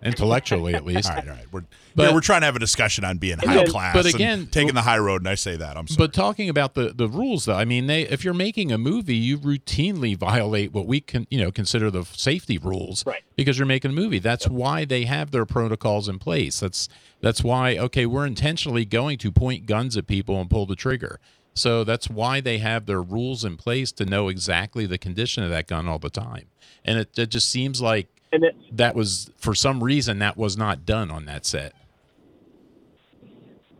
Intellectually 0.00 0.74
at 0.74 0.84
least. 0.84 1.10
all 1.10 1.16
right, 1.16 1.28
all 1.28 1.34
right. 1.34 1.46
We're, 1.50 1.64
But- 1.96 2.02
yeah, 2.08 2.14
we're 2.14 2.20
trying 2.20 2.42
to 2.42 2.46
have 2.46 2.54
a 2.54 2.60
discussion 2.60 3.04
on 3.04 3.18
being 3.18 3.38
high 3.38 3.54
then- 3.56 3.66
class 3.66 3.94
but 3.94 4.06
and 4.06 4.14
again- 4.14 4.46
taking 4.46 4.74
the 4.74 4.82
high 4.82 4.98
road, 4.98 5.22
and 5.22 5.28
I 5.28 5.34
say 5.34 5.56
that. 5.56 5.76
I'm 5.76 5.88
sorry. 5.88 6.06
But 6.06 6.14
talking 6.14 6.48
about 6.48 6.74
the, 6.74 6.92
the 6.94 7.08
rules, 7.08 7.46
though, 7.46 7.56
I 7.56 7.64
mean, 7.64 7.88
they 7.88 8.02
if 8.02 8.24
you're 8.24 8.32
making 8.32 8.70
a 8.70 8.78
movie, 8.78 9.16
you 9.16 9.38
routinely 9.38 10.16
violate 10.16 10.72
what 10.72 10.86
we 10.86 11.00
can 11.00 11.26
you 11.30 11.40
know 11.40 11.50
consider 11.50 11.90
the 11.90 12.04
safety 12.04 12.58
rules, 12.58 13.04
Right. 13.06 13.22
Because 13.34 13.58
you're 13.58 13.66
making 13.66 13.90
a 13.90 13.94
movie. 13.94 14.20
That's 14.20 14.48
why 14.48 14.84
they 14.84 15.04
have 15.04 15.32
their 15.32 15.44
protocols 15.46 16.08
in 16.08 16.20
place. 16.20 16.60
That's 16.60 16.88
that's 17.20 17.42
why 17.42 17.76
okay, 17.76 18.06
we're 18.06 18.26
intentionally 18.26 18.84
going 18.84 19.18
to 19.18 19.32
point 19.32 19.66
guns 19.66 19.96
at 19.96 20.06
people 20.06 20.40
and 20.40 20.48
pull 20.48 20.64
the 20.66 20.76
trigger. 20.76 21.18
So 21.54 21.82
that's 21.84 22.08
why 22.08 22.40
they 22.40 22.58
have 22.58 22.86
their 22.86 23.02
rules 23.02 23.44
in 23.44 23.56
place 23.56 23.90
to 23.92 24.04
know 24.04 24.28
exactly 24.28 24.86
the 24.86 24.98
condition 24.98 25.42
of 25.42 25.50
that 25.50 25.66
gun 25.66 25.88
all 25.88 25.98
the 25.98 26.10
time. 26.10 26.46
And 26.84 26.98
it, 27.00 27.18
it 27.18 27.30
just 27.30 27.50
seems 27.50 27.82
like 27.82 28.06
it, 28.32 28.54
that 28.76 28.94
was 28.94 29.30
for 29.38 29.54
some 29.54 29.82
reason 29.82 30.20
that 30.20 30.36
was 30.36 30.56
not 30.56 30.86
done 30.86 31.10
on 31.10 31.24
that 31.24 31.44
set, 31.44 31.72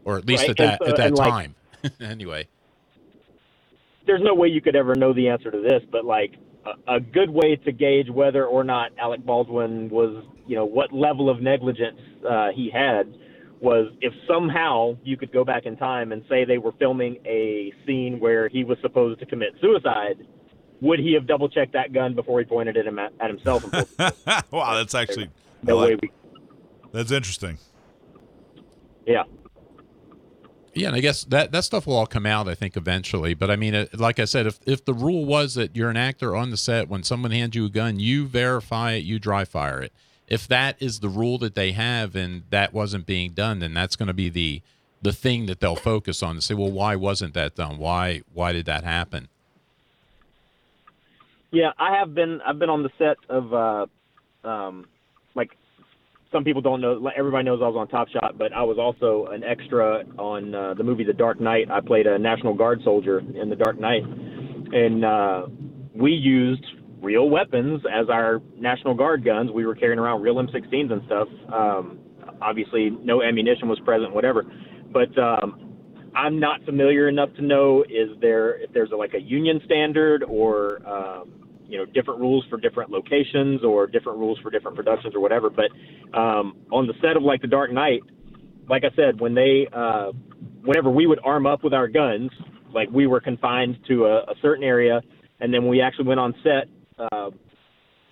or 0.04 0.18
at 0.18 0.26
least 0.26 0.42
Right, 0.42 0.50
at 0.50 0.56
that 0.56 0.78
so- 0.82 0.88
at 0.90 0.96
that 0.96 1.06
and, 1.08 1.16
like- 1.16 1.30
time. 1.30 1.54
anyway. 2.00 2.48
there's 4.06 4.22
no 4.22 4.34
way 4.34 4.48
you 4.48 4.60
could 4.60 4.74
ever 4.74 4.94
know 4.96 5.12
the 5.12 5.28
answer 5.28 5.50
to 5.50 5.60
this, 5.60 5.82
but 5.92 6.04
like 6.04 6.32
a, 6.88 6.94
a 6.96 7.00
good 7.00 7.30
way 7.30 7.54
to 7.56 7.70
gauge 7.72 8.10
whether 8.10 8.44
or 8.44 8.64
not 8.64 8.90
Alec 8.98 9.24
Baldwin 9.24 9.88
was, 9.88 10.24
you 10.48 10.56
know, 10.56 10.64
what 10.64 10.92
level 10.92 11.30
of 11.30 11.40
negligence 11.40 12.00
uh, 12.28 12.48
he 12.52 12.68
had 12.70 13.14
was 13.60 13.93
if 14.01 14.12
somehow 14.28 14.97
you 15.02 15.16
could 15.16 15.32
go 15.32 15.44
back 15.44 15.66
in 15.66 15.76
time 15.76 16.12
and 16.12 16.22
say 16.28 16.44
they 16.44 16.59
were 16.59 16.72
filming 16.78 17.16
a 17.26 17.72
scene 17.86 18.20
where 18.20 18.48
he 18.48 18.64
was 18.64 18.78
supposed 18.82 19.18
to 19.20 19.26
commit 19.26 19.55
suicide, 19.60 20.16
would 20.80 21.01
he 21.01 21.12
have 21.14 21.26
double 21.26 21.48
checked 21.48 21.72
that 21.72 21.93
gun 21.93 22.14
before 22.14 22.39
he 22.39 22.44
pointed 22.44 22.76
it 22.76 22.86
at, 22.86 23.12
at 23.20 23.28
himself? 23.30 23.64
And 23.72 23.86
wow, 24.52 24.74
that's 24.76 24.94
actually 24.94 25.28
no 25.62 25.76
like- 25.76 25.89
way 25.90 25.97
we, 26.02 26.10
that's 26.93 27.10
interesting. 27.10 27.59
yeah. 29.06 29.24
Yeah, 30.74 30.89
and 30.89 30.97
I 30.97 31.01
guess 31.01 31.24
that 31.24 31.51
that 31.51 31.64
stuff 31.64 31.89
will 31.89 31.97
all 31.97 32.06
come 32.06 32.24
out. 32.26 32.47
I 32.47 32.55
think 32.55 32.76
eventually. 32.76 33.35
But 33.35 33.51
I 33.51 33.56
mean, 33.56 33.74
it, 33.74 33.98
like 33.98 34.20
I 34.20 34.24
said, 34.26 34.47
if 34.47 34.60
if 34.64 34.85
the 34.85 34.94
rule 34.94 35.24
was 35.24 35.55
that 35.55 35.74
you're 35.74 35.90
an 35.90 35.97
actor 35.97 36.36
on 36.36 36.51
the 36.51 36.56
set, 36.56 36.89
when 36.89 37.02
someone 37.02 37.32
hands 37.32 37.56
you 37.56 37.64
a 37.64 37.68
gun, 37.68 37.98
you 37.98 38.26
verify 38.28 38.93
it, 38.93 38.98
you 39.02 39.18
dry 39.18 39.44
fire 39.44 39.80
it. 39.80 39.93
If 40.28 40.46
that 40.48 40.76
is 40.78 41.00
the 41.00 41.09
rule 41.09 41.38
that 41.38 41.55
they 41.55 41.72
have, 41.72 42.14
and 42.14 42.42
that 42.50 42.72
wasn't 42.72 43.06
being 43.06 43.32
done, 43.32 43.60
then 43.60 43.74
that's 43.74 43.96
going 43.96 44.09
to 44.09 44.14
be 44.14 44.28
the 44.28 44.62
the 45.00 45.12
thing 45.12 45.46
that 45.46 45.60
they'll 45.60 45.76
focus 45.76 46.22
on 46.22 46.34
to 46.34 46.40
say, 46.40 46.55
well, 46.55 46.70
why 46.70 46.96
wasn't 46.96 47.32
that 47.34 47.55
done? 47.55 47.78
Why 47.78 48.22
why 48.34 48.52
did 48.52 48.66
that 48.66 48.84
happen? 48.84 49.28
Yeah, 51.50 51.72
I 51.78 51.96
have 51.96 52.14
been. 52.14 52.40
I've 52.46 52.59
been 52.59 52.68
on 52.68 52.82
the 52.82 52.90
set 52.98 53.16
of, 53.30 53.55
uh, 53.55 53.86
um, 54.46 54.86
like, 55.34 55.50
some 56.30 56.44
people 56.44 56.60
don't 56.60 56.82
know. 56.82 57.10
Everybody 57.16 57.44
knows 57.44 57.60
I 57.62 57.68
was 57.68 57.76
on 57.76 57.88
Top 57.88 58.09
Shot, 58.09 58.36
but 58.36 58.52
I 58.52 58.62
was 58.62 58.76
also 58.78 59.32
an 59.32 59.42
extra 59.44 60.05
on 60.18 60.55
uh, 60.55 60.74
the 60.74 60.84
movie 60.84 61.05
The 61.05 61.14
Dark 61.14 61.40
Knight. 61.40 61.70
I 61.70 61.80
played 61.80 62.06
a 62.06 62.18
National 62.18 62.52
Guard 62.52 62.82
soldier 62.84 63.20
in 63.20 63.48
The 63.48 63.56
Dark 63.56 63.80
Knight, 63.80 64.02
and 64.05 65.05
uh, 65.06 65.46
we 65.94 66.12
used 66.12 66.66
real 67.00 67.30
weapons 67.30 67.82
as 67.92 68.08
our 68.08 68.40
National 68.56 68.94
Guard 68.94 69.24
guns. 69.24 69.50
We 69.50 69.66
were 69.66 69.74
carrying 69.74 69.98
around 69.98 70.22
real 70.22 70.36
M16s 70.36 70.92
and 70.92 71.02
stuff. 71.06 71.28
Um, 71.52 71.98
obviously, 72.40 72.90
no 72.90 73.22
ammunition 73.22 73.68
was 73.68 73.78
present, 73.80 74.14
whatever. 74.14 74.44
But 74.92 75.16
um, 75.18 75.68
I'm 76.14 76.40
not 76.40 76.64
familiar 76.64 77.08
enough 77.08 77.32
to 77.34 77.42
know 77.42 77.84
is 77.88 78.10
there 78.20 78.58
if 78.60 78.72
there's 78.72 78.90
a, 78.92 78.96
like 78.96 79.14
a 79.14 79.20
union 79.20 79.60
standard 79.64 80.24
or 80.24 80.86
um, 80.88 81.32
you 81.68 81.78
know 81.78 81.84
different 81.84 82.20
rules 82.20 82.44
for 82.48 82.58
different 82.58 82.90
locations 82.90 83.62
or 83.62 83.86
different 83.86 84.18
rules 84.18 84.38
for 84.40 84.50
different 84.50 84.76
productions 84.76 85.14
or 85.14 85.20
whatever. 85.20 85.50
But 85.50 85.70
um, 86.18 86.56
on 86.72 86.86
the 86.86 86.94
set 87.00 87.16
of 87.16 87.22
like 87.22 87.42
The 87.42 87.48
Dark 87.48 87.72
Knight, 87.72 88.00
like 88.68 88.84
I 88.84 88.94
said, 88.96 89.20
when 89.20 89.34
they 89.34 89.68
uh, 89.72 90.12
whenever 90.62 90.90
we 90.90 91.06
would 91.06 91.20
arm 91.24 91.46
up 91.46 91.62
with 91.62 91.74
our 91.74 91.88
guns, 91.88 92.30
like 92.72 92.88
we 92.90 93.06
were 93.06 93.20
confined 93.20 93.78
to 93.88 94.06
a, 94.06 94.18
a 94.22 94.34
certain 94.42 94.64
area, 94.64 95.00
and 95.40 95.52
then 95.52 95.62
when 95.62 95.70
we 95.70 95.80
actually 95.80 96.06
went 96.06 96.20
on 96.20 96.34
set. 96.42 96.68
Uh, 96.98 97.30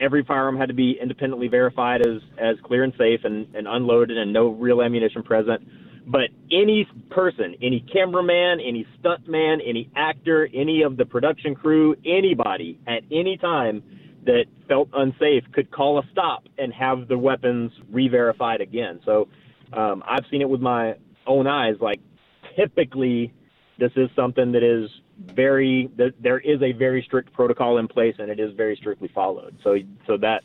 every 0.01 0.25
firearm 0.25 0.57
had 0.57 0.69
to 0.69 0.75
be 0.75 0.99
independently 1.01 1.49
verified 1.49 2.07
as 2.07 2.23
as 2.39 2.57
clear 2.65 2.85
and 2.85 2.93
safe 2.99 3.21
and, 3.25 3.55
and 3.55 3.67
unloaded 3.67 4.17
and 4.17 4.33
no 4.33 4.49
real 4.49 4.83
ammunition 4.83 5.23
present. 5.23 5.67
But 6.07 6.31
any 6.53 6.87
person, 7.11 7.57
any 7.61 7.85
cameraman, 7.93 8.61
any 8.61 8.87
stuntman, 9.01 9.59
any 9.67 9.91
actor, 9.97 10.49
any 10.55 10.83
of 10.83 10.97
the 10.97 11.05
production 11.05 11.55
crew, 11.57 11.97
anybody 12.07 12.79
at 12.87 13.03
any 13.11 13.37
time 13.37 13.83
that 14.25 14.45
felt 14.69 14.89
unsafe 14.93 15.45
could 15.53 15.71
call 15.71 15.99
a 15.99 16.03
stop 16.13 16.45
and 16.59 16.73
have 16.73 17.09
the 17.09 17.19
weapons 17.19 17.73
re-verified 17.91 18.61
again. 18.61 19.01
So 19.05 19.29
um, 19.73 20.03
I've 20.07 20.25
seen 20.31 20.43
it 20.43 20.49
with 20.49 20.61
my 20.61 20.95
own 21.27 21.49
eyes. 21.49 21.75
Like 21.81 22.01
typically, 22.57 23.33
this 23.79 23.93
is 23.97 24.09
something 24.15 24.53
that 24.53 24.63
is 24.63 24.89
very 25.19 25.91
there 25.97 26.39
is 26.39 26.63
a 26.63 26.73
very 26.73 27.03
strict 27.03 27.33
protocol 27.33 27.79
in 27.79 27.89
place 27.89 28.15
and 28.19 28.31
it 28.31 28.39
is 28.39 28.55
very 28.55 28.77
strictly 28.77 29.09
followed. 29.09 29.57
So 29.63 29.77
so 30.07 30.17
that 30.19 30.43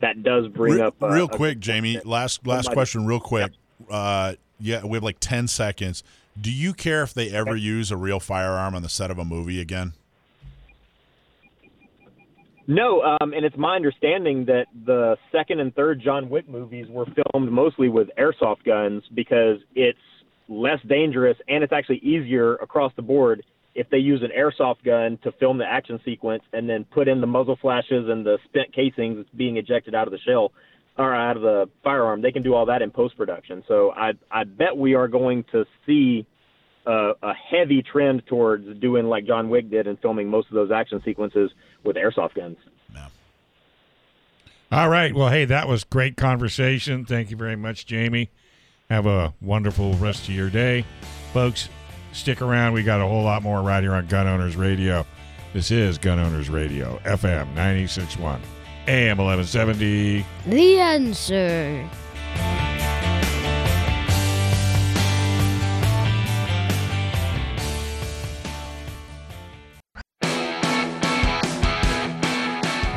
that 0.00 0.22
does 0.22 0.48
bring 0.48 0.80
up 0.80 1.02
uh, 1.02 1.08
real 1.08 1.28
quick, 1.28 1.58
Jamie. 1.58 2.00
Last 2.04 2.46
last 2.46 2.70
question, 2.70 3.06
real 3.06 3.20
quick. 3.20 3.52
Uh, 3.90 4.34
yeah, 4.60 4.84
we 4.84 4.96
have 4.96 5.04
like 5.04 5.18
ten 5.20 5.48
seconds. 5.48 6.02
Do 6.40 6.52
you 6.52 6.72
care 6.72 7.02
if 7.02 7.12
they 7.14 7.30
ever 7.30 7.56
use 7.56 7.90
a 7.90 7.96
real 7.96 8.20
firearm 8.20 8.74
on 8.74 8.82
the 8.82 8.88
set 8.88 9.10
of 9.10 9.18
a 9.18 9.24
movie 9.24 9.60
again? 9.60 9.92
No, 12.70 13.00
um, 13.02 13.32
and 13.32 13.46
it's 13.46 13.56
my 13.56 13.76
understanding 13.76 14.44
that 14.44 14.66
the 14.84 15.16
second 15.32 15.60
and 15.60 15.74
third 15.74 16.02
John 16.02 16.28
Wick 16.28 16.48
movies 16.48 16.86
were 16.90 17.06
filmed 17.06 17.50
mostly 17.50 17.88
with 17.88 18.08
airsoft 18.18 18.64
guns 18.64 19.02
because 19.14 19.58
it's 19.74 19.98
less 20.48 20.78
dangerous 20.86 21.36
and 21.48 21.64
it's 21.64 21.72
actually 21.72 21.98
easier 21.98 22.56
across 22.56 22.92
the 22.94 23.02
board 23.02 23.42
if 23.78 23.88
they 23.90 23.98
use 23.98 24.22
an 24.22 24.30
airsoft 24.36 24.84
gun 24.84 25.18
to 25.22 25.30
film 25.32 25.58
the 25.58 25.64
action 25.64 26.00
sequence 26.04 26.42
and 26.52 26.68
then 26.68 26.84
put 26.84 27.06
in 27.06 27.20
the 27.20 27.26
muzzle 27.26 27.56
flashes 27.60 28.08
and 28.08 28.26
the 28.26 28.38
spent 28.44 28.74
casings 28.74 29.24
being 29.36 29.56
ejected 29.56 29.94
out 29.94 30.08
of 30.08 30.12
the 30.12 30.18
shell 30.18 30.52
or 30.98 31.14
out 31.14 31.36
of 31.36 31.42
the 31.42 31.66
firearm. 31.84 32.20
They 32.20 32.32
can 32.32 32.42
do 32.42 32.54
all 32.54 32.66
that 32.66 32.82
in 32.82 32.90
post 32.90 33.16
production. 33.16 33.62
So 33.68 33.92
I 33.92 34.12
I 34.30 34.44
bet 34.44 34.76
we 34.76 34.94
are 34.94 35.06
going 35.06 35.44
to 35.52 35.64
see 35.86 36.26
a, 36.86 37.12
a 37.22 37.32
heavy 37.34 37.82
trend 37.82 38.24
towards 38.26 38.66
doing 38.80 39.06
like 39.06 39.26
John 39.26 39.48
Wick 39.48 39.70
did 39.70 39.86
and 39.86 39.98
filming 40.00 40.28
most 40.28 40.48
of 40.48 40.54
those 40.54 40.72
action 40.72 41.00
sequences 41.04 41.50
with 41.84 41.96
airsoft 41.96 42.34
guns. 42.34 42.56
All 44.70 44.90
right. 44.90 45.14
Well, 45.14 45.30
hey, 45.30 45.46
that 45.46 45.66
was 45.66 45.84
great 45.84 46.16
conversation. 46.16 47.06
Thank 47.06 47.30
you 47.30 47.38
very 47.38 47.56
much, 47.56 47.86
Jamie. 47.86 48.30
Have 48.90 49.06
a 49.06 49.32
wonderful 49.40 49.94
rest 49.94 50.28
of 50.28 50.34
your 50.34 50.50
day. 50.50 50.84
Folks, 51.32 51.70
stick 52.12 52.42
around. 52.42 52.72
We 52.72 52.82
got 52.82 53.00
a 53.00 53.06
whole 53.06 53.22
lot 53.22 53.42
more 53.42 53.62
right 53.62 53.82
here 53.82 53.94
on 53.94 54.06
Gun 54.06 54.26
Owners 54.26 54.56
Radio. 54.56 55.06
This 55.52 55.70
is 55.70 55.98
Gun 55.98 56.18
Owners 56.18 56.50
Radio, 56.50 57.00
FM 57.04 57.48
961, 57.54 58.40
AM 58.86 59.18
1170. 59.18 60.24
The 60.46 60.78
answer. 60.78 61.88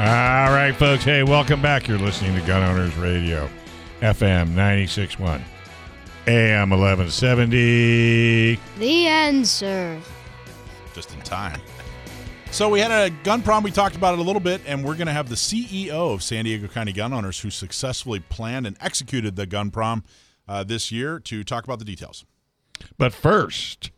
All 0.01 0.51
right, 0.51 0.73
folks. 0.75 1.03
Hey, 1.03 1.21
welcome 1.21 1.61
back. 1.61 1.88
You're 1.88 1.99
listening 1.99 2.33
to 2.33 2.41
Gun 2.47 2.63
Owners 2.63 2.95
Radio, 2.97 3.47
FM 4.01 4.49
961, 4.49 5.43
AM 6.27 6.69
1170. 6.69 8.60
The 8.77 9.07
answer. 9.07 9.99
Just 10.93 11.14
in 11.14 11.22
time. 11.22 11.60
So 12.52 12.69
we 12.69 12.80
had 12.80 12.91
a 12.91 13.10
gun 13.23 13.41
prom. 13.41 13.64
We 13.64 13.72
talked 13.72 13.95
about 13.95 14.14
it 14.14 14.19
a 14.19 14.23
little 14.23 14.41
bit, 14.41 14.61
and 14.68 14.84
we're 14.84 14.95
going 14.95 15.07
to 15.07 15.14
have 15.14 15.30
the 15.30 15.35
CEO 15.35 16.14
of 16.14 16.22
San 16.22 16.45
Diego 16.45 16.68
County 16.68 16.93
Gun 16.93 17.11
Owners, 17.11 17.39
who 17.39 17.49
successfully 17.49 18.19
planned 18.19 18.68
and 18.68 18.77
executed 18.81 19.35
the 19.35 19.48
gun 19.48 19.72
prom 19.72 20.03
uh, 20.48 20.64
this 20.64 20.91
year, 20.91 21.19
to 21.22 21.43
talk 21.43 21.64
about 21.64 21.80
the 21.80 21.85
details. 21.85 22.26
But 22.98 23.14
first, 23.14 23.89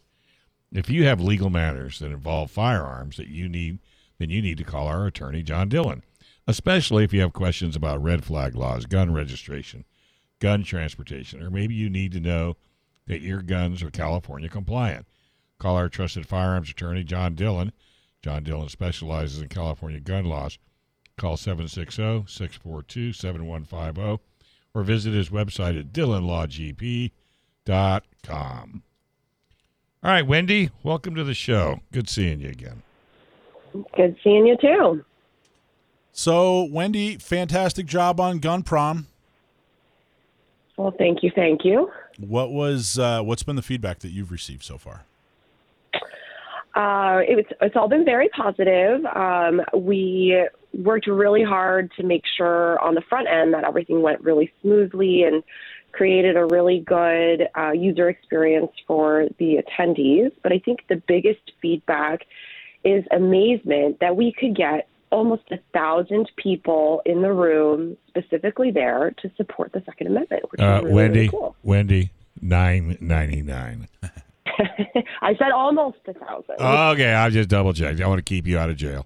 if 0.72 0.90
you 0.90 1.06
have 1.06 1.20
legal 1.20 1.50
matters 1.50 2.00
that 2.00 2.12
involve 2.12 2.52
firearms 2.52 3.18
that 3.18 3.28
you 3.28 3.50
need, 3.50 3.80
then 4.18 4.30
you 4.30 4.42
need 4.42 4.60
to 4.60 4.64
call 4.64 4.88
our 4.88 5.08
attorney, 5.08 5.44
John 5.44 5.68
Dillon, 5.68 6.04
especially 6.48 7.04
if 7.04 7.12
you 7.12 7.20
have 7.22 7.34
questions 7.34 7.76
about 7.76 8.02
red 8.02 8.24
flag 8.24 8.56
laws, 8.56 8.86
gun 8.86 9.14
registration, 9.14 9.84
gun 10.44 10.62
transportation, 10.62 11.42
or 11.42 11.50
maybe 11.50 11.74
you 11.74 11.90
need 11.90 12.12
to 12.12 12.20
know 12.20 12.58
that 13.08 13.22
your 13.22 13.42
guns 13.42 13.82
are 13.82 13.90
California 13.90 14.50
compliant. 14.50 15.08
Call 15.58 15.78
our 15.78 15.88
trusted 15.88 16.28
firearms 16.28 16.70
attorney, 16.70 17.06
John 17.06 17.34
Dillon. 17.34 17.72
John 18.22 18.44
Dillon 18.44 18.68
specializes 18.68 19.42
in 19.42 19.48
California 19.48 20.02
gun 20.02 20.26
laws. 20.26 20.58
Call 21.18 21.38
760 21.38 22.26
642 22.28 23.14
7150 23.14 24.22
or 24.76 24.84
visit 24.84 25.14
his 25.14 25.30
website 25.30 25.80
at 25.80 25.94
dillonlawgp.com. 25.94 28.84
All 30.04 30.12
right, 30.12 30.28
Wendy, 30.28 30.72
welcome 30.84 31.16
to 31.16 31.24
the 31.24 31.34
show. 31.34 31.80
Good 31.94 32.10
seeing 32.10 32.42
you 32.42 32.50
again. 32.50 32.84
Good 33.96 34.18
seeing 34.22 34.46
you 34.46 34.58
too. 34.58 35.06
So, 36.12 36.66
Wendy, 36.66 37.16
fantastic 37.16 37.86
job 37.86 38.20
on 38.20 38.40
gun 38.40 38.64
prom. 38.64 39.08
Well, 40.78 40.94
thank 40.98 41.22
you, 41.22 41.32
thank 41.36 41.64
you. 41.64 41.92
What 42.20 42.52
was 42.52 42.98
uh, 42.98 43.22
what's 43.22 43.44
been 43.44 43.56
the 43.56 43.62
feedback 43.62 44.00
that 44.00 44.10
you've 44.10 44.32
received 44.32 44.64
so 44.64 44.78
far? 44.78 45.06
Uh, 46.76 47.22
it 47.28 47.36
was, 47.36 47.46
it's 47.62 47.76
all 47.76 47.88
been 47.88 48.04
very 48.04 48.30
positive. 48.30 49.06
Um, 49.06 49.62
we 49.76 50.44
worked 50.74 51.06
really 51.06 51.44
hard 51.44 51.92
to 51.98 52.04
make 52.04 52.24
sure 52.36 52.80
on 52.80 52.96
the 52.96 53.02
front 53.02 53.28
end 53.28 53.54
that 53.54 53.64
everything 53.64 54.02
went 54.02 54.20
really 54.22 54.52
smoothly 54.62 55.24
and 55.24 55.44
created 55.92 56.36
a 56.36 56.46
really 56.46 56.80
good 56.80 57.48
uh, 57.56 57.72
user 57.72 58.10
experience 58.10 58.72
for 58.88 59.28
the 59.38 59.62
attendees. 59.62 60.32
But 60.42 60.52
I 60.52 60.58
think 60.58 60.80
the 60.90 61.02
biggest 61.08 61.52
feedback 61.62 62.22
is 62.84 63.06
amazement 63.12 64.00
that 64.00 64.16
we 64.16 64.34
could 64.34 64.56
get 64.56 64.88
almost 65.14 65.44
a 65.52 65.60
thousand 65.74 66.30
people 66.36 67.02
in 67.06 67.22
the 67.22 67.32
room 67.32 67.96
specifically 68.08 68.72
there 68.72 69.14
to 69.22 69.32
support 69.38 69.72
the 69.72 69.82
Second 69.86 70.08
Amendment, 70.08 70.44
which 70.52 70.60
Uh, 70.60 70.78
is 70.78 70.84
really, 70.84 70.94
Wendy, 70.96 71.20
really 71.20 71.30
cool. 71.30 71.56
Wendy, 71.64 72.12
nine 72.42 72.98
ninety 73.00 73.42
nine. 73.42 73.88
I 75.22 75.36
said 75.38 75.52
almost 75.52 75.98
a 76.08 76.14
thousand. 76.14 76.56
Okay, 76.60 77.14
I 77.14 77.30
just 77.30 77.48
double 77.50 77.74
checked. 77.74 78.02
I 78.02 78.08
want 78.08 78.20
to 78.20 78.24
keep 78.24 78.46
you 78.48 78.58
out 78.58 78.70
of 78.70 78.76
jail. 78.76 79.06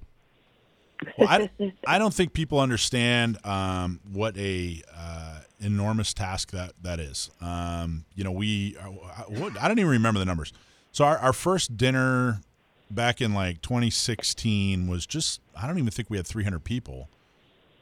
Well, 1.17 1.27
I, 1.29 1.49
I 1.85 1.99
don't 1.99 2.13
think 2.13 2.33
people 2.33 2.59
understand 2.59 3.37
um, 3.45 3.99
what 4.11 4.35
a 4.37 4.81
uh, 4.97 5.41
enormous 5.59 6.13
task 6.13 6.51
that 6.51 6.71
that 6.81 6.99
is. 6.99 7.29
Um, 7.41 8.05
you 8.15 8.23
know, 8.23 8.31
we 8.31 8.75
uh, 8.81 8.85
what, 9.27 9.61
I 9.61 9.67
don't 9.67 9.77
even 9.77 9.91
remember 9.91 10.19
the 10.19 10.25
numbers. 10.25 10.53
So 10.91 11.05
our, 11.05 11.17
our 11.19 11.33
first 11.33 11.77
dinner 11.77 12.41
back 12.89 13.21
in 13.21 13.33
like 13.33 13.61
2016 13.61 14.87
was 14.87 15.05
just 15.05 15.41
I 15.55 15.67
don't 15.67 15.77
even 15.77 15.91
think 15.91 16.09
we 16.09 16.17
had 16.17 16.27
300 16.27 16.63
people. 16.63 17.09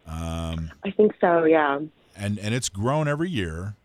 Um, 0.08 0.72
I 0.84 0.92
think 0.92 1.14
so. 1.20 1.46
Yeah. 1.46 1.80
and 2.16 2.38
and 2.40 2.54
it's 2.54 2.70
grown 2.70 3.08
every 3.08 3.30
year. 3.30 3.76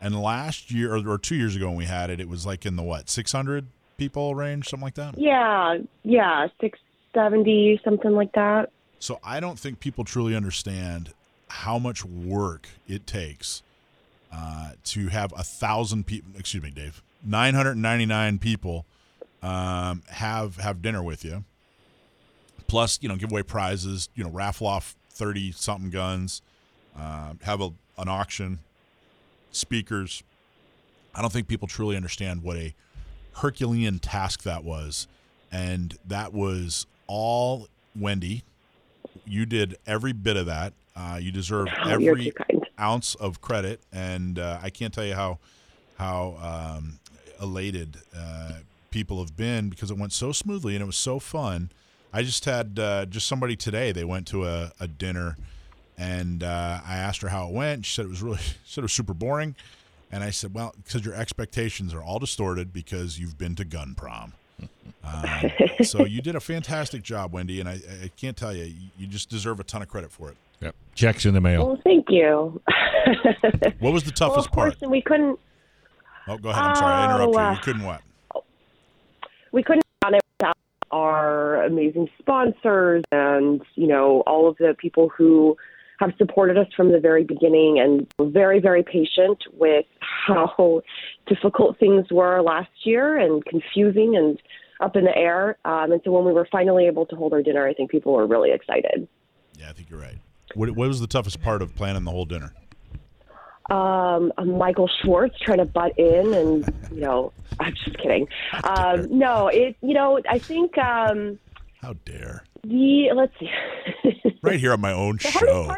And 0.00 0.20
last 0.20 0.70
year 0.70 0.94
or, 0.94 1.08
or 1.08 1.18
two 1.18 1.34
years 1.34 1.56
ago 1.56 1.66
when 1.68 1.76
we 1.76 1.86
had 1.86 2.08
it, 2.10 2.20
it 2.20 2.28
was 2.28 2.46
like 2.46 2.64
in 2.64 2.76
the 2.76 2.82
what 2.84 3.10
six 3.10 3.32
hundred 3.32 3.66
people 3.96 4.34
range, 4.34 4.68
something 4.68 4.84
like 4.84 4.94
that. 4.94 5.18
Yeah, 5.18 5.78
yeah, 6.04 6.46
six 6.60 6.78
seventy, 7.12 7.80
something 7.84 8.12
like 8.12 8.32
that. 8.32 8.70
So 9.00 9.18
I 9.24 9.40
don't 9.40 9.58
think 9.58 9.80
people 9.80 10.04
truly 10.04 10.36
understand 10.36 11.14
how 11.48 11.78
much 11.80 12.04
work 12.04 12.68
it 12.86 13.06
takes 13.08 13.62
uh, 14.32 14.72
to 14.84 15.08
have 15.08 15.32
a 15.36 15.42
thousand 15.42 16.06
people. 16.06 16.30
Excuse 16.38 16.62
me, 16.62 16.70
Dave. 16.70 17.02
Nine 17.24 17.54
hundred 17.54 17.76
ninety 17.76 18.06
nine 18.06 18.38
people 18.38 18.86
um, 19.42 20.02
have 20.08 20.56
have 20.56 20.82
dinner 20.82 21.02
with 21.02 21.24
you. 21.24 21.44
Plus, 22.66 22.98
you 23.00 23.08
know, 23.08 23.16
give 23.16 23.30
away 23.30 23.42
prizes. 23.42 24.08
You 24.14 24.24
know, 24.24 24.30
raffle 24.30 24.66
off 24.66 24.94
thirty 25.10 25.52
something 25.52 25.90
guns. 25.90 26.42
Uh, 26.98 27.34
have 27.42 27.60
a 27.60 27.70
an 27.96 28.08
auction. 28.08 28.58
Speakers. 29.50 30.22
I 31.14 31.22
don't 31.22 31.32
think 31.32 31.48
people 31.48 31.66
truly 31.66 31.96
understand 31.96 32.42
what 32.42 32.56
a 32.56 32.74
Herculean 33.36 33.98
task 33.98 34.42
that 34.42 34.62
was, 34.62 35.08
and 35.50 35.96
that 36.06 36.32
was 36.32 36.86
all 37.06 37.68
Wendy. 37.96 38.42
You 39.26 39.46
did 39.46 39.76
every 39.86 40.12
bit 40.12 40.36
of 40.36 40.46
that. 40.46 40.74
Uh, 40.94 41.18
you 41.20 41.32
deserve 41.32 41.68
Oh, 41.84 41.88
every 41.90 42.32
ounce 42.78 43.14
of 43.14 43.40
credit, 43.40 43.80
and 43.92 44.38
uh, 44.38 44.58
I 44.62 44.70
can't 44.70 44.92
tell 44.92 45.04
you 45.04 45.14
how 45.14 45.38
how 45.98 46.36
um, 46.76 46.98
elated 47.40 47.96
uh, 48.16 48.52
people 48.90 49.18
have 49.20 49.36
been 49.36 49.68
because 49.68 49.90
it 49.90 49.98
went 49.98 50.12
so 50.12 50.32
smoothly 50.32 50.74
and 50.74 50.82
it 50.82 50.86
was 50.86 50.96
so 50.96 51.18
fun. 51.18 51.70
I 52.12 52.22
just 52.22 52.44
had 52.46 52.78
uh, 52.78 53.04
just 53.06 53.26
somebody 53.26 53.54
today. 53.56 53.92
They 53.92 54.04
went 54.04 54.26
to 54.28 54.46
a, 54.46 54.72
a 54.80 54.88
dinner, 54.88 55.36
and 55.98 56.42
uh, 56.42 56.80
I 56.86 56.96
asked 56.96 57.20
her 57.22 57.28
how 57.28 57.48
it 57.48 57.52
went. 57.52 57.84
She 57.84 57.94
said 57.94 58.06
it 58.06 58.08
was 58.08 58.22
really 58.22 58.38
she 58.38 58.54
said 58.64 58.82
it 58.82 58.86
was 58.86 58.92
super 58.94 59.12
boring, 59.14 59.54
and 60.10 60.24
I 60.24 60.30
said, 60.30 60.54
well, 60.54 60.74
because 60.82 61.04
your 61.04 61.14
expectations 61.14 61.92
are 61.92 62.02
all 62.02 62.18
distorted 62.18 62.72
because 62.72 63.18
you've 63.18 63.36
been 63.36 63.54
to 63.56 63.64
gun 63.64 63.94
prom. 63.94 64.32
Um, 65.04 65.24
so 65.82 66.04
you 66.06 66.22
did 66.22 66.34
a 66.34 66.40
fantastic 66.40 67.02
job, 67.02 67.32
Wendy, 67.34 67.60
and 67.60 67.68
I, 67.68 67.74
I 68.04 68.10
can't 68.16 68.36
tell 68.36 68.54
you, 68.54 68.72
you 68.96 69.06
just 69.06 69.28
deserve 69.28 69.60
a 69.60 69.64
ton 69.64 69.82
of 69.82 69.88
credit 69.88 70.10
for 70.10 70.30
it. 70.30 70.36
Yep. 70.60 70.74
Checks 70.94 71.26
in 71.26 71.34
the 71.34 71.40
mail. 71.40 71.66
Well, 71.68 71.80
thank 71.84 72.06
you. 72.10 72.60
What 73.80 73.92
was 73.92 74.02
the 74.02 74.10
well, 74.18 74.30
toughest 74.30 74.46
of 74.48 74.52
course, 74.52 74.74
part? 74.76 74.90
we 74.90 75.02
couldn't 75.02 75.38
Oh, 76.26 76.36
go 76.36 76.48
ahead. 76.50 76.62
I'm 76.62 76.74
sorry, 76.76 76.94
I 76.94 77.04
interrupted 77.04 77.36
Oh, 77.36 77.40
you. 77.40 77.46
uh, 77.46 77.52
You 77.52 77.58
couldn't 77.60 77.82
what? 77.84 78.00
We 79.58 79.64
couldn't 79.64 79.82
have 79.84 80.12
done 80.12 80.14
it 80.14 80.22
without 80.38 80.56
our 80.92 81.64
amazing 81.64 82.08
sponsors 82.20 83.02
and 83.10 83.60
you 83.74 83.88
know 83.88 84.22
all 84.24 84.48
of 84.48 84.56
the 84.58 84.72
people 84.78 85.08
who 85.08 85.56
have 85.98 86.12
supported 86.16 86.56
us 86.56 86.68
from 86.76 86.92
the 86.92 87.00
very 87.00 87.24
beginning 87.24 87.80
and 87.80 88.06
were 88.20 88.30
very 88.30 88.60
very 88.60 88.84
patient 88.84 89.42
with 89.54 89.84
how 90.00 90.80
difficult 91.26 91.76
things 91.80 92.06
were 92.12 92.40
last 92.40 92.70
year 92.84 93.18
and 93.18 93.44
confusing 93.46 94.16
and 94.16 94.40
up 94.80 94.94
in 94.94 95.02
the 95.02 95.16
air 95.16 95.58
um, 95.64 95.90
and 95.90 96.00
so 96.04 96.12
when 96.12 96.24
we 96.24 96.32
were 96.32 96.46
finally 96.52 96.86
able 96.86 97.04
to 97.04 97.16
hold 97.16 97.32
our 97.32 97.42
dinner 97.42 97.66
i 97.66 97.74
think 97.74 97.90
people 97.90 98.12
were 98.12 98.28
really 98.28 98.52
excited 98.52 99.08
Yeah, 99.58 99.70
I 99.70 99.72
think 99.72 99.90
you're 99.90 100.00
right. 100.00 100.18
What, 100.54 100.70
what 100.70 100.86
was 100.86 101.00
the 101.00 101.08
toughest 101.08 101.42
part 101.42 101.62
of 101.62 101.74
planning 101.74 102.04
the 102.04 102.12
whole 102.12 102.24
dinner? 102.24 102.52
Um, 103.70 104.32
Michael 104.44 104.88
Schwartz 105.02 105.38
trying 105.40 105.58
to 105.58 105.64
butt 105.64 105.98
in, 105.98 106.32
and 106.32 106.74
you 106.92 107.00
know, 107.00 107.32
I'm 107.60 107.74
just 107.74 107.98
kidding. 107.98 108.28
Um, 108.64 109.18
no, 109.18 109.48
it, 109.48 109.76
you 109.82 109.94
know, 109.94 110.20
I 110.28 110.38
think 110.38 110.76
um, 110.78 111.38
How 111.82 111.94
dare! 112.04 112.44
the 112.62 113.10
let's 113.14 113.32
see. 113.38 113.50
Right 114.42 114.60
here 114.60 114.72
on 114.72 114.80
my 114.80 114.92
own 114.92 115.18
show. 115.18 115.74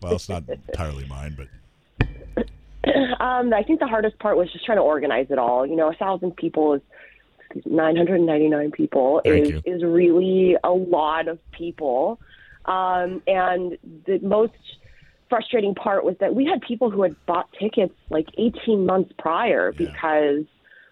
Well, 0.00 0.14
it's 0.14 0.28
not 0.28 0.44
entirely 0.48 1.04
mine, 1.06 1.36
but 1.36 2.46
um, 3.20 3.52
I 3.52 3.62
think 3.64 3.80
the 3.80 3.88
hardest 3.88 4.18
part 4.20 4.36
was 4.36 4.52
just 4.52 4.64
trying 4.64 4.78
to 4.78 4.82
organize 4.82 5.26
it 5.30 5.38
all. 5.38 5.66
You 5.66 5.76
know, 5.76 5.90
a 5.90 5.94
thousand 5.94 6.36
people 6.36 6.74
is. 6.74 6.82
999 7.66 8.72
people 8.72 9.20
Thank 9.24 9.44
is 9.44 9.50
you. 9.50 9.62
is 9.64 9.84
really 9.84 10.56
a 10.64 10.72
lot 10.72 11.28
of 11.28 11.38
people, 11.52 12.18
um, 12.64 13.22
and 13.28 13.78
the 14.06 14.18
most 14.22 14.54
frustrating 15.34 15.74
part 15.74 16.04
was 16.04 16.14
that 16.20 16.32
we 16.34 16.44
had 16.44 16.60
people 16.60 16.90
who 16.90 17.02
had 17.02 17.16
bought 17.26 17.48
tickets 17.60 17.92
like 18.08 18.28
18 18.38 18.86
months 18.86 19.12
prior 19.18 19.74
Yeah. 19.76 19.86
because 19.90 20.44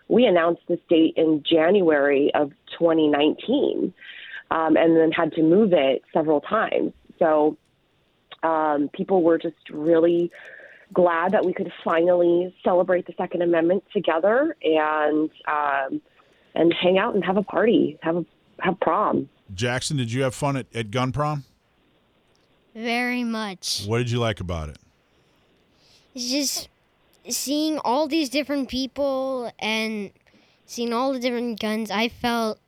we 0.09 0.25
announced 0.25 0.63
this 0.69 0.81
date 0.91 1.15
in 1.17 1.45
January 1.49 2.33
of 2.35 2.51
2019 2.79 3.95
um, 4.51 4.77
and 4.77 4.97
then 4.97 5.13
had 5.13 5.33
to 5.35 5.43
move 5.43 5.73
it 5.73 6.03
several 6.13 6.41
times. 6.41 6.93
So 7.21 7.57
um, 8.43 8.91
people 8.93 9.23
were 9.23 9.39
just 9.39 9.71
really 9.71 10.33
glad 10.93 11.33
that 11.33 11.45
we 11.45 11.53
could 11.53 11.73
finally 11.85 12.53
celebrate 12.65 13.07
the 13.07 13.15
Second 13.17 13.43
Amendment 13.43 13.85
together 13.93 14.57
and 14.63 15.31
um, 15.47 16.03
and 16.55 16.75
hang 16.75 16.99
out 16.99 17.15
and 17.15 17.25
have 17.25 17.37
a 17.37 17.43
party, 17.45 17.97
have 18.03 18.17
a 18.17 18.27
have 18.59 18.79
prom. 18.81 19.29
Jackson, 19.55 19.97
did 19.97 20.13
you 20.13 20.23
have 20.25 20.35
fun 20.35 20.57
at, 20.57 20.67
at 20.75 20.91
gun 20.91 21.13
prom? 21.13 21.45
Very 22.75 23.25
much. 23.25 23.85
What 23.87 23.99
did 23.99 24.11
you 24.11 24.19
like 24.19 24.41
about 24.41 24.69
it? 24.69 24.79
It's 26.15 26.31
just 26.31 26.69
seeing 27.29 27.79
all 27.79 28.07
these 28.07 28.29
different 28.29 28.69
people 28.69 29.53
and 29.59 30.11
seeing 30.67 30.93
all 30.93 31.13
the 31.13 31.21
different 31.21 31.61
guns. 31.61 31.91
I 31.91 32.09
felt 32.09 32.59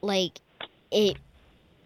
like 0.00 0.40
it. 0.90 1.16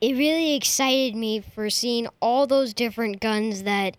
It 0.01 0.17
really 0.17 0.55
excited 0.55 1.15
me 1.15 1.41
for 1.41 1.71
seeing 1.71 2.09
all 2.21 2.47
those 2.47 2.75
different 2.75 3.21
guns 3.21 3.63
that 3.63 3.97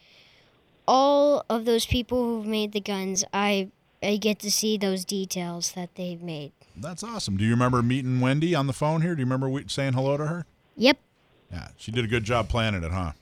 all 0.85 1.45
of 1.49 1.65
those 1.65 1.85
people 1.85 2.23
who've 2.23 2.45
made 2.45 2.73
the 2.73 2.81
guns. 2.81 3.23
I 3.33 3.69
I 4.01 4.17
get 4.17 4.39
to 4.39 4.51
see 4.51 4.77
those 4.77 5.05
details 5.05 5.71
that 5.73 5.95
they've 5.95 6.21
made. 6.21 6.51
That's 6.75 7.03
awesome. 7.03 7.37
Do 7.37 7.45
you 7.45 7.51
remember 7.51 7.81
meeting 7.81 8.19
Wendy 8.19 8.53
on 8.53 8.67
the 8.67 8.73
phone 8.73 9.01
here? 9.01 9.15
Do 9.15 9.19
you 9.19 9.25
remember 9.25 9.47
we, 9.47 9.63
saying 9.67 9.93
hello 9.93 10.17
to 10.17 10.27
her? 10.27 10.45
Yep. 10.75 10.97
Yeah, 11.51 11.67
she 11.77 11.91
did 11.91 12.03
a 12.03 12.07
good 12.07 12.23
job 12.23 12.49
planning 12.49 12.83
it, 12.83 12.91
huh? 12.91 13.13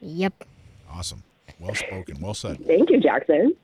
Yep. 0.00 0.44
Awesome. 0.90 1.22
Well 1.58 1.74
spoken. 1.74 2.20
Well 2.20 2.34
said. 2.34 2.64
Thank 2.66 2.90
you, 2.90 3.00
Jackson. 3.00 3.54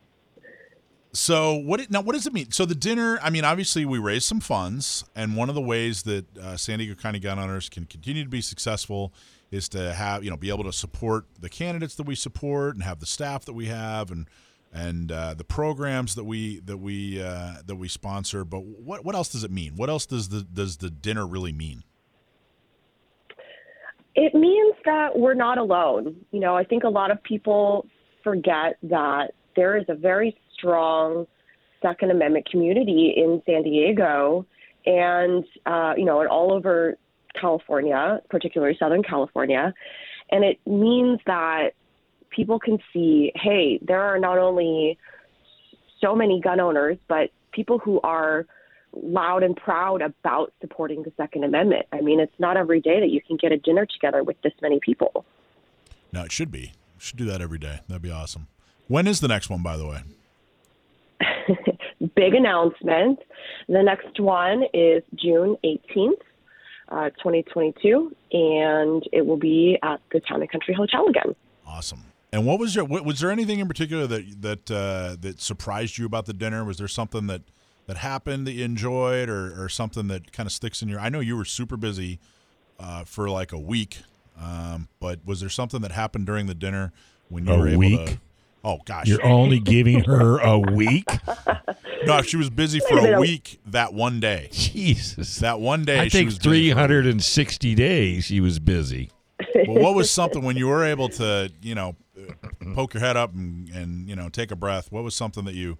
So 1.13 1.53
what? 1.53 1.79
It, 1.79 1.91
now, 1.91 2.01
what 2.01 2.13
does 2.13 2.25
it 2.25 2.33
mean? 2.33 2.51
So 2.51 2.65
the 2.65 2.75
dinner. 2.75 3.19
I 3.21 3.29
mean, 3.29 3.45
obviously, 3.45 3.85
we 3.85 3.99
raised 3.99 4.25
some 4.25 4.39
funds, 4.39 5.03
and 5.15 5.35
one 5.35 5.47
of 5.47 5.55
the 5.55 5.61
ways 5.61 6.03
that 6.03 6.37
uh, 6.37 6.57
San 6.57 6.79
Diego 6.79 6.95
County 6.95 7.19
gun 7.19 7.37
owners 7.37 7.69
can 7.69 7.85
continue 7.85 8.23
to 8.23 8.29
be 8.29 8.41
successful 8.41 9.13
is 9.51 9.69
to 9.69 9.93
have 9.93 10.23
you 10.23 10.31
know 10.31 10.37
be 10.37 10.49
able 10.49 10.63
to 10.63 10.73
support 10.73 11.25
the 11.39 11.49
candidates 11.49 11.93
that 11.95 12.07
we 12.07 12.15
support 12.15 12.73
and 12.73 12.83
have 12.83 12.99
the 12.99 13.05
staff 13.05 13.45
that 13.45 13.53
we 13.53 13.67
have 13.67 14.09
and 14.09 14.27
and 14.73 15.11
uh, 15.11 15.35
the 15.35 15.43
programs 15.43 16.15
that 16.15 16.23
we 16.23 16.59
that 16.61 16.77
we 16.77 17.21
uh, 17.21 17.57
that 17.63 17.75
we 17.75 17.87
sponsor. 17.87 18.43
But 18.43 18.63
what 18.63 19.05
what 19.05 19.13
else 19.13 19.29
does 19.29 19.43
it 19.43 19.51
mean? 19.51 19.75
What 19.75 19.89
else 19.89 20.07
does 20.07 20.29
the 20.29 20.41
does 20.41 20.77
the 20.77 20.89
dinner 20.89 21.27
really 21.27 21.53
mean? 21.53 21.83
It 24.15 24.35
means 24.35 24.75
that 24.85 25.17
we're 25.17 25.33
not 25.33 25.57
alone. 25.57 26.15
You 26.31 26.39
know, 26.39 26.55
I 26.55 26.63
think 26.63 26.83
a 26.83 26.89
lot 26.89 27.11
of 27.11 27.21
people 27.23 27.87
forget 28.23 28.77
that 28.83 29.31
there 29.55 29.77
is 29.77 29.85
a 29.89 29.95
very 29.95 30.37
strong 30.53 31.25
Second 31.81 32.11
Amendment 32.11 32.49
community 32.49 33.13
in 33.15 33.41
San 33.45 33.63
Diego 33.63 34.45
and, 34.85 35.43
uh, 35.65 35.93
you 35.97 36.05
know, 36.05 36.21
and 36.21 36.29
all 36.29 36.53
over 36.53 36.97
California, 37.39 38.21
particularly 38.29 38.75
Southern 38.79 39.03
California. 39.03 39.73
And 40.31 40.43
it 40.43 40.59
means 40.65 41.19
that 41.25 41.71
people 42.29 42.59
can 42.59 42.79
see 42.91 43.31
hey, 43.35 43.79
there 43.81 44.01
are 44.01 44.19
not 44.19 44.37
only 44.37 44.97
so 45.99 46.15
many 46.15 46.41
gun 46.41 46.59
owners, 46.59 46.97
but 47.07 47.31
people 47.51 47.79
who 47.79 47.99
are 48.01 48.45
loud 48.95 49.43
and 49.43 49.55
proud 49.55 50.01
about 50.01 50.53
supporting 50.61 51.03
the 51.03 51.11
Second 51.17 51.43
Amendment. 51.43 51.85
I 51.91 52.01
mean, 52.01 52.19
it's 52.19 52.37
not 52.39 52.57
every 52.57 52.79
day 52.79 52.99
that 52.99 53.09
you 53.09 53.21
can 53.25 53.37
get 53.37 53.51
a 53.51 53.57
dinner 53.57 53.85
together 53.85 54.23
with 54.23 54.39
this 54.41 54.53
many 54.61 54.79
people. 54.79 55.25
No, 56.11 56.23
it 56.23 56.31
should 56.31 56.51
be. 56.51 56.73
Should 56.99 57.17
do 57.17 57.25
that 57.25 57.41
every 57.41 57.57
day. 57.57 57.79
That'd 57.87 58.01
be 58.03 58.11
awesome. 58.11 58.47
When 58.87 59.07
is 59.07 59.19
the 59.19 59.27
next 59.27 59.49
one, 59.49 59.63
by 59.63 59.77
the 59.77 59.87
way? 59.87 60.01
Big 62.15 62.33
announcement. 62.33 63.19
The 63.67 63.81
next 63.81 64.19
one 64.19 64.63
is 64.73 65.03
June 65.15 65.57
18th, 65.63 66.11
uh, 66.89 67.09
2022, 67.11 68.15
and 68.31 69.03
it 69.11 69.25
will 69.25 69.37
be 69.37 69.77
at 69.81 70.01
the 70.11 70.19
Town 70.19 70.41
and 70.41 70.51
Country 70.51 70.73
Hotel 70.73 71.07
again. 71.07 71.35
Awesome. 71.65 72.03
And 72.31 72.45
what 72.45 72.59
was 72.59 72.75
your? 72.75 72.85
what- 72.85 73.05
Was 73.05 73.19
there 73.19 73.31
anything 73.31 73.59
in 73.59 73.67
particular 73.67 74.07
that 74.07 74.41
that 74.41 74.71
uh, 74.71 75.15
that 75.21 75.39
surprised 75.39 75.97
you 75.97 76.05
about 76.05 76.25
the 76.25 76.33
dinner? 76.33 76.63
Was 76.65 76.77
there 76.77 76.87
something 76.87 77.27
that 77.27 77.41
that 77.87 77.97
happened 77.97 78.47
that 78.47 78.53
you 78.53 78.63
enjoyed, 78.65 79.29
or, 79.29 79.61
or 79.63 79.69
something 79.69 80.07
that 80.07 80.31
kind 80.31 80.47
of 80.47 80.53
sticks 80.53 80.81
in 80.81 80.87
your? 80.89 80.99
I 80.99 81.09
know 81.09 81.19
you 81.19 81.35
were 81.37 81.45
super 81.45 81.77
busy 81.77 82.19
uh, 82.79 83.03
for 83.03 83.29
like 83.29 83.51
a 83.51 83.59
week, 83.59 83.99
um, 84.39 84.87
but 84.99 85.19
was 85.25 85.39
there 85.39 85.49
something 85.49 85.81
that 85.81 85.91
happened 85.91 86.25
during 86.25 86.47
the 86.47 86.55
dinner 86.55 86.91
when 87.29 87.45
you 87.45 87.53
A 87.53 87.57
were 87.57 87.67
able 87.67 87.79
week? 87.79 88.05
to? 88.05 88.17
Oh 88.65 88.79
gosh, 88.85 89.07
You're 89.07 89.25
only 89.25 89.59
giving 89.59 90.05
her 90.05 90.39
a 90.39 90.57
week? 90.57 91.05
no, 92.05 92.21
she 92.21 92.37
was 92.37 92.49
busy 92.49 92.79
for 92.79 92.97
a 92.97 93.17
a 93.17 93.19
week 93.19 93.59
that 93.65 93.93
one 93.93 94.21
day. 94.21 94.47
Jesus. 94.53 95.39
That 95.39 95.59
one 95.59 95.83
day, 95.83 95.99
I 95.99 96.03
she 96.05 96.09
think 96.19 96.27
was 96.27 96.37
busy 96.37 96.71
for 96.71 96.77
a 96.79 96.81
week. 96.83 96.87
360 96.87 97.75
days 97.75 98.23
she 98.23 98.39
was 98.39 98.59
busy. 98.59 99.11
Well, 99.67 99.81
what 99.83 99.95
was 99.95 100.09
something 100.09 100.43
when 100.43 100.55
you 100.55 100.67
were 100.67 100.85
able 100.85 101.09
to, 101.09 101.51
you 101.61 101.75
know, 101.75 101.97
poke 102.73 102.93
your 102.93 103.01
head 103.01 103.17
up 103.17 103.33
and, 103.33 103.67
and 103.69 104.07
you 104.07 104.15
know 104.15 104.29
take 104.29 104.51
a 104.51 104.55
breath. 104.55 104.91
What 104.91 105.03
was 105.03 105.13
something 105.15 105.43
that 105.45 105.55
you 105.55 105.77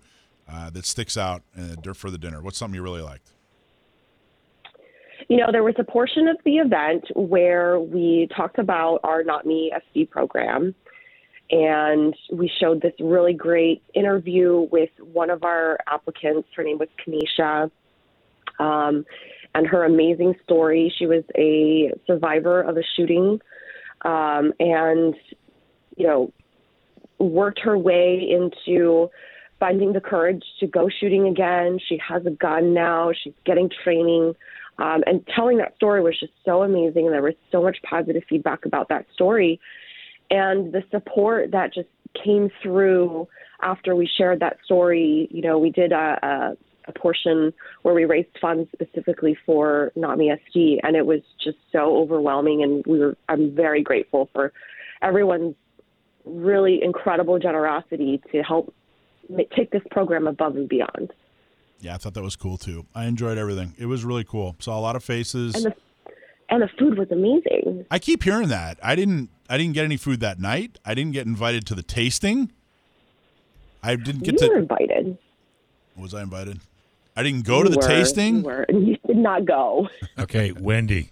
uh, 0.51 0.69
that 0.69 0.85
sticks 0.85 1.17
out 1.17 1.43
uh, 1.57 1.93
for 1.93 2.09
the 2.09 2.17
dinner? 2.17 2.41
What's 2.41 2.57
something 2.57 2.75
you 2.75 2.81
really 2.81 3.01
liked? 3.01 3.31
You 5.29 5.37
know, 5.37 5.51
there 5.51 5.63
was 5.63 5.75
a 5.77 5.83
portion 5.83 6.27
of 6.27 6.37
the 6.43 6.57
event 6.57 7.05
where 7.15 7.79
we 7.79 8.27
talked 8.35 8.59
about 8.59 8.99
our 9.03 9.23
Not 9.23 9.45
Me 9.45 9.71
SD 9.95 10.09
program, 10.09 10.75
and 11.49 12.13
we 12.31 12.51
showed 12.59 12.81
this 12.81 12.93
really 12.99 13.33
great 13.33 13.81
interview 13.93 14.67
with 14.71 14.89
one 14.99 15.29
of 15.29 15.43
our 15.43 15.79
applicants. 15.87 16.49
Her 16.55 16.63
name 16.63 16.77
was 16.77 16.89
Kanisha, 17.05 17.71
um, 18.59 19.05
and 19.55 19.67
her 19.67 19.85
amazing 19.85 20.35
story. 20.43 20.93
She 20.97 21.05
was 21.05 21.23
a 21.37 21.91
survivor 22.05 22.61
of 22.61 22.77
a 22.77 22.83
shooting, 22.95 23.39
um, 24.03 24.53
and 24.59 25.15
you 25.95 26.07
know, 26.07 26.33
worked 27.19 27.59
her 27.59 27.77
way 27.77 28.27
into 28.29 29.09
finding 29.59 29.93
the 29.93 30.01
courage 30.01 30.43
to 30.59 30.67
go 30.67 30.89
shooting 30.89 31.27
again. 31.27 31.79
She 31.87 31.97
has 32.07 32.25
a 32.25 32.31
gun 32.31 32.73
now. 32.73 33.11
She's 33.23 33.33
getting 33.45 33.69
training. 33.83 34.35
Um, 34.79 35.03
and 35.05 35.25
telling 35.35 35.57
that 35.57 35.75
story 35.75 36.01
was 36.01 36.19
just 36.19 36.33
so 36.43 36.63
amazing. 36.63 37.05
And 37.05 37.13
there 37.13 37.21
was 37.21 37.35
so 37.51 37.61
much 37.61 37.77
positive 37.83 38.23
feedback 38.27 38.65
about 38.65 38.89
that 38.89 39.05
story. 39.13 39.59
And 40.29 40.73
the 40.73 40.83
support 40.91 41.51
that 41.51 41.73
just 41.73 41.89
came 42.23 42.49
through 42.61 43.27
after 43.61 43.95
we 43.95 44.09
shared 44.17 44.39
that 44.39 44.57
story, 44.65 45.27
you 45.31 45.41
know, 45.41 45.57
we 45.57 45.69
did 45.69 45.91
a, 45.91 46.19
a, 46.23 46.57
a 46.89 46.91
portion 46.93 47.53
where 47.83 47.93
we 47.93 48.05
raised 48.05 48.29
funds 48.41 48.69
specifically 48.73 49.37
for 49.45 49.91
Not 49.95 50.17
Me 50.17 50.31
SD, 50.31 50.79
and 50.83 50.95
it 50.95 51.05
was 51.05 51.21
just 51.41 51.57
so 51.71 51.97
overwhelming. 51.97 52.63
And 52.63 52.83
we 52.85 52.99
were, 52.99 53.15
I'm 53.29 53.55
very 53.55 53.81
grateful 53.81 54.29
for 54.33 54.51
everyone's 55.01 55.55
really 56.25 56.81
incredible 56.83 57.39
generosity 57.39 58.21
to 58.31 58.41
help 58.41 58.73
take 59.55 59.71
this 59.71 59.83
program 59.91 60.27
above 60.27 60.55
and 60.55 60.67
beyond. 60.69 61.11
Yeah, 61.79 61.95
I 61.95 61.97
thought 61.97 62.13
that 62.13 62.23
was 62.23 62.35
cool 62.35 62.57
too. 62.57 62.85
I 62.95 63.05
enjoyed 63.05 63.37
everything. 63.37 63.73
It 63.77 63.87
was 63.87 64.05
really 64.05 64.23
cool. 64.23 64.55
Saw 64.59 64.77
a 64.77 64.81
lot 64.81 64.95
of 64.95 65.03
faces. 65.03 65.53
And 65.55 65.65
the, 65.65 65.73
and 66.49 66.61
the 66.61 66.69
food 66.79 66.97
was 66.97 67.11
amazing. 67.11 67.85
I 67.91 67.99
keep 67.99 68.23
hearing 68.23 68.47
that. 68.49 68.79
I 68.81 68.95
didn't 68.95 69.29
I 69.49 69.57
didn't 69.57 69.73
get 69.73 69.83
any 69.83 69.97
food 69.97 70.21
that 70.21 70.39
night. 70.39 70.79
I 70.85 70.93
didn't 70.93 71.11
get 71.11 71.25
invited 71.27 71.65
to 71.67 71.75
the 71.75 71.83
tasting. 71.83 72.51
I 73.83 73.95
didn't 73.97 74.23
get 74.23 74.33
you 74.33 74.47
to 74.47 74.47
were 74.47 74.59
invited. 74.59 75.17
Was 75.97 76.13
I 76.13 76.21
invited? 76.21 76.61
I 77.15 77.23
didn't 77.23 77.45
go 77.45 77.59
You 77.59 77.63
to 77.65 77.69
the 77.69 77.77
were, 77.77 77.87
tasting. 77.87 78.37
You, 78.37 78.43
were, 78.43 78.61
and 78.63 78.87
you 78.87 78.97
did 79.05 79.17
not 79.17 79.45
go. 79.45 79.89
Okay, 80.17 80.51
Wendy, 80.51 81.11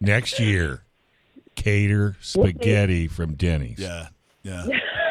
next 0.00 0.38
year, 0.38 0.82
cater 1.56 2.16
spaghetti 2.20 3.08
from 3.08 3.34
Denny's. 3.34 3.78
Yeah, 3.78 4.08
yeah. 4.42 4.66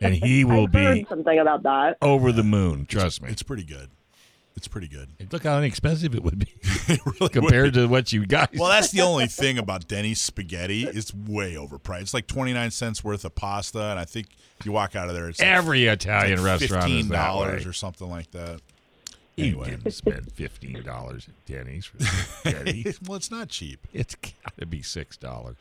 And 0.00 0.14
he 0.14 0.44
will 0.46 0.64
I've 0.64 0.72
heard 0.72 0.94
be 0.94 1.06
something 1.08 1.38
about 1.38 1.62
that. 1.64 1.96
over 2.02 2.32
the 2.32 2.42
moon. 2.42 2.86
Trust 2.86 3.22
me. 3.22 3.30
It's 3.30 3.42
pretty 3.42 3.64
good. 3.64 3.90
It's 4.56 4.68
pretty 4.68 4.88
good. 4.88 5.08
Look 5.32 5.42
how 5.44 5.58
inexpensive 5.58 6.14
it 6.14 6.22
would 6.24 6.38
be 6.38 6.48
really 7.04 7.28
compared 7.28 7.74
to 7.74 7.86
what 7.88 8.10
you 8.12 8.24
guys. 8.24 8.48
Well, 8.56 8.70
that's 8.70 8.90
the 8.90 9.02
only 9.02 9.26
thing 9.26 9.58
about 9.58 9.86
Denny's 9.86 10.18
spaghetti. 10.20 10.84
It's 10.84 11.12
way 11.12 11.54
overpriced. 11.56 12.00
It's 12.00 12.14
like 12.14 12.26
twenty 12.26 12.54
nine 12.54 12.70
cents 12.70 13.04
worth 13.04 13.26
of 13.26 13.34
pasta, 13.34 13.82
and 13.90 14.00
I 14.00 14.06
think 14.06 14.28
you 14.64 14.72
walk 14.72 14.96
out 14.96 15.08
of 15.10 15.14
there. 15.14 15.28
It's 15.28 15.40
like- 15.40 15.48
Every 15.48 15.84
it's 15.84 16.06
Italian 16.06 16.38
like 16.42 16.46
restaurant 16.60 16.84
is 16.84 16.90
fifteen 16.90 17.08
that 17.10 17.26
dollars 17.26 17.66
or 17.66 17.74
something 17.74 18.08
like 18.08 18.30
that. 18.30 18.62
You 19.36 19.44
Anyway. 19.44 19.70
didn't 19.72 19.90
spend 19.90 20.32
fifteen 20.32 20.82
dollars 20.82 21.28
at 21.28 21.34
Denny's 21.44 21.84
for 21.84 22.02
spaghetti. 22.02 22.94
well, 23.06 23.16
it's 23.16 23.30
not 23.30 23.50
cheap. 23.50 23.86
it's 23.92 24.14
got 24.14 24.56
to 24.58 24.64
be 24.64 24.80
six 24.80 25.18
dollars. 25.18 25.56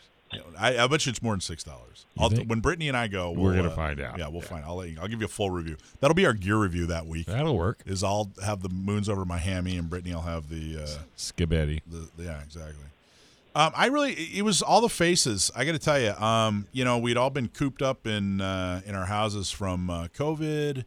I, 0.57 0.77
I 0.77 0.87
bet 0.87 1.05
you 1.05 1.09
it's 1.09 1.21
more 1.21 1.33
than 1.33 1.41
six 1.41 1.63
dollars. 1.63 2.05
When 2.47 2.59
Brittany 2.59 2.87
and 2.87 2.95
I 2.97 3.07
go, 3.07 3.31
We're 3.31 3.51
we'll, 3.51 3.55
gonna 3.55 3.69
uh, 3.69 3.75
find 3.75 3.99
out. 3.99 4.17
Yeah, 4.17 4.27
we'll 4.27 4.41
find. 4.41 4.63
I'll 4.65 4.77
let 4.77 4.89
you, 4.89 4.97
I'll 5.01 5.07
give 5.07 5.19
you 5.19 5.25
a 5.25 5.29
full 5.29 5.49
review. 5.49 5.77
That'll 5.99 6.15
be 6.15 6.25
our 6.25 6.33
gear 6.33 6.57
review 6.57 6.85
that 6.87 7.05
week. 7.07 7.27
That'll 7.27 7.57
work. 7.57 7.81
Is 7.85 8.03
I'll 8.03 8.31
have 8.43 8.61
the 8.61 8.69
moons 8.69 9.09
over 9.09 9.25
my 9.25 9.37
hammy, 9.37 9.77
and 9.77 9.89
Brittany 9.89 10.13
will 10.13 10.21
have 10.21 10.49
the. 10.49 10.83
Uh, 10.83 10.87
yeah, 12.17 12.41
exactly. 12.41 12.85
Um, 13.55 13.71
I 13.73 13.85
really, 13.87 14.13
it 14.13 14.43
was 14.43 14.61
all 14.61 14.81
the 14.81 14.89
faces. 14.89 15.49
I 15.55 15.63
got 15.63 15.71
to 15.71 15.79
tell 15.79 15.99
you, 15.99 16.11
um, 16.11 16.67
you 16.73 16.83
know, 16.83 16.97
we'd 16.97 17.15
all 17.15 17.29
been 17.29 17.47
cooped 17.47 17.81
up 17.81 18.05
in 18.05 18.41
uh, 18.41 18.81
in 18.85 18.95
our 18.95 19.05
houses 19.05 19.49
from 19.49 19.89
uh, 19.89 20.07
COVID, 20.07 20.83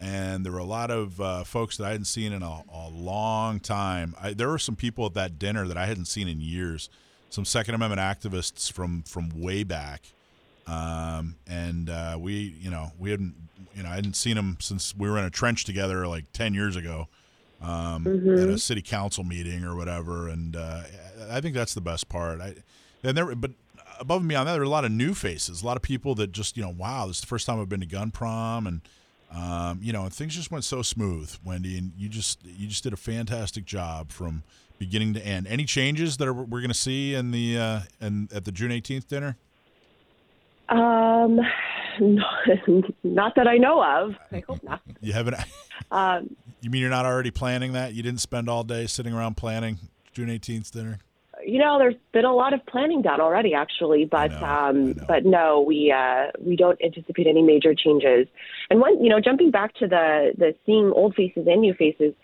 and 0.00 0.44
there 0.46 0.52
were 0.52 0.58
a 0.58 0.64
lot 0.64 0.92
of 0.92 1.20
uh, 1.20 1.42
folks 1.42 1.76
that 1.78 1.84
I 1.84 1.90
hadn't 1.90 2.04
seen 2.04 2.32
in 2.32 2.42
a, 2.44 2.62
a 2.72 2.88
long 2.88 3.58
time. 3.58 4.14
I, 4.22 4.34
there 4.34 4.48
were 4.48 4.58
some 4.58 4.76
people 4.76 5.06
at 5.06 5.14
that 5.14 5.38
dinner 5.38 5.66
that 5.66 5.76
I 5.76 5.86
hadn't 5.86 6.06
seen 6.06 6.28
in 6.28 6.40
years. 6.40 6.88
Some 7.32 7.46
Second 7.46 7.74
Amendment 7.74 7.98
activists 7.98 8.70
from 8.70 9.02
from 9.04 9.30
way 9.40 9.64
back, 9.64 10.02
um, 10.66 11.36
and 11.46 11.88
uh, 11.88 12.18
we, 12.20 12.54
you 12.60 12.70
know, 12.70 12.92
we 12.98 13.10
hadn't, 13.10 13.34
you 13.74 13.82
know, 13.82 13.88
I 13.88 13.94
hadn't 13.94 14.16
seen 14.16 14.36
them 14.36 14.58
since 14.60 14.94
we 14.94 15.08
were 15.08 15.16
in 15.16 15.24
a 15.24 15.30
trench 15.30 15.64
together 15.64 16.06
like 16.06 16.30
ten 16.34 16.52
years 16.52 16.76
ago 16.76 17.08
um, 17.62 18.06
at 18.06 18.48
a 18.50 18.58
city 18.58 18.82
council 18.82 19.24
meeting 19.24 19.64
or 19.64 19.74
whatever. 19.74 20.28
And 20.28 20.54
uh, 20.54 20.82
I 21.30 21.40
think 21.40 21.54
that's 21.54 21.72
the 21.72 21.80
best 21.80 22.10
part. 22.10 22.42
I 22.42 22.56
and 23.02 23.16
there, 23.16 23.34
but 23.34 23.52
above 23.98 24.20
and 24.20 24.28
beyond 24.28 24.46
that, 24.46 24.52
there 24.52 24.60
are 24.60 24.66
a 24.66 24.68
lot 24.68 24.84
of 24.84 24.92
new 24.92 25.14
faces, 25.14 25.62
a 25.62 25.66
lot 25.66 25.78
of 25.78 25.82
people 25.82 26.14
that 26.16 26.32
just 26.32 26.58
you 26.58 26.62
know, 26.62 26.74
wow, 26.76 27.06
this 27.06 27.16
is 27.16 27.20
the 27.22 27.28
first 27.28 27.46
time 27.46 27.58
I've 27.60 27.68
been 27.70 27.80
to 27.80 27.86
gun 27.86 28.10
prom, 28.10 28.66
and 28.66 28.82
um, 29.34 29.78
you 29.80 29.94
know, 29.94 30.06
things 30.10 30.34
just 30.34 30.50
went 30.50 30.64
so 30.64 30.82
smooth, 30.82 31.34
Wendy, 31.42 31.78
and 31.78 31.92
you 31.96 32.10
just 32.10 32.44
you 32.44 32.66
just 32.66 32.82
did 32.82 32.92
a 32.92 32.98
fantastic 32.98 33.64
job 33.64 34.10
from 34.10 34.42
beginning 34.82 35.14
to 35.14 35.24
end. 35.24 35.46
Any 35.46 35.64
changes 35.64 36.16
that 36.16 36.26
are, 36.26 36.32
we're 36.32 36.60
going 36.60 36.68
to 36.68 36.74
see 36.74 37.14
in 37.14 37.30
the 37.30 37.56
uh, 37.56 37.80
and 38.00 38.32
at 38.32 38.44
the 38.44 38.50
June 38.50 38.72
eighteenth 38.72 39.06
dinner? 39.06 39.36
Um, 40.68 41.38
not 43.04 43.36
that 43.36 43.46
I 43.46 43.58
know 43.58 43.80
of. 43.84 44.16
I 44.32 44.42
hope 44.48 44.62
not. 44.64 44.80
You 45.00 45.12
haven't. 45.12 45.36
Um, 45.90 46.36
You 46.62 46.70
mean 46.70 46.80
you're 46.80 46.88
not 46.88 47.04
already 47.04 47.30
planning 47.32 47.72
that? 47.74 47.92
You 47.92 48.02
didn't 48.02 48.20
spend 48.20 48.48
all 48.48 48.62
day 48.62 48.86
sitting 48.86 49.12
around 49.12 49.36
planning 49.36 49.78
June 50.14 50.30
eighteenth 50.30 50.70
dinner? 50.70 51.00
you 51.44 51.58
know, 51.58 51.78
there's 51.78 51.96
been 52.12 52.24
a 52.24 52.32
lot 52.32 52.52
of 52.52 52.64
planning 52.66 53.02
done 53.02 53.20
already, 53.20 53.54
actually, 53.54 54.04
but 54.04 54.30
know, 54.30 54.46
um, 54.46 54.92
but 55.08 55.24
no, 55.24 55.60
we 55.60 55.90
uh, 55.90 56.26
we 56.40 56.56
don't 56.56 56.80
anticipate 56.82 57.26
any 57.26 57.42
major 57.42 57.74
changes. 57.74 58.28
And 58.70 58.80
one, 58.80 59.02
you 59.02 59.10
know, 59.10 59.20
jumping 59.20 59.50
back 59.50 59.74
to 59.74 59.86
the 59.86 60.32
the 60.36 60.54
seeing 60.64 60.92
old 60.94 61.14
faces 61.14 61.46
and 61.46 61.60
new 61.60 61.74
faces, 61.74 62.14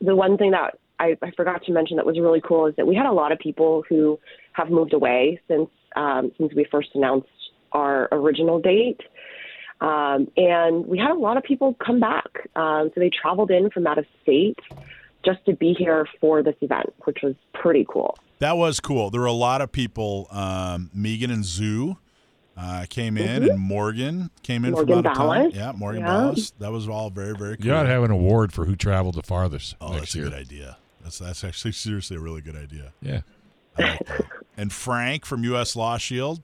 the 0.00 0.14
one 0.14 0.36
thing 0.38 0.52
that 0.52 0.78
I, 1.00 1.16
I 1.22 1.30
forgot 1.32 1.62
to 1.64 1.72
mention 1.72 1.96
that 1.96 2.06
was 2.06 2.18
really 2.18 2.40
cool 2.40 2.66
is 2.66 2.74
that 2.76 2.86
we 2.86 2.94
had 2.94 3.06
a 3.06 3.12
lot 3.12 3.32
of 3.32 3.38
people 3.38 3.84
who 3.88 4.18
have 4.52 4.70
moved 4.70 4.92
away 4.92 5.40
since 5.48 5.68
um, 5.96 6.32
since 6.38 6.52
we 6.54 6.66
first 6.70 6.90
announced 6.94 7.28
our 7.72 8.08
original 8.12 8.60
date. 8.60 9.00
Um, 9.80 10.28
and 10.36 10.86
we 10.86 10.98
had 10.98 11.10
a 11.10 11.18
lot 11.18 11.36
of 11.36 11.44
people 11.44 11.76
come 11.84 12.00
back. 12.00 12.48
Um, 12.56 12.90
so 12.94 13.00
they 13.00 13.10
traveled 13.10 13.50
in 13.50 13.70
from 13.70 13.86
out 13.86 13.98
of 13.98 14.06
state 14.22 14.58
just 15.24 15.44
to 15.46 15.54
be 15.54 15.74
here 15.76 16.06
for 16.20 16.42
this 16.42 16.56
event, 16.60 16.92
which 17.04 17.18
was 17.22 17.34
pretty 17.54 17.86
cool. 17.88 18.16
That 18.40 18.56
was 18.56 18.80
cool. 18.80 19.10
There 19.10 19.20
were 19.20 19.26
a 19.26 19.32
lot 19.32 19.60
of 19.60 19.72
people. 19.72 20.26
Um, 20.30 20.90
Megan 20.94 21.30
and 21.30 21.44
Zoo 21.44 21.96
uh, 22.56 22.86
came 22.88 23.16
in, 23.16 23.48
and 23.48 23.60
Morgan 23.60 24.30
came 24.42 24.64
in 24.64 24.72
Morgan 24.72 25.02
from 25.02 25.06
out 25.06 25.12
of 25.12 25.16
town. 25.16 25.50
Yeah, 25.52 25.72
Morgan 25.72 26.02
Yeah. 26.02 26.08
Ballas. 26.08 26.52
That 26.58 26.72
was 26.72 26.88
all 26.88 27.10
very, 27.10 27.34
very 27.34 27.56
cool. 27.56 27.66
You 27.66 27.74
ought 27.74 27.84
to 27.84 27.88
have 27.88 28.02
an 28.02 28.10
award 28.10 28.52
for 28.52 28.64
who 28.64 28.76
traveled 28.76 29.14
the 29.14 29.22
farthest 29.22 29.76
oh, 29.80 29.92
next 29.92 30.00
that's 30.00 30.14
a 30.14 30.18
good 30.18 30.34
idea. 30.34 30.76
That's 31.08 31.18
that's 31.20 31.44
actually 31.44 31.72
seriously 31.86 32.16
a 32.16 32.20
really 32.20 32.42
good 32.42 32.56
idea. 32.56 32.92
Yeah. 33.00 33.20
Like 33.78 34.00
and 34.58 34.70
Frank 34.72 35.24
from 35.24 35.42
U.S. 35.44 35.74
Law 35.74 35.96
Shield, 35.98 36.42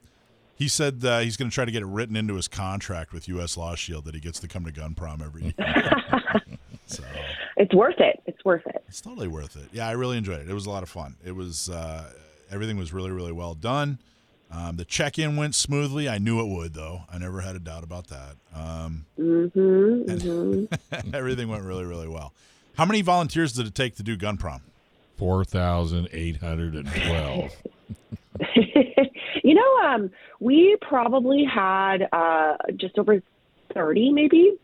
he 0.54 0.68
said 0.68 1.04
uh, 1.04 1.18
he's 1.18 1.36
going 1.36 1.50
to 1.50 1.54
try 1.54 1.64
to 1.64 1.70
get 1.72 1.82
it 1.82 1.86
written 1.86 2.16
into 2.16 2.34
his 2.34 2.48
contract 2.48 3.12
with 3.12 3.28
U.S. 3.28 3.56
Law 3.56 3.74
Shield 3.74 4.04
that 4.06 4.14
he 4.14 4.20
gets 4.20 4.40
to 4.40 4.48
come 4.48 4.64
to 4.64 4.72
gun 4.72 4.94
prom 4.94 5.20
every 5.20 5.42
year. 5.42 5.54
so 6.86 7.02
It's 7.56 7.74
worth 7.74 7.98
it. 7.98 8.22
It's 8.26 8.42
worth 8.44 8.66
it. 8.66 8.82
it's 8.88 9.00
totally 9.00 9.28
worth 9.28 9.56
it. 9.56 9.68
Yeah, 9.72 9.86
I 9.88 9.92
really 9.92 10.16
enjoyed 10.16 10.40
it. 10.40 10.48
It 10.48 10.54
was 10.54 10.66
a 10.66 10.70
lot 10.70 10.82
of 10.82 10.88
fun. 10.88 11.16
It 11.24 11.32
was 11.32 11.68
uh, 11.68 12.10
everything 12.50 12.78
was 12.78 12.92
really, 12.92 13.10
really 13.10 13.32
well 13.32 13.54
done. 13.54 13.98
Um, 14.50 14.76
the 14.76 14.84
check-in 14.84 15.36
went 15.36 15.56
smoothly. 15.56 16.08
I 16.08 16.18
knew 16.18 16.40
it 16.40 16.46
would, 16.46 16.74
though. 16.74 17.02
I 17.12 17.18
never 17.18 17.40
had 17.40 17.56
a 17.56 17.58
doubt 17.58 17.82
about 17.82 18.06
that. 18.08 18.36
Um, 18.54 19.06
Mm-hmm, 19.18 20.10
mm-hmm. 20.10 21.14
everything 21.14 21.48
went 21.48 21.64
really, 21.64 21.84
really 21.84 22.06
well. 22.08 22.32
How 22.76 22.84
many 22.84 23.02
volunteers 23.02 23.52
did 23.52 23.66
it 23.66 23.74
take 23.74 23.96
to 23.96 24.02
do 24.02 24.16
gun 24.16 24.36
prom? 24.36 24.62
4,812. 25.16 27.52
you 29.44 29.54
know, 29.54 29.76
um, 29.84 30.10
we 30.40 30.76
probably 30.80 31.44
had 31.44 32.08
uh, 32.12 32.56
just 32.76 32.98
over 32.98 33.22
30, 33.72 34.10
maybe. 34.10 34.58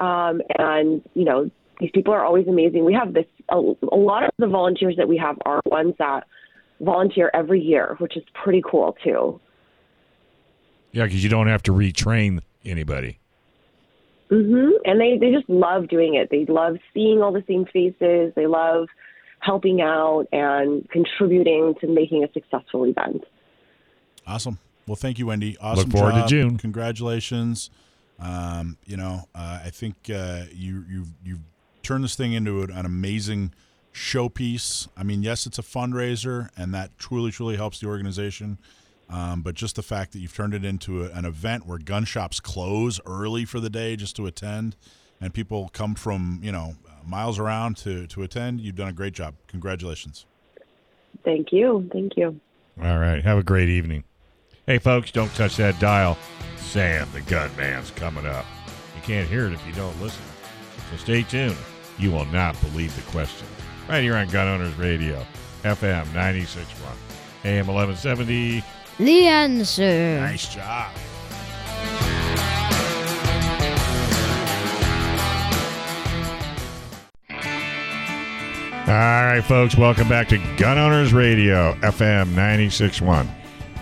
Um, 0.00 0.40
and, 0.58 1.02
you 1.14 1.24
know, 1.24 1.50
these 1.78 1.90
people 1.92 2.14
are 2.14 2.24
always 2.24 2.48
amazing. 2.48 2.86
We 2.86 2.94
have 2.94 3.12
this, 3.12 3.26
a, 3.50 3.56
a 3.56 3.96
lot 3.96 4.24
of 4.24 4.30
the 4.38 4.46
volunteers 4.46 4.96
that 4.96 5.08
we 5.08 5.18
have 5.18 5.36
are 5.44 5.60
ones 5.66 5.92
that 5.98 6.26
volunteer 6.80 7.30
every 7.34 7.60
year, 7.60 7.96
which 7.98 8.16
is 8.16 8.24
pretty 8.32 8.62
cool, 8.68 8.96
too. 9.04 9.38
yeah, 10.92 11.04
because 11.04 11.22
you 11.22 11.28
don't 11.28 11.48
have 11.48 11.62
to 11.64 11.72
retrain 11.72 12.40
anybody. 12.64 13.18
Hmm 14.28 14.70
And 14.84 15.00
they, 15.00 15.18
they 15.18 15.32
just 15.32 15.48
love 15.48 15.88
doing 15.88 16.14
it. 16.14 16.28
They 16.30 16.44
love 16.46 16.76
seeing 16.92 17.22
all 17.22 17.32
the 17.32 17.44
same 17.46 17.64
faces. 17.66 18.32
They 18.34 18.46
love 18.46 18.88
helping 19.40 19.80
out 19.80 20.26
and 20.32 20.88
contributing 20.90 21.74
to 21.80 21.86
making 21.86 22.24
a 22.24 22.32
successful 22.32 22.84
event. 22.84 23.24
Awesome. 24.26 24.58
Well, 24.86 24.96
thank 24.96 25.18
you, 25.18 25.26
Wendy. 25.26 25.56
Awesome 25.58 25.90
Look 25.90 25.98
forward 25.98 26.14
to. 26.14 26.26
June. 26.26 26.58
Congratulations. 26.58 27.70
Um, 28.18 28.78
you 28.84 28.96
know, 28.96 29.28
uh, 29.34 29.60
I 29.64 29.70
think 29.70 29.94
uh, 30.12 30.44
you 30.52 30.84
you 30.88 31.04
you 31.24 31.38
turned 31.82 32.04
this 32.04 32.16
thing 32.16 32.32
into 32.32 32.62
an, 32.62 32.70
an 32.70 32.86
amazing 32.86 33.52
showpiece. 33.92 34.88
I 34.96 35.02
mean, 35.02 35.22
yes, 35.22 35.46
it's 35.46 35.58
a 35.58 35.62
fundraiser, 35.62 36.48
and 36.56 36.72
that 36.74 36.98
truly 36.98 37.30
truly 37.30 37.56
helps 37.56 37.80
the 37.80 37.88
organization. 37.88 38.58
Um, 39.08 39.42
but 39.42 39.54
just 39.54 39.76
the 39.76 39.82
fact 39.82 40.12
that 40.12 40.18
you've 40.18 40.34
turned 40.34 40.54
it 40.54 40.64
into 40.64 41.04
a, 41.04 41.10
an 41.10 41.24
event 41.24 41.66
where 41.66 41.78
gun 41.78 42.04
shops 42.04 42.40
close 42.40 43.00
early 43.06 43.44
for 43.44 43.60
the 43.60 43.70
day 43.70 43.94
just 43.94 44.16
to 44.16 44.26
attend, 44.26 44.76
and 45.20 45.32
people 45.32 45.70
come 45.72 45.94
from 45.94 46.40
you 46.42 46.50
know 46.50 46.74
miles 47.06 47.38
around 47.38 47.76
to 47.78 48.06
to 48.08 48.22
attend, 48.22 48.60
you've 48.60 48.74
done 48.74 48.88
a 48.88 48.92
great 48.92 49.12
job. 49.12 49.34
Congratulations. 49.46 50.26
Thank 51.24 51.52
you. 51.52 51.88
Thank 51.92 52.16
you. 52.16 52.40
All 52.82 52.98
right. 52.98 53.22
Have 53.22 53.38
a 53.38 53.42
great 53.42 53.68
evening. 53.68 54.04
Hey, 54.66 54.78
folks, 54.78 55.10
don't 55.10 55.32
touch 55.34 55.56
that 55.56 55.78
dial. 55.78 56.18
Sam, 56.56 57.08
the 57.12 57.20
gunman's 57.22 57.90
coming 57.92 58.26
up. 58.26 58.44
You 58.96 59.02
can't 59.02 59.28
hear 59.28 59.46
it 59.46 59.52
if 59.52 59.64
you 59.66 59.72
don't 59.72 60.00
listen. 60.02 60.24
So 60.90 60.96
stay 60.96 61.22
tuned. 61.22 61.56
You 61.98 62.10
will 62.10 62.24
not 62.26 62.60
believe 62.60 62.94
the 62.96 63.10
question. 63.10 63.46
Right 63.88 64.02
here 64.02 64.16
on 64.16 64.28
Gun 64.28 64.48
Owners 64.48 64.74
Radio, 64.74 65.24
FM 65.62 66.04
96.1, 66.06 66.66
AM 67.44 67.66
1170. 67.68 68.62
The 68.98 69.26
answer. 69.26 70.20
Nice 70.20 70.54
job. 70.54 70.90
All 78.88 78.94
right, 78.94 79.40
folks, 79.40 79.76
welcome 79.76 80.08
back 80.08 80.28
to 80.28 80.38
Gun 80.56 80.78
Owners 80.78 81.12
Radio, 81.12 81.74
FM 81.80 82.34
96.1, 82.34 83.28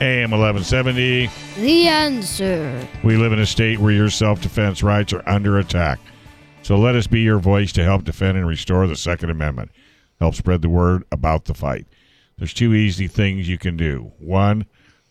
AM 0.01 0.31
1170. 0.31 1.31
The 1.57 1.87
answer. 1.87 2.89
We 3.05 3.17
live 3.17 3.33
in 3.33 3.39
a 3.39 3.47
state 3.47 3.79
where 3.79 3.93
your 3.93 4.09
self 4.11 4.41
defense 4.41 4.83
rights 4.83 5.13
are 5.13 5.23
under 5.29 5.59
attack. 5.59 6.01
So 6.63 6.77
let 6.77 6.97
us 6.97 7.07
be 7.07 7.21
your 7.21 7.39
voice 7.39 7.71
to 7.73 7.85
help 7.85 8.05
defend 8.05 8.39
and 8.39 8.49
restore 8.49 8.87
the 8.87 8.97
Second 8.97 9.29
Amendment. 9.31 9.71
Help 10.19 10.35
spread 10.35 10.63
the 10.63 10.71
word 10.71 11.05
about 11.13 11.45
the 11.45 11.55
fight. 11.55 11.87
There's 12.39 12.55
two 12.55 12.75
easy 12.75 13.07
things 13.07 13.49
you 13.49 13.59
can 13.59 13.77
do. 13.77 14.11
One, 14.19 14.65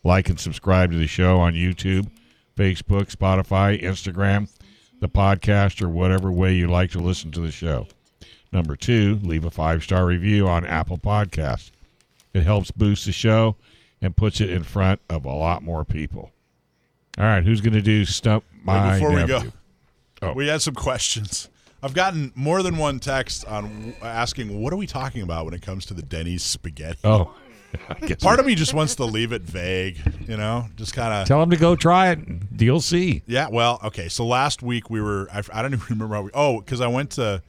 like 0.04 0.30
and 0.30 0.40
subscribe 0.40 0.92
to 0.92 0.98
the 0.98 1.08
show 1.08 1.40
on 1.40 1.54
YouTube, 1.54 2.10
Facebook, 2.56 3.14
Spotify, 3.14 3.82
Instagram, 3.82 4.50
the 5.00 5.10
podcast, 5.10 5.82
or 5.82 5.90
whatever 5.90 6.32
way 6.32 6.54
you 6.54 6.68
like 6.68 6.92
to 6.92 7.00
listen 7.00 7.32
to 7.32 7.40
the 7.42 7.52
show. 7.52 7.88
Number 8.52 8.76
two, 8.76 9.20
leave 9.24 9.46
a 9.46 9.52
five 9.52 9.84
star 9.84 10.06
review 10.06 10.48
on 10.48 10.66
Apple 10.66 10.98
Podcasts. 10.98 11.72
It 12.34 12.44
helps 12.44 12.72
boost 12.72 13.06
the 13.06 13.12
show 13.12 13.56
and 14.02 14.16
puts 14.16 14.42
it 14.42 14.50
in 14.50 14.64
front 14.64 15.00
of 15.10 15.26
a 15.26 15.32
lot 15.34 15.64
more 15.64 15.84
people. 15.86 16.32
All 17.18 17.26
right, 17.26 17.44
who's 17.44 17.62
going 17.62 17.74
to 17.74 17.82
do 17.82 18.06
Stump 18.06 18.44
My 18.64 18.92
Wait, 18.92 19.00
before 19.00 19.10
we 19.10 19.16
Nephew? 19.26 19.52
go, 20.22 20.28
Oh. 20.30 20.34
we 20.34 20.48
had 20.48 20.62
some 20.62 20.74
questions. 20.74 21.50
I've 21.82 21.94
gotten 21.94 22.32
more 22.34 22.64
than 22.64 22.78
one 22.78 23.00
text 23.00 23.44
on 23.46 23.94
asking, 24.02 24.62
"What 24.62 24.72
are 24.72 24.78
we 24.78 24.88
talking 24.88 25.22
about 25.22 25.44
when 25.46 25.54
it 25.54 25.62
comes 25.62 25.86
to 25.88 25.94
the 25.94 26.02
Denny's 26.02 26.42
spaghetti?" 26.42 27.00
Oh, 27.04 27.34
Part 28.22 28.40
of 28.40 28.46
me 28.46 28.56
just 28.56 28.74
wants 28.74 28.96
to 28.96 29.06
leave 29.06 29.32
it 29.32 29.42
vague, 29.44 30.00
you 30.28 30.38
know, 30.38 30.68
just 30.76 30.94
kind 30.94 31.14
of. 31.14 31.28
Tell 31.28 31.40
them 31.40 31.50
to 31.52 31.58
go 31.58 31.76
try 31.76 32.12
it. 32.12 32.20
You'll 32.58 32.82
see. 32.82 33.24
Yeah, 33.26 33.48
well, 33.52 33.80
okay. 33.84 34.10
So 34.10 34.26
last 34.26 34.62
week 34.62 34.90
we 34.90 35.02
were, 35.02 35.28
I, 35.34 35.42
I 35.54 35.62
don't 35.62 35.74
even 35.74 35.86
remember 35.90 36.16
how 36.16 36.22
we, 36.24 36.32
oh, 36.34 36.60
because 36.62 36.82
I 36.82 36.88
went 36.88 37.12
to, 37.12 37.42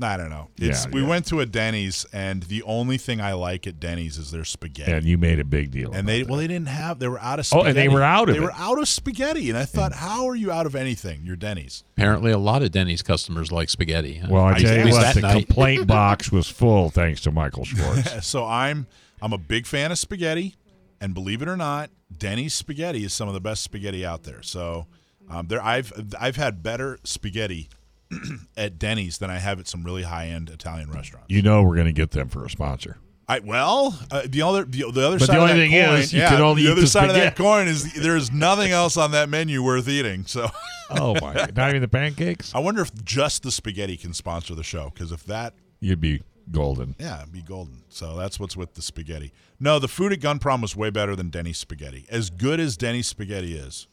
I 0.00 0.16
don't 0.16 0.30
know. 0.30 0.48
It's, 0.58 0.84
Yeah, 0.86 0.90
we 0.92 1.02
yeah. 1.02 1.08
went 1.08 1.26
to 1.26 1.38
a 1.40 1.46
Denny's, 1.46 2.04
and 2.12 2.42
the 2.44 2.64
only 2.64 2.98
thing 2.98 3.20
I 3.20 3.34
like 3.34 3.68
at 3.68 3.78
Denny's 3.78 4.18
is 4.18 4.32
their 4.32 4.42
spaghetti. 4.44 4.90
And 4.90 5.04
you 5.06 5.16
made 5.16 5.38
a 5.38 5.44
big 5.44 5.70
deal. 5.70 5.92
And 5.92 6.08
they 6.08 6.24
well 6.24 6.38
they 6.38 6.48
didn't 6.48 6.66
have 6.68 6.98
they 6.98 7.06
were 7.06 7.20
out 7.20 7.38
of 7.38 7.48
Oh, 7.52 7.62
and 7.62 7.76
they 7.76 7.88
were 7.88 8.02
out 8.02 8.28
of 8.28 8.34
they 8.34 8.40
it. 8.40 8.44
were 8.44 8.52
out 8.56 8.80
of 8.80 8.88
spaghetti 8.88 9.48
and 9.48 9.56
I 9.56 9.64
thought 9.64 9.92
how 9.92 10.26
are 10.26 10.34
you 10.34 10.50
out 10.50 10.66
of 10.66 10.74
anything? 10.74 11.20
You're 11.22 11.36
Denny's. 11.36 11.84
Apparently, 11.96 12.32
a 12.32 12.38
lot 12.38 12.62
of 12.64 12.72
Denny's 12.72 13.02
customers 13.02 13.52
like 13.52 13.70
spaghetti. 13.70 14.14
huh? 14.16 14.26
well, 14.28 14.44
I 14.44 14.52
At 14.54 14.58
tell 14.62 14.86
you 14.88 14.92
what, 14.92 15.14
the 15.14 15.20
night. 15.20 15.46
complaint 15.46 15.86
box 15.86 16.32
was 16.32 16.48
full 16.48 16.90
thanks 16.90 17.20
to 17.20 17.30
Michael 17.30 17.64
Schwartz. 17.64 18.26
so 18.26 18.44
I'm 18.44 18.88
I'm 19.22 19.32
a 19.32 19.38
big 19.38 19.66
fan 19.66 19.90
of 19.92 19.98
spaghetti 19.98 20.56
and 21.00 21.14
believe 21.14 21.42
it 21.42 21.48
or 21.48 21.56
not, 21.56 21.90
Denny's 22.16 22.54
spaghetti 22.54 23.04
is 23.04 23.12
some 23.12 23.28
of 23.28 23.34
the 23.34 23.40
best 23.40 23.62
spaghetti 23.62 24.04
out 24.04 24.24
there. 24.24 24.42
So 24.42 24.86
um, 25.30 25.46
there 25.48 25.62
I've 25.62 25.92
I've 26.20 26.36
had 26.36 26.62
better 26.62 26.98
spaghetti 27.04 27.68
at 28.56 28.78
Denny's 28.78 29.18
than 29.18 29.30
I 29.30 29.38
have 29.38 29.58
at 29.58 29.66
some 29.68 29.84
really 29.84 30.02
high 30.02 30.26
end 30.26 30.50
Italian 30.50 30.90
restaurants. 30.90 31.28
you 31.30 31.40
know 31.42 31.62
we're 31.62 31.74
going 31.76 31.86
to 31.86 31.92
get 31.92 32.10
them 32.10 32.28
for 32.28 32.44
a 32.44 32.50
sponsor. 32.50 32.98
I 33.28 33.38
well, 33.38 33.98
uh, 34.10 34.22
the 34.26 34.42
other 34.42 34.64
the, 34.64 34.90
the 34.92 35.06
other 35.06 35.18
But 35.18 35.26
side 35.26 35.36
the 35.36 35.40
only 35.40 35.52
of 35.52 35.58
that 35.58 35.68
thing 35.68 35.86
coin, 35.86 35.98
is, 36.00 36.12
you 36.12 36.20
yeah, 36.20 36.28
can 36.28 36.42
only 36.42 36.64
the 36.64 36.72
other 36.72 36.80
the 36.82 36.86
side 36.86 37.08
of 37.08 37.14
that 37.14 37.36
coin 37.36 37.68
is 37.68 37.94
there's 37.94 38.30
nothing 38.32 38.72
else 38.72 38.96
on 38.96 39.12
that 39.12 39.28
menu 39.28 39.62
worth 39.62 39.88
eating. 39.88 40.26
So 40.26 40.50
Oh 40.90 41.14
my! 41.20 41.32
Not 41.56 41.70
even 41.70 41.80
the 41.80 41.88
pancakes. 41.88 42.54
I 42.54 42.58
wonder 42.58 42.82
if 42.82 42.92
just 43.04 43.44
the 43.44 43.50
spaghetti 43.50 43.96
can 43.96 44.12
sponsor 44.12 44.54
the 44.54 44.64
show 44.64 44.90
because 44.92 45.10
if 45.12 45.24
that 45.24 45.54
You'd 45.80 46.00
be 46.00 46.22
golden. 46.50 46.94
Yeah, 46.98 47.20
it'd 47.22 47.32
be 47.32 47.42
golden. 47.42 47.82
So 47.88 48.16
that's 48.16 48.38
what's 48.40 48.56
with 48.56 48.74
the 48.74 48.82
spaghetti. 48.82 49.32
No, 49.60 49.78
the 49.78 49.88
food 49.88 50.12
at 50.12 50.20
Gun 50.20 50.38
Prom 50.38 50.60
was 50.60 50.74
way 50.76 50.90
better 50.90 51.14
than 51.14 51.30
Denny's 51.30 51.58
spaghetti. 51.58 52.06
As 52.10 52.30
good 52.30 52.60
as 52.60 52.76
Denny's 52.76 53.06
spaghetti 53.06 53.54
is, 53.54 53.86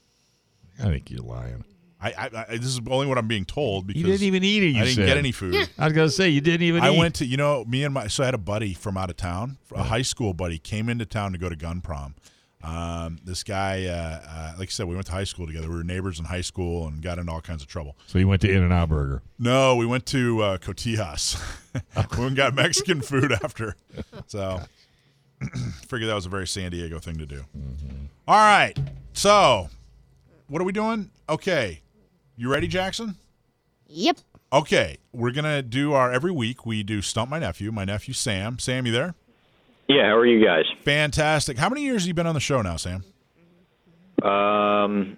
I 0.79 0.85
think 0.85 1.11
you're 1.11 1.21
lying. 1.21 1.63
I, 2.01 2.11
I, 2.11 2.45
I 2.49 2.57
this 2.57 2.65
is 2.67 2.79
only 2.89 3.07
what 3.07 3.17
I'm 3.17 3.27
being 3.27 3.43
told 3.43 3.85
because 3.87 4.01
You 4.01 4.07
didn't 4.07 4.23
even 4.23 4.43
eat 4.43 4.63
it. 4.63 4.67
You 4.67 4.81
I 4.81 4.85
didn't 4.85 4.95
said. 4.95 5.05
get 5.07 5.17
any 5.17 5.33
food. 5.33 5.55
I 5.77 5.85
was 5.85 5.93
going 5.93 6.07
to 6.07 6.11
say 6.11 6.29
you 6.29 6.39
didn't 6.39 6.61
even. 6.63 6.81
I 6.81 6.93
eat. 6.93 6.97
went 6.97 7.15
to 7.15 7.25
you 7.25 7.35
know 7.35 7.65
me 7.65 7.83
and 7.83 7.93
my 7.93 8.07
so 8.07 8.23
I 8.23 8.27
had 8.27 8.35
a 8.35 8.39
buddy 8.39 8.73
from 8.73 8.97
out 8.97 9.09
of 9.09 9.17
town, 9.17 9.57
a 9.73 9.83
high 9.83 10.01
school 10.01 10.33
buddy, 10.33 10.57
came 10.59 10.87
into 10.87 11.05
town 11.05 11.33
to 11.33 11.37
go 11.37 11.49
to 11.49 11.57
Gun 11.57 11.81
Prom. 11.81 12.15
Um, 12.61 13.19
this 13.23 13.43
guy, 13.43 13.85
uh, 13.85 14.19
uh, 14.27 14.53
like 14.59 14.67
I 14.67 14.71
said, 14.71 14.87
we 14.87 14.95
went 14.95 15.07
to 15.07 15.13
high 15.13 15.23
school 15.23 15.47
together. 15.47 15.69
We 15.69 15.75
were 15.75 15.83
neighbors 15.83 16.19
in 16.19 16.25
high 16.25 16.41
school 16.41 16.87
and 16.87 17.01
got 17.01 17.17
into 17.17 17.31
all 17.31 17.41
kinds 17.41 17.61
of 17.61 17.69
trouble. 17.69 17.95
So 18.07 18.19
you 18.19 18.27
went 18.27 18.41
to 18.41 18.51
In 18.51 18.63
and 18.63 18.73
Out 18.73 18.89
Burger. 18.89 19.21
No, 19.37 19.75
we 19.77 19.85
went 19.85 20.05
to 20.07 20.41
uh, 20.41 20.57
Cotijas. 20.57 21.41
we 21.73 21.81
went 22.17 22.19
and 22.19 22.35
got 22.35 22.53
Mexican 22.53 23.01
food 23.01 23.31
after. 23.31 23.75
So 24.27 24.61
figured 25.87 26.07
that 26.07 26.13
was 26.13 26.27
a 26.27 26.29
very 26.29 26.45
San 26.45 26.69
Diego 26.69 26.99
thing 26.99 27.17
to 27.17 27.25
do. 27.25 27.45
All 28.27 28.35
right. 28.35 28.77
So 29.13 29.69
what 30.47 30.61
are 30.61 30.65
we 30.65 30.71
doing? 30.71 31.09
Okay. 31.27 31.81
You 32.37 32.51
ready, 32.51 32.67
Jackson? 32.67 33.15
Yep. 33.87 34.17
Okay. 34.53 34.97
We're 35.11 35.31
going 35.31 35.45
to 35.45 35.63
do 35.63 35.93
our 35.93 36.11
every 36.11 36.31
week 36.31 36.65
we 36.65 36.83
do 36.83 37.01
Stump 37.01 37.31
My 37.31 37.39
Nephew. 37.39 37.71
My 37.71 37.85
nephew, 37.85 38.13
Sam. 38.13 38.59
Sam, 38.59 38.85
you 38.85 38.91
there? 38.91 39.15
Yeah, 39.89 40.05
how 40.05 40.15
are 40.17 40.25
you 40.25 40.43
guys? 40.45 40.65
Fantastic. 40.83 41.57
How 41.57 41.67
many 41.67 41.81
years 41.81 42.03
have 42.03 42.07
you 42.07 42.13
been 42.13 42.27
on 42.27 42.35
the 42.35 42.39
show 42.39 42.61
now, 42.61 42.77
Sam? 42.77 43.03
Um, 44.21 45.17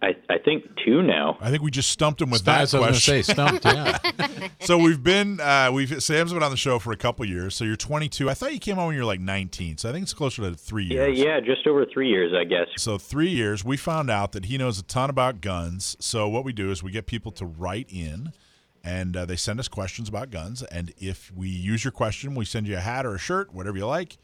I 0.00 0.14
I 0.28 0.38
think 0.44 0.64
two 0.84 1.02
now. 1.02 1.36
I 1.40 1.50
think 1.50 1.62
we 1.62 1.70
just 1.72 1.90
stumped 1.90 2.22
him 2.22 2.30
with 2.30 2.46
As 2.48 2.70
that 2.70 2.78
I 2.78 2.80
was 2.80 2.88
question. 2.90 3.22
say, 3.22 3.32
stumped. 3.32 3.64
Yeah. 3.64 3.98
so 4.60 4.78
we've 4.78 5.02
been 5.02 5.40
uh, 5.40 5.70
we've 5.72 6.02
Sam's 6.02 6.32
been 6.32 6.42
on 6.42 6.52
the 6.52 6.56
show 6.56 6.78
for 6.78 6.92
a 6.92 6.96
couple 6.96 7.24
years. 7.24 7.54
So 7.56 7.64
you're 7.64 7.76
22. 7.76 8.30
I 8.30 8.34
thought 8.34 8.52
you 8.52 8.60
came 8.60 8.78
on 8.78 8.86
when 8.86 8.94
you 8.94 9.00
were 9.02 9.06
like 9.06 9.20
19. 9.20 9.78
So 9.78 9.88
I 9.88 9.92
think 9.92 10.04
it's 10.04 10.14
closer 10.14 10.42
to 10.42 10.54
three 10.54 10.84
years. 10.84 11.18
Yeah, 11.18 11.24
yeah, 11.34 11.40
just 11.40 11.66
over 11.66 11.84
three 11.92 12.08
years, 12.08 12.32
I 12.32 12.44
guess. 12.44 12.68
So 12.76 12.96
three 12.96 13.30
years. 13.30 13.64
We 13.64 13.76
found 13.76 14.08
out 14.08 14.32
that 14.32 14.44
he 14.44 14.56
knows 14.56 14.78
a 14.78 14.84
ton 14.84 15.10
about 15.10 15.40
guns. 15.40 15.96
So 15.98 16.28
what 16.28 16.44
we 16.44 16.52
do 16.52 16.70
is 16.70 16.82
we 16.82 16.92
get 16.92 17.06
people 17.06 17.32
to 17.32 17.44
write 17.44 17.88
in, 17.90 18.32
and 18.82 19.16
uh, 19.16 19.24
they 19.24 19.36
send 19.36 19.60
us 19.60 19.68
questions 19.68 20.08
about 20.08 20.30
guns. 20.30 20.62
And 20.62 20.92
if 20.98 21.32
we 21.34 21.48
use 21.48 21.84
your 21.84 21.92
question, 21.92 22.34
we 22.34 22.44
send 22.44 22.66
you 22.66 22.76
a 22.76 22.80
hat 22.80 23.04
or 23.06 23.14
a 23.14 23.18
shirt, 23.18 23.52
whatever 23.54 23.76
you 23.76 23.86
like. 23.86 24.16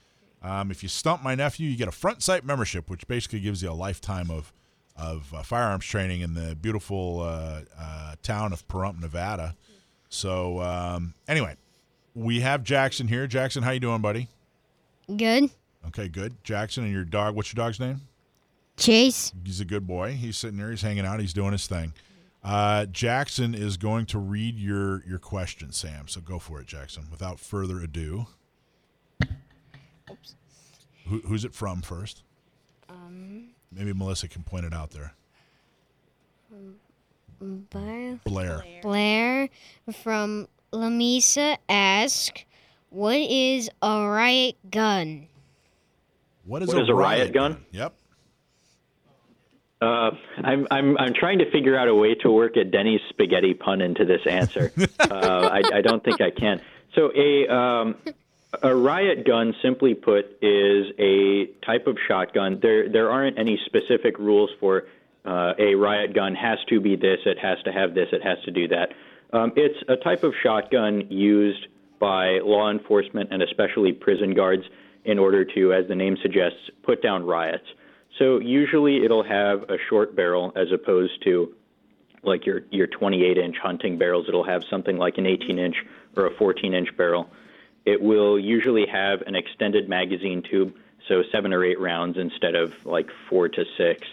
Um, 0.42 0.70
if 0.70 0.82
you 0.82 0.88
stump 0.88 1.22
my 1.22 1.34
nephew, 1.34 1.68
you 1.68 1.76
get 1.76 1.88
a 1.88 1.92
front 1.92 2.22
sight 2.22 2.44
membership, 2.44 2.88
which 2.88 3.06
basically 3.08 3.40
gives 3.40 3.62
you 3.62 3.70
a 3.70 3.72
lifetime 3.72 4.30
of 4.30 4.52
of 4.96 5.32
uh, 5.34 5.42
firearms 5.42 5.84
training 5.84 6.22
in 6.22 6.32
the 6.32 6.54
beautiful 6.54 7.20
uh, 7.20 7.60
uh, 7.78 8.14
town 8.22 8.52
of 8.54 8.66
Pahrump, 8.66 8.98
Nevada. 8.98 9.54
So 10.08 10.60
um, 10.62 11.12
anyway, 11.28 11.56
we 12.14 12.40
have 12.40 12.62
Jackson 12.62 13.06
here. 13.06 13.26
Jackson, 13.26 13.62
how 13.62 13.72
you 13.72 13.80
doing, 13.80 14.00
buddy? 14.00 14.28
Good. 15.14 15.50
Okay, 15.88 16.08
good. 16.08 16.42
Jackson 16.44 16.84
and 16.84 16.92
your 16.92 17.04
dog. 17.04 17.36
What's 17.36 17.52
your 17.52 17.62
dog's 17.62 17.78
name? 17.78 18.00
Chase. 18.76 19.32
He's 19.44 19.60
a 19.60 19.64
good 19.64 19.86
boy. 19.86 20.12
He's 20.12 20.38
sitting 20.38 20.56
there. 20.58 20.70
He's 20.70 20.82
hanging 20.82 21.04
out. 21.04 21.20
He's 21.20 21.32
doing 21.32 21.52
his 21.52 21.66
thing. 21.66 21.92
Uh, 22.46 22.86
Jackson 22.86 23.56
is 23.56 23.76
going 23.76 24.06
to 24.06 24.20
read 24.20 24.56
your 24.56 25.04
your 25.04 25.18
question, 25.18 25.72
Sam. 25.72 26.06
So 26.06 26.20
go 26.20 26.38
for 26.38 26.60
it, 26.60 26.68
Jackson. 26.68 27.08
Without 27.10 27.40
further 27.40 27.80
ado. 27.80 28.28
Who, 31.08 31.18
who's 31.26 31.44
it 31.44 31.54
from 31.54 31.82
first? 31.82 32.22
Um, 32.88 33.48
Maybe 33.72 33.92
Melissa 33.92 34.28
can 34.28 34.44
point 34.44 34.64
it 34.64 34.72
out 34.72 34.92
there. 34.92 35.14
Blair. 37.40 38.20
Blair. 38.24 38.62
Blair 38.80 39.48
from 40.04 40.46
La 40.70 40.88
Mesa 40.88 41.58
ask, 41.68 42.44
"What 42.90 43.18
is 43.18 43.68
a 43.82 44.06
riot 44.06 44.56
gun?" 44.70 45.26
What 46.44 46.62
is, 46.62 46.68
What 46.68 46.78
a, 46.78 46.82
is 46.82 46.88
a 46.88 46.94
riot 46.94 47.32
gun? 47.32 47.66
Yep. 47.72 47.92
Uh, 49.80 50.10
I'm 50.38 50.66
I'm 50.70 50.96
I'm 50.98 51.14
trying 51.14 51.38
to 51.40 51.50
figure 51.50 51.76
out 51.76 51.88
a 51.88 51.94
way 51.94 52.14
to 52.16 52.30
work 52.30 52.56
a 52.56 52.64
Denny's 52.64 53.00
spaghetti 53.10 53.54
pun 53.54 53.80
into 53.80 54.04
this 54.04 54.22
answer. 54.26 54.72
uh, 55.00 55.04
I, 55.10 55.62
I 55.74 55.80
don't 55.82 56.02
think 56.02 56.20
I 56.20 56.30
can. 56.30 56.62
So 56.94 57.12
a 57.14 57.46
um, 57.54 57.96
a 58.62 58.74
riot 58.74 59.26
gun, 59.26 59.54
simply 59.60 59.94
put, 59.94 60.38
is 60.40 60.86
a 60.98 61.46
type 61.64 61.86
of 61.86 61.98
shotgun. 62.08 62.58
There 62.60 62.88
there 62.88 63.10
aren't 63.10 63.38
any 63.38 63.60
specific 63.66 64.18
rules 64.18 64.50
for 64.60 64.84
uh, 65.26 65.54
a 65.58 65.74
riot 65.74 66.14
gun 66.14 66.34
has 66.34 66.58
to 66.68 66.80
be 66.80 66.96
this, 66.96 67.18
it 67.26 67.38
has 67.38 67.58
to 67.64 67.72
have 67.72 67.94
this, 67.94 68.08
it 68.12 68.22
has 68.22 68.38
to 68.44 68.50
do 68.50 68.68
that. 68.68 68.90
Um, 69.32 69.52
it's 69.56 69.78
a 69.88 69.96
type 69.96 70.22
of 70.22 70.32
shotgun 70.40 71.10
used 71.10 71.66
by 71.98 72.38
law 72.44 72.70
enforcement 72.70 73.32
and 73.32 73.42
especially 73.42 73.92
prison 73.92 74.34
guards 74.34 74.62
in 75.04 75.18
order 75.18 75.44
to, 75.44 75.72
as 75.72 75.88
the 75.88 75.94
name 75.94 76.16
suggests, 76.22 76.58
put 76.84 77.02
down 77.02 77.26
riots. 77.26 77.66
So 78.18 78.40
usually 78.40 79.04
it'll 79.04 79.24
have 79.24 79.64
a 79.64 79.76
short 79.88 80.16
barrel 80.16 80.52
as 80.56 80.72
opposed 80.72 81.22
to 81.24 81.54
like 82.22 82.46
your 82.46 82.62
your 82.70 82.86
28 82.86 83.38
inch 83.38 83.56
hunting 83.62 83.98
barrels. 83.98 84.26
It'll 84.28 84.44
have 84.44 84.64
something 84.70 84.96
like 84.96 85.18
an 85.18 85.26
18 85.26 85.58
inch 85.58 85.76
or 86.16 86.26
a 86.26 86.34
14 86.34 86.74
inch 86.74 86.96
barrel. 86.96 87.28
It 87.84 88.02
will 88.02 88.38
usually 88.38 88.86
have 88.86 89.22
an 89.22 89.36
extended 89.36 89.88
magazine 89.88 90.42
tube, 90.42 90.74
so 91.08 91.22
seven 91.30 91.52
or 91.52 91.64
eight 91.64 91.78
rounds 91.78 92.18
instead 92.18 92.54
of 92.56 92.72
like 92.84 93.08
four 93.28 93.48
to 93.48 93.64
six. 93.76 94.06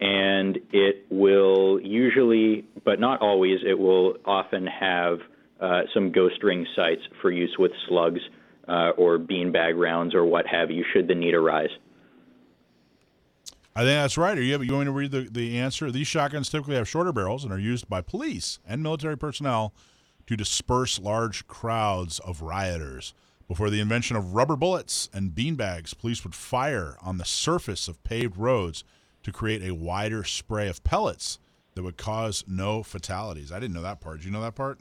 And 0.00 0.58
it 0.72 1.06
will 1.10 1.80
usually, 1.80 2.64
but 2.84 3.00
not 3.00 3.20
always, 3.20 3.60
it 3.64 3.78
will 3.78 4.16
often 4.24 4.66
have 4.66 5.20
uh, 5.60 5.82
some 5.92 6.12
ghost 6.12 6.42
ring 6.42 6.66
sights 6.76 7.02
for 7.20 7.30
use 7.30 7.56
with 7.58 7.72
slugs 7.88 8.20
uh, 8.68 8.90
or 8.96 9.18
beanbag 9.18 9.76
rounds 9.76 10.14
or 10.14 10.24
what 10.24 10.46
have 10.46 10.70
you, 10.70 10.84
should 10.92 11.08
the 11.08 11.14
need 11.14 11.34
arise. 11.34 11.70
I 13.78 13.82
think 13.82 13.90
that's 13.90 14.18
right. 14.18 14.36
Are 14.36 14.42
you, 14.42 14.58
going 14.66 14.86
to 14.86 14.90
read 14.90 15.12
the, 15.12 15.28
the 15.30 15.56
answer? 15.56 15.92
These 15.92 16.08
shotguns 16.08 16.48
typically 16.48 16.74
have 16.74 16.88
shorter 16.88 17.12
barrels 17.12 17.44
and 17.44 17.52
are 17.52 17.60
used 17.60 17.88
by 17.88 18.00
police 18.00 18.58
and 18.66 18.82
military 18.82 19.16
personnel 19.16 19.72
to 20.26 20.36
disperse 20.36 20.98
large 20.98 21.46
crowds 21.46 22.18
of 22.18 22.42
rioters. 22.42 23.14
Before 23.46 23.70
the 23.70 23.78
invention 23.78 24.16
of 24.16 24.34
rubber 24.34 24.56
bullets 24.56 25.08
and 25.14 25.30
beanbags, 25.30 25.96
police 25.96 26.24
would 26.24 26.34
fire 26.34 26.96
on 27.00 27.18
the 27.18 27.24
surface 27.24 27.86
of 27.86 28.02
paved 28.02 28.36
roads 28.36 28.82
to 29.22 29.30
create 29.30 29.62
a 29.62 29.74
wider 29.74 30.24
spray 30.24 30.66
of 30.66 30.82
pellets 30.82 31.38
that 31.74 31.84
would 31.84 31.96
cause 31.96 32.42
no 32.48 32.82
fatalities. 32.82 33.52
I 33.52 33.60
didn't 33.60 33.74
know 33.74 33.82
that 33.82 34.00
part. 34.00 34.16
Did 34.16 34.24
you 34.24 34.32
know 34.32 34.42
that 34.42 34.56
part? 34.56 34.80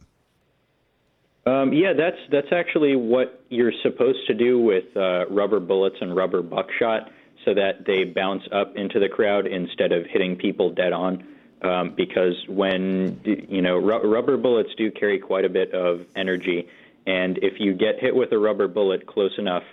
Um, 1.45 1.71
yeah, 1.71 1.93
that's 1.93 2.17
that's 2.31 2.51
actually 2.51 2.95
what 2.95 3.43
you're 3.49 3.73
supposed 3.83 4.25
to 4.25 4.33
do 4.33 4.59
with 4.59 4.85
uh, 4.97 5.27
rubber 5.29 5.59
bullets 5.59 5.97
and 6.01 6.15
rubber 6.15 6.41
buckshot, 6.41 7.11
so 7.47 7.53
that 7.53 7.85
they 7.85 8.03
bounce 8.03 8.43
up 8.51 8.75
into 8.75 8.99
the 8.99 9.07
crowd 9.07 9.47
instead 9.47 9.93
of 9.93 10.05
hitting 10.05 10.35
people 10.35 10.69
dead 10.69 10.91
on. 10.91 11.25
Um, 11.61 11.93
because 11.95 12.35
when 12.47 13.19
you 13.23 13.63
know 13.63 13.77
ru- 13.77 14.13
rubber 14.13 14.37
bullets 14.37 14.69
do 14.77 14.91
carry 14.91 15.17
quite 15.17 15.43
a 15.43 15.49
bit 15.49 15.73
of 15.73 16.05
energy, 16.15 16.67
and 17.07 17.39
if 17.39 17.53
you 17.59 17.73
get 17.73 17.99
hit 17.99 18.15
with 18.15 18.31
a 18.31 18.37
rubber 18.37 18.67
bullet 18.67 19.07
close 19.07 19.31
enough, 19.39 19.63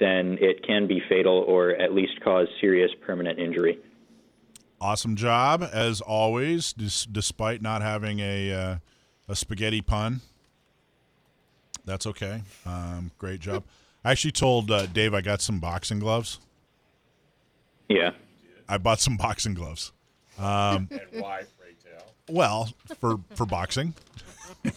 then 0.00 0.38
it 0.40 0.66
can 0.66 0.86
be 0.86 1.02
fatal 1.06 1.44
or 1.46 1.70
at 1.72 1.92
least 1.92 2.18
cause 2.22 2.46
serious 2.62 2.90
permanent 3.04 3.38
injury. 3.38 3.78
Awesome 4.80 5.16
job 5.16 5.68
as 5.70 6.00
always, 6.00 6.72
dis- 6.72 7.04
despite 7.04 7.60
not 7.60 7.82
having 7.82 8.20
a 8.20 8.52
uh, 8.52 8.76
a 9.28 9.36
spaghetti 9.36 9.82
pun. 9.82 10.22
That's 11.84 12.06
okay. 12.06 12.42
Um, 12.64 13.10
great 13.18 13.40
job. 13.40 13.64
I 14.02 14.12
actually 14.12 14.32
told 14.32 14.70
uh, 14.70 14.86
Dave 14.86 15.12
I 15.12 15.20
got 15.20 15.42
some 15.42 15.60
boxing 15.60 15.98
gloves. 15.98 16.38
Yeah. 17.88 18.10
I 18.68 18.78
bought 18.78 19.00
some 19.00 19.16
boxing 19.16 19.54
gloves. 19.54 19.92
Um, 20.38 20.88
and 20.90 21.00
why, 21.22 21.42
pray 21.58 21.74
tell? 21.82 22.04
well, 22.28 22.70
for 23.00 23.20
for 23.34 23.46
boxing. 23.46 23.94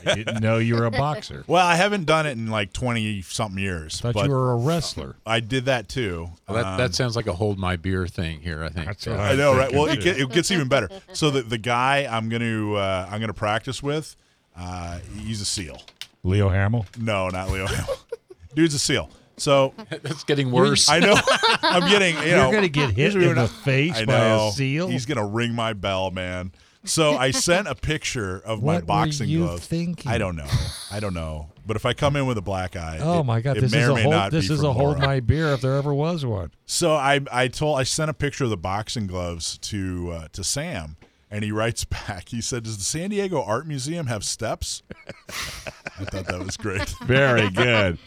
I 0.05 0.15
didn't 0.15 0.41
know 0.41 0.57
you 0.57 0.75
were 0.75 0.85
a 0.85 0.91
boxer. 0.91 1.45
Well, 1.47 1.65
I 1.65 1.75
haven't 1.75 2.05
done 2.05 2.25
it 2.25 2.31
in 2.31 2.47
like 2.47 2.73
twenty 2.73 3.21
something 3.21 3.61
years. 3.61 4.01
Thought 4.01 4.15
but 4.15 4.25
you 4.25 4.31
were 4.31 4.51
a 4.51 4.57
wrestler. 4.57 5.15
I 5.25 5.39
did 5.39 5.65
that 5.65 5.87
too. 5.87 6.29
Well, 6.47 6.57
that, 6.57 6.65
Um, 6.65 6.77
that 6.77 6.95
sounds 6.95 7.15
like 7.15 7.27
a 7.27 7.33
hold 7.33 7.57
my 7.57 7.77
beer 7.77 8.05
thing 8.07 8.41
here. 8.41 8.63
I 8.63 8.69
think. 8.69 8.85
That's 8.85 9.07
Yeah. 9.07 9.21
I 9.21 9.35
know, 9.35 9.55
right? 9.55 9.71
Well, 9.71 9.85
it, 9.85 10.01
get, 10.01 10.19
it 10.19 10.29
gets 10.31 10.51
even 10.51 10.67
better. 10.67 10.89
So 11.13 11.29
the 11.31 11.41
the 11.41 11.57
guy 11.57 12.05
I'm 12.09 12.27
going 12.27 12.41
to 12.41 12.75
uh, 12.75 13.07
I'm 13.09 13.19
going 13.19 13.29
to 13.29 13.33
practice 13.33 13.81
with, 13.81 14.15
uh, 14.57 14.99
he's 15.17 15.39
a 15.41 15.45
SEAL. 15.45 15.81
Leo 16.23 16.49
Hamill. 16.49 16.85
No, 16.99 17.29
not 17.29 17.49
Leo. 17.49 17.67
Hamill. 17.67 17.95
Dude's 18.55 18.73
a 18.73 18.79
SEAL. 18.79 19.09
So 19.37 19.73
That's 19.89 20.23
getting 20.23 20.51
worse. 20.51 20.89
I 20.89 20.99
know 20.99 21.15
I'm 21.61 21.89
getting. 21.89 22.15
You 22.17 22.21
You're 22.23 22.37
know, 22.37 22.51
gonna 22.51 22.67
get 22.69 22.91
hit 22.91 23.13
in 23.15 23.21
we're 23.21 23.33
the 23.35 23.47
face 23.47 23.95
I 23.97 24.05
by 24.05 24.13
a 24.15 24.37
know. 24.37 24.51
SEAL? 24.53 24.87
He's 24.89 25.05
gonna 25.05 25.25
ring 25.27 25.53
my 25.53 25.73
bell, 25.73 26.11
man. 26.11 26.51
So 26.83 27.17
I 27.17 27.31
sent 27.31 27.67
a 27.67 27.75
picture 27.75 28.37
of 28.39 28.59
my 28.63 28.65
What 28.75 28.81
were 28.83 28.85
boxing 28.87 29.27
you 29.27 29.39
gloves. 29.45 29.67
thinking? 29.67 30.09
I 30.09 30.17
don't 30.17 30.37
know. 30.37 30.47
I 30.89 30.99
don't 31.01 31.13
know. 31.13 31.49
But 31.65 31.75
if 31.75 31.85
I 31.85 31.93
come 31.93 32.15
in 32.15 32.25
with 32.27 32.37
a 32.37 32.41
black 32.41 32.77
eye, 32.77 32.99
Oh 33.01 33.19
it- 33.19 33.23
my 33.25 33.41
God! 33.41 33.57
it 33.57 33.61
This 33.61 33.73
may 33.73 33.81
is 33.81 33.87
or 33.89 33.91
a 33.91 33.95
may 33.95 34.01
hold. 34.03 34.13
not 34.15 34.31
This 34.31 34.47
be 34.47 34.53
is 34.53 34.63
a 34.63 34.71
hold 34.71 34.97
Laura. 34.97 34.99
my 35.07 35.19
beer 35.19 35.49
if 35.53 35.59
there 35.61 35.75
ever 35.75 35.93
was 35.93 36.25
one. 36.25 36.51
So 36.65 36.93
I 36.93 37.19
I 37.31 37.47
told 37.49 37.77
I 37.79 37.83
sent 37.83 38.09
a 38.09 38.13
picture 38.13 38.45
of 38.45 38.49
the 38.51 38.57
boxing 38.57 39.05
gloves 39.05 39.57
to 39.59 40.11
uh, 40.13 40.27
to 40.31 40.43
Sam, 40.45 40.95
and 41.29 41.43
he 41.43 41.51
writes 41.51 41.83
back. 42.07 42.29
He 42.29 42.39
said, 42.41 42.63
"Does 42.63 42.77
the 42.77 42.83
San 42.85 43.09
Diego 43.09 43.43
Art 43.43 43.67
Museum 43.67 44.07
have 44.07 44.23
steps?" 44.23 44.81
I 45.29 46.05
thought 46.05 46.25
that 46.27 46.39
was 46.43 46.55
great. 46.57 46.87
Very 47.03 47.49
good. 47.49 47.97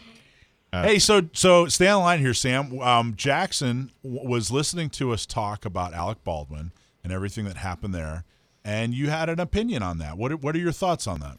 Hey, 0.71 0.99
so 0.99 1.21
so 1.33 1.67
stay 1.67 1.87
on 1.87 1.99
the 1.99 2.03
line 2.05 2.19
here, 2.19 2.33
Sam. 2.33 2.79
Um, 2.79 3.13
Jackson 3.15 3.91
w- 4.03 4.27
was 4.27 4.51
listening 4.51 4.89
to 4.91 5.11
us 5.11 5.25
talk 5.25 5.65
about 5.65 5.93
Alec 5.93 6.23
Baldwin 6.23 6.71
and 7.03 7.11
everything 7.11 7.45
that 7.45 7.57
happened 7.57 7.93
there, 7.93 8.23
and 8.63 8.93
you 8.93 9.09
had 9.09 9.27
an 9.29 9.39
opinion 9.39 9.83
on 9.83 9.97
that. 9.99 10.17
What 10.17 10.31
are, 10.31 10.37
what 10.37 10.55
are 10.55 10.59
your 10.59 10.71
thoughts 10.71 11.07
on 11.07 11.19
that? 11.19 11.37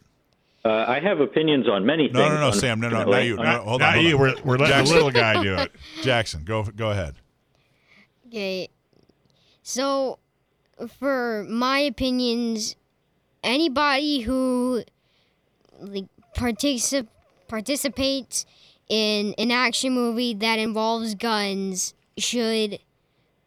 Uh, 0.65 0.85
I 0.87 1.01
have 1.01 1.19
opinions 1.21 1.69
on 1.69 1.85
many 1.85 2.09
No, 2.09 2.21
things. 2.21 2.29
no, 2.31 2.35
no, 2.35 2.41
no, 2.41 2.51
Sam, 2.53 2.79
no, 2.81 2.89
no, 2.89 3.05
not 3.05 3.25
you. 3.25 3.37
No, 3.37 3.43
Not- 3.43 3.57
no, 3.57 3.63
hold 3.71 3.81
not 3.81 3.89
on, 3.89 3.95
hold 3.95 4.07
you. 4.07 4.15
on. 4.15 4.21
We're, 4.21 4.35
we're 4.45 4.59
letting 4.59 4.67
Jackson. 4.77 4.97
the 4.97 5.05
little 5.05 5.11
guy 5.21 5.43
do 5.43 5.55
it. 5.59 5.73
Jackson, 6.03 6.45
go 6.45 6.63
go 6.65 6.91
ahead. 6.91 7.15
Okay. 8.29 8.69
So, 9.65 10.19
for 10.99 11.45
my 11.49 11.79
opinions, 11.81 12.77
anybody 13.43 14.21
who 14.21 14.83
like 15.81 16.07
particip- 16.37 17.09
participates 17.49 18.47
in 18.93 19.35
an 19.39 19.51
action 19.51 19.95
movie 19.95 20.35
that 20.35 20.59
involves 20.59 21.15
guns 21.15 21.95
should 22.19 22.79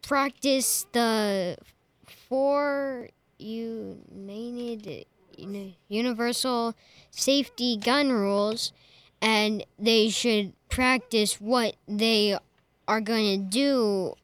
practice 0.02 0.88
the 0.92 1.56
four 2.28 3.10
United 3.38 5.06
Universal 5.88 6.74
Safety 7.12 7.78
Gun 7.78 8.12
Rules, 8.12 8.74
and 9.22 9.64
they 9.78 10.10
should 10.10 10.54
practice 10.68 11.40
what 11.40 11.76
they 11.88 12.36
are 12.88 13.02
going 13.02 13.40
to 13.40 13.46
do 13.48 14.16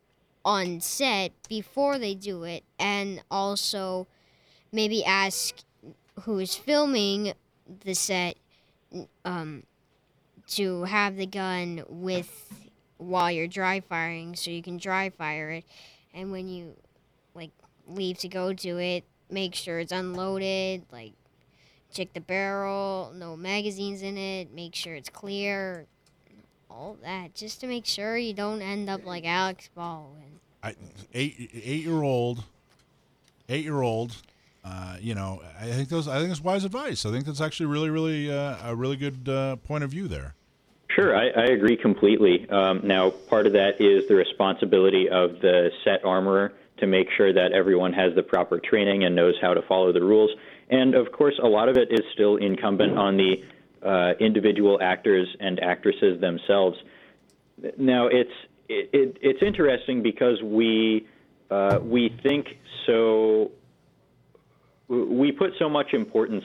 on 0.44 0.82
set 0.82 1.34
before 1.48 2.00
they 2.00 2.16
do 2.16 2.46
it 2.46 2.64
and 2.80 3.22
also 3.30 4.08
maybe 4.72 5.06
ask 5.06 5.58
who 6.22 6.40
is 6.40 6.56
filming 6.56 7.34
the 7.86 7.94
set 7.94 8.38
um, 9.24 9.62
to 10.52 10.84
have 10.84 11.18
the 11.18 11.26
gun 11.26 11.84
with 11.88 12.52
while 12.98 13.32
you're 13.32 13.48
dry 13.48 13.80
firing 13.80 14.36
so 14.36 14.52
you 14.52 14.62
can 14.62 14.78
dry 14.78 15.10
fire 15.10 15.50
it 15.52 15.66
and 16.14 16.32
when 16.32 16.48
you 16.48 16.76
like 17.34 17.52
leave 17.88 18.18
to 18.18 18.28
go 18.28 18.54
to 18.54 18.78
it 18.78 19.04
make 19.30 19.56
sure 19.56 19.80
it's 19.80 19.92
unloaded 19.92 20.84
like 20.92 21.14
check 21.92 22.14
the 22.14 22.22
barrel 22.22 23.12
no 23.16 23.36
magazines 23.36 24.02
in 24.02 24.18
it 24.18 24.54
make 24.54 24.76
sure 24.76 24.94
it's 24.94 25.10
clear 25.10 25.88
all 26.72 26.98
that 27.04 27.36
just 27.36 27.60
to 27.62 27.68
make 27.68 27.86
sure 27.86 28.18
you 28.18 28.34
don't 28.34 28.62
end 28.62 28.90
up 28.90 29.06
like 29.06 29.26
Alex 29.26 29.70
Baldwin. 29.76 30.40
I, 30.64 30.76
eight 31.14 31.50
eight 31.54 31.84
year 31.84 32.02
old, 32.02 32.44
eight 33.50 33.64
year 33.64 33.82
old. 33.82 34.16
Uh, 34.64 34.96
you 35.00 35.16
know, 35.16 35.42
I 35.60 35.66
think 35.72 35.90
those. 35.90 36.08
I 36.08 36.20
think 36.20 36.32
it's 36.32 36.42
wise 36.42 36.64
advice. 36.64 37.06
I 37.06 37.12
think 37.12 37.26
that's 37.26 37.42
actually 37.42 37.66
really, 37.66 37.90
really 37.90 38.32
uh, 38.32 38.58
a 38.64 38.76
really 38.76 38.96
good 38.96 39.28
uh, 39.28 39.56
point 39.58 39.84
of 39.84 39.90
view 39.90 40.08
there. 40.08 40.36
Sure, 40.96 41.16
I, 41.16 41.30
I 41.30 41.46
agree 41.46 41.78
completely. 41.78 42.50
Um, 42.50 42.82
now, 42.84 43.12
part 43.12 43.48
of 43.48 43.54
that 43.54 43.80
is 43.80 44.08
the 44.08 44.16
responsibility 44.16 45.10
of 45.10 45.40
the 45.40 45.72
set 45.84 46.04
armorer 46.04 46.54
to 46.78 46.88
make 46.88 47.08
sure 47.16 47.32
that 47.32 47.54
everyone 47.54 47.94
has 47.94 48.14
the 48.16 48.24
proper 48.24 48.60
training 48.60 49.04
and 49.06 49.16
knows 49.16 49.36
how 49.42 49.54
to 49.54 49.62
follow 49.62 49.94
the 49.94 50.02
rules. 50.02 50.32
And 50.70 50.96
of 50.96 51.12
course, 51.12 51.40
a 51.42 51.48
lot 51.48 51.70
of 51.70 51.78
it 51.78 51.92
is 51.92 52.02
still 52.14 52.38
incumbent 52.38 52.98
on 52.98 53.18
the 53.18 53.44
uh, 53.84 54.14
individual 54.20 54.80
actors 54.82 55.28
and 55.40 55.60
actresses 55.60 56.20
themselves. 56.20 56.78
Now, 57.78 58.08
it's 58.08 58.32
it, 58.68 58.90
it, 58.94 59.18
it's 59.22 59.44
interesting 59.44 60.02
because 60.02 60.42
we 60.42 61.08
uh, 61.50 61.80
we 61.82 62.18
think 62.24 62.48
so 62.86 63.52
we 64.88 65.32
put 65.32 65.52
so 65.60 65.70
much 65.70 65.94
importance 65.94 66.44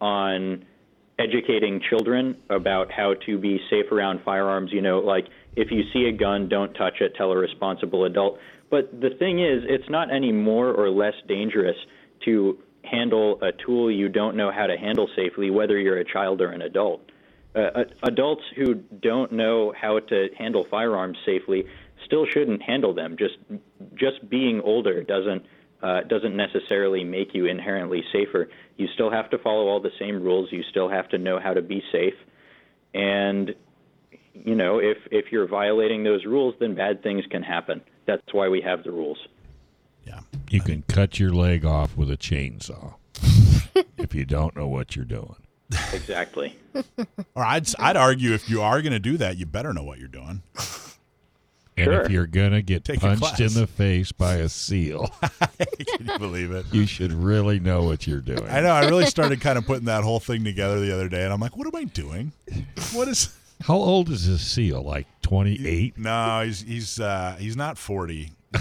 on 0.00 0.64
educating 1.18 1.80
children 1.88 2.36
about 2.50 2.90
how 2.92 3.14
to 3.26 3.38
be 3.38 3.58
safe 3.70 3.90
around 3.90 4.20
firearms. 4.24 4.70
You 4.72 4.82
know, 4.82 4.98
like 4.98 5.26
if 5.56 5.70
you 5.70 5.82
see 5.92 6.08
a 6.08 6.12
gun, 6.12 6.48
don't 6.48 6.74
touch 6.74 7.00
it, 7.00 7.14
tell 7.16 7.32
a 7.32 7.36
responsible 7.36 8.04
adult. 8.04 8.38
But 8.70 9.00
the 9.00 9.10
thing 9.18 9.40
is, 9.40 9.62
it's 9.66 9.88
not 9.88 10.12
any 10.12 10.32
more 10.32 10.70
or 10.70 10.90
less 10.90 11.14
dangerous 11.28 11.76
to 12.24 12.58
handle 12.82 13.38
a 13.42 13.50
tool 13.64 13.90
you 13.90 14.08
don't 14.08 14.36
know 14.36 14.50
how 14.50 14.66
to 14.66 14.76
handle 14.76 15.08
safely, 15.16 15.50
whether 15.50 15.78
you're 15.78 15.98
a 15.98 16.04
child 16.04 16.40
or 16.40 16.50
an 16.50 16.62
adult. 16.62 17.00
Uh, 17.54 17.84
adults 18.02 18.42
who 18.54 18.74
don't 18.74 19.32
know 19.32 19.72
how 19.80 19.98
to 19.98 20.28
handle 20.38 20.66
firearms 20.70 21.16
safely 21.24 21.64
still 22.04 22.26
shouldn't 22.26 22.62
handle 22.62 22.94
them. 22.94 23.16
Just 23.18 23.38
just 23.94 24.28
being 24.28 24.60
older 24.60 25.02
doesn't 25.02 25.42
uh, 25.82 26.02
doesn't 26.02 26.36
necessarily 26.36 27.04
make 27.04 27.34
you 27.34 27.46
inherently 27.46 28.02
safer. 28.12 28.48
You 28.76 28.88
still 28.94 29.10
have 29.10 29.30
to 29.30 29.38
follow 29.38 29.68
all 29.68 29.80
the 29.80 29.90
same 29.98 30.22
rules. 30.22 30.50
You 30.50 30.62
still 30.70 30.88
have 30.88 31.08
to 31.10 31.18
know 31.18 31.38
how 31.38 31.54
to 31.54 31.62
be 31.62 31.82
safe. 31.92 32.14
And 32.94 33.54
you 34.32 34.54
know, 34.54 34.78
if 34.78 34.98
if 35.10 35.32
you're 35.32 35.46
violating 35.46 36.04
those 36.04 36.24
rules, 36.24 36.54
then 36.60 36.74
bad 36.74 37.02
things 37.02 37.24
can 37.30 37.42
happen. 37.42 37.82
That's 38.06 38.32
why 38.32 38.48
we 38.48 38.60
have 38.62 38.84
the 38.84 38.90
rules. 38.90 39.18
Yeah, 40.06 40.20
you 40.50 40.60
can 40.60 40.82
cut 40.88 41.18
your 41.18 41.30
leg 41.30 41.64
off 41.64 41.96
with 41.96 42.10
a 42.10 42.16
chainsaw 42.16 42.94
if 43.98 44.14
you 44.14 44.24
don't 44.24 44.56
know 44.56 44.68
what 44.68 44.94
you're 44.94 45.04
doing. 45.04 45.36
Exactly. 45.92 46.56
Or 47.34 47.44
I'd 47.44 47.68
I'd 47.78 47.96
argue 47.96 48.32
if 48.32 48.48
you 48.48 48.62
are 48.62 48.80
going 48.80 48.92
to 48.92 48.98
do 48.98 49.18
that, 49.18 49.36
you 49.36 49.44
better 49.44 49.74
know 49.74 49.82
what 49.82 49.98
you're 49.98 50.08
doing. 50.08 50.42
And 51.78 51.84
Sure. 51.84 52.00
if 52.02 52.10
you're 52.10 52.26
gonna 52.26 52.62
get 52.62 52.84
Take 52.84 53.00
punched 53.00 53.38
in 53.40 53.52
the 53.52 53.66
face 53.66 54.10
by 54.10 54.36
a 54.36 54.48
seal, 54.48 55.08
Can 55.98 56.06
you 56.06 56.18
believe 56.18 56.50
it? 56.52 56.64
you 56.72 56.86
should 56.86 57.12
really 57.12 57.60
know 57.60 57.82
what 57.82 58.06
you're 58.06 58.20
doing. 58.22 58.48
I 58.48 58.60
know. 58.62 58.70
I 58.70 58.88
really 58.88 59.04
started 59.06 59.40
kind 59.42 59.58
of 59.58 59.66
putting 59.66 59.84
that 59.84 60.02
whole 60.02 60.18
thing 60.20 60.42
together 60.42 60.80
the 60.80 60.92
other 60.94 61.08
day, 61.10 61.22
and 61.24 61.32
I'm 61.32 61.40
like, 61.40 61.54
what 61.56 61.66
am 61.66 61.76
I 61.76 61.84
doing? 61.84 62.32
What 62.92 63.08
is? 63.08 63.34
How 63.62 63.76
old 63.76 64.08
is 64.10 64.26
this 64.28 64.40
seal? 64.42 64.82
Like 64.82 65.06
28? 65.22 65.98
No, 65.98 66.42
he's 66.44 66.60
he's 66.62 66.98
uh, 67.00 67.36
he's 67.38 67.56
not 67.56 67.76
40. 67.78 68.30
Uh, 68.54 68.60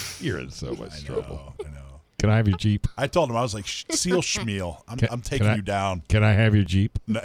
You're 0.20 0.38
in 0.38 0.50
so 0.50 0.72
much 0.74 1.04
trouble. 1.04 1.54
know, 1.60 1.66
I 1.66 1.70
know. 1.70 2.00
Can 2.18 2.30
I 2.30 2.36
have 2.38 2.48
your 2.48 2.56
Jeep? 2.56 2.86
I 2.96 3.06
told 3.06 3.28
him 3.28 3.36
I 3.36 3.42
was 3.42 3.52
like, 3.52 3.66
Seal 3.68 4.22
Schmiel, 4.22 4.80
I'm, 4.88 4.96
Can- 4.96 5.08
I'm 5.10 5.20
can 5.20 5.30
taking 5.30 5.46
I- 5.48 5.56
you 5.56 5.62
down. 5.62 6.02
Can 6.08 6.24
I 6.24 6.32
have 6.32 6.54
your 6.54 6.64
Jeep? 6.64 6.98
No- 7.06 7.20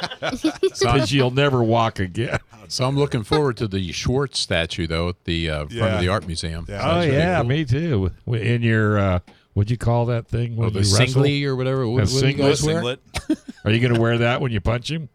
Because 0.20 1.12
you'll 1.12 1.30
never 1.30 1.62
walk 1.62 1.98
again. 1.98 2.38
So 2.68 2.84
I'm 2.86 2.96
looking 2.96 3.22
forward 3.22 3.56
to 3.58 3.68
the 3.68 3.92
Schwartz 3.92 4.38
statue, 4.40 4.86
though, 4.86 5.10
at 5.10 5.24
the 5.24 5.48
uh, 5.50 5.56
front 5.60 5.72
Yeah. 5.72 5.94
of 5.94 6.00
the 6.00 6.08
art 6.08 6.26
museum. 6.26 6.66
Yeah. 6.68 6.80
Oh 6.82 6.94
that's 6.94 7.06
really 7.06 7.18
yeah, 7.18 7.36
cool. 7.40 7.48
me 7.48 7.64
too. 7.64 8.10
In 8.26 8.62
your 8.62 8.98
uh, 8.98 9.18
what'd 9.54 9.70
you 9.70 9.78
call 9.78 10.06
that 10.06 10.26
thing? 10.28 10.54
Oh, 10.58 10.62
when 10.62 10.72
the 10.72 10.80
you 10.80 10.96
wrestle? 10.96 11.06
singly 11.22 11.44
or 11.44 11.54
whatever. 11.56 11.86
What, 11.88 12.10
A 12.10 12.14
what 12.14 12.20
do 12.22 12.28
you 12.28 12.34
guys 12.34 12.60
singlet? 12.60 13.00
wear? 13.14 13.20
Singlet. 13.36 13.54
Are 13.64 13.70
you 13.70 13.80
going 13.80 13.94
to 13.94 14.00
wear 14.00 14.18
that 14.18 14.40
when 14.40 14.50
you 14.52 14.60
punch 14.60 14.90
him? 14.90 15.08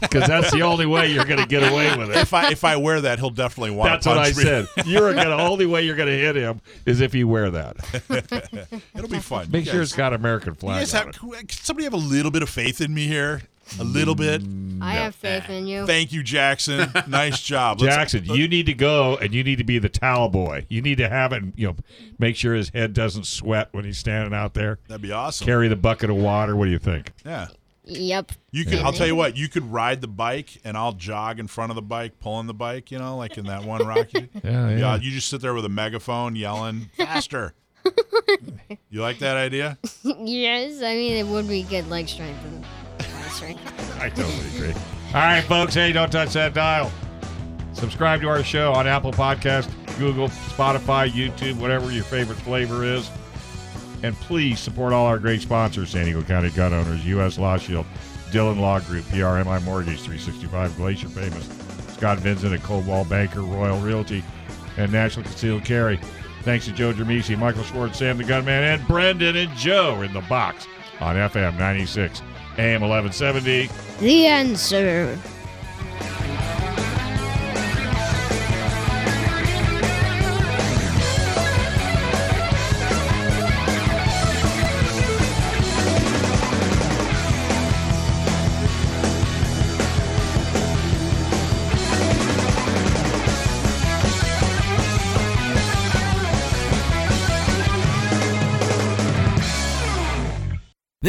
Because 0.00 0.26
that's 0.28 0.50
the 0.52 0.62
only 0.62 0.86
way 0.86 1.08
you're 1.12 1.24
going 1.24 1.40
to 1.40 1.46
get 1.46 1.62
away 1.70 1.94
with 1.96 2.10
it. 2.10 2.16
If 2.16 2.32
I 2.34 2.50
if 2.52 2.62
I 2.64 2.76
wear 2.76 3.00
that, 3.00 3.18
he'll 3.18 3.30
definitely 3.30 3.72
want 3.72 3.90
That's 3.90 4.04
to 4.04 4.10
what 4.10 4.24
punch 4.24 4.34
I 4.34 4.38
me. 4.38 4.44
said. 4.44 4.66
You're 4.86 5.12
gonna 5.14 5.36
only 5.36 5.66
way 5.66 5.82
you're 5.84 5.94
gonna 5.96 6.10
hit 6.12 6.36
him 6.36 6.60
is 6.86 7.00
if 7.00 7.14
you 7.14 7.26
wear 7.28 7.50
that. 7.50 7.76
It'll 8.94 9.08
be 9.08 9.18
fun. 9.20 9.50
Make 9.50 9.66
You 9.66 9.72
sure 9.72 9.80
guys- 9.80 9.88
it's 9.88 9.96
got 9.96 10.12
American 10.14 10.54
you 10.54 10.58
flag 10.60 10.80
guys 10.80 10.94
on 10.94 11.06
have, 11.06 11.08
it. 11.14 11.48
can 11.48 11.48
somebody 11.50 11.84
have 11.84 11.92
a 11.94 11.96
little 11.98 12.30
bit 12.30 12.42
of 12.42 12.48
faith 12.48 12.80
in 12.80 12.94
me 12.94 13.06
here? 13.06 13.42
A 13.78 13.84
little 13.84 14.14
bit. 14.14 14.42
I 14.82 14.94
have 14.94 15.14
faith 15.14 15.48
in 15.50 15.66
you. 15.66 15.86
Thank 15.86 16.12
you, 16.12 16.22
Jackson. 16.22 16.90
Nice 17.08 17.40
job. 17.40 17.80
Let's- 17.80 17.94
Jackson, 17.94 18.24
you 18.24 18.48
need 18.48 18.66
to 18.66 18.74
go 18.74 19.16
and 19.16 19.34
you 19.34 19.44
need 19.44 19.56
to 19.58 19.64
be 19.64 19.78
the 19.78 19.88
towel 19.88 20.28
boy. 20.28 20.64
You 20.68 20.80
need 20.82 20.98
to 20.98 21.08
have 21.08 21.32
it, 21.32 21.42
you 21.56 21.66
know, 21.68 21.76
make 22.18 22.36
sure 22.36 22.54
his 22.54 22.70
head 22.70 22.94
doesn't 22.94 23.24
sweat 23.26 23.68
when 23.72 23.84
he's 23.84 23.98
standing 23.98 24.32
out 24.34 24.54
there. 24.54 24.78
That'd 24.88 25.02
be 25.02 25.12
awesome. 25.12 25.44
Carry 25.46 25.68
the 25.68 25.76
bucket 25.76 26.08
of 26.10 26.16
water. 26.16 26.56
What 26.56 26.64
do 26.66 26.70
you 26.70 26.78
think? 26.78 27.12
Yeah. 27.24 27.48
Yep. 27.84 28.32
You 28.52 28.64
could. 28.64 28.78
I'll 28.80 28.92
tell 28.92 29.06
you 29.06 29.16
what. 29.16 29.36
You 29.36 29.48
could 29.48 29.72
ride 29.72 30.00
the 30.00 30.06
bike, 30.08 30.58
and 30.64 30.76
I'll 30.76 30.92
jog 30.92 31.40
in 31.40 31.48
front 31.48 31.70
of 31.72 31.76
the 31.76 31.82
bike, 31.82 32.20
pulling 32.20 32.46
the 32.46 32.54
bike. 32.54 32.90
You 32.92 32.98
know, 32.98 33.16
like 33.16 33.36
in 33.36 33.46
that 33.46 33.64
one 33.64 33.84
Rocky. 33.86 34.28
Yeah, 34.44 34.70
yeah. 34.70 34.96
You 34.96 35.10
just 35.10 35.28
sit 35.28 35.40
there 35.40 35.54
with 35.54 35.64
a 35.64 35.68
megaphone 35.70 36.36
yelling 36.36 36.90
faster. 36.96 37.54
you 38.90 39.00
like 39.00 39.18
that 39.20 39.36
idea? 39.36 39.78
yes, 40.04 40.82
I 40.82 40.94
mean 40.94 41.12
it 41.14 41.26
would 41.26 41.48
be 41.48 41.62
good 41.64 41.88
leg 41.88 42.08
strength 42.08 42.44
and 42.44 42.54
leg 42.56 42.64
strength. 42.64 42.79
I 44.00 44.08
totally 44.10 44.46
agree. 44.56 44.74
All 45.08 45.14
right, 45.14 45.42
folks. 45.42 45.74
Hey, 45.74 45.92
don't 45.92 46.10
touch 46.10 46.32
that 46.34 46.54
dial. 46.54 46.90
Subscribe 47.72 48.20
to 48.20 48.28
our 48.28 48.42
show 48.42 48.72
on 48.72 48.86
Apple 48.86 49.12
Podcast, 49.12 49.70
Google, 49.98 50.28
Spotify, 50.28 51.10
YouTube, 51.10 51.58
whatever 51.58 51.90
your 51.90 52.04
favorite 52.04 52.38
flavor 52.38 52.84
is. 52.84 53.10
And 54.02 54.14
please 54.16 54.58
support 54.60 54.92
all 54.92 55.06
our 55.06 55.18
great 55.18 55.42
sponsors 55.42 55.90
San 55.90 56.04
Diego 56.04 56.22
County 56.22 56.50
Gun 56.50 56.72
Owners, 56.72 57.04
U.S. 57.06 57.38
Law 57.38 57.58
Shield, 57.58 57.86
Dillon 58.32 58.58
Law 58.58 58.80
Group, 58.80 59.04
PRMI 59.06 59.62
Mortgage, 59.64 60.00
365 60.00 60.76
Glacier 60.76 61.08
Famous, 61.08 61.46
Scott 61.94 62.18
Vincent 62.18 62.54
at 62.54 62.62
Coldwell 62.62 63.04
Banker, 63.04 63.42
Royal 63.42 63.78
Realty, 63.80 64.24
and 64.76 64.90
National 64.90 65.24
Concealed 65.24 65.64
Carry. 65.64 65.98
Thanks 66.42 66.64
to 66.64 66.72
Joe 66.72 66.92
Dramisi, 66.92 67.38
Michael 67.38 67.64
Schwartz, 67.64 67.98
Sam 67.98 68.16
the 68.16 68.24
Gunman, 68.24 68.62
and 68.62 68.88
Brendan 68.88 69.36
and 69.36 69.54
Joe 69.56 70.00
in 70.00 70.12
the 70.14 70.22
box 70.22 70.66
on 71.00 71.16
FM 71.16 71.58
96, 71.58 72.22
AM 72.58 72.80
1170. 72.82 73.68
The 74.00 74.26
answer. 74.26 75.18